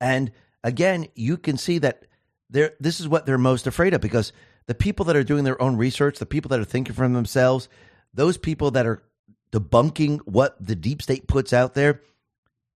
And 0.00 0.32
again, 0.64 1.06
you 1.14 1.36
can 1.36 1.56
see 1.56 1.78
that 1.78 2.04
they're, 2.50 2.74
this 2.80 3.00
is 3.00 3.08
what 3.08 3.26
they're 3.26 3.38
most 3.38 3.66
afraid 3.66 3.94
of 3.94 4.00
because 4.00 4.32
the 4.66 4.74
people 4.74 5.04
that 5.06 5.16
are 5.16 5.24
doing 5.24 5.44
their 5.44 5.60
own 5.60 5.76
research, 5.76 6.18
the 6.18 6.26
people 6.26 6.48
that 6.50 6.60
are 6.60 6.64
thinking 6.64 6.94
for 6.94 7.08
themselves, 7.08 7.68
those 8.12 8.36
people 8.36 8.70
that 8.72 8.86
are 8.86 9.02
debunking 9.52 10.18
what 10.24 10.56
the 10.64 10.74
deep 10.74 11.02
state 11.02 11.26
puts 11.28 11.52
out 11.52 11.74
there, 11.74 12.02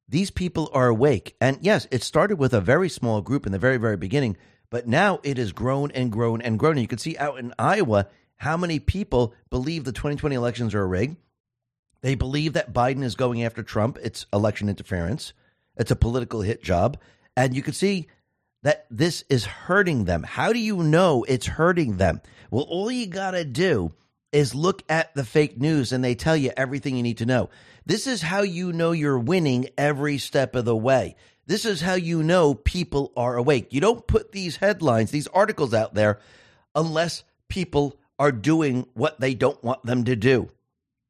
these 0.08 0.32
people 0.32 0.70
are 0.74 0.88
awake. 0.88 1.36
And 1.40 1.58
yes, 1.62 1.88
it 1.92 2.04
started 2.04 2.38
with 2.38 2.54
a 2.54 2.62
very 2.62 2.90
small 2.90 3.22
group 3.22 3.46
in 3.46 3.52
the 3.52 3.60
very, 3.60 3.78
very 3.78 3.98
beginning, 3.98 4.38
but 4.70 4.88
now 4.88 5.20
it 5.24 5.38
has 5.38 5.52
grown 5.52 5.92
and 5.92 6.12
grown 6.12 6.42
and 6.42 6.58
grown. 6.58 6.74
And 6.74 6.82
you 6.82 6.88
can 6.88 6.98
see 6.98 7.18
out 7.18 7.40
in 7.40 7.54
Iowa 7.58 8.08
how 8.38 8.58
many 8.58 8.80
people 8.80 9.34
believe 9.50 9.84
the 9.84 9.92
2020 9.92 10.36
elections 10.36 10.74
are 10.74 10.88
rigged. 10.88 11.18
They 12.02 12.16
believe 12.16 12.54
that 12.54 12.74
Biden 12.74 13.04
is 13.04 13.16
going 13.16 13.44
after 13.44 13.62
Trump. 13.62 13.98
It's 14.02 14.26
election 14.32 14.70
interference. 14.70 15.34
It's 15.76 15.92
a 15.92 15.96
political 15.96 16.42
hit 16.42 16.64
job. 16.64 16.98
And 17.36 17.56
you 17.56 17.62
can 17.62 17.74
see 17.74 18.08
that 18.64 18.86
this 18.90 19.24
is 19.30 19.46
hurting 19.46 20.06
them. 20.06 20.24
How 20.24 20.52
do 20.54 20.60
you 20.60 20.78
know 20.78 21.24
it's 21.28 21.46
hurting 21.46 21.98
them? 21.98 22.22
Well, 22.52 22.66
all 22.68 22.92
you 22.92 23.08
got 23.08 23.32
to 23.32 23.46
do 23.46 23.94
is 24.32 24.54
look 24.54 24.84
at 24.90 25.14
the 25.16 25.24
fake 25.24 25.60
news 25.60 25.92
and 25.92 26.04
they 26.04 26.16
tell 26.16 26.36
you 26.36 26.52
everything 26.56 26.96
you 26.96 27.04
need 27.04 27.18
to 27.20 27.26
know. 27.26 27.50
This 27.86 28.06
is 28.06 28.22
how 28.22 28.42
you 28.42 28.74
know 28.74 28.92
you're 28.92 29.18
winning 29.18 29.70
every 29.78 30.18
step 30.18 30.56
of 30.56 30.66
the 30.66 30.76
way. 30.76 31.16
This 31.48 31.66
is 31.66 31.82
how 31.82 31.96
you 31.96 32.22
know 32.22 32.54
people 32.54 33.12
are 33.18 33.36
awake. 33.36 33.74
You 33.74 33.82
don't 33.82 34.06
put 34.06 34.32
these 34.32 34.58
headlines, 34.58 35.10
these 35.10 35.28
articles 35.28 35.74
out 35.74 35.96
there 35.96 36.20
unless 36.76 37.24
people 37.48 38.00
are 38.20 38.32
doing 38.32 38.86
what 38.94 39.20
they 39.20 39.34
don't 39.34 39.64
want 39.64 39.84
them 39.84 40.04
to 40.04 40.16
do. 40.16 40.50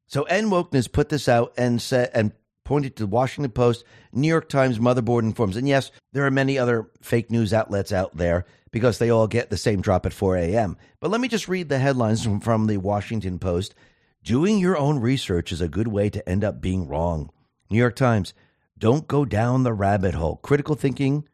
So 0.06 0.22
End 0.22 0.50
Wokeness 0.50 0.90
put 0.90 1.08
this 1.08 1.28
out 1.28 1.52
and 1.58 1.82
said 1.82 2.10
and 2.14 2.32
pointed 2.70 2.94
to 2.94 3.02
the 3.02 3.08
Washington 3.08 3.50
Post, 3.50 3.82
New 4.12 4.28
York 4.28 4.48
Times, 4.48 4.78
Motherboard 4.78 5.22
Informs. 5.22 5.56
And 5.56 5.66
yes, 5.66 5.90
there 6.12 6.24
are 6.24 6.30
many 6.30 6.56
other 6.56 6.88
fake 7.02 7.28
news 7.28 7.52
outlets 7.52 7.90
out 7.90 8.16
there 8.16 8.44
because 8.70 8.98
they 8.98 9.10
all 9.10 9.26
get 9.26 9.50
the 9.50 9.56
same 9.56 9.80
drop 9.80 10.06
at 10.06 10.12
4 10.12 10.36
a.m. 10.36 10.76
But 11.00 11.10
let 11.10 11.20
me 11.20 11.26
just 11.26 11.48
read 11.48 11.68
the 11.68 11.80
headlines 11.80 12.22
from, 12.22 12.38
from 12.38 12.68
the 12.68 12.76
Washington 12.76 13.40
Post. 13.40 13.74
Doing 14.22 14.60
your 14.60 14.78
own 14.78 15.00
research 15.00 15.50
is 15.50 15.60
a 15.60 15.66
good 15.66 15.88
way 15.88 16.10
to 16.10 16.28
end 16.28 16.44
up 16.44 16.60
being 16.60 16.86
wrong. 16.86 17.30
New 17.70 17.78
York 17.78 17.96
Times, 17.96 18.34
don't 18.78 19.08
go 19.08 19.24
down 19.24 19.64
the 19.64 19.72
rabbit 19.72 20.14
hole. 20.14 20.36
Critical 20.36 20.76
thinking, 20.76 21.26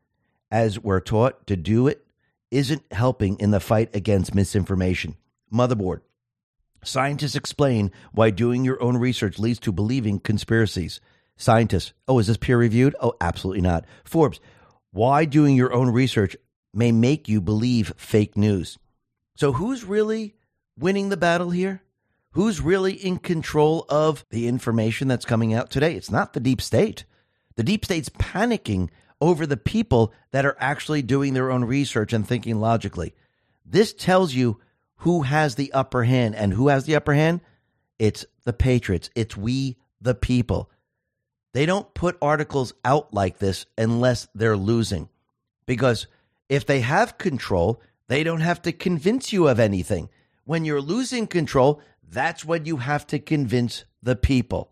as 0.50 0.78
we're 0.78 1.00
taught 1.00 1.46
to 1.48 1.54
do 1.54 1.86
it, 1.86 2.06
isn't 2.50 2.90
helping 2.92 3.38
in 3.40 3.50
the 3.50 3.60
fight 3.60 3.94
against 3.94 4.34
misinformation. 4.34 5.16
Motherboard, 5.52 6.00
Scientists 6.86 7.34
explain 7.34 7.90
why 8.12 8.30
doing 8.30 8.64
your 8.64 8.80
own 8.82 8.96
research 8.96 9.38
leads 9.38 9.58
to 9.58 9.72
believing 9.72 10.20
conspiracies. 10.20 11.00
Scientists, 11.36 11.92
oh, 12.08 12.18
is 12.18 12.26
this 12.26 12.36
peer 12.36 12.58
reviewed? 12.58 12.96
Oh, 13.00 13.14
absolutely 13.20 13.60
not. 13.60 13.84
Forbes, 14.04 14.40
why 14.90 15.24
doing 15.24 15.54
your 15.54 15.72
own 15.72 15.90
research 15.90 16.36
may 16.76 16.92
make 16.92 17.28
you 17.28 17.40
believe 17.40 17.92
fake 17.96 18.36
news. 18.36 18.78
So, 19.34 19.52
who's 19.52 19.82
really 19.82 20.34
winning 20.78 21.08
the 21.08 21.16
battle 21.16 21.50
here? 21.50 21.82
Who's 22.32 22.60
really 22.60 22.92
in 22.92 23.16
control 23.18 23.86
of 23.88 24.24
the 24.30 24.46
information 24.46 25.08
that's 25.08 25.24
coming 25.24 25.54
out 25.54 25.70
today? 25.70 25.94
It's 25.94 26.10
not 26.10 26.34
the 26.34 26.40
deep 26.40 26.60
state. 26.60 27.06
The 27.56 27.62
deep 27.62 27.86
state's 27.86 28.10
panicking 28.10 28.90
over 29.22 29.46
the 29.46 29.56
people 29.56 30.12
that 30.32 30.44
are 30.44 30.56
actually 30.60 31.00
doing 31.00 31.32
their 31.32 31.50
own 31.50 31.64
research 31.64 32.12
and 32.12 32.28
thinking 32.28 32.60
logically. 32.60 33.14
This 33.64 33.94
tells 33.94 34.34
you 34.34 34.60
who 34.96 35.22
has 35.22 35.54
the 35.54 35.72
upper 35.72 36.04
hand. 36.04 36.34
And 36.34 36.52
who 36.52 36.68
has 36.68 36.84
the 36.84 36.96
upper 36.96 37.14
hand? 37.14 37.40
It's 37.98 38.26
the 38.44 38.52
Patriots. 38.52 39.08
It's 39.14 39.36
we, 39.36 39.78
the 40.02 40.14
people. 40.14 40.70
They 41.56 41.64
don't 41.64 41.94
put 41.94 42.18
articles 42.20 42.74
out 42.84 43.14
like 43.14 43.38
this 43.38 43.64
unless 43.78 44.28
they're 44.34 44.58
losing. 44.58 45.08
Because 45.64 46.06
if 46.50 46.66
they 46.66 46.80
have 46.80 47.16
control, 47.16 47.80
they 48.08 48.24
don't 48.24 48.42
have 48.42 48.60
to 48.60 48.72
convince 48.72 49.32
you 49.32 49.48
of 49.48 49.58
anything. 49.58 50.10
When 50.44 50.66
you're 50.66 50.82
losing 50.82 51.26
control, 51.26 51.80
that's 52.06 52.44
when 52.44 52.66
you 52.66 52.76
have 52.76 53.06
to 53.06 53.18
convince 53.18 53.86
the 54.02 54.16
people. 54.16 54.70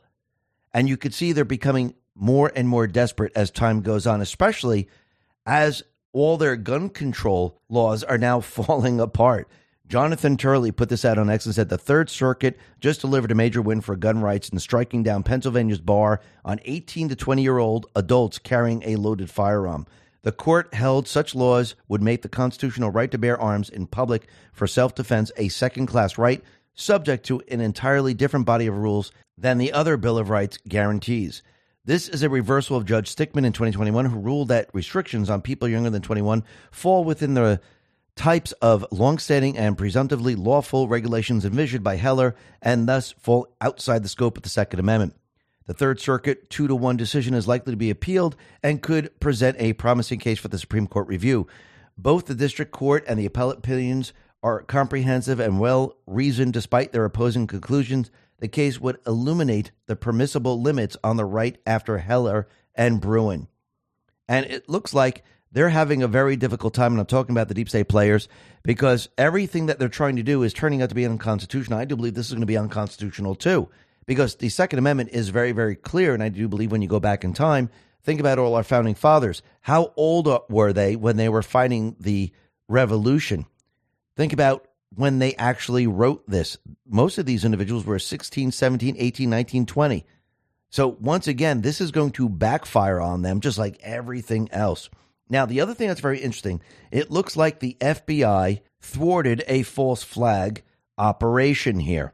And 0.74 0.86
you 0.86 0.98
could 0.98 1.14
see 1.14 1.32
they're 1.32 1.46
becoming 1.46 1.94
more 2.14 2.52
and 2.54 2.68
more 2.68 2.86
desperate 2.86 3.32
as 3.34 3.50
time 3.50 3.80
goes 3.80 4.06
on, 4.06 4.20
especially 4.20 4.86
as 5.46 5.84
all 6.12 6.36
their 6.36 6.56
gun 6.56 6.90
control 6.90 7.62
laws 7.70 8.04
are 8.04 8.18
now 8.18 8.40
falling 8.40 9.00
apart. 9.00 9.48
Jonathan 9.94 10.36
Turley 10.36 10.72
put 10.72 10.88
this 10.88 11.04
out 11.04 11.18
on 11.18 11.30
X 11.30 11.46
and 11.46 11.54
said 11.54 11.68
the 11.68 11.78
Third 11.78 12.10
Circuit 12.10 12.58
just 12.80 13.00
delivered 13.00 13.30
a 13.30 13.36
major 13.36 13.62
win 13.62 13.80
for 13.80 13.94
gun 13.94 14.20
rights 14.20 14.48
in 14.48 14.58
striking 14.58 15.04
down 15.04 15.22
Pennsylvania's 15.22 15.80
bar 15.80 16.20
on 16.44 16.58
18 16.64 17.10
to 17.10 17.14
20 17.14 17.40
year 17.40 17.58
old 17.58 17.86
adults 17.94 18.40
carrying 18.40 18.82
a 18.82 18.96
loaded 18.96 19.30
firearm. 19.30 19.86
The 20.22 20.32
court 20.32 20.74
held 20.74 21.06
such 21.06 21.36
laws 21.36 21.76
would 21.86 22.02
make 22.02 22.22
the 22.22 22.28
constitutional 22.28 22.90
right 22.90 23.08
to 23.12 23.18
bear 23.18 23.40
arms 23.40 23.70
in 23.70 23.86
public 23.86 24.26
for 24.52 24.66
self 24.66 24.96
defense 24.96 25.30
a 25.36 25.46
second 25.46 25.86
class 25.86 26.18
right, 26.18 26.42
subject 26.74 27.24
to 27.26 27.40
an 27.48 27.60
entirely 27.60 28.14
different 28.14 28.46
body 28.46 28.66
of 28.66 28.76
rules 28.76 29.12
than 29.38 29.58
the 29.58 29.72
other 29.72 29.96
Bill 29.96 30.18
of 30.18 30.28
Rights 30.28 30.58
guarantees. 30.66 31.40
This 31.84 32.08
is 32.08 32.24
a 32.24 32.28
reversal 32.28 32.76
of 32.76 32.84
Judge 32.84 33.14
Stickman 33.14 33.46
in 33.46 33.52
2021, 33.52 34.06
who 34.06 34.18
ruled 34.18 34.48
that 34.48 34.70
restrictions 34.72 35.30
on 35.30 35.40
people 35.40 35.68
younger 35.68 35.90
than 35.90 36.02
21 36.02 36.42
fall 36.72 37.04
within 37.04 37.34
the 37.34 37.60
types 38.16 38.52
of 38.52 38.86
longstanding 38.90 39.58
and 39.58 39.76
presumptively 39.76 40.34
lawful 40.34 40.88
regulations 40.88 41.44
envisioned 41.44 41.84
by 41.84 41.96
Heller 41.96 42.36
and 42.62 42.88
thus 42.88 43.12
fall 43.12 43.48
outside 43.60 44.02
the 44.02 44.08
scope 44.08 44.36
of 44.36 44.42
the 44.42 44.48
Second 44.48 44.80
Amendment. 44.80 45.14
The 45.66 45.74
Third 45.74 45.98
Circuit 45.98 46.50
two 46.50 46.68
to 46.68 46.74
one 46.74 46.96
decision 46.96 47.34
is 47.34 47.48
likely 47.48 47.72
to 47.72 47.76
be 47.76 47.90
appealed 47.90 48.36
and 48.62 48.82
could 48.82 49.18
present 49.18 49.56
a 49.58 49.72
promising 49.72 50.18
case 50.18 50.38
for 50.38 50.48
the 50.48 50.58
Supreme 50.58 50.86
Court 50.86 51.08
review. 51.08 51.46
Both 51.96 52.26
the 52.26 52.34
district 52.34 52.72
court 52.72 53.04
and 53.08 53.18
the 53.18 53.26
appellate 53.26 53.58
opinions 53.58 54.12
are 54.42 54.62
comprehensive 54.62 55.40
and 55.40 55.58
well 55.58 55.96
reasoned 56.06 56.52
despite 56.52 56.92
their 56.92 57.04
opposing 57.04 57.46
conclusions. 57.46 58.10
The 58.40 58.48
case 58.48 58.78
would 58.78 58.98
illuminate 59.06 59.70
the 59.86 59.96
permissible 59.96 60.60
limits 60.60 60.96
on 61.02 61.16
the 61.16 61.24
right 61.24 61.56
after 61.66 61.98
Heller 61.98 62.46
and 62.74 63.00
Bruen. 63.00 63.48
And 64.28 64.44
it 64.46 64.68
looks 64.68 64.92
like 64.92 65.24
they're 65.54 65.70
having 65.70 66.02
a 66.02 66.08
very 66.08 66.36
difficult 66.36 66.74
time, 66.74 66.92
and 66.92 67.00
I'm 67.00 67.06
talking 67.06 67.32
about 67.32 67.48
the 67.48 67.54
deep 67.54 67.68
state 67.68 67.88
players, 67.88 68.28
because 68.64 69.08
everything 69.16 69.66
that 69.66 69.78
they're 69.78 69.88
trying 69.88 70.16
to 70.16 70.22
do 70.22 70.42
is 70.42 70.52
turning 70.52 70.82
out 70.82 70.88
to 70.88 70.94
be 70.94 71.06
unconstitutional. 71.06 71.78
I 71.78 71.84
do 71.84 71.96
believe 71.96 72.14
this 72.14 72.26
is 72.26 72.32
going 72.32 72.40
to 72.40 72.46
be 72.46 72.58
unconstitutional 72.58 73.36
too, 73.36 73.68
because 74.04 74.34
the 74.34 74.48
Second 74.48 74.80
Amendment 74.80 75.10
is 75.12 75.28
very, 75.28 75.52
very 75.52 75.76
clear. 75.76 76.12
And 76.12 76.22
I 76.22 76.28
do 76.28 76.48
believe 76.48 76.72
when 76.72 76.82
you 76.82 76.88
go 76.88 77.00
back 77.00 77.22
in 77.24 77.32
time, 77.32 77.70
think 78.02 78.18
about 78.18 78.38
all 78.38 78.56
our 78.56 78.64
founding 78.64 78.96
fathers. 78.96 79.42
How 79.60 79.92
old 79.96 80.28
were 80.50 80.72
they 80.72 80.96
when 80.96 81.16
they 81.16 81.28
were 81.28 81.42
fighting 81.42 81.94
the 82.00 82.32
revolution? 82.68 83.46
Think 84.16 84.32
about 84.32 84.66
when 84.96 85.20
they 85.20 85.34
actually 85.36 85.86
wrote 85.86 86.28
this. 86.28 86.58
Most 86.84 87.16
of 87.18 87.26
these 87.26 87.44
individuals 87.44 87.84
were 87.84 88.00
16, 88.00 88.50
17, 88.50 88.96
18, 88.98 89.30
19, 89.30 89.66
20. 89.66 90.04
So 90.68 90.88
once 91.00 91.28
again, 91.28 91.60
this 91.60 91.80
is 91.80 91.92
going 91.92 92.10
to 92.12 92.28
backfire 92.28 93.00
on 93.00 93.22
them 93.22 93.38
just 93.38 93.56
like 93.56 93.78
everything 93.82 94.48
else. 94.50 94.90
Now, 95.28 95.46
the 95.46 95.60
other 95.60 95.74
thing 95.74 95.88
that's 95.88 96.00
very 96.00 96.20
interesting, 96.20 96.60
it 96.90 97.10
looks 97.10 97.36
like 97.36 97.58
the 97.58 97.76
FBI 97.80 98.60
thwarted 98.80 99.42
a 99.48 99.62
false 99.62 100.02
flag 100.02 100.62
operation 100.98 101.80
here. 101.80 102.12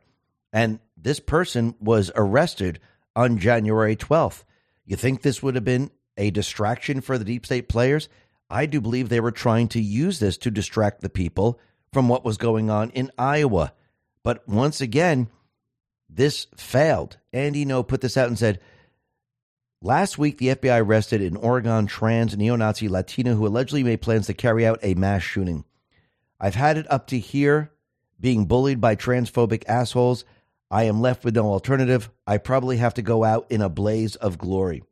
And 0.53 0.79
this 0.97 1.21
person 1.21 1.75
was 1.81 2.11
arrested 2.15 2.81
on 3.17 3.39
January 3.39 3.97
12th. 3.97 4.45
You 4.85 4.97
think 4.97 5.23
this 5.23 5.43
would 5.43 5.55
have 5.55 5.65
been 5.65 5.91
a 6.17 6.31
distraction 6.31 7.01
for 7.01 7.19
the 7.19 7.25
deep 7.25 7.47
state 7.47 7.69
players? 7.69 8.09
I 8.49 8.67
do 8.67 8.81
believe 8.81 9.09
they 9.09 9.21
were 9.21 9.31
trying 9.31 9.69
to 9.69 9.81
use 9.81 10.19
this 10.19 10.37
to 10.39 10.51
distract 10.51 11.01
the 11.01 11.09
people 11.09 11.61
from 11.93 12.09
what 12.09 12.25
was 12.25 12.37
going 12.37 12.71
on 12.71 12.91
in 12.91 13.11
Iowa. 13.19 13.73
But 14.23 14.47
once 14.49 14.81
again, 14.81 15.29
this 16.09 16.47
failed. 16.57 17.17
Andy 17.33 17.65
Ngo 17.65 17.87
put 17.87 18.01
this 18.01 18.17
out 18.17 18.29
and 18.29 18.39
said, 18.39 18.61
Last 19.83 20.19
week, 20.19 20.37
the 20.37 20.49
FBI 20.49 20.85
arrested 20.85 21.23
an 21.23 21.37
Oregon 21.37 21.87
trans 21.87 22.37
neo 22.37 22.55
Nazi 22.55 22.87
Latina 22.87 23.35
who 23.35 23.47
allegedly 23.47 23.83
made 23.83 24.03
plans 24.03 24.27
to 24.27 24.35
carry 24.35 24.67
out 24.67 24.79
a 24.83 24.93
mass 24.93 25.23
shooting. 25.23 25.65
I've 26.39 26.55
had 26.55 26.77
it 26.77 26.91
up 26.93 27.07
to 27.07 27.19
here 27.19 27.73
being 28.21 28.45
bullied 28.45 28.83
by 28.83 28.95
transphobic 28.95 29.65
assholes. 29.67 30.27
I 30.71 30.85
am 30.85 31.01
left 31.01 31.25
with 31.25 31.35
no 31.35 31.47
alternative. 31.47 32.11
I 32.27 32.37
probably 32.37 32.77
have 32.77 32.93
to 32.93 33.03
go 33.03 33.25
out 33.25 33.47
in 33.49 33.63
a 33.63 33.71
blaze 33.71 34.17
of 34.17 34.37
glory. 34.37 34.83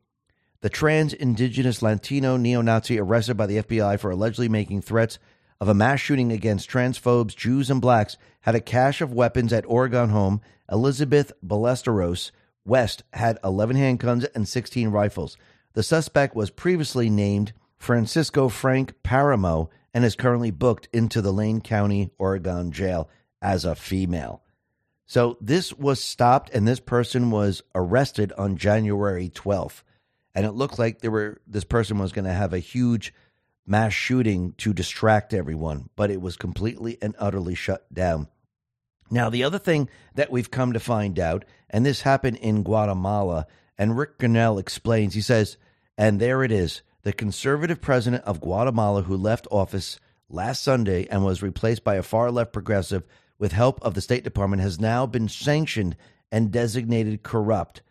The 0.61 0.69
trans 0.69 1.13
indigenous 1.13 1.83
Latino 1.83 2.35
neo 2.35 2.63
Nazi 2.63 2.97
arrested 2.99 3.37
by 3.37 3.45
the 3.45 3.61
FBI 3.61 3.99
for 3.99 4.09
allegedly 4.09 4.49
making 4.49 4.81
threats 4.81 5.19
of 5.61 5.67
a 5.67 5.75
mass 5.75 5.99
shooting 5.99 6.31
against 6.31 6.67
transphobes, 6.67 7.35
Jews, 7.35 7.69
and 7.69 7.79
blacks 7.79 8.17
had 8.41 8.55
a 8.55 8.59
cache 8.59 9.01
of 9.01 9.13
weapons 9.13 9.53
at 9.53 9.65
Oregon 9.67 10.09
home. 10.09 10.41
Elizabeth 10.71 11.31
Ballesteros 11.45 12.31
West 12.69 13.03
had 13.11 13.37
11 13.43 13.75
handguns 13.75 14.25
and 14.33 14.47
16 14.47 14.89
rifles. 14.89 15.35
The 15.73 15.83
suspect 15.83 16.35
was 16.35 16.49
previously 16.49 17.09
named 17.09 17.51
Francisco 17.77 18.47
Frank 18.47 18.93
Paramo 19.03 19.69
and 19.93 20.05
is 20.05 20.15
currently 20.15 20.51
booked 20.51 20.87
into 20.93 21.21
the 21.21 21.33
Lane 21.33 21.61
County, 21.61 22.11
Oregon 22.17 22.71
jail 22.71 23.09
as 23.41 23.65
a 23.65 23.75
female. 23.75 24.43
So 25.05 25.37
this 25.41 25.73
was 25.73 25.99
stopped 26.01 26.51
and 26.53 26.67
this 26.67 26.79
person 26.79 27.31
was 27.31 27.63
arrested 27.73 28.31
on 28.37 28.57
January 28.57 29.29
12th. 29.29 29.81
And 30.35 30.45
it 30.45 30.51
looked 30.51 30.77
like 30.77 31.01
there 31.01 31.09
were 31.09 31.41
this 31.47 31.63
person 31.63 31.97
was 31.97 32.11
going 32.11 32.25
to 32.25 32.31
have 32.31 32.53
a 32.53 32.59
huge 32.59 33.13
mass 33.65 33.93
shooting 33.93 34.53
to 34.57 34.73
distract 34.73 35.33
everyone, 35.33 35.89
but 35.95 36.11
it 36.11 36.21
was 36.21 36.37
completely 36.37 36.97
and 37.01 37.15
utterly 37.17 37.55
shut 37.55 37.91
down. 37.91 38.27
Now, 39.11 39.29
the 39.29 39.43
other 39.43 39.59
thing 39.59 39.89
that 40.15 40.31
we've 40.31 40.51
come 40.51 40.73
to 40.73 40.79
find 40.79 41.19
out, 41.19 41.45
and 41.69 41.85
this 41.85 42.01
happened 42.01 42.37
in 42.37 42.63
Guatemala, 42.63 43.47
and 43.77 43.97
Rick 43.97 44.17
Grenell 44.17 44.59
explains, 44.59 45.13
he 45.13 45.21
says, 45.21 45.57
and 45.97 46.19
there 46.19 46.43
it 46.43 46.51
is, 46.51 46.81
the 47.03 47.13
conservative 47.13 47.81
president 47.81 48.23
of 48.23 48.41
Guatemala 48.41 49.03
who 49.03 49.15
left 49.15 49.47
office 49.51 49.99
last 50.29 50.63
Sunday 50.63 51.07
and 51.09 51.23
was 51.23 51.41
replaced 51.41 51.83
by 51.83 51.95
a 51.95 52.03
far 52.03 52.31
left 52.31 52.53
progressive 52.53 53.03
with 53.37 53.51
help 53.53 53.81
of 53.81 53.93
the 53.93 54.01
State 54.01 54.23
Department 54.23 54.61
has 54.61 54.79
now 54.79 55.05
been 55.05 55.29
sanctioned 55.29 55.95
and 56.31 56.51
designated 56.51 57.23
corrupt. 57.23 57.81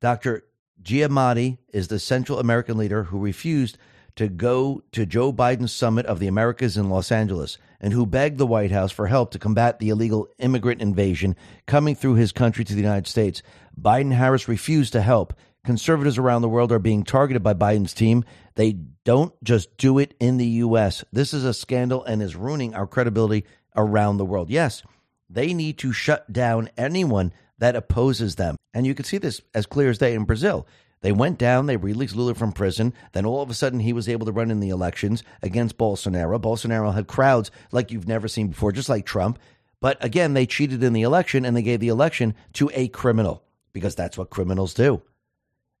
Dr. 0.00 0.44
Giammattei 0.82 1.58
is 1.72 1.88
the 1.88 1.98
Central 1.98 2.38
American 2.38 2.78
leader 2.78 3.04
who 3.04 3.18
refused 3.18 3.78
to 4.16 4.28
go 4.28 4.82
to 4.92 5.06
Joe 5.06 5.32
Biden's 5.32 5.72
summit 5.72 6.06
of 6.06 6.18
the 6.18 6.26
Americas 6.26 6.76
in 6.76 6.90
Los 6.90 7.10
Angeles 7.10 7.58
and 7.80 7.92
who 7.92 8.06
begged 8.06 8.38
the 8.38 8.46
White 8.46 8.70
House 8.70 8.92
for 8.92 9.06
help 9.06 9.30
to 9.32 9.38
combat 9.38 9.78
the 9.78 9.88
illegal 9.88 10.28
immigrant 10.38 10.80
invasion 10.80 11.36
coming 11.66 11.94
through 11.94 12.14
his 12.14 12.32
country 12.32 12.64
to 12.64 12.74
the 12.74 12.80
United 12.80 13.06
States. 13.06 13.42
Biden 13.80 14.12
Harris 14.12 14.48
refused 14.48 14.92
to 14.92 15.02
help. 15.02 15.34
Conservatives 15.64 16.18
around 16.18 16.42
the 16.42 16.48
world 16.48 16.72
are 16.72 16.78
being 16.78 17.04
targeted 17.04 17.42
by 17.42 17.54
Biden's 17.54 17.94
team. 17.94 18.24
They 18.54 18.72
don't 19.04 19.32
just 19.42 19.76
do 19.76 19.98
it 19.98 20.14
in 20.20 20.36
the 20.36 20.46
U.S. 20.46 21.04
This 21.12 21.32
is 21.32 21.44
a 21.44 21.54
scandal 21.54 22.04
and 22.04 22.22
is 22.22 22.36
ruining 22.36 22.74
our 22.74 22.86
credibility 22.86 23.44
around 23.76 24.16
the 24.16 24.24
world. 24.24 24.50
Yes, 24.50 24.82
they 25.30 25.54
need 25.54 25.78
to 25.78 25.92
shut 25.92 26.32
down 26.32 26.68
anyone 26.76 27.32
that 27.58 27.76
opposes 27.76 28.34
them. 28.34 28.56
And 28.74 28.86
you 28.86 28.94
can 28.94 29.04
see 29.04 29.18
this 29.18 29.40
as 29.54 29.66
clear 29.66 29.88
as 29.88 29.98
day 29.98 30.14
in 30.14 30.24
Brazil. 30.24 30.66
They 31.02 31.12
went 31.12 31.38
down, 31.38 31.66
they 31.66 31.76
released 31.76 32.16
Lula 32.16 32.34
from 32.34 32.52
prison. 32.52 32.94
Then 33.12 33.26
all 33.26 33.42
of 33.42 33.50
a 33.50 33.54
sudden, 33.54 33.80
he 33.80 33.92
was 33.92 34.08
able 34.08 34.24
to 34.26 34.32
run 34.32 34.50
in 34.50 34.60
the 34.60 34.70
elections 34.70 35.22
against 35.42 35.76
Bolsonaro. 35.76 36.40
Bolsonaro 36.40 36.94
had 36.94 37.06
crowds 37.06 37.50
like 37.70 37.90
you've 37.90 38.08
never 38.08 38.28
seen 38.28 38.48
before, 38.48 38.72
just 38.72 38.88
like 38.88 39.04
Trump. 39.04 39.38
But 39.80 40.02
again, 40.02 40.34
they 40.34 40.46
cheated 40.46 40.82
in 40.82 40.92
the 40.92 41.02
election 41.02 41.44
and 41.44 41.56
they 41.56 41.62
gave 41.62 41.80
the 41.80 41.88
election 41.88 42.34
to 42.54 42.70
a 42.72 42.88
criminal 42.88 43.42
because 43.72 43.94
that's 43.94 44.16
what 44.16 44.30
criminals 44.30 44.74
do. 44.74 45.02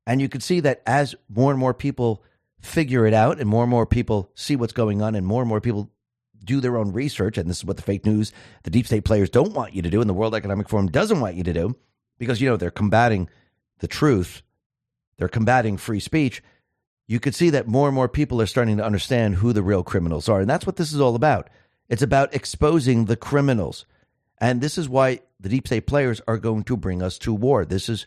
And 0.06 0.20
you 0.20 0.28
can 0.28 0.40
see 0.40 0.60
that 0.60 0.82
as 0.86 1.14
more 1.28 1.52
and 1.52 1.60
more 1.60 1.74
people 1.74 2.24
figure 2.60 3.06
it 3.06 3.14
out 3.14 3.40
and 3.40 3.48
more 3.48 3.62
and 3.62 3.70
more 3.70 3.86
people 3.86 4.30
see 4.34 4.56
what's 4.56 4.72
going 4.72 5.02
on 5.02 5.14
and 5.14 5.26
more 5.26 5.42
and 5.42 5.48
more 5.48 5.60
people 5.60 5.90
do 6.44 6.60
their 6.60 6.76
own 6.76 6.92
research, 6.92 7.38
and 7.38 7.48
this 7.48 7.58
is 7.58 7.64
what 7.64 7.76
the 7.76 7.82
fake 7.82 8.04
news, 8.04 8.32
the 8.64 8.70
deep 8.70 8.86
state 8.86 9.04
players 9.04 9.30
don't 9.30 9.52
want 9.52 9.74
you 9.74 9.82
to 9.82 9.90
do, 9.90 10.00
and 10.00 10.10
the 10.10 10.14
World 10.14 10.34
Economic 10.34 10.68
Forum 10.68 10.88
doesn't 10.88 11.20
want 11.20 11.36
you 11.36 11.44
to 11.44 11.52
do, 11.52 11.76
because, 12.18 12.40
you 12.40 12.48
know, 12.48 12.56
they're 12.56 12.70
combating 12.70 13.28
the 13.78 13.86
truth 13.86 14.42
they're 15.16 15.28
combating 15.28 15.76
free 15.76 16.00
speech, 16.00 16.42
you 17.06 17.20
could 17.20 17.34
see 17.34 17.50
that 17.50 17.68
more 17.68 17.88
and 17.88 17.94
more 17.94 18.08
people 18.08 18.40
are 18.40 18.46
starting 18.46 18.76
to 18.76 18.84
understand 18.84 19.36
who 19.36 19.52
the 19.52 19.62
real 19.62 19.82
criminals 19.82 20.28
are. 20.28 20.40
And 20.40 20.48
that's 20.48 20.66
what 20.66 20.76
this 20.76 20.92
is 20.92 21.00
all 21.00 21.14
about. 21.14 21.50
It's 21.88 22.02
about 22.02 22.34
exposing 22.34 23.04
the 23.04 23.16
criminals. 23.16 23.84
And 24.38 24.60
this 24.60 24.78
is 24.78 24.88
why 24.88 25.20
the 25.38 25.48
deep 25.48 25.66
state 25.66 25.86
players 25.86 26.20
are 26.26 26.38
going 26.38 26.64
to 26.64 26.76
bring 26.76 27.02
us 27.02 27.18
to 27.18 27.34
war. 27.34 27.64
This 27.64 27.88
is 27.88 28.06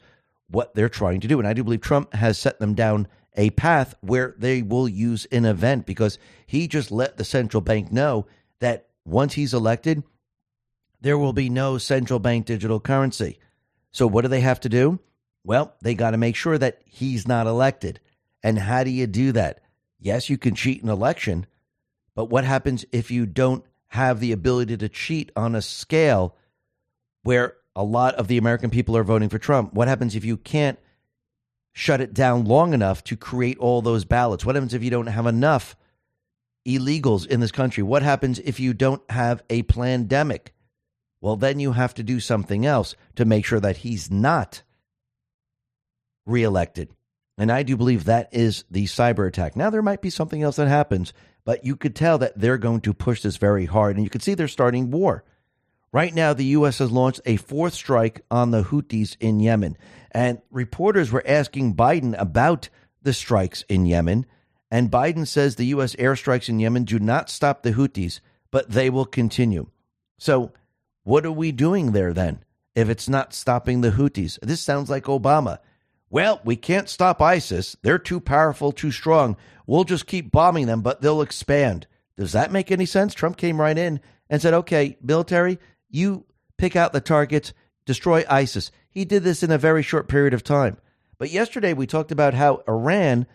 what 0.49 0.73
they're 0.75 0.89
trying 0.89 1.19
to 1.21 1.27
do. 1.27 1.39
And 1.39 1.47
I 1.47 1.53
do 1.53 1.63
believe 1.63 1.81
Trump 1.81 2.13
has 2.13 2.37
set 2.37 2.59
them 2.59 2.73
down 2.73 3.07
a 3.35 3.49
path 3.51 3.95
where 4.01 4.33
they 4.37 4.61
will 4.61 4.87
use 4.87 5.25
an 5.31 5.45
event 5.45 5.85
because 5.85 6.17
he 6.47 6.67
just 6.67 6.91
let 6.91 7.17
the 7.17 7.25
central 7.25 7.61
bank 7.61 7.91
know 7.91 8.25
that 8.59 8.87
once 9.05 9.33
he's 9.33 9.53
elected, 9.53 10.03
there 11.01 11.17
will 11.17 11.33
be 11.33 11.49
no 11.49 11.77
central 11.77 12.19
bank 12.19 12.45
digital 12.45 12.79
currency. 12.79 13.39
So, 13.91 14.07
what 14.07 14.23
do 14.23 14.27
they 14.27 14.41
have 14.41 14.59
to 14.61 14.69
do? 14.69 14.99
Well, 15.45 15.75
they 15.81 15.93
got 15.93 16.11
to 16.11 16.17
make 16.17 16.35
sure 16.35 16.57
that 16.57 16.81
he's 16.85 17.27
not 17.27 17.45
elected. 17.45 17.99
And 18.43 18.57
how 18.57 18.83
do 18.83 18.89
you 18.89 19.05
do 19.05 19.31
that? 19.33 19.61
Yes, 19.99 20.29
you 20.29 20.37
can 20.37 20.55
cheat 20.55 20.83
an 20.83 20.89
election, 20.89 21.45
but 22.15 22.25
what 22.25 22.43
happens 22.43 22.83
if 22.91 23.11
you 23.11 23.25
don't 23.25 23.63
have 23.87 24.19
the 24.19 24.31
ability 24.31 24.75
to 24.77 24.89
cheat 24.89 25.31
on 25.35 25.55
a 25.55 25.61
scale 25.61 26.35
where 27.23 27.55
a 27.75 27.83
lot 27.83 28.15
of 28.15 28.27
the 28.27 28.37
American 28.37 28.69
people 28.69 28.97
are 28.97 29.03
voting 29.03 29.29
for 29.29 29.37
Trump? 29.37 29.73
What 29.73 29.87
happens 29.87 30.15
if 30.15 30.25
you 30.25 30.35
can't 30.35 30.79
shut 31.73 32.01
it 32.01 32.13
down 32.13 32.45
long 32.45 32.73
enough 32.73 33.03
to 33.05 33.15
create 33.15 33.57
all 33.59 33.81
those 33.81 34.03
ballots? 34.03 34.45
What 34.45 34.55
happens 34.55 34.73
if 34.73 34.83
you 34.83 34.89
don't 34.89 35.07
have 35.07 35.27
enough 35.27 35.75
illegals 36.67 37.27
in 37.27 37.39
this 37.39 37.51
country? 37.51 37.83
What 37.83 38.01
happens 38.01 38.39
if 38.39 38.59
you 38.59 38.73
don't 38.73 39.01
have 39.11 39.43
a 39.49 39.63
pandemic? 39.63 40.53
Well, 41.21 41.35
then 41.35 41.59
you 41.59 41.73
have 41.73 41.93
to 41.95 42.03
do 42.03 42.19
something 42.19 42.65
else 42.65 42.95
to 43.15 43.25
make 43.25 43.45
sure 43.45 43.59
that 43.59 43.77
he's 43.77 44.09
not 44.09 44.63
reelected. 46.25 46.89
And 47.37 47.51
I 47.51 47.63
do 47.63 47.75
believe 47.75 48.05
that 48.05 48.29
is 48.31 48.63
the 48.71 48.85
cyber 48.85 49.27
attack. 49.27 49.55
Now, 49.55 49.69
there 49.69 49.81
might 49.81 50.01
be 50.01 50.09
something 50.09 50.41
else 50.41 50.55
that 50.55 50.67
happens, 50.67 51.13
but 51.43 51.65
you 51.65 51.75
could 51.75 51.95
tell 51.95 52.17
that 52.19 52.39
they're 52.39 52.57
going 52.57 52.81
to 52.81 52.93
push 52.93 53.21
this 53.21 53.37
very 53.37 53.65
hard. 53.65 53.95
And 53.95 54.05
you 54.05 54.09
can 54.09 54.21
see 54.21 54.33
they're 54.33 54.47
starting 54.47 54.91
war. 54.91 55.23
Right 55.91 56.13
now, 56.13 56.33
the 56.33 56.45
U.S. 56.45 56.79
has 56.79 56.91
launched 56.91 57.21
a 57.25 57.37
fourth 57.37 57.73
strike 57.73 58.21
on 58.29 58.51
the 58.51 58.63
Houthis 58.63 59.15
in 59.19 59.39
Yemen. 59.39 59.77
And 60.11 60.41
reporters 60.49 61.11
were 61.11 61.23
asking 61.25 61.75
Biden 61.75 62.19
about 62.19 62.69
the 63.01 63.13
strikes 63.13 63.63
in 63.69 63.85
Yemen. 63.85 64.25
And 64.71 64.91
Biden 64.91 65.27
says 65.27 65.55
the 65.55 65.67
U.S. 65.67 65.95
airstrikes 65.95 66.49
in 66.49 66.59
Yemen 66.59 66.83
do 66.83 66.99
not 66.99 67.29
stop 67.29 67.63
the 67.63 67.71
Houthis, 67.71 68.19
but 68.51 68.69
they 68.69 68.89
will 68.89 69.05
continue. 69.05 69.67
So, 70.17 70.51
what 71.03 71.25
are 71.25 71.31
we 71.31 71.51
doing 71.51 71.91
there 71.91 72.13
then 72.13 72.43
if 72.73 72.89
it's 72.89 73.07
not 73.07 73.33
stopping 73.33 73.81
the 73.81 73.91
Houthis? 73.91 74.39
This 74.41 74.61
sounds 74.61 74.89
like 74.89 75.05
Obama. 75.05 75.59
Well, 76.09 76.39
we 76.45 76.55
can't 76.55 76.89
stop 76.89 77.21
ISIS. 77.21 77.75
They're 77.81 77.99
too 77.99 78.19
powerful, 78.19 78.71
too 78.71 78.91
strong. 78.91 79.37
We'll 79.65 79.83
just 79.83 80.05
keep 80.05 80.31
bombing 80.31 80.67
them, 80.67 80.81
but 80.81 81.01
they'll 81.01 81.21
expand. 81.21 81.87
Does 82.17 82.31
that 82.33 82.51
make 82.51 82.71
any 82.71 82.85
sense? 82.85 83.13
Trump 83.13 83.37
came 83.37 83.59
right 83.59 83.77
in 83.77 83.99
and 84.29 84.41
said, 84.41 84.53
okay, 84.53 84.97
military, 85.01 85.59
you 85.89 86.25
pick 86.57 86.75
out 86.75 86.93
the 86.93 87.01
targets, 87.01 87.53
destroy 87.85 88.23
ISIS. 88.29 88.71
He 88.89 89.05
did 89.05 89.23
this 89.23 89.43
in 89.43 89.51
a 89.51 89.57
very 89.57 89.83
short 89.83 90.07
period 90.07 90.33
of 90.33 90.43
time. 90.43 90.77
But 91.17 91.31
yesterday 91.31 91.73
we 91.73 91.87
talked 91.87 92.11
about 92.11 92.33
how 92.33 92.63
Iran 92.67 93.25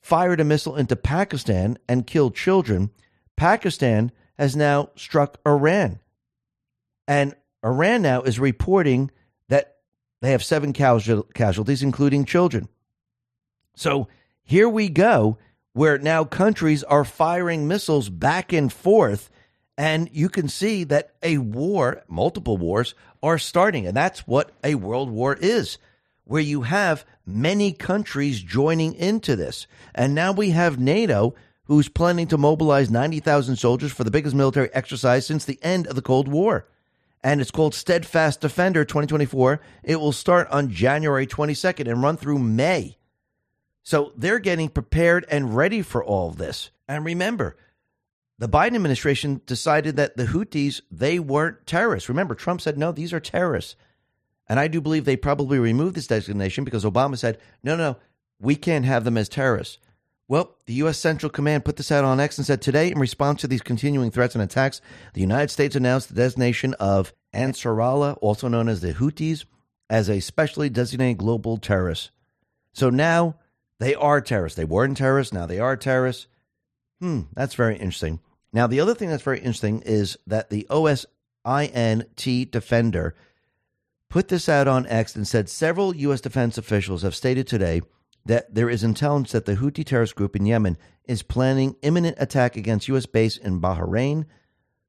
fired 0.00 0.40
a 0.40 0.44
missile 0.44 0.76
into 0.76 0.96
Pakistan 0.96 1.78
and 1.88 2.06
killed 2.06 2.34
children. 2.34 2.90
Pakistan 3.36 4.12
has 4.38 4.56
now 4.56 4.90
struck 4.96 5.38
Iran. 5.46 6.00
And 7.06 7.34
Iran 7.64 8.02
now 8.02 8.22
is 8.22 8.38
reporting 8.38 9.10
they 10.24 10.30
have 10.30 10.42
seven 10.42 10.72
casualties, 10.72 11.82
including 11.82 12.24
children. 12.24 12.68
So 13.76 14.08
here 14.42 14.68
we 14.68 14.88
go, 14.88 15.38
where 15.72 15.98
now 15.98 16.24
countries 16.24 16.82
are 16.84 17.04
firing 17.04 17.68
missiles 17.68 18.08
back 18.08 18.52
and 18.52 18.72
forth. 18.72 19.30
And 19.76 20.08
you 20.12 20.28
can 20.28 20.48
see 20.48 20.84
that 20.84 21.14
a 21.22 21.38
war, 21.38 22.04
multiple 22.08 22.56
wars, 22.56 22.94
are 23.22 23.38
starting. 23.38 23.86
And 23.86 23.96
that's 23.96 24.26
what 24.26 24.52
a 24.62 24.76
world 24.76 25.10
war 25.10 25.34
is, 25.34 25.78
where 26.24 26.40
you 26.40 26.62
have 26.62 27.04
many 27.26 27.72
countries 27.72 28.40
joining 28.40 28.94
into 28.94 29.36
this. 29.36 29.66
And 29.94 30.14
now 30.14 30.32
we 30.32 30.50
have 30.50 30.78
NATO, 30.78 31.34
who's 31.64 31.88
planning 31.88 32.28
to 32.28 32.38
mobilize 32.38 32.90
90,000 32.90 33.56
soldiers 33.56 33.90
for 33.90 34.04
the 34.04 34.10
biggest 34.10 34.34
military 34.34 34.72
exercise 34.72 35.26
since 35.26 35.44
the 35.44 35.58
end 35.62 35.86
of 35.86 35.96
the 35.96 36.02
Cold 36.02 36.28
War 36.28 36.66
and 37.24 37.40
it's 37.40 37.50
called 37.50 37.74
Steadfast 37.74 38.42
Defender 38.42 38.84
2024. 38.84 39.60
It 39.82 39.96
will 39.96 40.12
start 40.12 40.46
on 40.50 40.70
January 40.70 41.26
22nd 41.26 41.90
and 41.90 42.02
run 42.02 42.18
through 42.18 42.38
May. 42.38 42.98
So 43.82 44.12
they're 44.14 44.38
getting 44.38 44.68
prepared 44.68 45.24
and 45.30 45.56
ready 45.56 45.80
for 45.80 46.04
all 46.04 46.30
this. 46.30 46.70
And 46.86 47.02
remember, 47.02 47.56
the 48.38 48.48
Biden 48.48 48.74
administration 48.74 49.40
decided 49.46 49.96
that 49.96 50.18
the 50.18 50.26
Houthis, 50.26 50.82
they 50.90 51.18
weren't 51.18 51.66
terrorists. 51.66 52.10
Remember, 52.10 52.34
Trump 52.34 52.60
said, 52.60 52.76
no, 52.76 52.92
these 52.92 53.14
are 53.14 53.20
terrorists. 53.20 53.74
And 54.46 54.60
I 54.60 54.68
do 54.68 54.82
believe 54.82 55.06
they 55.06 55.16
probably 55.16 55.58
removed 55.58 55.96
this 55.96 56.06
designation 56.06 56.64
because 56.64 56.84
Obama 56.84 57.16
said, 57.16 57.38
no, 57.62 57.74
no, 57.74 57.96
we 58.38 58.54
can't 58.54 58.84
have 58.84 59.04
them 59.04 59.16
as 59.16 59.30
terrorists. 59.30 59.78
Well, 60.26 60.56
the 60.64 60.74
U.S. 60.74 60.96
Central 60.98 61.28
Command 61.28 61.66
put 61.66 61.76
this 61.76 61.92
out 61.92 62.04
on 62.04 62.18
X 62.18 62.38
and 62.38 62.46
said 62.46 62.62
today, 62.62 62.90
in 62.90 62.98
response 62.98 63.42
to 63.42 63.46
these 63.46 63.60
continuing 63.60 64.10
threats 64.10 64.34
and 64.34 64.42
attacks, 64.42 64.80
the 65.12 65.20
United 65.20 65.50
States 65.50 65.76
announced 65.76 66.08
the 66.08 66.14
designation 66.14 66.72
of 66.74 67.12
Ansarallah, 67.34 68.16
also 68.22 68.48
known 68.48 68.68
as 68.68 68.80
the 68.80 68.94
Houthis, 68.94 69.44
as 69.90 70.08
a 70.08 70.20
specially 70.20 70.70
designated 70.70 71.18
global 71.18 71.58
terrorist. 71.58 72.10
So 72.72 72.88
now 72.88 73.36
they 73.80 73.94
are 73.94 74.22
terrorists. 74.22 74.56
They 74.56 74.64
weren't 74.64 74.96
terrorists. 74.96 75.32
Now 75.32 75.44
they 75.44 75.58
are 75.58 75.76
terrorists. 75.76 76.26
Hmm, 77.00 77.22
that's 77.34 77.54
very 77.54 77.76
interesting. 77.76 78.20
Now, 78.52 78.66
the 78.66 78.80
other 78.80 78.94
thing 78.94 79.10
that's 79.10 79.22
very 79.22 79.40
interesting 79.40 79.82
is 79.82 80.16
that 80.26 80.48
the 80.48 80.66
OSINT 80.70 82.50
Defender 82.50 83.14
put 84.08 84.28
this 84.28 84.48
out 84.48 84.68
on 84.68 84.86
X 84.86 85.16
and 85.16 85.28
said 85.28 85.50
several 85.50 85.94
U.S. 85.96 86.20
defense 86.22 86.56
officials 86.56 87.02
have 87.02 87.14
stated 87.16 87.46
today 87.46 87.82
that 88.26 88.54
there 88.54 88.70
is 88.70 88.82
intelligence 88.82 89.32
that 89.32 89.44
the 89.44 89.56
Houthi 89.56 89.84
terrorist 89.84 90.14
group 90.14 90.34
in 90.34 90.46
Yemen 90.46 90.78
is 91.04 91.22
planning 91.22 91.76
imminent 91.82 92.16
attack 92.18 92.56
against 92.56 92.88
U.S. 92.88 93.06
base 93.06 93.36
in 93.36 93.60
Bahrain, 93.60 94.24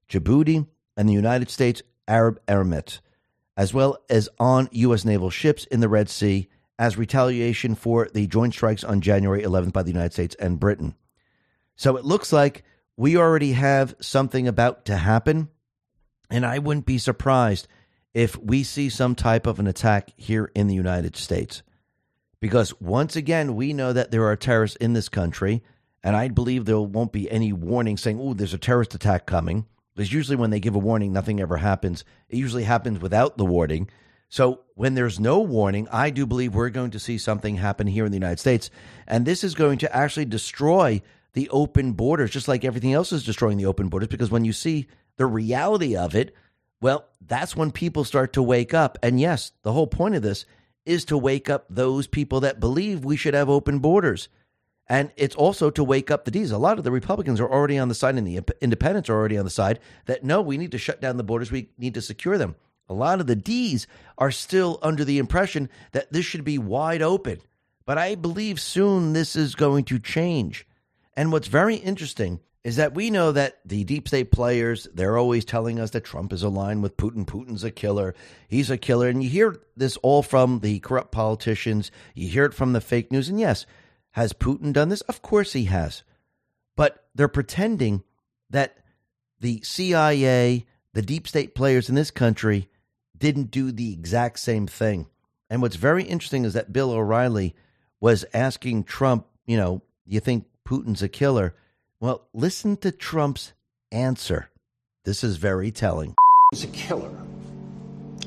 Djibouti, 0.10 0.68
and 0.95 1.10
the 1.10 1.14
United 1.14 1.49
States 1.49 1.82
Arab 2.07 2.40
Emirates, 2.48 2.99
as 3.57 3.74
well 3.74 3.98
as 4.10 4.30
on 4.40 4.70
U.S. 4.72 5.03
naval 5.03 5.30
ships 5.30 5.66
in 5.66 5.80
the 5.82 5.90
Red 5.90 6.10
Sea 6.10 6.48
as 6.78 6.98
retaliation 6.98 7.76
for 7.76 8.10
the 8.14 8.28
joint 8.28 8.53
strikes 8.53 8.84
on 8.84 9.02
January 9.02 9.44
11th 9.44 9.74
by 9.74 9.84
the 9.84 9.91
United 9.91 10.14
States 10.14 10.36
and 10.40 10.60
Britain. 10.60 10.95
So 11.76 11.98
it 11.98 12.06
looks 12.06 12.32
like 12.32 12.64
we 12.98 13.18
already 13.18 13.53
have 13.53 13.95
something 13.99 14.48
about 14.48 14.86
to 14.86 14.95
happen, 14.95 15.49
and 16.30 16.45
I 16.45 16.60
wouldn't 16.60 16.86
be 16.86 16.98
surprised 16.98 17.68
if 18.14 18.38
we 18.38 18.64
see 18.64 18.90
some 18.90 19.16
type 19.16 19.45
of 19.45 19.60
an 19.60 19.68
attack 19.68 20.12
here 20.16 20.49
in 20.56 20.68
the 20.68 20.76
United 20.76 21.18
States. 21.18 21.62
Because 22.46 22.80
once 22.80 23.16
again, 23.16 23.56
we 23.56 23.74
know 23.74 23.92
that 23.92 24.12
there 24.12 24.28
are 24.28 24.36
terrorists 24.36 24.78
in 24.78 24.94
this 24.94 25.10
country, 25.10 25.64
and 26.04 26.16
I 26.16 26.28
believe 26.28 26.66
there 26.66 26.80
won't 26.80 27.12
be 27.12 27.28
any 27.32 27.52
warning 27.52 27.98
saying, 27.98 28.20
oh, 28.22 28.36
there's 28.36 28.54
a 28.54 28.60
terrorist 28.60 28.94
attack 28.94 29.26
coming. 29.26 29.66
Because 29.96 30.14
usually 30.14 30.36
when 30.36 30.52
they 30.52 30.60
give 30.60 30.76
a 30.76 30.78
warning, 30.78 31.12
nothing 31.12 31.42
ever 31.42 31.58
happens. 31.58 32.06
It 32.30 32.38
usually 32.38 32.62
happens 32.62 33.00
without 33.00 33.40
the 33.40 33.46
warning. 33.46 33.90
So 34.30 34.62
when 34.76 34.94
there's 34.94 35.20
no 35.20 35.40
warning, 35.40 35.88
I 35.92 36.12
do 36.12 36.28
believe 36.28 36.54
we're 36.54 36.70
going 36.70 36.92
to 36.92 37.00
see 37.00 37.18
something 37.18 37.56
happen 37.56 37.88
here 37.88 38.06
in 38.06 38.12
the 38.12 38.18
United 38.18 38.40
States. 38.40 38.70
And 39.08 39.26
this 39.26 39.44
is 39.44 39.56
going 39.56 39.80
to 39.80 39.96
actually 39.96 40.26
destroy 40.26 41.02
the 41.34 41.50
open 41.50 41.94
borders, 41.94 42.30
just 42.30 42.48
like 42.48 42.64
everything 42.64 42.94
else 42.94 43.12
is 43.12 43.26
destroying 43.26 43.58
the 43.58 43.66
open 43.66 43.90
borders. 43.90 44.10
Because 44.10 44.30
when 44.30 44.46
you 44.46 44.54
see 44.54 44.86
the 45.18 45.26
reality 45.26 45.98
of 45.98 46.14
it, 46.14 46.36
well, 46.80 47.08
that's 47.26 47.56
when 47.56 47.72
people 47.72 48.04
start 48.04 48.34
to 48.34 48.44
wake 48.44 48.76
up. 48.76 49.00
And 49.02 49.20
yes, 49.20 49.52
the 49.64 49.74
whole 49.74 49.88
point 49.88 50.14
of 50.14 50.22
this 50.22 50.46
is 50.86 51.06
to 51.06 51.18
wake 51.18 51.49
up 51.49 51.66
those 51.70 52.07
people 52.07 52.40
that 52.41 52.60
believe 52.60 53.03
we 53.03 53.18
should 53.18 53.34
have 53.34 53.49
open 53.49 53.80
borders. 53.80 54.30
And 54.88 55.12
it's 55.18 55.36
also 55.36 55.70
to 55.72 55.84
wake 55.84 56.12
up 56.12 56.26
the 56.26 56.32
D's. 56.32 56.52
A 56.52 56.57
lot 56.57 56.78
of 56.78 56.84
the 56.84 56.91
Republicans 56.91 57.40
are 57.40 57.52
already 57.52 57.80
on 57.80 57.88
the 57.88 57.95
side, 57.95 58.16
and 58.18 58.28
the 58.28 58.41
independents 58.62 59.10
are 59.10 59.16
already 59.16 59.38
on 59.38 59.45
the 59.45 59.52
side 59.52 59.80
that 60.06 60.24
no, 60.24 60.41
we 60.41 60.57
need 60.57 60.72
to 60.72 60.78
shut 60.78 61.02
down 61.02 61.18
the 61.18 61.24
borders. 61.24 61.52
We 61.52 61.70
need 61.78 61.95
to 61.95 62.02
secure 62.02 62.38
them. 62.38 62.56
A 62.88 62.94
lot 62.94 63.20
of 63.20 63.26
the 63.26 63.36
D's 63.36 63.88
are 64.18 64.30
still 64.30 64.78
under 64.84 65.03
the 65.03 65.18
impression 65.18 65.70
that 65.91 66.14
this 66.14 66.26
should 66.26 66.44
be 66.44 66.60
wide 66.60 67.02
open. 67.02 67.41
But 67.86 67.98
I 67.98 68.16
believe 68.16 68.60
soon 68.60 69.14
this 69.14 69.36
is 69.36 69.56
going 69.56 69.86
to 69.86 69.98
change. 69.98 70.68
And 71.18 71.32
what's 71.32 71.48
very 71.48 71.76
interesting 71.76 72.41
is 72.66 72.78
that 72.78 72.96
we 72.96 73.12
know 73.12 73.32
that 73.32 73.60
the 73.64 73.84
deep 73.84 74.08
state 74.08 74.32
players, 74.32 74.88
they're 74.92 75.20
always 75.20 75.46
telling 75.46 75.80
us 75.80 75.92
that 75.92 76.04
Trump 76.04 76.34
is 76.34 76.42
aligned 76.42 76.82
with 76.82 76.98
Putin. 76.98 77.24
Putin's 77.24 77.64
a 77.64 77.70
killer. 77.70 78.16
He's 78.48 78.72
a 78.72 78.78
killer. 78.78 79.08
And 79.08 79.24
you 79.24 79.30
hear 79.30 79.62
this 79.78 79.98
all 79.98 80.24
from 80.24 80.62
the 80.62 80.80
corrupt 80.80 81.12
politicians. 81.12 81.92
You 82.16 82.28
hear 82.28 82.44
it 82.44 82.56
from 82.56 82.74
the 82.74 82.82
fake 82.82 83.12
news. 83.12 83.30
And 83.30 83.40
yes, 83.40 83.68
has 84.14 84.34
Putin 84.34 84.74
done 84.74 84.90
this? 84.90 85.02
Of 85.02 85.22
course 85.22 85.54
he 85.54 85.66
has. 85.66 86.02
But 86.76 87.06
they're 87.14 87.28
pretending 87.28 88.02
that 88.50 88.80
the 89.40 89.62
CIA, 89.62 90.66
the 90.94 91.04
deep 91.04 91.28
state 91.28 91.54
players 91.54 91.88
in 91.88 91.94
this 91.94 92.10
country, 92.10 92.68
didn't 93.16 93.52
do 93.52 93.72
the 93.72 93.94
exact 93.94 94.40
same 94.40 94.66
thing. 94.66 95.06
And 95.52 95.62
what's 95.62 95.76
very 95.76 96.04
interesting 96.04 96.46
is 96.46 96.54
that 96.54 96.74
Bill 96.74 96.90
O'Reilly 96.90 97.54
was 98.00 98.26
asking 98.34 98.86
Trump, 98.86 99.28
you 99.46 99.56
know, 99.56 99.84
you 100.08 100.20
think 100.20 100.48
Putin's 100.68 101.04
a 101.04 101.08
killer? 101.08 101.54
Well, 102.02 102.28
listen 102.34 102.78
to 102.78 102.92
Trump's 102.92 103.54
answer. 103.92 104.50
This 105.06 105.24
is 105.24 105.38
very 105.38 105.72
telling. 105.72 106.16
He's 106.52 106.64
a 106.64 106.68
killer. 106.68 107.12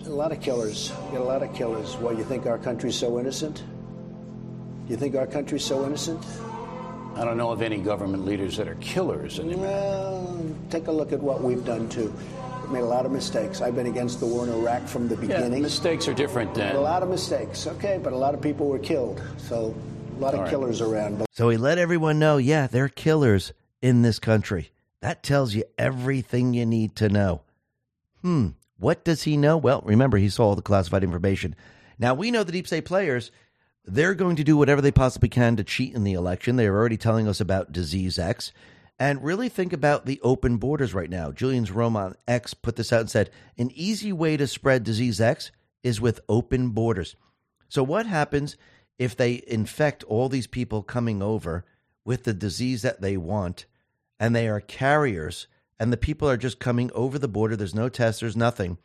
A 0.07 0.09
lot 0.09 0.33
of 0.33 0.41
killers. 0.41 0.93
We 1.07 1.19
got 1.19 1.21
a 1.21 1.25
lot 1.25 1.43
of 1.43 1.55
killers. 1.55 1.97
Why, 1.97 2.13
you 2.13 2.25
think 2.25 2.47
our 2.47 2.59
country's 2.59 2.97
so 2.97 3.19
innocent? 3.19 3.63
You 4.89 4.97
think 4.97 5.15
our 5.17 5.27
country's 5.27 5.65
so 5.65 5.85
innocent? 5.85 6.25
I 7.15 7.25
don't 7.25 7.37
know 7.37 7.51
of 7.51 7.63
any 7.63 7.79
government 7.79 8.25
leaders 8.25 8.57
that 8.57 8.69
are 8.69 8.77
killers 8.77 9.39
in 9.39 9.53
America. 9.53 9.67
Well, 9.69 10.55
take 10.71 10.87
a 10.87 10.93
look 10.93 11.13
at 11.13 11.21
what 11.21 11.43
we've 11.43 11.65
done 11.65 11.89
too. 11.89 12.15
We've 12.63 12.71
made 12.71 12.81
a 12.83 12.87
lot 12.87 13.05
of 13.07 13.13
mistakes. 13.13 13.61
I've 13.61 13.75
been 13.75 13.87
against 13.87 14.21
the 14.21 14.27
war 14.27 14.45
in 14.47 14.53
Iraq 14.53 14.87
from 14.87 15.09
the 15.09 15.15
Yeah, 15.17 15.21
beginning. 15.23 15.63
mistakes 15.63 16.07
are 16.09 16.15
different 16.15 16.55
than. 16.55 16.75
a 16.77 16.81
lot 16.81 17.03
of 17.03 17.09
mistakes, 17.11 17.67
okay, 17.67 17.99
but 18.03 18.13
a 18.13 18.17
lot 18.17 18.35
of 18.35 18.41
people 18.41 18.67
were 18.69 18.79
killed. 18.79 19.21
So 19.37 19.75
a 20.19 20.25
lot 20.25 20.35
of 20.35 20.41
right. 20.41 20.51
killers 20.51 20.81
around. 20.81 21.19
But 21.19 21.29
So 21.33 21.49
he 21.49 21.57
let 21.57 21.79
everyone 21.79 22.19
know, 22.19 22.37
yeah, 22.39 22.67
there 22.67 22.85
are 22.85 22.89
killers 22.89 23.53
in 23.81 24.03
this 24.03 24.19
country. 24.19 24.71
That 25.01 25.23
tells 25.23 25.55
you 25.55 25.65
everything 25.79 26.55
you 26.55 26.67
need 26.67 26.97
to 26.97 27.09
know. 27.09 27.43
Hmm, 28.23 28.49
what 28.79 29.05
does 29.05 29.23
he 29.23 29.37
know? 29.37 29.57
Well, 29.57 29.83
remember, 29.85 30.19
he 30.19 30.29
saw 30.29 30.49
all 30.49 30.57
the 30.57 30.63
classified 30.63 31.05
information. 31.05 31.55
Now, 31.99 32.15
we 32.15 32.31
know 32.31 32.43
the 32.43 32.53
deep 32.53 32.67
state 32.67 32.85
players, 32.85 33.31
they're 33.85 34.15
going 34.15 34.37
to 34.37 34.45
do 34.45 34.57
whatever 34.57 34.81
they 34.81 34.91
possibly 34.91 35.29
can 35.29 35.57
to 35.57 35.65
cheat 35.65 35.95
in 35.95 36.05
the 36.05 36.15
election. 36.15 36.57
They're 36.57 36.77
already 36.77 36.97
telling 36.97 37.29
us 37.29 37.41
about 37.41 37.73
Disease 37.73 38.19
X. 38.19 38.53
And 39.01 39.23
really 39.23 39.49
think 39.49 39.73
about 39.73 40.07
the 40.07 40.21
open 40.23 40.57
borders 40.57 40.93
right 40.93 41.09
now. 41.09 41.31
Julian's 41.31 41.71
Roman 41.71 42.17
X 42.27 42.53
put 42.53 42.75
this 42.75 42.93
out 42.93 43.01
and 43.01 43.11
said 43.11 43.31
an 43.57 43.71
easy 43.73 44.13
way 44.13 44.37
to 44.37 44.49
spread 44.49 44.83
Disease 44.83 45.21
X 45.21 45.53
is 45.85 46.01
with 46.01 46.19
open 46.29 46.71
borders. 46.71 47.15
So, 47.69 47.85
what 47.85 48.07
happens 48.07 48.57
if 48.99 49.17
they 49.17 49.43
infect 49.47 50.05
all 50.05 50.29
these 50.29 50.47
people 50.47 50.83
coming 50.83 51.23
over 51.23 51.65
with 52.05 52.25
the 52.25 52.35
disease 52.35 52.83
that 52.83 53.01
they 53.01 53.17
want 53.17 53.67
and 54.19 54.35
they 54.35 54.49
are 54.49 54.61
carriers 54.61 55.47
and 55.79 55.93
the 55.93 55.97
people 55.97 56.29
are 56.29 56.37
just 56.37 56.59
coming 56.59 56.91
over 56.95 57.19
the 57.19 57.29
border? 57.29 57.57
There's 57.57 57.75
no 57.75 57.89
test, 57.89 58.21
there's 58.21 58.37
nothing. 58.37 58.79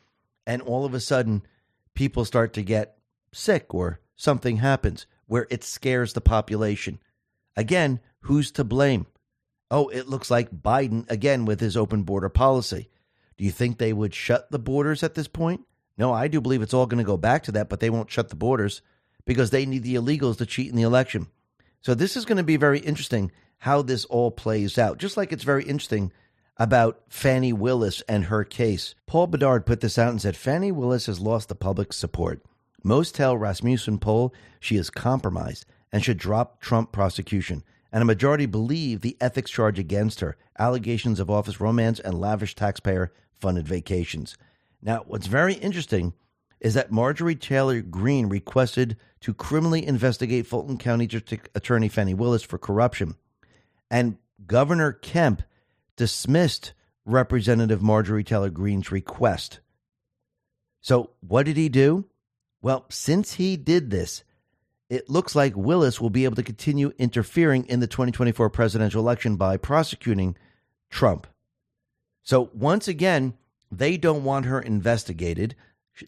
And 0.45 0.61
all 0.61 0.85
of 0.85 0.93
a 0.93 0.99
sudden, 0.99 1.43
people 1.93 2.25
start 2.25 2.53
to 2.53 2.61
get 2.63 2.97
sick 3.31 3.73
or 3.73 3.99
something 4.15 4.57
happens 4.57 5.05
where 5.25 5.47
it 5.49 5.63
scares 5.63 6.13
the 6.13 6.21
population. 6.21 6.99
Again, 7.55 7.99
who's 8.21 8.51
to 8.51 8.63
blame? 8.63 9.07
Oh, 9.71 9.87
it 9.87 10.07
looks 10.07 10.29
like 10.29 10.61
Biden 10.61 11.09
again 11.09 11.45
with 11.45 11.59
his 11.59 11.75
open 11.75 12.03
border 12.03 12.29
policy. 12.29 12.89
Do 13.37 13.43
you 13.43 13.51
think 13.51 13.77
they 13.77 13.93
would 13.93 14.13
shut 14.13 14.51
the 14.51 14.59
borders 14.59 15.01
at 15.01 15.15
this 15.15 15.27
point? 15.27 15.61
No, 15.97 16.13
I 16.13 16.27
do 16.27 16.41
believe 16.41 16.61
it's 16.61 16.73
all 16.73 16.85
going 16.85 17.03
to 17.03 17.03
go 17.03 17.17
back 17.17 17.43
to 17.43 17.51
that, 17.53 17.69
but 17.69 17.79
they 17.79 17.89
won't 17.89 18.11
shut 18.11 18.29
the 18.29 18.35
borders 18.35 18.81
because 19.25 19.49
they 19.49 19.65
need 19.65 19.83
the 19.83 19.95
illegals 19.95 20.37
to 20.37 20.45
cheat 20.45 20.69
in 20.69 20.75
the 20.75 20.83
election. 20.83 21.27
So 21.81 21.93
this 21.93 22.15
is 22.15 22.25
going 22.25 22.37
to 22.37 22.43
be 22.43 22.57
very 22.57 22.79
interesting 22.79 23.31
how 23.59 23.81
this 23.81 24.05
all 24.05 24.31
plays 24.31 24.77
out. 24.77 24.97
Just 24.97 25.17
like 25.17 25.31
it's 25.31 25.43
very 25.43 25.63
interesting 25.63 26.11
about 26.57 27.01
Fani 27.09 27.53
Willis 27.53 28.01
and 28.07 28.25
her 28.25 28.43
case. 28.43 28.95
Paul 29.07 29.27
Bedard 29.27 29.65
put 29.65 29.81
this 29.81 29.97
out 29.97 30.09
and 30.09 30.21
said 30.21 30.37
Fani 30.37 30.71
Willis 30.71 31.07
has 31.07 31.19
lost 31.19 31.49
the 31.49 31.55
public's 31.55 31.97
support. 31.97 32.43
Most 32.83 33.15
tell 33.15 33.37
Rasmussen 33.37 33.99
poll 33.99 34.33
she 34.59 34.75
is 34.75 34.89
compromised 34.89 35.65
and 35.91 36.03
should 36.03 36.17
drop 36.17 36.59
Trump 36.59 36.91
prosecution. 36.91 37.63
And 37.91 38.01
a 38.01 38.05
majority 38.05 38.45
believe 38.45 39.01
the 39.01 39.17
ethics 39.21 39.51
charge 39.51 39.79
against 39.79 40.19
her, 40.19 40.35
allegations 40.57 41.19
of 41.19 41.29
office 41.29 41.61
romance 41.61 41.99
and 41.99 42.19
lavish 42.19 42.55
taxpayer 42.55 43.13
funded 43.39 43.67
vacations. 43.67 44.37
Now, 44.81 45.03
what's 45.07 45.27
very 45.27 45.53
interesting 45.53 46.13
is 46.63 46.73
that 46.73 46.91
Marjorie 46.91 47.35
Taylor 47.35 47.81
Greene 47.81 48.29
requested 48.29 48.97
to 49.19 49.33
criminally 49.33 49.85
investigate 49.85 50.47
Fulton 50.47 50.77
County 50.77 51.05
District 51.05 51.49
Attorney 51.53 51.89
Fani 51.89 52.13
Willis 52.13 52.41
for 52.41 52.57
corruption. 52.57 53.15
And 53.91 54.17
Governor 54.47 54.93
Kemp 54.93 55.43
dismissed 55.97 56.73
Representative 57.05 57.81
Marjorie 57.81 58.23
Taylor 58.23 58.49
Greene's 58.49 58.91
request. 58.91 59.59
So, 60.81 61.11
what 61.19 61.45
did 61.45 61.57
he 61.57 61.69
do? 61.69 62.05
Well, 62.61 62.85
since 62.89 63.33
he 63.33 63.57
did 63.57 63.89
this, 63.89 64.23
it 64.89 65.09
looks 65.09 65.35
like 65.35 65.55
Willis 65.55 65.99
will 65.99 66.09
be 66.09 66.23
able 66.23 66.37
to 66.37 66.43
continue 66.43 66.93
interfering 66.97 67.65
in 67.65 67.81
the 67.81 67.87
2024 67.87 68.49
presidential 68.49 69.01
election 69.01 69.35
by 69.35 69.57
prosecuting 69.57 70.37
Trump. 70.89 71.27
So, 72.23 72.49
once 72.53 72.87
again, 72.87 73.33
they 73.69 73.97
don't 73.97 74.23
want 74.23 74.45
her 74.45 74.61
investigated. 74.61 75.55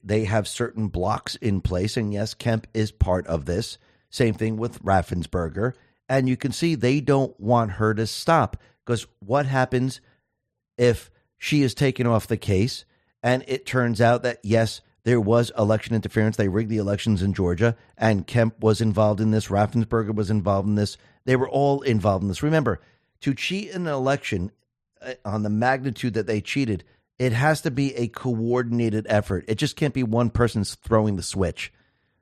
They 0.03 0.25
have 0.25 0.47
certain 0.47 0.87
blocks 0.87 1.35
in 1.35 1.61
place. 1.61 1.97
And 1.97 2.13
yes, 2.13 2.33
Kemp 2.33 2.67
is 2.73 2.91
part 2.91 3.27
of 3.27 3.45
this. 3.45 3.77
Same 4.09 4.33
thing 4.33 4.57
with 4.57 4.83
Raffensperger. 4.83 5.73
And 6.07 6.29
you 6.29 6.37
can 6.37 6.51
see 6.51 6.75
they 6.75 7.01
don't 7.01 7.39
want 7.39 7.73
her 7.73 7.93
to 7.93 8.07
stop 8.07 8.57
because 8.83 9.07
what 9.19 9.45
happens 9.45 10.01
if 10.77 11.09
she 11.37 11.61
is 11.63 11.73
taken 11.73 12.07
off 12.07 12.27
the 12.27 12.37
case 12.37 12.85
and 13.23 13.43
it 13.47 13.65
turns 13.65 14.01
out 14.01 14.23
that, 14.23 14.39
yes, 14.43 14.81
there 15.03 15.21
was 15.21 15.51
election 15.57 15.95
interference. 15.95 16.35
They 16.35 16.47
rigged 16.47 16.69
the 16.69 16.77
elections 16.77 17.21
in 17.21 17.33
Georgia, 17.33 17.75
and 17.97 18.27
Kemp 18.27 18.59
was 18.59 18.81
involved 18.81 19.21
in 19.21 19.31
this. 19.31 19.47
Raffensperger 19.47 20.13
was 20.13 20.31
involved 20.31 20.67
in 20.67 20.75
this. 20.75 20.97
They 21.25 21.35
were 21.35 21.49
all 21.49 21.81
involved 21.81 22.23
in 22.23 22.27
this. 22.27 22.43
Remember, 22.43 22.81
to 23.21 23.33
cheat 23.33 23.69
in 23.69 23.87
an 23.87 23.93
election 23.93 24.51
uh, 25.01 25.13
on 25.23 25.43
the 25.43 25.49
magnitude 25.49 26.15
that 26.15 26.27
they 26.27 26.41
cheated, 26.41 26.83
it 27.17 27.33
has 27.33 27.61
to 27.61 27.71
be 27.71 27.95
a 27.95 28.07
coordinated 28.07 29.05
effort. 29.09 29.45
It 29.47 29.55
just 29.55 29.75
can't 29.75 29.93
be 29.93 30.03
one 30.03 30.29
person's 30.29 30.75
throwing 30.75 31.15
the 31.15 31.23
switch. 31.23 31.71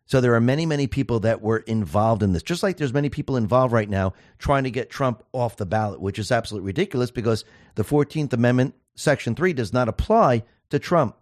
So 0.06 0.22
there 0.22 0.36
are 0.36 0.42
many, 0.42 0.66
many 0.66 0.88
people 0.88 1.22
that 1.22 1.42
were 1.42 1.60
involved 1.60 2.24
in 2.24 2.34
this. 2.34 2.44
Just 2.44 2.62
like 2.62 2.78
there's 2.78 2.94
many 2.94 3.10
people 3.10 3.38
involved 3.38 3.74
right 3.74 3.90
now 3.90 4.14
trying 4.38 4.66
to 4.66 4.72
get 4.72 4.90
Trump 4.90 5.24
off 5.32 5.56
the 5.56 5.66
ballot, 5.66 6.02
which 6.02 6.20
is 6.20 6.32
absolutely 6.32 6.68
ridiculous 6.68 7.10
because 7.10 7.46
the 7.76 7.84
14th 7.84 8.34
Amendment, 8.34 8.76
Section 8.96 9.34
3, 9.34 9.54
does 9.54 9.74
not 9.74 9.88
apply 9.88 10.44
to 10.70 10.78
Trump. 10.78 11.16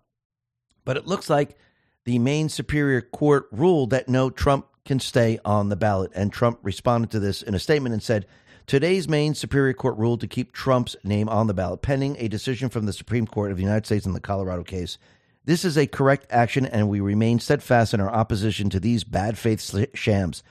But 0.83 0.97
it 0.97 1.07
looks 1.07 1.29
like 1.29 1.57
the 2.05 2.17
Maine 2.19 2.49
Superior 2.49 3.01
Court 3.01 3.47
ruled 3.51 3.91
that 3.91 4.09
no, 4.09 4.29
Trump 4.29 4.65
can 4.83 4.99
stay 4.99 5.39
on 5.45 5.69
the 5.69 5.75
ballot. 5.75 6.11
And 6.15 6.33
Trump 6.33 6.59
responded 6.63 7.11
to 7.11 7.19
this 7.19 7.43
in 7.43 7.53
a 7.53 7.59
statement 7.59 7.93
and 7.93 8.01
said, 8.01 8.25
Today's 8.71 9.09
Maine 9.09 9.35
Superior 9.35 9.73
Court 9.73 9.97
ruled 9.97 10.21
to 10.21 10.29
keep 10.29 10.53
Trump's 10.53 10.95
name 11.03 11.27
on 11.27 11.47
the 11.47 11.53
ballot, 11.53 11.81
pending 11.81 12.15
a 12.17 12.29
decision 12.29 12.69
from 12.69 12.85
the 12.85 12.93
Supreme 12.93 13.27
Court 13.27 13.51
of 13.51 13.57
the 13.57 13.63
United 13.63 13.85
States 13.85 14.05
in 14.05 14.13
the 14.13 14.21
Colorado 14.21 14.63
case. 14.63 14.97
This 15.43 15.65
is 15.65 15.77
a 15.77 15.85
correct 15.85 16.25
action, 16.29 16.65
and 16.65 16.87
we 16.87 17.01
remain 17.01 17.41
steadfast 17.41 17.93
in 17.93 17.99
our 17.99 18.09
opposition 18.09 18.69
to 18.69 18.79
these 18.79 19.03
bad 19.03 19.37
faith 19.37 19.89
shams. 19.93 20.41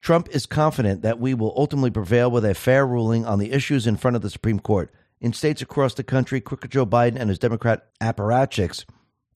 Trump 0.00 0.28
is 0.30 0.44
confident 0.44 1.02
that 1.02 1.20
we 1.20 1.34
will 1.34 1.54
ultimately 1.56 1.92
prevail 1.92 2.32
with 2.32 2.44
a 2.44 2.52
fair 2.52 2.84
ruling 2.84 3.24
on 3.24 3.38
the 3.38 3.52
issues 3.52 3.86
in 3.86 3.96
front 3.96 4.16
of 4.16 4.22
the 4.22 4.30
Supreme 4.30 4.58
Court. 4.58 4.92
In 5.20 5.32
states 5.32 5.62
across 5.62 5.94
the 5.94 6.02
country, 6.02 6.40
Crooked 6.40 6.72
Joe 6.72 6.84
Biden 6.84 7.14
and 7.16 7.28
his 7.28 7.38
Democrat 7.38 7.86
apparatchiks, 8.00 8.86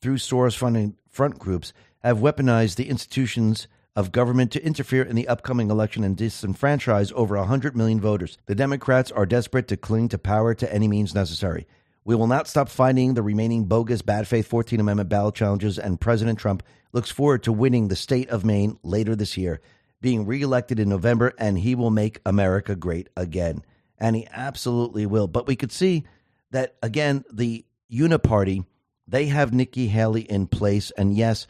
through 0.01 0.17
Soros 0.17 0.57
funding 0.57 0.97
front 1.09 1.39
groups, 1.39 1.73
have 2.01 2.19
weaponized 2.19 2.75
the 2.75 2.89
institutions 2.89 3.69
of 3.97 4.13
government 4.13 4.53
to 4.53 4.65
interfere 4.65 5.03
in 5.03 5.17
the 5.17 5.27
upcoming 5.27 5.71
election 5.71 6.05
and 6.05 6.17
disenfranchise 6.17 7.13
over 7.15 7.37
100 7.37 7.75
million 7.75 7.99
voters. 7.99 8.37
The 8.45 8.55
Democrats 8.55 9.11
are 9.11 9.25
desperate 9.25 9.67
to 9.69 9.77
cling 9.79 10.11
to 10.11 10.19
power 10.19 10.55
to 10.55 10.73
any 10.73 10.87
means 10.87 11.15
necessary. 11.15 11.67
We 12.05 12.15
will 12.15 12.27
not 12.27 12.47
stop 12.47 12.69
fighting 12.69 13.15
the 13.15 13.23
remaining 13.23 13.65
bogus, 13.65 14.03
bad 14.03 14.29
faith 14.29 14.49
14th 14.49 14.79
Amendment 14.79 15.09
ballot 15.09 15.35
challenges, 15.35 15.79
and 15.79 16.01
President 16.01 16.39
Trump 16.39 16.63
looks 16.93 17.11
forward 17.11 17.43
to 17.45 17.53
winning 17.53 17.89
the 17.89 17.97
state 17.97 18.29
of 18.29 18.45
Maine 18.45 18.79
later 18.85 19.17
this 19.17 19.37
year, 19.37 19.61
being 20.01 20.27
reelected 20.27 20.79
in 20.79 20.89
November, 20.89 21.33
and 21.39 21.59
he 21.59 21.75
will 21.75 21.91
make 21.91 22.21
America 22.25 22.77
great 22.77 23.09
again. 23.17 23.63
And 23.99 24.15
he 24.15 24.29
absolutely 24.31 25.07
will. 25.07 25.27
But 25.27 25.47
we 25.47 25.57
could 25.57 25.73
see 25.73 26.05
that, 26.51 26.77
again, 26.83 27.25
the 27.33 27.65
Uniparty, 27.91 28.67
they 29.09 29.27
have 29.27 29.55
Nikki 29.55 29.89
Haley 29.89 30.23
in 30.23 30.47
place. 30.47 30.93
And 30.93 31.17
yes, 31.17 31.47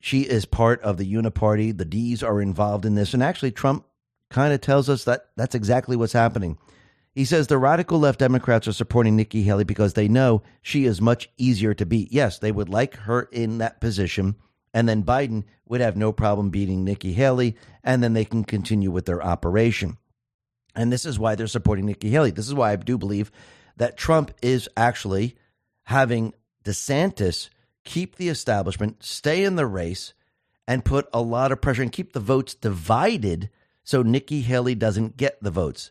she 0.00 0.22
is 0.22 0.44
part 0.44 0.80
of 0.82 0.96
the 0.96 1.12
Uniparty. 1.12 1.76
The 1.76 1.84
D's 1.84 2.22
are 2.22 2.40
involved 2.40 2.84
in 2.84 2.94
this. 2.94 3.14
And 3.14 3.22
actually, 3.22 3.50
Trump 3.50 3.84
kind 4.30 4.52
of 4.52 4.60
tells 4.60 4.88
us 4.88 5.04
that 5.04 5.28
that's 5.36 5.54
exactly 5.54 5.96
what's 5.96 6.12
happening. 6.12 6.58
He 7.14 7.24
says 7.24 7.48
the 7.48 7.58
radical 7.58 7.98
left 7.98 8.20
Democrats 8.20 8.68
are 8.68 8.72
supporting 8.72 9.16
Nikki 9.16 9.42
Haley 9.42 9.64
because 9.64 9.94
they 9.94 10.06
know 10.06 10.42
she 10.62 10.84
is 10.84 11.00
much 11.00 11.28
easier 11.36 11.74
to 11.74 11.86
beat. 11.86 12.12
Yes, 12.12 12.38
they 12.38 12.52
would 12.52 12.68
like 12.68 12.94
her 12.94 13.22
in 13.32 13.58
that 13.58 13.80
position, 13.80 14.36
and 14.72 14.88
then 14.88 15.02
Biden 15.02 15.42
would 15.66 15.80
have 15.80 15.96
no 15.96 16.12
problem 16.12 16.50
beating 16.50 16.84
Nikki 16.84 17.12
Haley, 17.12 17.56
and 17.82 18.04
then 18.04 18.12
they 18.12 18.24
can 18.24 18.44
continue 18.44 18.92
with 18.92 19.06
their 19.06 19.20
operation. 19.20 19.96
And 20.76 20.92
this 20.92 21.04
is 21.04 21.18
why 21.18 21.34
they're 21.34 21.48
supporting 21.48 21.86
Nikki 21.86 22.08
Haley. 22.08 22.30
This 22.30 22.46
is 22.46 22.54
why 22.54 22.70
I 22.70 22.76
do 22.76 22.96
believe 22.96 23.32
that 23.78 23.96
Trump 23.96 24.32
is 24.40 24.68
actually 24.76 25.36
having 25.84 26.34
DeSantis 26.64 27.48
keep 27.88 28.16
the 28.16 28.28
establishment, 28.28 29.02
stay 29.02 29.42
in 29.42 29.56
the 29.56 29.66
race, 29.66 30.12
and 30.66 30.84
put 30.84 31.08
a 31.14 31.22
lot 31.22 31.50
of 31.50 31.62
pressure 31.62 31.80
and 31.80 31.90
keep 31.90 32.12
the 32.12 32.20
votes 32.20 32.54
divided 32.54 33.48
so 33.82 34.02
Nikki 34.02 34.42
Haley 34.42 34.74
doesn't 34.74 35.16
get 35.16 35.42
the 35.42 35.50
votes. 35.50 35.90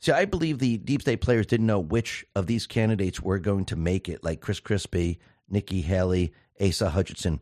See, 0.00 0.12
I 0.12 0.26
believe 0.26 0.58
the 0.58 0.76
deep 0.76 1.00
state 1.00 1.22
players 1.22 1.46
didn't 1.46 1.66
know 1.66 1.80
which 1.80 2.26
of 2.34 2.46
these 2.46 2.66
candidates 2.66 3.22
were 3.22 3.38
going 3.38 3.64
to 3.66 3.76
make 3.76 4.06
it, 4.06 4.22
like 4.22 4.42
Chris 4.42 4.60
Christie, 4.60 5.18
Nikki 5.48 5.80
Haley, 5.80 6.34
Asa 6.60 6.90
Hutchinson. 6.90 7.40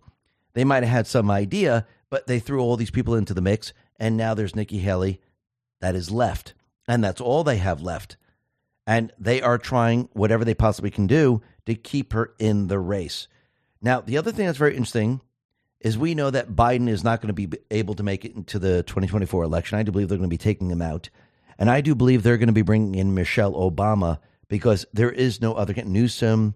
They 0.54 0.62
might 0.62 0.84
have 0.84 0.92
had 0.92 1.06
some 1.08 1.28
idea, 1.28 1.84
but 2.08 2.28
they 2.28 2.38
threw 2.38 2.60
all 2.60 2.76
these 2.76 2.92
people 2.92 3.16
into 3.16 3.34
the 3.34 3.40
mix, 3.40 3.72
and 3.98 4.16
now 4.16 4.34
there's 4.34 4.54
Nikki 4.54 4.78
Haley 4.78 5.20
that 5.80 5.96
is 5.96 6.12
left. 6.12 6.54
And 6.86 7.02
that's 7.02 7.20
all 7.20 7.42
they 7.42 7.56
have 7.56 7.82
left. 7.82 8.16
And 8.86 9.12
they 9.18 9.42
are 9.42 9.58
trying 9.58 10.08
whatever 10.12 10.44
they 10.44 10.54
possibly 10.54 10.92
can 10.92 11.08
do 11.08 11.42
to 11.66 11.74
keep 11.74 12.12
her 12.12 12.32
in 12.38 12.68
the 12.68 12.78
race. 12.78 13.26
Now, 13.80 14.00
the 14.00 14.18
other 14.18 14.32
thing 14.32 14.46
that's 14.46 14.58
very 14.58 14.76
interesting 14.76 15.20
is 15.80 15.96
we 15.96 16.14
know 16.14 16.30
that 16.30 16.50
Biden 16.50 16.88
is 16.88 17.04
not 17.04 17.20
going 17.20 17.34
to 17.34 17.46
be 17.46 17.58
able 17.70 17.94
to 17.94 18.02
make 18.02 18.24
it 18.24 18.34
into 18.34 18.58
the 18.58 18.82
2024 18.82 19.44
election. 19.44 19.78
I 19.78 19.84
do 19.84 19.92
believe 19.92 20.08
they're 20.08 20.18
going 20.18 20.28
to 20.28 20.34
be 20.34 20.38
taking 20.38 20.70
him 20.70 20.82
out. 20.82 21.08
And 21.58 21.70
I 21.70 21.80
do 21.80 21.94
believe 21.94 22.22
they're 22.22 22.38
going 22.38 22.48
to 22.48 22.52
be 22.52 22.62
bringing 22.62 22.94
in 22.96 23.14
Michelle 23.14 23.52
Obama 23.52 24.18
because 24.48 24.86
there 24.92 25.10
is 25.10 25.40
no 25.40 25.54
other 25.54 25.74
Newsom, 25.74 26.54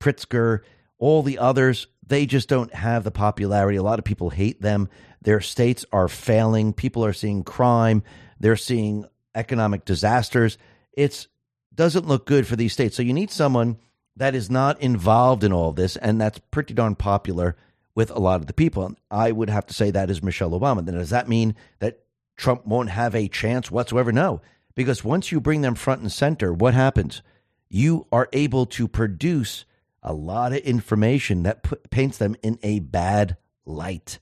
Pritzker, 0.00 0.60
all 0.98 1.22
the 1.22 1.38
others. 1.38 1.86
They 2.06 2.26
just 2.26 2.48
don't 2.48 2.72
have 2.74 3.04
the 3.04 3.10
popularity. 3.10 3.76
A 3.76 3.82
lot 3.82 3.98
of 3.98 4.04
people 4.04 4.30
hate 4.30 4.60
them. 4.60 4.88
Their 5.22 5.40
states 5.40 5.84
are 5.92 6.08
failing. 6.08 6.72
People 6.72 7.04
are 7.04 7.12
seeing 7.12 7.44
crime. 7.44 8.02
They're 8.40 8.56
seeing 8.56 9.04
economic 9.34 9.84
disasters. 9.84 10.58
It 10.92 11.26
doesn't 11.74 12.06
look 12.06 12.26
good 12.26 12.46
for 12.46 12.56
these 12.56 12.72
states. 12.72 12.96
So 12.96 13.02
you 13.02 13.12
need 13.12 13.30
someone 13.30 13.78
that 14.18 14.34
is 14.34 14.50
not 14.50 14.80
involved 14.80 15.44
in 15.44 15.52
all 15.52 15.72
this, 15.72 15.96
and 15.96 16.20
that's 16.20 16.40
pretty 16.50 16.74
darn 16.74 16.94
popular 16.94 17.56
with 17.94 18.10
a 18.10 18.18
lot 18.18 18.40
of 18.40 18.46
the 18.46 18.52
people. 18.52 18.94
I 19.10 19.32
would 19.32 19.50
have 19.50 19.66
to 19.66 19.74
say 19.74 19.90
that 19.90 20.10
is 20.10 20.22
Michelle 20.22 20.50
Obama. 20.50 20.84
Then 20.84 20.96
does 20.96 21.10
that 21.10 21.28
mean 21.28 21.56
that 21.78 22.04
Trump 22.36 22.66
won't 22.66 22.90
have 22.90 23.14
a 23.14 23.28
chance 23.28 23.70
whatsoever? 23.70 24.12
No, 24.12 24.40
because 24.74 25.02
once 25.02 25.32
you 25.32 25.40
bring 25.40 25.62
them 25.62 25.74
front 25.74 26.02
and 26.02 26.12
center, 26.12 26.52
what 26.52 26.74
happens? 26.74 27.22
You 27.68 28.06
are 28.12 28.28
able 28.32 28.66
to 28.66 28.88
produce 28.88 29.64
a 30.02 30.12
lot 30.12 30.52
of 30.52 30.58
information 30.58 31.42
that 31.42 31.62
put, 31.62 31.90
paints 31.90 32.18
them 32.18 32.36
in 32.42 32.58
a 32.62 32.80
bad 32.80 33.36
light. 33.66 34.18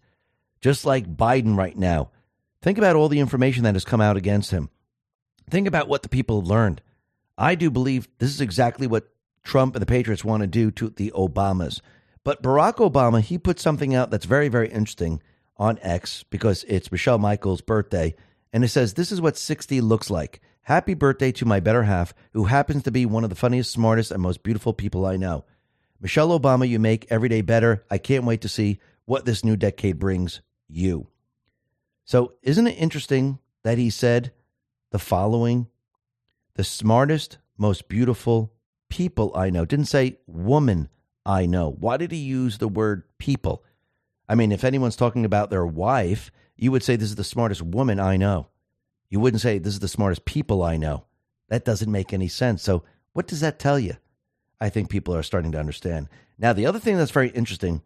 Just 0.60 0.84
like 0.84 1.16
Biden 1.16 1.56
right 1.56 1.76
now. 1.76 2.10
Think 2.62 2.78
about 2.78 2.96
all 2.96 3.08
the 3.08 3.20
information 3.20 3.62
that 3.64 3.74
has 3.74 3.84
come 3.84 4.00
out 4.00 4.16
against 4.16 4.50
him. 4.50 4.70
Think 5.48 5.68
about 5.68 5.88
what 5.88 6.02
the 6.02 6.08
people 6.08 6.40
have 6.40 6.48
learned. 6.48 6.82
I 7.38 7.54
do 7.54 7.70
believe 7.70 8.08
this 8.18 8.30
is 8.30 8.40
exactly 8.40 8.86
what 8.86 9.08
Trump 9.46 9.76
and 9.76 9.80
the 9.80 9.86
Patriots 9.86 10.24
want 10.24 10.42
to 10.42 10.46
do 10.46 10.70
to 10.72 10.90
the 10.90 11.12
Obamas. 11.14 11.80
But 12.24 12.42
Barack 12.42 12.74
Obama, 12.76 13.20
he 13.20 13.38
put 13.38 13.60
something 13.60 13.94
out 13.94 14.10
that's 14.10 14.26
very, 14.26 14.48
very 14.48 14.68
interesting 14.68 15.22
on 15.56 15.78
X 15.80 16.24
because 16.24 16.64
it's 16.66 16.90
Michelle 16.90 17.18
Michaels' 17.18 17.60
birthday. 17.60 18.16
And 18.52 18.64
it 18.64 18.68
says, 18.68 18.94
This 18.94 19.12
is 19.12 19.20
what 19.20 19.38
60 19.38 19.80
looks 19.80 20.10
like. 20.10 20.40
Happy 20.62 20.94
birthday 20.94 21.30
to 21.30 21.44
my 21.44 21.60
better 21.60 21.84
half, 21.84 22.12
who 22.32 22.46
happens 22.46 22.82
to 22.82 22.90
be 22.90 23.06
one 23.06 23.22
of 23.22 23.30
the 23.30 23.36
funniest, 23.36 23.70
smartest, 23.70 24.10
and 24.10 24.20
most 24.20 24.42
beautiful 24.42 24.72
people 24.72 25.06
I 25.06 25.16
know. 25.16 25.44
Michelle 26.00 26.38
Obama, 26.38 26.68
you 26.68 26.80
make 26.80 27.06
every 27.08 27.28
day 27.28 27.40
better. 27.40 27.84
I 27.88 27.98
can't 27.98 28.24
wait 28.24 28.40
to 28.40 28.48
see 28.48 28.80
what 29.04 29.24
this 29.24 29.44
new 29.44 29.56
decade 29.56 30.00
brings 30.00 30.40
you. 30.68 31.06
So, 32.04 32.32
isn't 32.42 32.66
it 32.66 32.72
interesting 32.72 33.38
that 33.62 33.78
he 33.78 33.90
said 33.90 34.32
the 34.90 34.98
following 34.98 35.68
the 36.54 36.64
smartest, 36.64 37.38
most 37.56 37.88
beautiful 37.88 38.52
people 38.88 39.32
I 39.34 39.50
know? 39.50 39.64
Didn't 39.64 39.86
say 39.86 40.18
woman 40.26 40.88
I 41.24 41.46
know. 41.46 41.70
Why 41.70 41.96
did 41.96 42.12
he 42.12 42.18
use 42.18 42.58
the 42.58 42.68
word 42.68 43.02
people? 43.18 43.64
I 44.28 44.34
mean, 44.34 44.52
if 44.52 44.64
anyone's 44.64 44.96
talking 44.96 45.24
about 45.24 45.50
their 45.50 45.66
wife, 45.66 46.30
you 46.56 46.70
would 46.72 46.82
say 46.82 46.96
this 46.96 47.10
is 47.10 47.16
the 47.16 47.24
smartest 47.24 47.62
woman 47.62 48.00
I 48.00 48.16
know. 48.16 48.48
You 49.08 49.20
wouldn't 49.20 49.42
say 49.42 49.58
this 49.58 49.74
is 49.74 49.80
the 49.80 49.88
smartest 49.88 50.24
people 50.24 50.62
I 50.62 50.76
know. 50.76 51.04
That 51.48 51.64
doesn't 51.64 51.90
make 51.92 52.12
any 52.12 52.28
sense. 52.28 52.62
So, 52.62 52.82
what 53.12 53.26
does 53.26 53.40
that 53.40 53.58
tell 53.58 53.78
you? 53.78 53.96
I 54.60 54.68
think 54.68 54.90
people 54.90 55.14
are 55.14 55.22
starting 55.22 55.52
to 55.52 55.60
understand. 55.60 56.08
Now, 56.38 56.52
the 56.52 56.66
other 56.66 56.78
thing 56.78 56.96
that's 56.96 57.10
very 57.10 57.28
interesting 57.28 57.82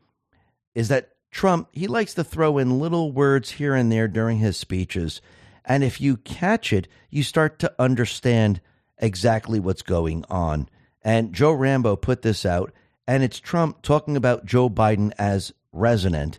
is 0.74 0.88
that 0.88 1.10
Trump, 1.30 1.68
he 1.72 1.86
likes 1.86 2.14
to 2.14 2.24
throw 2.24 2.58
in 2.58 2.80
little 2.80 3.12
words 3.12 3.50
here 3.52 3.74
and 3.74 3.90
there 3.90 4.08
during 4.08 4.38
his 4.38 4.56
speeches. 4.56 5.20
And 5.64 5.84
if 5.84 6.00
you 6.00 6.16
catch 6.16 6.72
it, 6.72 6.88
you 7.10 7.22
start 7.22 7.58
to 7.60 7.72
understand 7.78 8.60
exactly 8.98 9.60
what's 9.60 9.82
going 9.82 10.24
on. 10.28 10.68
And 11.02 11.32
Joe 11.32 11.52
Rambo 11.52 11.96
put 11.96 12.22
this 12.22 12.44
out, 12.44 12.72
and 13.06 13.22
it's 13.22 13.40
Trump 13.40 13.82
talking 13.82 14.16
about 14.16 14.44
Joe 14.44 14.68
Biden 14.68 15.12
as 15.18 15.52
resident. 15.72 16.38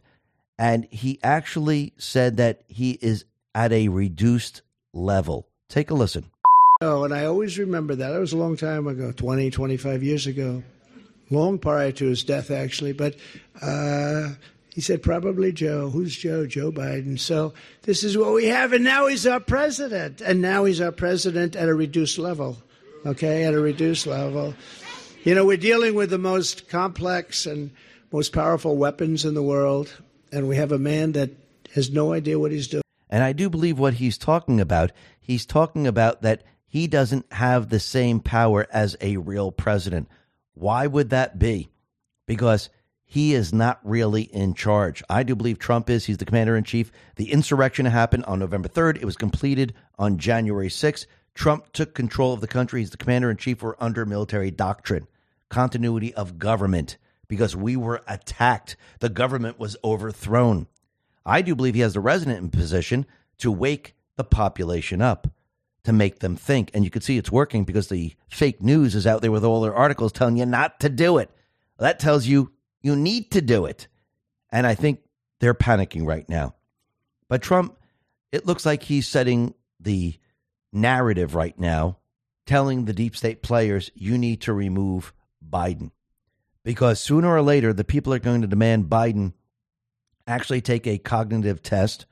And 0.58 0.88
he 0.92 1.20
actually 1.24 1.94
said 1.98 2.38
that 2.38 2.62
he 2.68 2.92
is 3.02 3.26
at 3.56 3.72
a 3.72 3.88
reduced 3.88 4.62
level. 4.94 5.48
Take 5.70 5.90
a 5.90 5.96
listen. 5.96 6.30
Oh, 6.82 7.04
and 7.04 7.14
I 7.14 7.26
always 7.26 7.58
remember 7.60 7.96
that. 7.96 8.10
That 8.10 8.20
was 8.20 8.34
a 8.34 8.38
long 8.38 8.58
time 8.58 8.88
ago, 8.88 9.12
20, 9.12 9.52
25 9.52 10.04
years 10.04 10.28
ago. 10.28 10.64
Long 11.30 11.60
prior 11.60 11.92
to 11.94 12.06
his 12.06 12.24
death, 12.24 12.52
actually. 12.52 12.94
But 12.94 13.16
uh, 13.62 14.30
he 14.74 14.82
said, 14.82 15.04
probably 15.04 15.52
Joe. 15.52 15.90
Who's 15.90 16.16
Joe? 16.16 16.46
Joe 16.46 16.72
Biden. 16.72 17.20
So 17.20 17.54
this 17.84 18.04
is 18.04 18.18
what 18.18 18.34
we 18.34 18.46
have. 18.48 18.74
And 18.74 18.84
now 18.84 19.08
he's 19.08 19.28
our 19.28 19.40
president. 19.40 20.22
And 20.22 20.42
now 20.42 20.66
he's 20.66 20.82
our 20.82 20.92
president 20.92 21.56
at 21.56 21.70
a 21.70 21.74
reduced 21.74 22.18
level. 22.18 22.58
Okay, 23.06 23.46
at 23.46 23.54
a 23.54 23.60
reduced 23.60 24.06
level. 24.06 24.54
You 25.24 25.34
know, 25.34 25.46
we're 25.46 25.58
dealing 25.58 25.96
with 25.96 26.12
the 26.12 26.20
most 26.20 26.70
complex 26.70 27.46
and 27.46 27.72
most 28.12 28.32
powerful 28.32 28.78
weapons 28.78 29.26
in 29.26 29.34
the 29.34 29.44
world. 29.44 29.92
And 30.32 30.48
we 30.48 30.56
have 30.58 30.72
a 30.72 30.78
man 30.78 31.14
that 31.14 31.32
has 31.74 31.90
no 31.90 32.14
idea 32.14 32.38
what 32.38 32.52
he's 32.52 32.68
doing. 32.68 32.84
And 33.10 33.24
I 33.24 33.34
do 33.34 33.50
believe 33.50 33.80
what 33.80 33.96
he's 33.96 34.18
talking 34.18 34.62
about. 34.62 34.92
He's 35.20 35.46
talking 35.46 35.88
about 35.88 36.22
that 36.22 36.44
he 36.68 36.88
doesn't 36.88 37.32
have 37.34 37.70
the 37.70 37.80
same 37.80 38.20
power 38.20 38.68
as 38.72 38.96
a 39.02 39.18
real 39.18 39.52
president. 39.52 40.08
Why 40.54 40.88
would 40.88 41.10
that 41.10 41.40
be? 41.40 41.70
Because 42.28 42.70
he 43.04 43.34
is 43.34 43.52
not 43.52 43.80
really 43.84 44.22
in 44.22 44.54
charge. 44.54 45.04
I 45.10 45.24
do 45.24 45.36
believe 45.36 45.60
Trump 45.60 45.90
is. 45.90 46.06
He's 46.06 46.18
the 46.18 46.26
commander 46.26 46.56
in 46.56 46.64
chief. 46.64 46.92
The 47.16 47.32
insurrection 47.32 47.86
happened 47.88 48.26
on 48.26 48.40
November 48.40 48.70
3rd. 48.70 48.98
It 48.98 49.06
was 49.06 49.18
completed 49.18 49.74
on 50.00 50.18
January 50.18 50.70
6th. 50.70 51.08
Trump 51.34 51.72
took 51.72 51.94
control 51.94 52.34
of 52.34 52.42
the 52.42 52.48
country. 52.48 52.82
He's 52.82 52.90
the 52.90 52.98
commander 52.98 53.32
in 53.32 53.38
chief. 53.38 53.62
We're 53.62 53.76
under 53.80 54.06
military 54.06 54.52
doctrine, 54.52 55.08
continuity 55.50 56.14
of 56.14 56.38
government, 56.38 56.98
because 57.28 57.56
we 57.56 57.76
were 57.76 58.02
attacked. 58.08 58.76
The 59.00 59.10
government 59.10 59.58
was 59.60 59.78
overthrown. 59.84 60.68
I 61.26 61.42
do 61.42 61.56
believe 61.56 61.76
he 61.76 61.82
has 61.82 61.94
the 61.94 62.00
resident 62.00 62.52
position 62.52 63.06
to 63.38 63.52
wake 63.52 63.96
the 64.18 64.24
population 64.24 65.02
up, 65.02 65.28
to 65.84 65.94
make 65.94 66.20
them 66.20 66.36
think. 66.36 66.72
And 66.74 66.84
you 66.84 66.92
can 66.92 67.02
see 67.02 67.18
it's 67.18 67.32
working 67.32 67.64
because 67.64 67.88
the 67.88 68.14
fake 68.30 68.62
news 68.62 68.96
is 68.96 69.08
out 69.08 69.22
there 69.22 69.32
with 69.32 69.44
all 69.44 69.62
their 69.62 69.76
articles 69.76 70.12
telling 70.12 70.38
you 70.38 70.46
not 70.46 70.80
to 70.82 70.90
do 70.90 71.18
it. 71.18 71.30
That 71.80 72.00
tells 72.00 72.28
you 72.28 72.52
you 72.82 72.96
need 72.96 73.32
to 73.32 73.42
do 73.42 73.66
it. 73.66 73.88
And 74.52 74.68
I 74.68 74.76
think 74.76 75.00
they're 75.40 75.54
panicking 75.54 76.06
right 76.06 76.28
now. 76.28 76.56
But 77.30 77.42
Trump, 77.42 77.78
it 78.32 78.46
looks 78.46 78.66
like 78.66 78.84
he's 78.84 79.08
setting 79.08 79.54
the 79.80 80.18
narrative 80.74 81.36
right 81.36 81.58
now, 81.60 81.98
telling 82.46 82.86
the 82.86 82.94
deep 82.94 83.16
state 83.16 83.42
players, 83.42 83.92
you 83.94 84.18
need 84.18 84.42
to 84.42 84.54
remove 84.54 85.14
Biden. 85.48 85.92
Because 86.64 87.00
sooner 87.00 87.30
or 87.30 87.42
later, 87.42 87.74
the 87.74 87.84
people 87.84 88.14
are 88.14 88.20
going 88.20 88.42
to 88.42 88.48
demand 88.48 88.86
Biden 88.86 89.34
actually 90.28 90.62
take 90.62 90.86
a 90.88 90.98
cognitive 90.98 91.64
test 91.64 92.06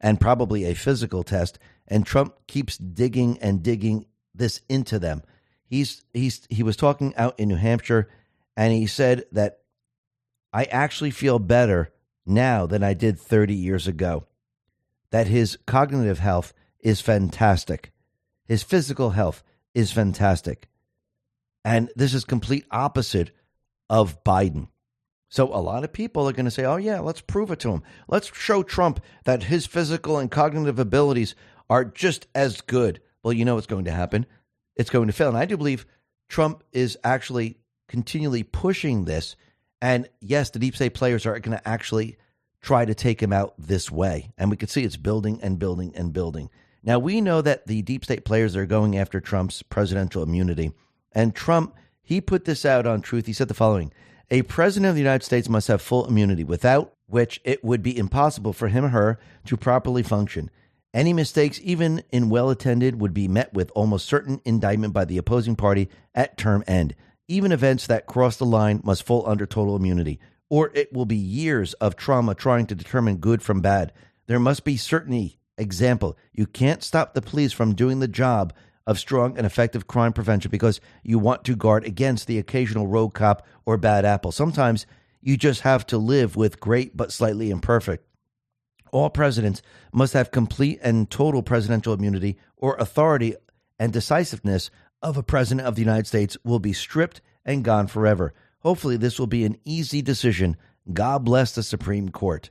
and 0.00 0.20
probably 0.20 0.64
a 0.64 0.74
physical 0.74 1.22
test. 1.22 1.58
And 1.86 2.04
Trump 2.04 2.34
keeps 2.46 2.76
digging 2.76 3.38
and 3.40 3.62
digging 3.62 4.06
this 4.34 4.60
into 4.68 4.98
them. 4.98 5.22
He's 5.64 6.04
he's 6.12 6.46
he 6.50 6.62
was 6.62 6.76
talking 6.76 7.14
out 7.16 7.38
in 7.38 7.48
New 7.48 7.56
Hampshire, 7.56 8.08
and 8.56 8.72
he 8.72 8.86
said 8.86 9.24
that 9.32 9.60
I 10.52 10.64
actually 10.64 11.10
feel 11.10 11.38
better 11.38 11.92
now 12.26 12.66
than 12.66 12.82
I 12.82 12.94
did 12.94 13.18
30 13.18 13.54
years 13.54 13.86
ago. 13.86 14.26
That 15.10 15.26
his 15.26 15.58
cognitive 15.66 16.18
health 16.18 16.52
is 16.80 17.00
fantastic. 17.00 17.92
His 18.46 18.62
physical 18.62 19.10
health 19.10 19.42
is 19.74 19.92
fantastic. 19.92 20.68
And 21.64 21.90
this 21.94 22.14
is 22.14 22.24
complete 22.24 22.64
opposite 22.70 23.30
of 23.88 24.22
Biden. 24.24 24.68
So 25.28 25.46
a 25.46 25.60
lot 25.60 25.84
of 25.84 25.92
people 25.92 26.28
are 26.28 26.32
going 26.32 26.44
to 26.44 26.50
say, 26.50 26.64
"Oh 26.64 26.76
yeah, 26.76 27.00
let's 27.00 27.20
prove 27.20 27.50
it 27.50 27.60
to 27.60 27.70
him. 27.70 27.82
Let's 28.08 28.30
show 28.36 28.62
Trump 28.62 29.00
that 29.24 29.44
his 29.44 29.66
physical 29.66 30.18
and 30.18 30.30
cognitive 30.30 30.78
abilities 30.78 31.34
are 31.70 31.84
just 31.84 32.26
as 32.34 32.60
good." 32.60 33.00
Well, 33.22 33.32
you 33.32 33.44
know 33.44 33.54
what's 33.54 33.66
going 33.66 33.86
to 33.86 33.92
happen. 33.92 34.26
It's 34.76 34.90
going 34.90 35.06
to 35.06 35.12
fail. 35.12 35.28
And 35.28 35.38
I 35.38 35.46
do 35.46 35.56
believe 35.56 35.86
Trump 36.28 36.64
is 36.72 36.98
actually 37.04 37.58
continually 37.88 38.42
pushing 38.42 39.04
this. 39.04 39.36
And 39.80 40.08
yes, 40.20 40.50
the 40.50 40.58
deep 40.58 40.74
state 40.74 40.94
players 40.94 41.24
are 41.24 41.38
going 41.38 41.56
to 41.56 41.68
actually 41.68 42.16
try 42.60 42.84
to 42.84 42.94
take 42.94 43.22
him 43.22 43.32
out 43.32 43.54
this 43.58 43.90
way. 43.90 44.32
And 44.38 44.50
we 44.50 44.56
can 44.56 44.68
see 44.68 44.84
it's 44.84 44.96
building 44.96 45.40
and 45.42 45.58
building 45.58 45.92
and 45.96 46.12
building. 46.12 46.50
Now, 46.84 46.98
we 46.98 47.20
know 47.20 47.42
that 47.42 47.66
the 47.66 47.82
deep 47.82 48.04
state 48.04 48.24
players 48.24 48.56
are 48.56 48.66
going 48.66 48.96
after 48.96 49.20
Trump's 49.20 49.62
presidential 49.62 50.22
immunity. 50.22 50.72
And 51.12 51.34
Trump, 51.34 51.76
he 52.02 52.20
put 52.20 52.44
this 52.44 52.64
out 52.64 52.86
on 52.86 53.02
Truth. 53.02 53.26
He 53.26 53.32
said 53.32 53.48
the 53.48 53.54
following 53.54 53.92
a 54.30 54.42
president 54.42 54.88
of 54.88 54.94
the 54.94 55.02
United 55.02 55.24
States 55.24 55.48
must 55.48 55.68
have 55.68 55.82
full 55.82 56.06
immunity, 56.06 56.42
without 56.42 56.94
which 57.06 57.38
it 57.44 57.62
would 57.62 57.82
be 57.82 57.96
impossible 57.96 58.54
for 58.54 58.68
him 58.68 58.86
or 58.86 58.88
her 58.88 59.18
to 59.44 59.58
properly 59.58 60.02
function. 60.02 60.50
Any 60.94 61.12
mistakes, 61.12 61.60
even 61.62 62.02
in 62.10 62.30
well 62.30 62.48
attended, 62.48 62.98
would 63.00 63.12
be 63.12 63.28
met 63.28 63.52
with 63.52 63.70
almost 63.74 64.06
certain 64.06 64.40
indictment 64.44 64.94
by 64.94 65.04
the 65.04 65.18
opposing 65.18 65.54
party 65.54 65.90
at 66.14 66.38
term 66.38 66.64
end. 66.66 66.94
Even 67.28 67.52
events 67.52 67.86
that 67.86 68.06
cross 68.06 68.36
the 68.36 68.46
line 68.46 68.80
must 68.84 69.02
fall 69.02 69.28
under 69.28 69.46
total 69.46 69.76
immunity, 69.76 70.18
or 70.48 70.70
it 70.74 70.92
will 70.92 71.06
be 71.06 71.16
years 71.16 71.74
of 71.74 71.96
trauma 71.96 72.34
trying 72.34 72.66
to 72.66 72.74
determine 72.74 73.16
good 73.16 73.42
from 73.42 73.60
bad. 73.60 73.92
There 74.26 74.40
must 74.40 74.64
be 74.64 74.76
certainty. 74.76 75.38
Example, 75.62 76.18
you 76.32 76.46
can't 76.46 76.82
stop 76.82 77.14
the 77.14 77.22
police 77.22 77.52
from 77.52 77.74
doing 77.74 78.00
the 78.00 78.08
job 78.08 78.52
of 78.84 78.98
strong 78.98 79.38
and 79.38 79.46
effective 79.46 79.86
crime 79.86 80.12
prevention 80.12 80.50
because 80.50 80.80
you 81.04 81.18
want 81.18 81.44
to 81.44 81.54
guard 81.54 81.84
against 81.84 82.26
the 82.26 82.36
occasional 82.36 82.88
rogue 82.88 83.14
cop 83.14 83.46
or 83.64 83.76
bad 83.76 84.04
apple. 84.04 84.32
Sometimes 84.32 84.86
you 85.20 85.36
just 85.36 85.60
have 85.60 85.86
to 85.86 85.98
live 85.98 86.34
with 86.34 86.58
great 86.58 86.96
but 86.96 87.12
slightly 87.12 87.50
imperfect. 87.50 88.04
All 88.90 89.08
presidents 89.08 89.62
must 89.92 90.14
have 90.14 90.32
complete 90.32 90.80
and 90.82 91.08
total 91.08 91.44
presidential 91.44 91.94
immunity 91.94 92.36
or 92.56 92.74
authority 92.76 93.36
and 93.78 93.92
decisiveness 93.92 94.68
of 95.00 95.16
a 95.16 95.22
president 95.22 95.66
of 95.66 95.76
the 95.76 95.80
United 95.80 96.08
States 96.08 96.36
will 96.44 96.58
be 96.58 96.72
stripped 96.72 97.20
and 97.44 97.64
gone 97.64 97.86
forever. 97.86 98.34
Hopefully, 98.60 98.96
this 98.96 99.18
will 99.18 99.28
be 99.28 99.44
an 99.44 99.58
easy 99.64 100.02
decision. 100.02 100.56
God 100.92 101.24
bless 101.24 101.54
the 101.54 101.62
Supreme 101.62 102.08
Court. 102.08 102.50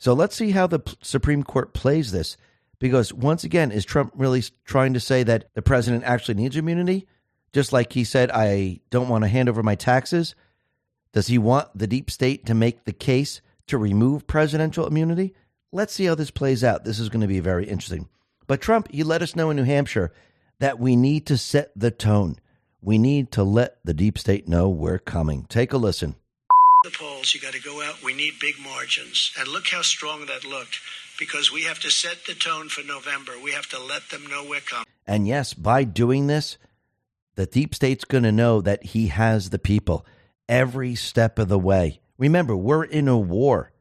So 0.00 0.14
let's 0.14 0.34
see 0.34 0.50
how 0.50 0.66
the 0.66 0.80
Supreme 1.02 1.44
Court 1.44 1.74
plays 1.74 2.10
this. 2.10 2.36
Because 2.78 3.12
once 3.12 3.44
again, 3.44 3.70
is 3.70 3.84
Trump 3.84 4.12
really 4.16 4.42
trying 4.64 4.94
to 4.94 5.00
say 5.00 5.22
that 5.22 5.54
the 5.54 5.60
president 5.60 6.04
actually 6.04 6.34
needs 6.34 6.56
immunity? 6.56 7.06
Just 7.52 7.72
like 7.72 7.92
he 7.92 8.04
said, 8.04 8.30
I 8.30 8.80
don't 8.88 9.10
want 9.10 9.24
to 9.24 9.28
hand 9.28 9.50
over 9.50 9.62
my 9.62 9.74
taxes. 9.74 10.34
Does 11.12 11.26
he 11.26 11.36
want 11.36 11.68
the 11.76 11.86
deep 11.86 12.10
state 12.10 12.46
to 12.46 12.54
make 12.54 12.84
the 12.84 12.92
case 12.94 13.42
to 13.66 13.76
remove 13.76 14.26
presidential 14.26 14.86
immunity? 14.86 15.34
Let's 15.70 15.92
see 15.92 16.06
how 16.06 16.14
this 16.14 16.30
plays 16.30 16.64
out. 16.64 16.84
This 16.84 16.98
is 16.98 17.10
going 17.10 17.20
to 17.20 17.26
be 17.26 17.40
very 17.40 17.66
interesting. 17.66 18.08
But 18.46 18.62
Trump, 18.62 18.90
he 18.90 19.02
let 19.02 19.20
us 19.20 19.36
know 19.36 19.50
in 19.50 19.56
New 19.56 19.64
Hampshire 19.64 20.12
that 20.60 20.78
we 20.78 20.96
need 20.96 21.26
to 21.26 21.36
set 21.36 21.72
the 21.76 21.90
tone. 21.90 22.36
We 22.80 22.96
need 22.96 23.30
to 23.32 23.44
let 23.44 23.76
the 23.84 23.92
deep 23.92 24.16
state 24.16 24.48
know 24.48 24.70
we're 24.70 24.98
coming. 24.98 25.44
Take 25.50 25.74
a 25.74 25.76
listen. 25.76 26.14
The 26.82 26.90
polls, 26.90 27.34
you 27.34 27.40
got 27.40 27.52
to 27.52 27.60
go 27.60 27.82
out. 27.82 28.02
We 28.02 28.14
need 28.14 28.38
big 28.40 28.58
margins. 28.58 29.32
And 29.38 29.46
look 29.48 29.66
how 29.68 29.82
strong 29.82 30.24
that 30.26 30.46
looked 30.46 30.80
because 31.18 31.52
we 31.52 31.64
have 31.64 31.78
to 31.80 31.90
set 31.90 32.24
the 32.26 32.32
tone 32.32 32.70
for 32.70 32.82
November. 32.82 33.32
We 33.42 33.52
have 33.52 33.68
to 33.68 33.78
let 33.78 34.08
them 34.08 34.26
know 34.28 34.46
we're 34.48 34.60
coming. 34.60 34.86
And 35.06 35.28
yes, 35.28 35.52
by 35.52 35.84
doing 35.84 36.26
this, 36.26 36.56
the 37.34 37.44
deep 37.44 37.74
state's 37.74 38.06
going 38.06 38.24
to 38.24 38.32
know 38.32 38.62
that 38.62 38.82
he 38.82 39.08
has 39.08 39.50
the 39.50 39.58
people 39.58 40.06
every 40.48 40.94
step 40.94 41.38
of 41.38 41.48
the 41.48 41.58
way. 41.58 42.00
Remember, 42.16 42.56
we're 42.56 42.84
in 42.84 43.08
a 43.08 43.18
war. 43.18 43.72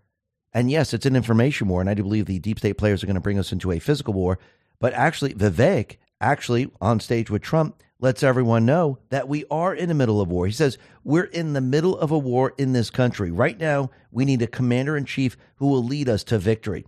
And 0.51 0.69
yes, 0.69 0.93
it's 0.93 1.05
an 1.05 1.15
information 1.15 1.69
war. 1.69 1.79
And 1.79 1.89
I 1.89 1.93
do 1.93 2.03
believe 2.03 2.25
the 2.25 2.39
deep 2.39 2.59
state 2.59 2.77
players 2.77 3.01
are 3.01 3.07
going 3.07 3.15
to 3.15 3.21
bring 3.21 3.39
us 3.39 3.53
into 3.53 3.71
a 3.71 3.79
physical 3.79 4.13
war. 4.13 4.39
But 4.79 4.91
actually, 4.91 5.35
Vivek, 5.35 5.95
actually 6.19 6.69
on 6.81 6.99
stage 6.99 7.29
with 7.29 7.43
Trump, 7.43 7.81
lets 7.99 8.23
everyone 8.23 8.65
know 8.65 8.97
that 9.09 9.27
we 9.27 9.45
are 9.51 9.73
in 9.73 9.89
the 9.89 9.95
middle 9.95 10.21
of 10.21 10.29
war. 10.29 10.45
He 10.45 10.53
says, 10.53 10.77
We're 11.03 11.23
in 11.23 11.53
the 11.53 11.61
middle 11.61 11.97
of 11.97 12.11
a 12.11 12.17
war 12.17 12.53
in 12.57 12.73
this 12.73 12.89
country. 12.89 13.31
Right 13.31 13.59
now, 13.59 13.91
we 14.11 14.25
need 14.25 14.41
a 14.41 14.47
commander 14.47 14.95
in 14.95 15.05
chief 15.05 15.35
who 15.57 15.67
will 15.67 15.83
lead 15.83 16.07
us 16.07 16.23
to 16.25 16.37
victory. 16.37 16.85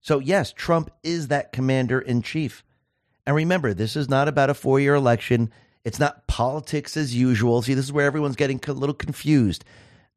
So, 0.00 0.18
yes, 0.18 0.52
Trump 0.52 0.90
is 1.02 1.28
that 1.28 1.52
commander 1.52 2.00
in 2.00 2.22
chief. 2.22 2.62
And 3.26 3.34
remember, 3.34 3.74
this 3.74 3.96
is 3.96 4.08
not 4.08 4.28
about 4.28 4.50
a 4.50 4.54
four 4.54 4.78
year 4.78 4.94
election. 4.94 5.50
It's 5.84 5.98
not 5.98 6.26
politics 6.26 6.96
as 6.96 7.14
usual. 7.14 7.62
See, 7.62 7.74
this 7.74 7.86
is 7.86 7.92
where 7.92 8.06
everyone's 8.06 8.36
getting 8.36 8.60
a 8.66 8.72
little 8.72 8.94
confused. 8.94 9.64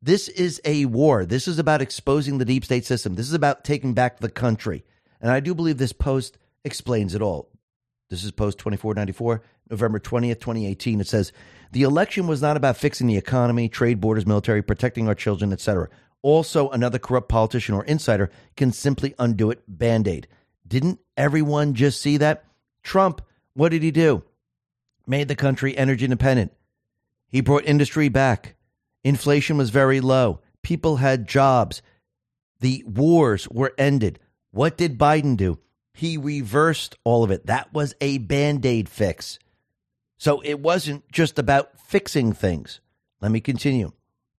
This 0.01 0.27
is 0.29 0.61
a 0.63 0.85
war. 0.85 1.25
This 1.25 1.47
is 1.47 1.57
about 1.57 1.81
exposing 1.81 2.37
the 2.37 2.45
deep 2.45 2.63
state 2.63 2.85
system. 2.85 3.15
This 3.15 3.27
is 3.27 3.33
about 3.33 3.63
taking 3.63 3.93
back 3.93 4.19
the 4.19 4.29
country. 4.29 4.85
And 5.19 5.31
I 5.31 5.39
do 5.39 5.55
believe 5.55 5.77
this 5.77 5.93
post 5.93 6.37
explains 6.63 7.15
it 7.15 7.21
all. 7.21 7.49
This 8.09 8.23
is 8.23 8.31
post 8.31 8.59
2494, 8.59 9.41
November 9.69 9.99
20th, 9.99 10.39
2018. 10.39 11.01
It 11.01 11.07
says, 11.07 11.31
The 11.71 11.83
election 11.83 12.27
was 12.27 12.41
not 12.41 12.57
about 12.57 12.77
fixing 12.77 13.07
the 13.07 13.17
economy, 13.17 13.69
trade, 13.69 14.01
borders, 14.01 14.25
military, 14.25 14.61
protecting 14.61 15.07
our 15.07 15.15
children, 15.15 15.51
etc. 15.53 15.89
Also, 16.21 16.69
another 16.69 16.99
corrupt 16.99 17.29
politician 17.29 17.75
or 17.75 17.83
insider 17.85 18.29
can 18.55 18.71
simply 18.71 19.13
undo 19.19 19.51
it 19.51 19.63
band 19.67 20.07
aid. 20.07 20.27
Didn't 20.67 20.99
everyone 21.15 21.73
just 21.73 22.01
see 22.01 22.17
that? 22.17 22.43
Trump, 22.83 23.21
what 23.53 23.69
did 23.69 23.83
he 23.83 23.91
do? 23.91 24.23
Made 25.05 25.27
the 25.27 25.35
country 25.35 25.77
energy 25.77 26.05
independent. 26.05 26.51
He 27.29 27.41
brought 27.41 27.65
industry 27.65 28.09
back. 28.09 28.55
Inflation 29.03 29.57
was 29.57 29.69
very 29.69 30.01
low. 30.01 30.41
People 30.63 30.97
had 30.97 31.27
jobs. 31.27 31.81
The 32.59 32.83
wars 32.85 33.47
were 33.49 33.73
ended. 33.77 34.19
What 34.51 34.77
did 34.77 34.97
Biden 34.97 35.37
do? 35.37 35.59
He 35.93 36.17
reversed 36.17 36.95
all 37.03 37.23
of 37.23 37.31
it. 37.31 37.45
That 37.45 37.73
was 37.73 37.95
a 38.01 38.17
band 38.17 38.65
aid 38.65 38.89
fix. 38.89 39.39
So 40.17 40.41
it 40.41 40.59
wasn't 40.59 41.09
just 41.11 41.37
about 41.37 41.79
fixing 41.79 42.33
things. 42.33 42.79
Let 43.21 43.31
me 43.31 43.39
continue. 43.39 43.91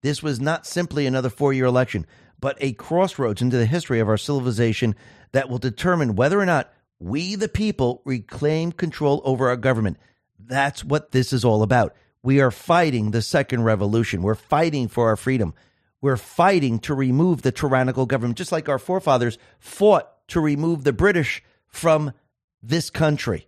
This 0.01 0.21
was 0.21 0.39
not 0.39 0.65
simply 0.65 1.05
another 1.05 1.29
four 1.29 1.53
year 1.53 1.65
election, 1.65 2.05
but 2.39 2.57
a 2.59 2.73
crossroads 2.73 3.41
into 3.41 3.57
the 3.57 3.65
history 3.65 3.99
of 3.99 4.07
our 4.07 4.17
civilization 4.17 4.95
that 5.31 5.49
will 5.49 5.57
determine 5.57 6.15
whether 6.15 6.39
or 6.39 6.45
not 6.45 6.71
we, 6.99 7.35
the 7.35 7.47
people, 7.47 8.01
reclaim 8.05 8.71
control 8.71 9.21
over 9.23 9.49
our 9.49 9.57
government. 9.57 9.97
That's 10.39 10.83
what 10.83 11.11
this 11.11 11.33
is 11.33 11.45
all 11.45 11.61
about. 11.63 11.95
We 12.23 12.41
are 12.41 12.51
fighting 12.51 13.11
the 13.11 13.21
second 13.21 13.63
revolution. 13.63 14.21
We're 14.21 14.35
fighting 14.35 14.87
for 14.87 15.07
our 15.07 15.15
freedom. 15.15 15.53
We're 16.01 16.17
fighting 16.17 16.79
to 16.79 16.93
remove 16.93 17.41
the 17.41 17.51
tyrannical 17.51 18.05
government, 18.05 18.37
just 18.37 18.51
like 18.51 18.69
our 18.69 18.79
forefathers 18.79 19.37
fought 19.59 20.27
to 20.29 20.39
remove 20.39 20.83
the 20.83 20.93
British 20.93 21.43
from 21.67 22.13
this 22.61 22.89
country. 22.89 23.47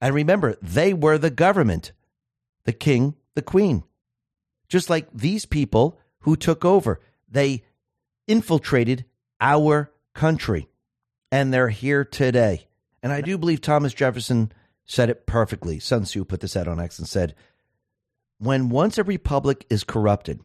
And 0.00 0.14
remember, 0.14 0.56
they 0.62 0.94
were 0.94 1.18
the 1.18 1.30
government, 1.30 1.92
the 2.64 2.72
king, 2.72 3.14
the 3.34 3.42
queen. 3.42 3.82
Just 4.68 4.90
like 4.90 5.08
these 5.12 5.46
people 5.46 5.98
who 6.20 6.36
took 6.36 6.64
over, 6.64 7.00
they 7.28 7.64
infiltrated 8.26 9.04
our 9.40 9.90
country 10.14 10.68
and 11.30 11.52
they're 11.52 11.68
here 11.68 12.04
today. 12.04 12.66
And 13.02 13.12
I 13.12 13.20
do 13.20 13.38
believe 13.38 13.60
Thomas 13.60 13.94
Jefferson 13.94 14.52
said 14.84 15.10
it 15.10 15.26
perfectly. 15.26 15.78
Sun 15.78 16.04
Tzu 16.04 16.24
put 16.24 16.40
this 16.40 16.56
out 16.56 16.68
on 16.68 16.80
X 16.80 16.98
and 16.98 17.08
said, 17.08 17.34
When 18.38 18.68
once 18.68 18.98
a 18.98 19.04
republic 19.04 19.66
is 19.70 19.84
corrupted, 19.84 20.40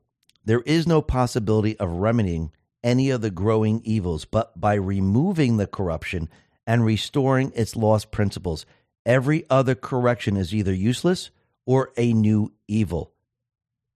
there 0.46 0.62
is 0.62 0.86
no 0.86 1.02
possibility 1.02 1.78
of 1.80 1.92
remedying 1.92 2.52
any 2.84 3.10
of 3.10 3.22
the 3.22 3.32
growing 3.32 3.82
evils, 3.86 4.26
but 4.26 4.60
by 4.60 4.74
removing 4.74 5.58
the 5.58 5.68
corruption 5.68 6.30
and 6.68 6.86
restoring 6.86 7.52
its 7.56 7.76
lost 7.76 8.12
principles, 8.12 8.66
every 9.06 9.46
other 9.50 9.76
correction 9.76 10.38
is 10.38 10.54
either 10.54 10.74
useless 10.74 11.32
or 11.66 11.92
a 11.98 12.14
new 12.14 12.52
evil. 12.68 13.14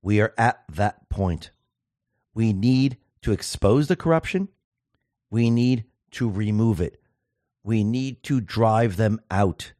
We 0.01 0.21
are 0.21 0.33
at 0.37 0.63
that 0.73 1.09
point. 1.09 1.51
We 2.33 2.53
need 2.53 2.97
to 3.23 3.31
expose 3.31 3.87
the 3.87 3.95
corruption. 3.95 4.49
We 5.29 5.49
need 5.49 5.85
to 6.11 6.29
remove 6.29 6.79
it. 6.79 7.01
We 7.63 7.83
need 7.83 8.23
to 8.23 8.39
drive 8.39 8.95
them 8.95 9.19
out. 9.29 9.73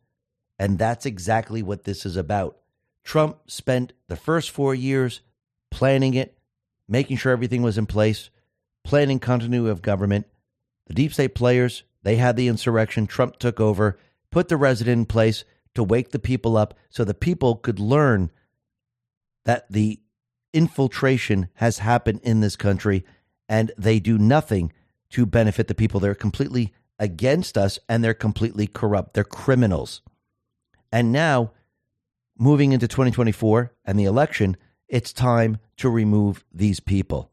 And 0.60 0.78
that's 0.78 1.06
exactly 1.06 1.62
what 1.62 1.84
this 1.84 2.06
is 2.06 2.18
about. 2.18 2.58
Trump 3.04 3.38
spent 3.48 3.94
the 4.08 4.18
first 4.18 4.50
four 4.50 4.76
years 4.76 5.22
planning 5.72 6.14
it, 6.14 6.38
making 6.90 7.18
sure 7.18 7.32
everything 7.32 7.62
was 7.62 7.78
in 7.78 7.86
place, 7.86 8.30
planning 8.84 9.20
continuity 9.20 9.70
of 9.70 9.82
government. 9.82 10.26
The 10.88 10.94
deep 10.94 11.14
state 11.14 11.36
players, 11.36 11.84
they 12.04 12.16
had 12.18 12.36
the 12.36 12.48
insurrection. 12.48 13.08
Trump 13.08 13.38
took 13.38 13.60
over, 13.60 13.98
put 14.32 14.48
the 14.48 14.58
resident 14.58 15.00
in 15.00 15.06
place 15.06 15.44
to 15.76 15.84
wake 15.84 16.12
the 16.12 16.20
people 16.20 16.58
up 16.58 16.74
so 16.90 17.04
the 17.04 17.14
people 17.14 17.56
could 17.56 17.80
learn 17.80 18.32
that 19.46 19.72
the 19.72 20.00
infiltration 20.54 21.50
has 21.56 21.80
happened 21.80 22.20
in 22.24 22.40
this 22.42 22.56
country 22.56 23.06
and 23.48 23.72
they 23.78 24.00
do 24.00 24.18
nothing 24.18 24.74
to 25.12 25.26
benefit 25.26 25.68
the 25.68 25.76
people. 25.76 26.00
They're 26.00 26.16
completely 26.16 26.74
against 27.00 27.58
us 27.58 27.80
and 27.88 28.04
they're 28.04 28.14
completely 28.14 28.68
corrupt. 28.68 29.14
They're 29.14 29.24
criminals. 29.24 30.02
And 30.92 31.12
now, 31.12 31.52
moving 32.38 32.72
into 32.72 32.88
2024 32.88 33.72
and 33.86 34.00
the 34.00 34.06
election, 34.06 34.58
it's 34.88 35.14
time 35.14 35.58
to 35.78 35.90
remove 35.90 36.44
these 36.52 36.80
people. 36.80 37.32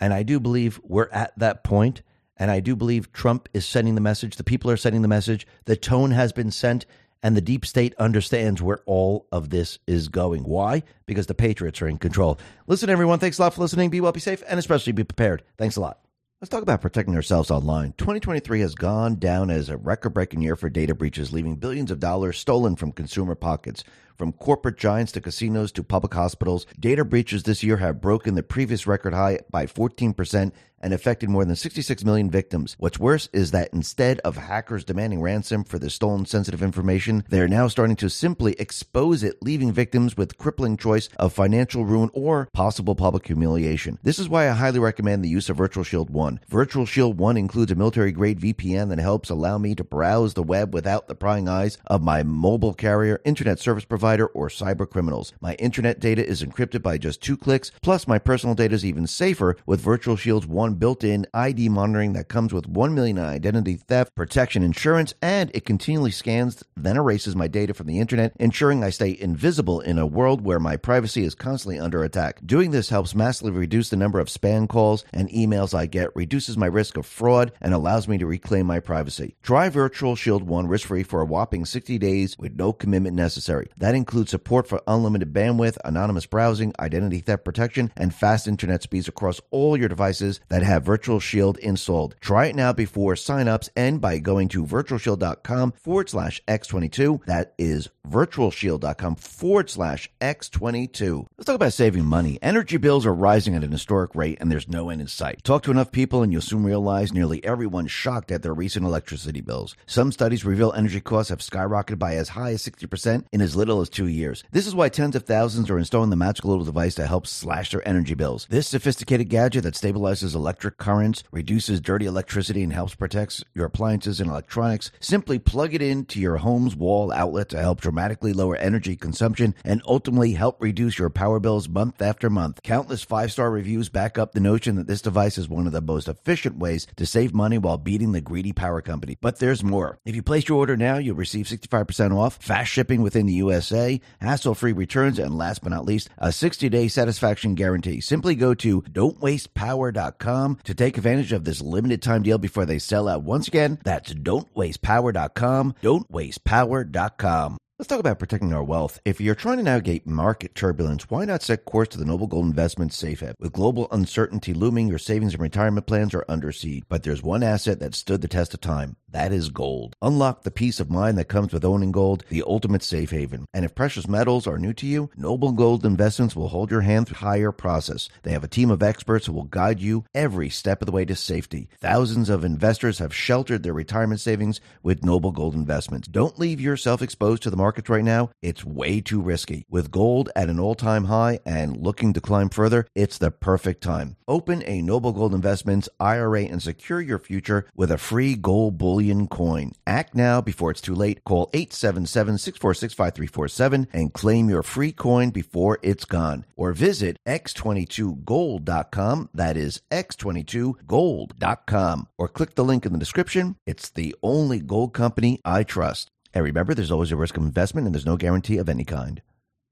And 0.00 0.12
I 0.12 0.22
do 0.22 0.40
believe 0.40 0.80
we're 0.82 1.10
at 1.10 1.38
that 1.38 1.64
point, 1.64 2.02
And 2.38 2.50
I 2.50 2.60
do 2.60 2.76
believe 2.76 3.12
Trump 3.12 3.48
is 3.52 3.66
sending 3.66 3.94
the 3.94 4.00
message. 4.00 4.36
The 4.36 4.44
people 4.44 4.70
are 4.70 4.76
sending 4.76 5.02
the 5.02 5.08
message. 5.08 5.46
The 5.64 5.76
tone 5.76 6.12
has 6.12 6.32
been 6.32 6.50
sent, 6.50 6.86
and 7.22 7.36
the 7.36 7.40
deep 7.40 7.66
state 7.66 7.94
understands 7.98 8.62
where 8.62 8.80
all 8.86 9.26
of 9.32 9.50
this 9.50 9.78
is 9.86 10.08
going. 10.08 10.44
Why? 10.44 10.84
Because 11.06 11.26
the 11.26 11.34
Patriots 11.34 11.82
are 11.82 11.88
in 11.88 11.98
control. 11.98 12.38
Listen, 12.66 12.90
everyone. 12.90 13.18
Thanks 13.18 13.38
a 13.38 13.42
lot 13.42 13.54
for 13.54 13.60
listening. 13.60 13.90
Be 13.90 14.00
well, 14.00 14.12
be 14.12 14.20
safe, 14.20 14.42
and 14.48 14.58
especially 14.58 14.92
be 14.92 15.04
prepared. 15.04 15.42
Thanks 15.56 15.76
a 15.76 15.80
lot. 15.80 15.98
Let's 16.40 16.50
talk 16.50 16.62
about 16.62 16.80
protecting 16.80 17.16
ourselves 17.16 17.50
online. 17.50 17.94
2023 17.98 18.60
has 18.60 18.76
gone 18.76 19.16
down 19.16 19.50
as 19.50 19.68
a 19.68 19.76
record 19.76 20.10
breaking 20.10 20.40
year 20.40 20.54
for 20.54 20.70
data 20.70 20.94
breaches, 20.94 21.32
leaving 21.32 21.56
billions 21.56 21.90
of 21.90 21.98
dollars 21.98 22.38
stolen 22.38 22.76
from 22.76 22.92
consumer 22.92 23.34
pockets. 23.34 23.82
From 24.18 24.32
corporate 24.32 24.76
giants 24.76 25.12
to 25.12 25.20
casinos 25.20 25.72
to 25.72 25.82
public 25.82 26.12
hospitals. 26.12 26.66
Data 26.78 27.04
breaches 27.04 27.44
this 27.44 27.62
year 27.62 27.76
have 27.76 28.00
broken 28.00 28.34
the 28.34 28.42
previous 28.42 28.86
record 28.86 29.14
high 29.14 29.38
by 29.50 29.66
14% 29.66 30.52
and 30.80 30.92
affected 30.92 31.28
more 31.28 31.44
than 31.44 31.56
66 31.56 32.04
million 32.04 32.30
victims. 32.30 32.76
What's 32.78 32.98
worse 32.98 33.28
is 33.32 33.50
that 33.50 33.70
instead 33.72 34.20
of 34.20 34.36
hackers 34.36 34.84
demanding 34.84 35.20
ransom 35.20 35.64
for 35.64 35.78
the 35.78 35.90
stolen 35.90 36.26
sensitive 36.26 36.62
information, 36.62 37.24
they 37.28 37.40
are 37.40 37.48
now 37.48 37.68
starting 37.68 37.96
to 37.96 38.10
simply 38.10 38.54
expose 38.58 39.22
it, 39.22 39.42
leaving 39.42 39.72
victims 39.72 40.16
with 40.16 40.38
crippling 40.38 40.76
choice 40.76 41.08
of 41.18 41.32
financial 41.32 41.84
ruin 41.84 42.10
or 42.12 42.48
possible 42.52 42.94
public 42.94 43.26
humiliation. 43.26 43.98
This 44.02 44.18
is 44.18 44.28
why 44.28 44.48
I 44.48 44.52
highly 44.52 44.78
recommend 44.78 45.24
the 45.24 45.28
use 45.28 45.48
of 45.48 45.56
Virtual 45.56 45.84
Shield 45.84 46.10
1. 46.10 46.40
Virtual 46.48 46.86
Shield 46.86 47.18
1 47.18 47.36
includes 47.36 47.72
a 47.72 47.74
military 47.74 48.12
grade 48.12 48.40
VPN 48.40 48.88
that 48.90 48.98
helps 48.98 49.30
allow 49.30 49.58
me 49.58 49.74
to 49.74 49.84
browse 49.84 50.34
the 50.34 50.42
web 50.42 50.72
without 50.74 51.08
the 51.08 51.14
prying 51.14 51.48
eyes 51.48 51.78
of 51.86 52.02
my 52.02 52.22
mobile 52.22 52.74
carrier, 52.74 53.20
internet 53.24 53.58
service 53.58 53.84
provider, 53.84 54.07
or 54.16 54.48
cyber 54.48 54.88
criminals. 54.88 55.32
My 55.40 55.54
internet 55.54 56.00
data 56.00 56.26
is 56.26 56.42
encrypted 56.42 56.82
by 56.82 56.98
just 56.98 57.22
two 57.22 57.36
clicks, 57.36 57.70
plus 57.82 58.08
my 58.08 58.18
personal 58.18 58.54
data 58.54 58.74
is 58.74 58.84
even 58.84 59.06
safer 59.06 59.56
with 59.66 59.80
Virtual 59.80 60.16
Shield's 60.16 60.46
1 60.46 60.74
built-in 60.74 61.26
ID 61.34 61.68
monitoring 61.68 62.14
that 62.14 62.28
comes 62.28 62.52
with 62.52 62.66
1 62.66 62.94
million 62.94 63.18
identity 63.18 63.76
theft 63.76 64.14
protection 64.14 64.62
insurance 64.62 65.14
and 65.20 65.50
it 65.54 65.64
continually 65.64 66.10
scans 66.10 66.62
then 66.76 66.96
erases 66.96 67.36
my 67.36 67.48
data 67.48 67.74
from 67.74 67.86
the 67.86 67.98
internet 67.98 68.32
ensuring 68.38 68.82
I 68.82 68.90
stay 68.90 69.16
invisible 69.20 69.80
in 69.80 69.98
a 69.98 70.06
world 70.06 70.40
where 70.40 70.60
my 70.60 70.76
privacy 70.76 71.24
is 71.24 71.34
constantly 71.34 71.78
under 71.78 72.02
attack. 72.02 72.40
Doing 72.44 72.70
this 72.70 72.88
helps 72.88 73.14
massively 73.14 73.52
reduce 73.52 73.90
the 73.90 73.96
number 73.96 74.20
of 74.20 74.28
spam 74.28 74.68
calls 74.68 75.04
and 75.12 75.28
emails 75.30 75.74
I 75.74 75.86
get, 75.86 76.14
reduces 76.16 76.56
my 76.56 76.66
risk 76.66 76.96
of 76.96 77.06
fraud 77.06 77.52
and 77.60 77.74
allows 77.74 78.08
me 78.08 78.18
to 78.18 78.26
reclaim 78.26 78.66
my 78.66 78.80
privacy. 78.80 79.36
Try 79.42 79.68
Virtual 79.68 80.16
Shield 80.16 80.42
1 80.42 80.66
risk-free 80.66 81.02
for 81.02 81.20
a 81.20 81.26
whopping 81.26 81.64
60 81.64 81.98
days 81.98 82.36
with 82.38 82.56
no 82.56 82.72
commitment 82.72 83.16
necessary. 83.16 83.68
That 83.76 83.94
includes 83.98 84.30
support 84.30 84.66
for 84.66 84.80
unlimited 84.86 85.34
bandwidth, 85.34 85.76
anonymous 85.84 86.24
browsing, 86.24 86.72
identity 86.80 87.20
theft 87.20 87.44
protection 87.44 87.92
and 87.96 88.14
fast 88.14 88.48
internet 88.48 88.82
speeds 88.82 89.08
across 89.08 89.40
all 89.50 89.76
your 89.76 89.88
devices 89.88 90.40
that 90.48 90.62
have 90.62 90.84
Virtual 90.84 91.20
Shield 91.20 91.58
installed. 91.58 92.14
Try 92.20 92.46
it 92.46 92.56
now 92.56 92.72
before 92.72 93.14
signups 93.14 93.68
and 93.76 94.00
by 94.00 94.18
going 94.18 94.48
to 94.48 94.64
virtualshield.com 94.64 95.72
forward 95.72 96.08
slash 96.08 96.42
X22. 96.48 97.24
That 97.26 97.54
is 97.58 97.90
virtualshield.com 98.08 99.16
forward 99.16 99.70
slash 99.70 100.10
X22. 100.20 101.26
Let's 101.36 101.46
talk 101.46 101.56
about 101.56 101.72
saving 101.72 102.04
money. 102.04 102.38
Energy 102.40 102.76
bills 102.76 103.04
are 103.04 103.14
rising 103.14 103.54
at 103.54 103.64
an 103.64 103.72
historic 103.72 104.14
rate 104.14 104.38
and 104.40 104.50
there's 104.50 104.68
no 104.68 104.90
end 104.90 105.00
in 105.00 105.06
sight. 105.06 105.44
Talk 105.44 105.62
to 105.64 105.70
enough 105.70 105.92
people 105.92 106.22
and 106.22 106.32
you'll 106.32 106.40
soon 106.40 106.64
realize 106.64 107.12
nearly 107.12 107.44
everyone's 107.44 107.90
shocked 107.90 108.30
at 108.30 108.42
their 108.42 108.54
recent 108.54 108.86
electricity 108.86 109.40
bills. 109.40 109.76
Some 109.86 110.12
studies 110.12 110.44
reveal 110.44 110.72
energy 110.72 111.00
costs 111.00 111.30
have 111.30 111.40
skyrocketed 111.40 111.98
by 111.98 112.14
as 112.14 112.30
high 112.30 112.52
as 112.52 112.62
60% 112.62 113.26
in 113.32 113.40
as 113.40 113.56
little 113.56 113.80
as 113.80 113.87
two 113.88 114.06
years. 114.06 114.44
This 114.50 114.66
is 114.66 114.74
why 114.74 114.88
tens 114.88 115.16
of 115.16 115.24
thousands 115.24 115.70
are 115.70 115.78
installing 115.78 116.10
the 116.10 116.16
magical 116.16 116.50
little 116.50 116.64
device 116.64 116.94
to 116.96 117.06
help 117.06 117.26
slash 117.26 117.70
their 117.70 117.86
energy 117.86 118.14
bills. 118.14 118.46
This 118.50 118.68
sophisticated 118.68 119.28
gadget 119.28 119.64
that 119.64 119.74
stabilizes 119.74 120.34
electric 120.34 120.78
currents, 120.78 121.24
reduces 121.32 121.80
dirty 121.80 122.06
electricity, 122.06 122.62
and 122.62 122.72
helps 122.72 122.94
protect 122.94 123.44
your 123.54 123.66
appliances 123.66 124.20
and 124.20 124.30
electronics. 124.30 124.90
Simply 125.00 125.38
plug 125.38 125.74
it 125.74 125.82
into 125.82 126.20
your 126.20 126.38
home's 126.38 126.76
wall 126.76 127.12
outlet 127.12 127.48
to 127.50 127.58
help 127.58 127.80
dramatically 127.80 128.32
lower 128.32 128.56
energy 128.56 128.96
consumption 128.96 129.54
and 129.64 129.82
ultimately 129.86 130.32
help 130.32 130.60
reduce 130.60 130.98
your 130.98 131.10
power 131.10 131.40
bills 131.40 131.68
month 131.68 132.02
after 132.02 132.30
month. 132.30 132.62
Countless 132.62 133.04
five 133.04 133.32
star 133.32 133.50
reviews 133.50 133.88
back 133.88 134.18
up 134.18 134.32
the 134.32 134.40
notion 134.40 134.76
that 134.76 134.86
this 134.86 135.02
device 135.02 135.38
is 135.38 135.48
one 135.48 135.66
of 135.66 135.72
the 135.72 135.80
most 135.80 136.08
efficient 136.08 136.58
ways 136.58 136.86
to 136.96 137.06
save 137.06 137.34
money 137.34 137.58
while 137.58 137.78
beating 137.78 138.12
the 138.12 138.20
greedy 138.20 138.52
power 138.52 138.80
company. 138.80 139.16
But 139.20 139.38
there's 139.38 139.64
more. 139.64 139.98
If 140.04 140.14
you 140.16 140.22
place 140.22 140.48
your 140.48 140.58
order 140.58 140.76
now, 140.76 140.98
you'll 140.98 141.16
receive 141.16 141.46
65% 141.46 142.16
off, 142.16 142.36
fast 142.42 142.70
shipping 142.70 143.02
within 143.02 143.26
the 143.26 143.34
USA, 143.34 143.77
hassle 144.20 144.54
free 144.54 144.72
returns, 144.72 145.18
and 145.18 145.36
last 145.36 145.62
but 145.62 145.70
not 145.70 145.84
least, 145.84 146.08
a 146.18 146.32
60 146.32 146.68
day 146.68 146.88
satisfaction 146.88 147.54
guarantee. 147.54 148.00
Simply 148.00 148.34
go 148.34 148.54
to 148.54 148.82
don'twastepower.com 148.82 150.58
to 150.64 150.74
take 150.74 150.96
advantage 150.96 151.32
of 151.32 151.44
this 151.44 151.60
limited 151.60 152.02
time 152.02 152.22
deal 152.22 152.38
before 152.38 152.66
they 152.66 152.78
sell 152.78 153.08
out. 153.08 153.22
Once 153.22 153.48
again, 153.48 153.78
that's 153.84 154.12
don'twastepower.com. 154.12 155.74
Don'twastepower.com. 155.82 157.58
Let's 157.78 157.86
talk 157.86 158.00
about 158.00 158.18
protecting 158.18 158.52
our 158.52 158.64
wealth. 158.64 158.98
If 159.04 159.20
you're 159.20 159.36
trying 159.36 159.58
to 159.58 159.62
navigate 159.62 160.04
market 160.04 160.56
turbulence, 160.56 161.08
why 161.08 161.24
not 161.24 161.44
set 161.44 161.64
course 161.64 161.86
to 161.90 161.98
the 161.98 162.04
Noble 162.04 162.26
Gold 162.26 162.46
Investment 162.46 162.92
Safe 162.92 163.20
Haven? 163.20 163.36
With 163.38 163.52
global 163.52 163.86
uncertainty 163.92 164.52
looming, 164.52 164.88
your 164.88 164.98
savings 164.98 165.34
and 165.34 165.40
retirement 165.40 165.86
plans 165.86 166.12
are 166.12 166.24
under 166.28 166.50
siege. 166.50 166.82
But 166.88 167.04
there's 167.04 167.22
one 167.22 167.44
asset 167.44 167.78
that 167.78 167.94
stood 167.94 168.20
the 168.20 168.26
test 168.26 168.52
of 168.52 168.60
time. 168.60 168.96
That 169.10 169.32
is 169.32 169.48
gold. 169.48 169.96
Unlock 170.02 170.42
the 170.42 170.50
peace 170.50 170.80
of 170.80 170.90
mind 170.90 171.16
that 171.18 171.28
comes 171.28 171.52
with 171.52 171.64
owning 171.64 171.92
gold, 171.92 172.24
the 172.28 172.44
ultimate 172.46 172.82
safe 172.82 173.10
haven. 173.10 173.46
And 173.54 173.64
if 173.64 173.74
precious 173.74 174.06
metals 174.06 174.46
are 174.46 174.58
new 174.58 174.72
to 174.74 174.86
you, 174.86 175.10
Noble 175.16 175.52
Gold 175.52 175.86
Investments 175.86 176.36
will 176.36 176.48
hold 176.48 176.70
your 176.70 176.82
hand 176.82 177.06
through 177.06 177.14
the 177.14 177.20
higher 177.20 177.52
process. 177.52 178.08
They 178.22 178.32
have 178.32 178.44
a 178.44 178.48
team 178.48 178.70
of 178.70 178.82
experts 178.82 179.26
who 179.26 179.32
will 179.32 179.44
guide 179.44 179.80
you 179.80 180.04
every 180.14 180.50
step 180.50 180.82
of 180.82 180.86
the 180.86 180.92
way 180.92 181.04
to 181.06 181.16
safety. 181.16 181.68
Thousands 181.80 182.28
of 182.28 182.44
investors 182.44 182.98
have 182.98 183.14
sheltered 183.14 183.62
their 183.62 183.72
retirement 183.72 184.20
savings 184.20 184.60
with 184.82 185.04
Noble 185.04 185.32
Gold 185.32 185.54
Investments. 185.54 186.08
Don't 186.08 186.38
leave 186.38 186.60
yourself 186.60 187.00
exposed 187.00 187.42
to 187.44 187.50
the 187.50 187.56
markets 187.56 187.88
right 187.88 188.04
now. 188.04 188.30
It's 188.42 188.64
way 188.64 189.00
too 189.00 189.20
risky. 189.20 189.64
With 189.70 189.90
gold 189.90 190.30
at 190.36 190.50
an 190.50 190.60
all-time 190.60 191.04
high 191.04 191.40
and 191.46 191.76
looking 191.76 192.12
to 192.12 192.20
climb 192.20 192.50
further, 192.50 192.86
it's 192.94 193.18
the 193.18 193.30
perfect 193.30 193.82
time. 193.82 194.16
Open 194.26 194.62
a 194.66 194.82
Noble 194.82 195.12
Gold 195.12 195.34
Investments 195.34 195.88
IRA 195.98 196.42
and 196.42 196.62
secure 196.62 197.00
your 197.00 197.18
future 197.18 197.66
with 197.74 197.90
a 197.90 197.98
free 197.98 198.34
gold 198.34 198.76
bullion 198.98 199.28
coin. 199.28 199.70
Act 199.86 200.16
now 200.16 200.40
before 200.40 200.72
it's 200.72 200.80
too 200.80 200.94
late. 200.94 201.22
Call 201.24 201.48
877-646-5347 201.52 203.86
and 203.92 204.12
claim 204.12 204.50
your 204.50 204.64
free 204.64 204.90
coin 204.90 205.30
before 205.30 205.78
it's 205.82 206.04
gone. 206.04 206.44
Or 206.56 206.72
visit 206.72 207.16
x22gold.com. 207.24 209.28
That 209.32 209.56
is 209.56 209.80
x22gold.com. 209.92 212.08
Or 212.18 212.28
click 212.28 212.56
the 212.56 212.64
link 212.64 212.84
in 212.84 212.92
the 212.92 212.98
description. 212.98 213.54
It's 213.66 213.88
the 213.88 214.16
only 214.20 214.58
gold 214.58 214.94
company 214.94 215.40
I 215.44 215.62
trust. 215.62 216.10
And 216.34 216.44
remember, 216.44 216.74
there's 216.74 216.90
always 216.90 217.12
a 217.12 217.16
risk 217.16 217.36
of 217.36 217.44
investment 217.44 217.86
and 217.86 217.94
there's 217.94 218.04
no 218.04 218.16
guarantee 218.16 218.58
of 218.58 218.68
any 218.68 218.84
kind. 218.84 219.22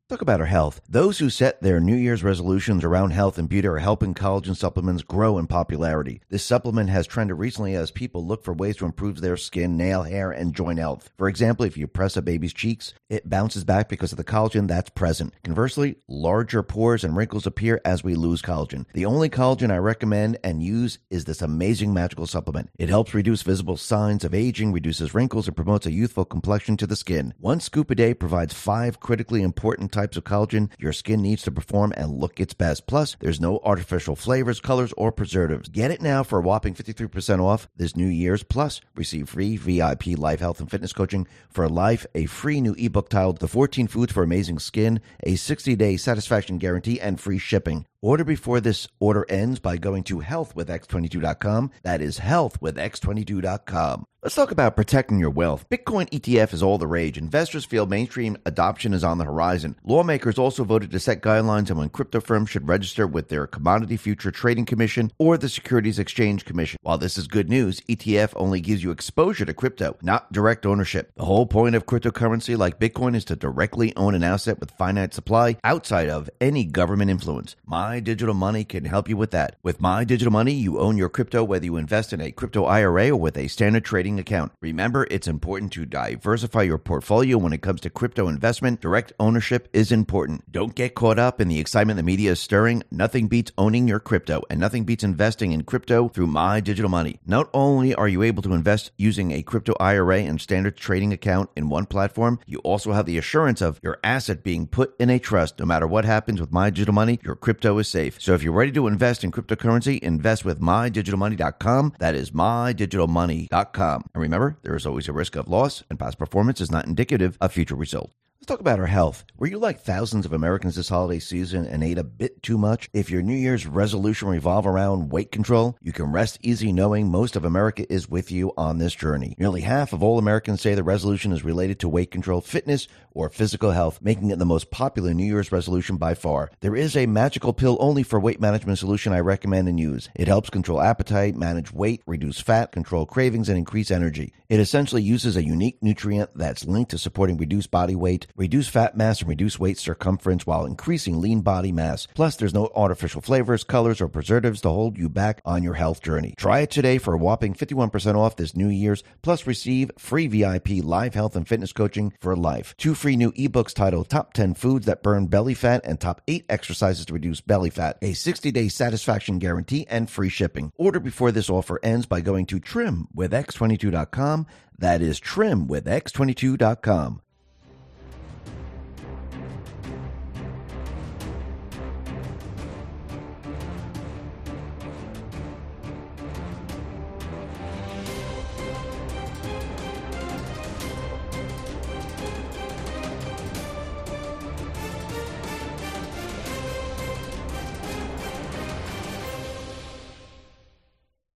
Talk 0.09 0.23
about 0.23 0.39
our 0.39 0.47
health. 0.47 0.81
Those 0.89 1.19
who 1.19 1.29
set 1.29 1.61
their 1.61 1.81
New 1.81 1.97
Year's 1.97 2.23
resolutions 2.23 2.85
around 2.85 3.11
health 3.11 3.39
and 3.39 3.49
beauty 3.49 3.67
are 3.67 3.79
helping 3.79 4.15
collagen 4.15 4.57
supplements 4.57 5.03
grow 5.03 5.37
in 5.37 5.49
popularity. 5.49 6.21
This 6.29 6.45
supplement 6.45 6.91
has 6.91 7.09
trended 7.09 7.37
recently 7.39 7.75
as 7.75 7.91
people 7.91 8.25
look 8.25 8.45
for 8.45 8.55
ways 8.55 8.77
to 8.77 8.85
improve 8.85 9.21
their 9.21 9.37
skin, 9.37 9.77
nail, 9.77 10.05
hair, 10.05 10.31
and 10.31 10.55
joint 10.55 10.79
health. 10.79 11.11
For 11.19 11.29
example, 11.29 11.67
if 11.67 11.77
you 11.77 11.89
press 11.89 12.17
a 12.17 12.23
baby's 12.23 12.53
cheeks, 12.53 12.95
it 13.11 13.29
bounces 13.29 13.65
back 13.65 13.89
because 13.89 14.13
of 14.13 14.17
the 14.17 14.23
collagen 14.23 14.69
that's 14.69 14.91
present. 14.91 15.35
Conversely, 15.43 15.97
larger 16.07 16.63
pores 16.63 17.03
and 17.03 17.17
wrinkles 17.17 17.45
appear 17.45 17.81
as 17.85 18.05
we 18.05 18.15
lose 18.15 18.43
collagen. 18.43 18.85
The 18.95 19.07
only 19.07 19.29
collagen 19.29 19.73
I 19.73 19.79
recommend 19.79 20.39
and 20.45 20.63
use 20.63 21.01
is 21.11 21.25
this 21.25 21.43
amazing 21.43 21.93
magical 21.93 22.29
supplement. 22.29 22.71
It 22.79 22.89
helps 22.89 23.13
reduce 23.13 23.43
visible 23.43 23.77
signs 23.77 24.23
of 24.23 24.35
aging, 24.35 24.73
reduces 24.73 25.15
wrinkles, 25.15 25.49
and 25.49 25.57
promotes 25.57 25.87
a 25.87 25.91
youthful 25.91 26.25
complexion 26.25 26.77
to 26.77 26.87
the 26.87 26.95
skin. 26.95 27.35
One 27.41 27.59
scoop 27.59 27.91
a 27.91 27.97
day 27.97 28.15
provides 28.15 28.55
five 28.55 29.01
critically 29.01 29.43
important 29.43 29.96
types 29.97 30.17
of 30.17 30.25
collagen 30.25 30.71
your 30.79 30.93
skin 30.93 31.23
needs 31.23 31.43
to 31.43 31.51
perform 31.51 31.93
and 31.97 32.21
look 32.21 32.39
its 32.39 32.55
best. 32.55 32.87
Plus, 32.87 33.17
there's 33.21 33.41
no 33.41 33.59
artificial 33.65 34.15
flavors, 34.15 34.61
colors, 34.61 34.93
or 34.97 35.11
preservatives. 35.11 35.69
Get 35.69 35.91
it 35.91 36.03
now 36.03 36.23
for 36.23 36.39
a 36.39 36.43
whopping 36.43 36.75
53% 36.75 37.43
off 37.43 37.69
this 37.77 37.97
New 37.97 38.07
Year's. 38.07 38.43
Plus, 38.43 38.81
receive 38.95 39.31
free 39.31 39.57
VIP 39.57 40.19
life 40.19 40.41
health 40.41 40.61
and 40.61 40.71
fitness 40.71 40.93
coaching 40.93 41.27
for 41.49 41.69
life, 41.69 42.07
a 42.15 42.27
free 42.27 42.61
new 42.61 42.75
ebook 42.79 43.09
titled 43.09 43.39
The 43.39 43.49
14 43.49 43.87
Foods 43.87 44.13
for 44.13 44.23
Amazing 44.23 44.59
Skin, 44.59 45.01
a 45.23 45.33
60-day 45.33 45.97
satisfaction 45.97 46.59
guarantee, 46.59 47.01
and 47.01 47.19
free 47.19 47.39
shipping. 47.39 47.87
Order 48.03 48.25
before 48.25 48.61
this 48.61 48.89
order 49.01 49.27
ends 49.29 49.59
by 49.59 49.77
going 49.77 50.05
to 50.05 50.21
healthwithx22.com. 50.21 51.71
That 51.83 52.01
is 52.01 52.21
healthwithx22.com. 52.21 54.07
Let's 54.27 54.35
talk 54.35 54.51
about 54.51 54.75
protecting 54.75 55.21
your 55.21 55.31
wealth. 55.31 55.69
Bitcoin 55.69 56.11
ETF 56.11 56.53
is 56.53 56.61
all 56.61 56.79
the 56.79 56.89
rage. 56.89 57.17
Investors 57.17 57.65
feel 57.65 57.87
mainstream 57.87 58.37
adoption 58.45 58.93
is 58.93 59.05
on 59.05 59.19
the 59.19 59.25
horizon. 59.25 59.77
Lawmakers 59.85 60.37
also 60.37 60.65
voted 60.65 60.91
to 60.91 60.99
set 60.99 61.23
guidelines 61.23 61.71
on 61.71 61.77
when 61.77 61.91
crypto 61.91 62.21
firms 62.21 62.51
should 62.51 62.67
register 62.67 63.07
with 63.07 63.29
their 63.29 63.47
Commodity 63.47 63.97
Future 63.97 64.33
Trading 64.33 64.65
Commission 64.65 65.13
or 65.21 65.39
the 65.39 65.49
Securities 65.49 66.01
Exchange 66.01 66.45
Commission. 66.45 66.77
While 66.83 66.99
this 66.99 67.17
is 67.17 67.29
good 67.29 67.49
news, 67.49 67.81
ETF 67.83 68.33
only 68.35 68.61
gives 68.61 68.83
you 68.83 68.91
exposure 68.91 69.45
to 69.45 69.55
crypto, 69.55 69.97
not 70.03 70.33
direct 70.33 70.67
ownership. 70.67 71.13
The 71.15 71.25
whole 71.25 71.47
point 71.47 71.77
of 71.77 71.87
cryptocurrency 71.87 72.59
like 72.59 72.81
Bitcoin 72.81 73.15
is 73.15 73.25
to 73.27 73.37
directly 73.37 73.95
own 73.95 74.17
an 74.17 74.25
asset 74.25 74.59
with 74.59 74.73
finite 74.73 75.15
supply 75.15 75.57
outside 75.63 76.09
of 76.09 76.29
any 76.41 76.65
government 76.65 77.13
influence. 77.13 77.55
My 77.65 77.96
My 77.97 78.01
Digital 78.01 78.35
Money 78.35 78.63
can 78.63 78.85
help 78.85 79.09
you 79.09 79.17
with 79.17 79.31
that. 79.31 79.57
With 79.63 79.81
My 79.81 80.05
Digital 80.05 80.31
Money, 80.31 80.53
you 80.53 80.79
own 80.79 80.99
your 80.99 81.09
crypto 81.09 81.43
whether 81.43 81.65
you 81.65 81.79
invest 81.79 82.13
in 82.13 82.21
a 82.21 82.31
crypto 82.31 82.67
IRA 82.67 83.09
or 83.09 83.17
with 83.17 83.39
a 83.39 83.49
standard 83.49 83.87
trading 83.87 84.21
account. 84.21 84.53
Remember, 84.61 85.07
it's 85.11 85.27
important 85.27 85.73
to 85.73 85.87
diversify 85.87 86.61
your 86.61 86.77
portfolio 86.77 87.39
when 87.39 87.55
it 87.55 87.63
comes 87.63 87.81
to 87.81 87.89
crypto 87.89 88.29
investment. 88.29 88.83
Direct 88.83 89.15
ownership 89.19 89.71
is 89.73 89.91
important. 89.91 90.53
Don't 90.53 90.75
get 90.75 90.95
caught 90.95 91.19
up 91.19 91.41
in 91.41 91.49
the 91.49 91.59
excitement 91.59 91.97
the 91.97 92.03
media 92.03 92.33
is 92.33 92.39
stirring. 92.39 92.83
Nothing 92.91 93.29
beats 93.29 93.51
owning 93.57 93.89
your 93.89 93.99
crypto, 93.99 94.43
and 94.51 94.61
nothing 94.61 94.85
beats 94.85 95.03
investing 95.03 95.53
in 95.53 95.63
crypto 95.63 96.09
through 96.11 96.27
My 96.27 96.61
Digital 96.61 96.91
Money. 96.91 97.19
Not 97.25 97.49
only 97.55 97.95
are 97.95 98.09
you 98.09 98.23
able 98.23 98.43
to 98.43 98.53
invest 98.53 98.91
using 98.99 99.31
a 99.31 99.43
crypto 99.43 99.73
IRA 99.81 100.19
and 100.19 100.39
standard 100.39 100.77
trading 100.77 101.15
account 101.15 101.49
in 101.57 101.71
one 101.71 101.87
platform, 101.87 102.41
you 102.45 102.59
also 102.59 102.93
have 102.93 103.07
the 103.07 103.17
assurance 103.17 103.63
of 103.63 103.81
your 103.83 103.99
asset 104.05 104.43
being 104.43 104.67
put 104.67 104.95
in 105.01 105.09
a 105.09 105.19
trust. 105.19 105.59
No 105.59 105.65
matter 105.65 105.87
what 105.87 106.05
happens 106.05 106.43
with 106.43 106.53
My 106.53 106.69
Digital 106.69 106.93
Money, 106.93 107.19
your 107.25 107.37
is 107.79 107.89
safe. 107.89 108.21
So 108.21 108.35
if 108.35 108.43
you're 108.43 108.53
ready 108.53 108.73
to 108.73 108.87
invest 108.87 109.25
in 109.25 109.33
cryptocurrency, 109.33 109.99
invest 110.01 110.45
with 110.45 110.61
MyDigitalMoney.com. 110.61 111.95
That 111.99 112.15
is 112.15 112.31
MyDigitalMoney.com. 112.31 114.05
And 114.15 114.23
remember, 114.23 114.59
there 114.63 114.77
is 114.77 114.87
always 114.87 115.09
a 115.09 115.13
risk 115.13 115.37
of 115.37 115.49
loss, 115.49 115.83
and 115.89 115.99
past 115.99 116.19
performance 116.19 116.61
is 116.61 116.71
not 116.71 116.87
indicative 116.87 117.39
of 117.41 117.53
future 117.53 117.77
results. 117.77 118.13
Let's 118.47 118.59
talk 118.59 118.61
about 118.61 118.79
our 118.79 118.87
health. 118.87 119.25
Were 119.39 119.49
you 119.49 119.59
like 119.59 119.81
thousands 119.81 120.25
of 120.25 120.33
Americans 120.33 120.77
this 120.77 120.89
holiday 120.89 121.19
season 121.19 121.67
and 121.67 121.83
ate 121.83 121.99
a 121.99 122.05
bit 122.05 122.45
too 122.45 122.57
much? 122.57 122.89
If 122.93 123.11
your 123.11 123.21
New 123.21 123.35
Year's 123.35 123.67
resolution 123.67 124.29
revolve 124.29 124.69
around 124.69 125.11
weight 125.11 125.33
control, 125.33 125.77
you 125.83 125.93
can 125.93 126.13
rest 126.13 126.39
easy 126.43 126.73
knowing 126.73 127.11
most 127.11 127.35
of 127.35 127.45
America 127.45 127.93
is 127.93 128.09
with 128.09 128.31
you 128.31 128.53
on 128.57 128.79
this 128.79 128.95
journey. 128.95 129.35
Nearly 129.37 129.63
half 129.63 129.93
of 129.93 130.01
all 130.01 130.17
Americans 130.17 130.61
say 130.61 130.77
the 130.77 130.85
resolution 130.85 131.33
is 131.33 131.43
related 131.43 131.81
to 131.81 131.89
weight 131.89 132.13
control, 132.13 132.41
fitness, 132.41 132.87
or 133.11 133.31
physical 133.31 133.73
health, 133.73 133.99
making 134.01 134.31
it 134.31 134.39
the 134.39 134.47
most 134.47 134.71
popular 134.71 135.13
New 135.13 135.25
Year's 135.25 135.51
resolution 135.51 135.97
by 135.97 136.15
far. 136.15 136.53
There 136.61 136.77
is 136.77 136.97
a 136.97 137.07
magical 137.07 137.53
pill 137.53 137.77
only 137.81 138.05
for 138.05 138.21
weight 138.21 138.41
management 138.41 138.79
solution 138.79 139.13
I 139.13 139.21
recommend 139.21 139.69
and 139.69 139.81
use. 139.81 140.09
It 140.15 140.29
helps 140.29 140.51
control 140.51 140.81
appetite, 140.81 141.35
manage 141.35 141.73
weight, 141.73 142.01
reduce 142.07 142.41
fat, 142.41 142.71
control 142.71 143.07
cravings, 143.07 143.49
and 143.49 143.59
increase 143.59 143.91
energy. 143.91 144.33
It 144.49 144.61
essentially 144.61 145.03
uses 145.03 145.37
a 145.37 145.43
unique 145.43 145.79
nutrient 145.83 146.31
that's 146.37 146.65
linked 146.65 146.93
to 146.93 146.99
supporting 146.99 147.39
reduced 147.39 147.73
body 147.73 147.97
weight, 147.97 148.29
reduce 148.37 148.69
fat 148.69 148.97
mass, 148.97 149.21
and 149.21 149.29
reduce 149.29 149.59
waist 149.59 149.81
circumference 149.81 150.47
while 150.47 150.65
increasing 150.65 151.21
lean 151.21 151.41
body 151.41 151.73
mass. 151.73 152.07
Plus, 152.15 152.37
there's 152.37 152.55
no 152.55 152.71
artificial 152.75 153.21
flavors, 153.21 153.65
colors, 153.65 154.01
or 154.01 154.09
preservatives 154.09 154.61
to 154.61 154.69
hold 154.69 154.99
you 154.99 155.09
back 155.09 155.41
on 155.45 155.63
your 155.63 155.75
health 155.75 156.03
journey. 156.03 156.35
Try 156.37 156.61
it 156.61 156.71
today 156.71 156.99
for 156.99 157.15
a 157.15 157.19
whopping 157.19 157.55
51% 157.55 158.17
off 158.17 158.37
this 158.37 158.57
New 158.57 158.69
Year's, 158.69 159.03
plus 159.23 159.47
receive 159.47 159.91
free 159.99 160.27
VIP 160.27 160.69
live 160.83 161.15
health 161.15 161.37
and 161.37 161.49
fitness 161.49 161.73
coaching 161.73 162.13
for 162.21 162.37
life. 162.37 162.75
Two 162.79 162.95
free 162.95 163.17
new 163.17 163.33
ebooks 163.33 163.75
titled 163.75 164.09
Top 164.09 164.33
10 164.33 164.55
Foods 164.55 164.87
That 164.87 165.03
Burn 165.03 165.27
Belly 165.27 165.55
Fat 165.55 165.81
and 165.85 166.01
Top 166.01 166.21
8 166.29 166.47
Exercises 166.49 167.07
to 167.07 167.15
Reduce 167.15 167.41
Belly 167.41 167.71
Fat, 167.71 167.99
a 168.03 168.13
60 168.13 168.53
day 168.53 168.69
satisfaction 168.69 169.39
guarantee, 169.39 169.87
and 169.89 170.11
free 170.11 170.29
shipping. 170.29 170.73
Order 170.77 171.01
before 171.01 171.33
this 171.33 171.51
offer 171.51 171.81
ends 171.83 172.07
by 172.07 172.21
going 172.21 172.47
to 172.47 172.61
trimwithx22.com. 172.61 174.47
That 174.79 175.01
is 175.01 175.21
trimwithx22.com. 175.21 177.23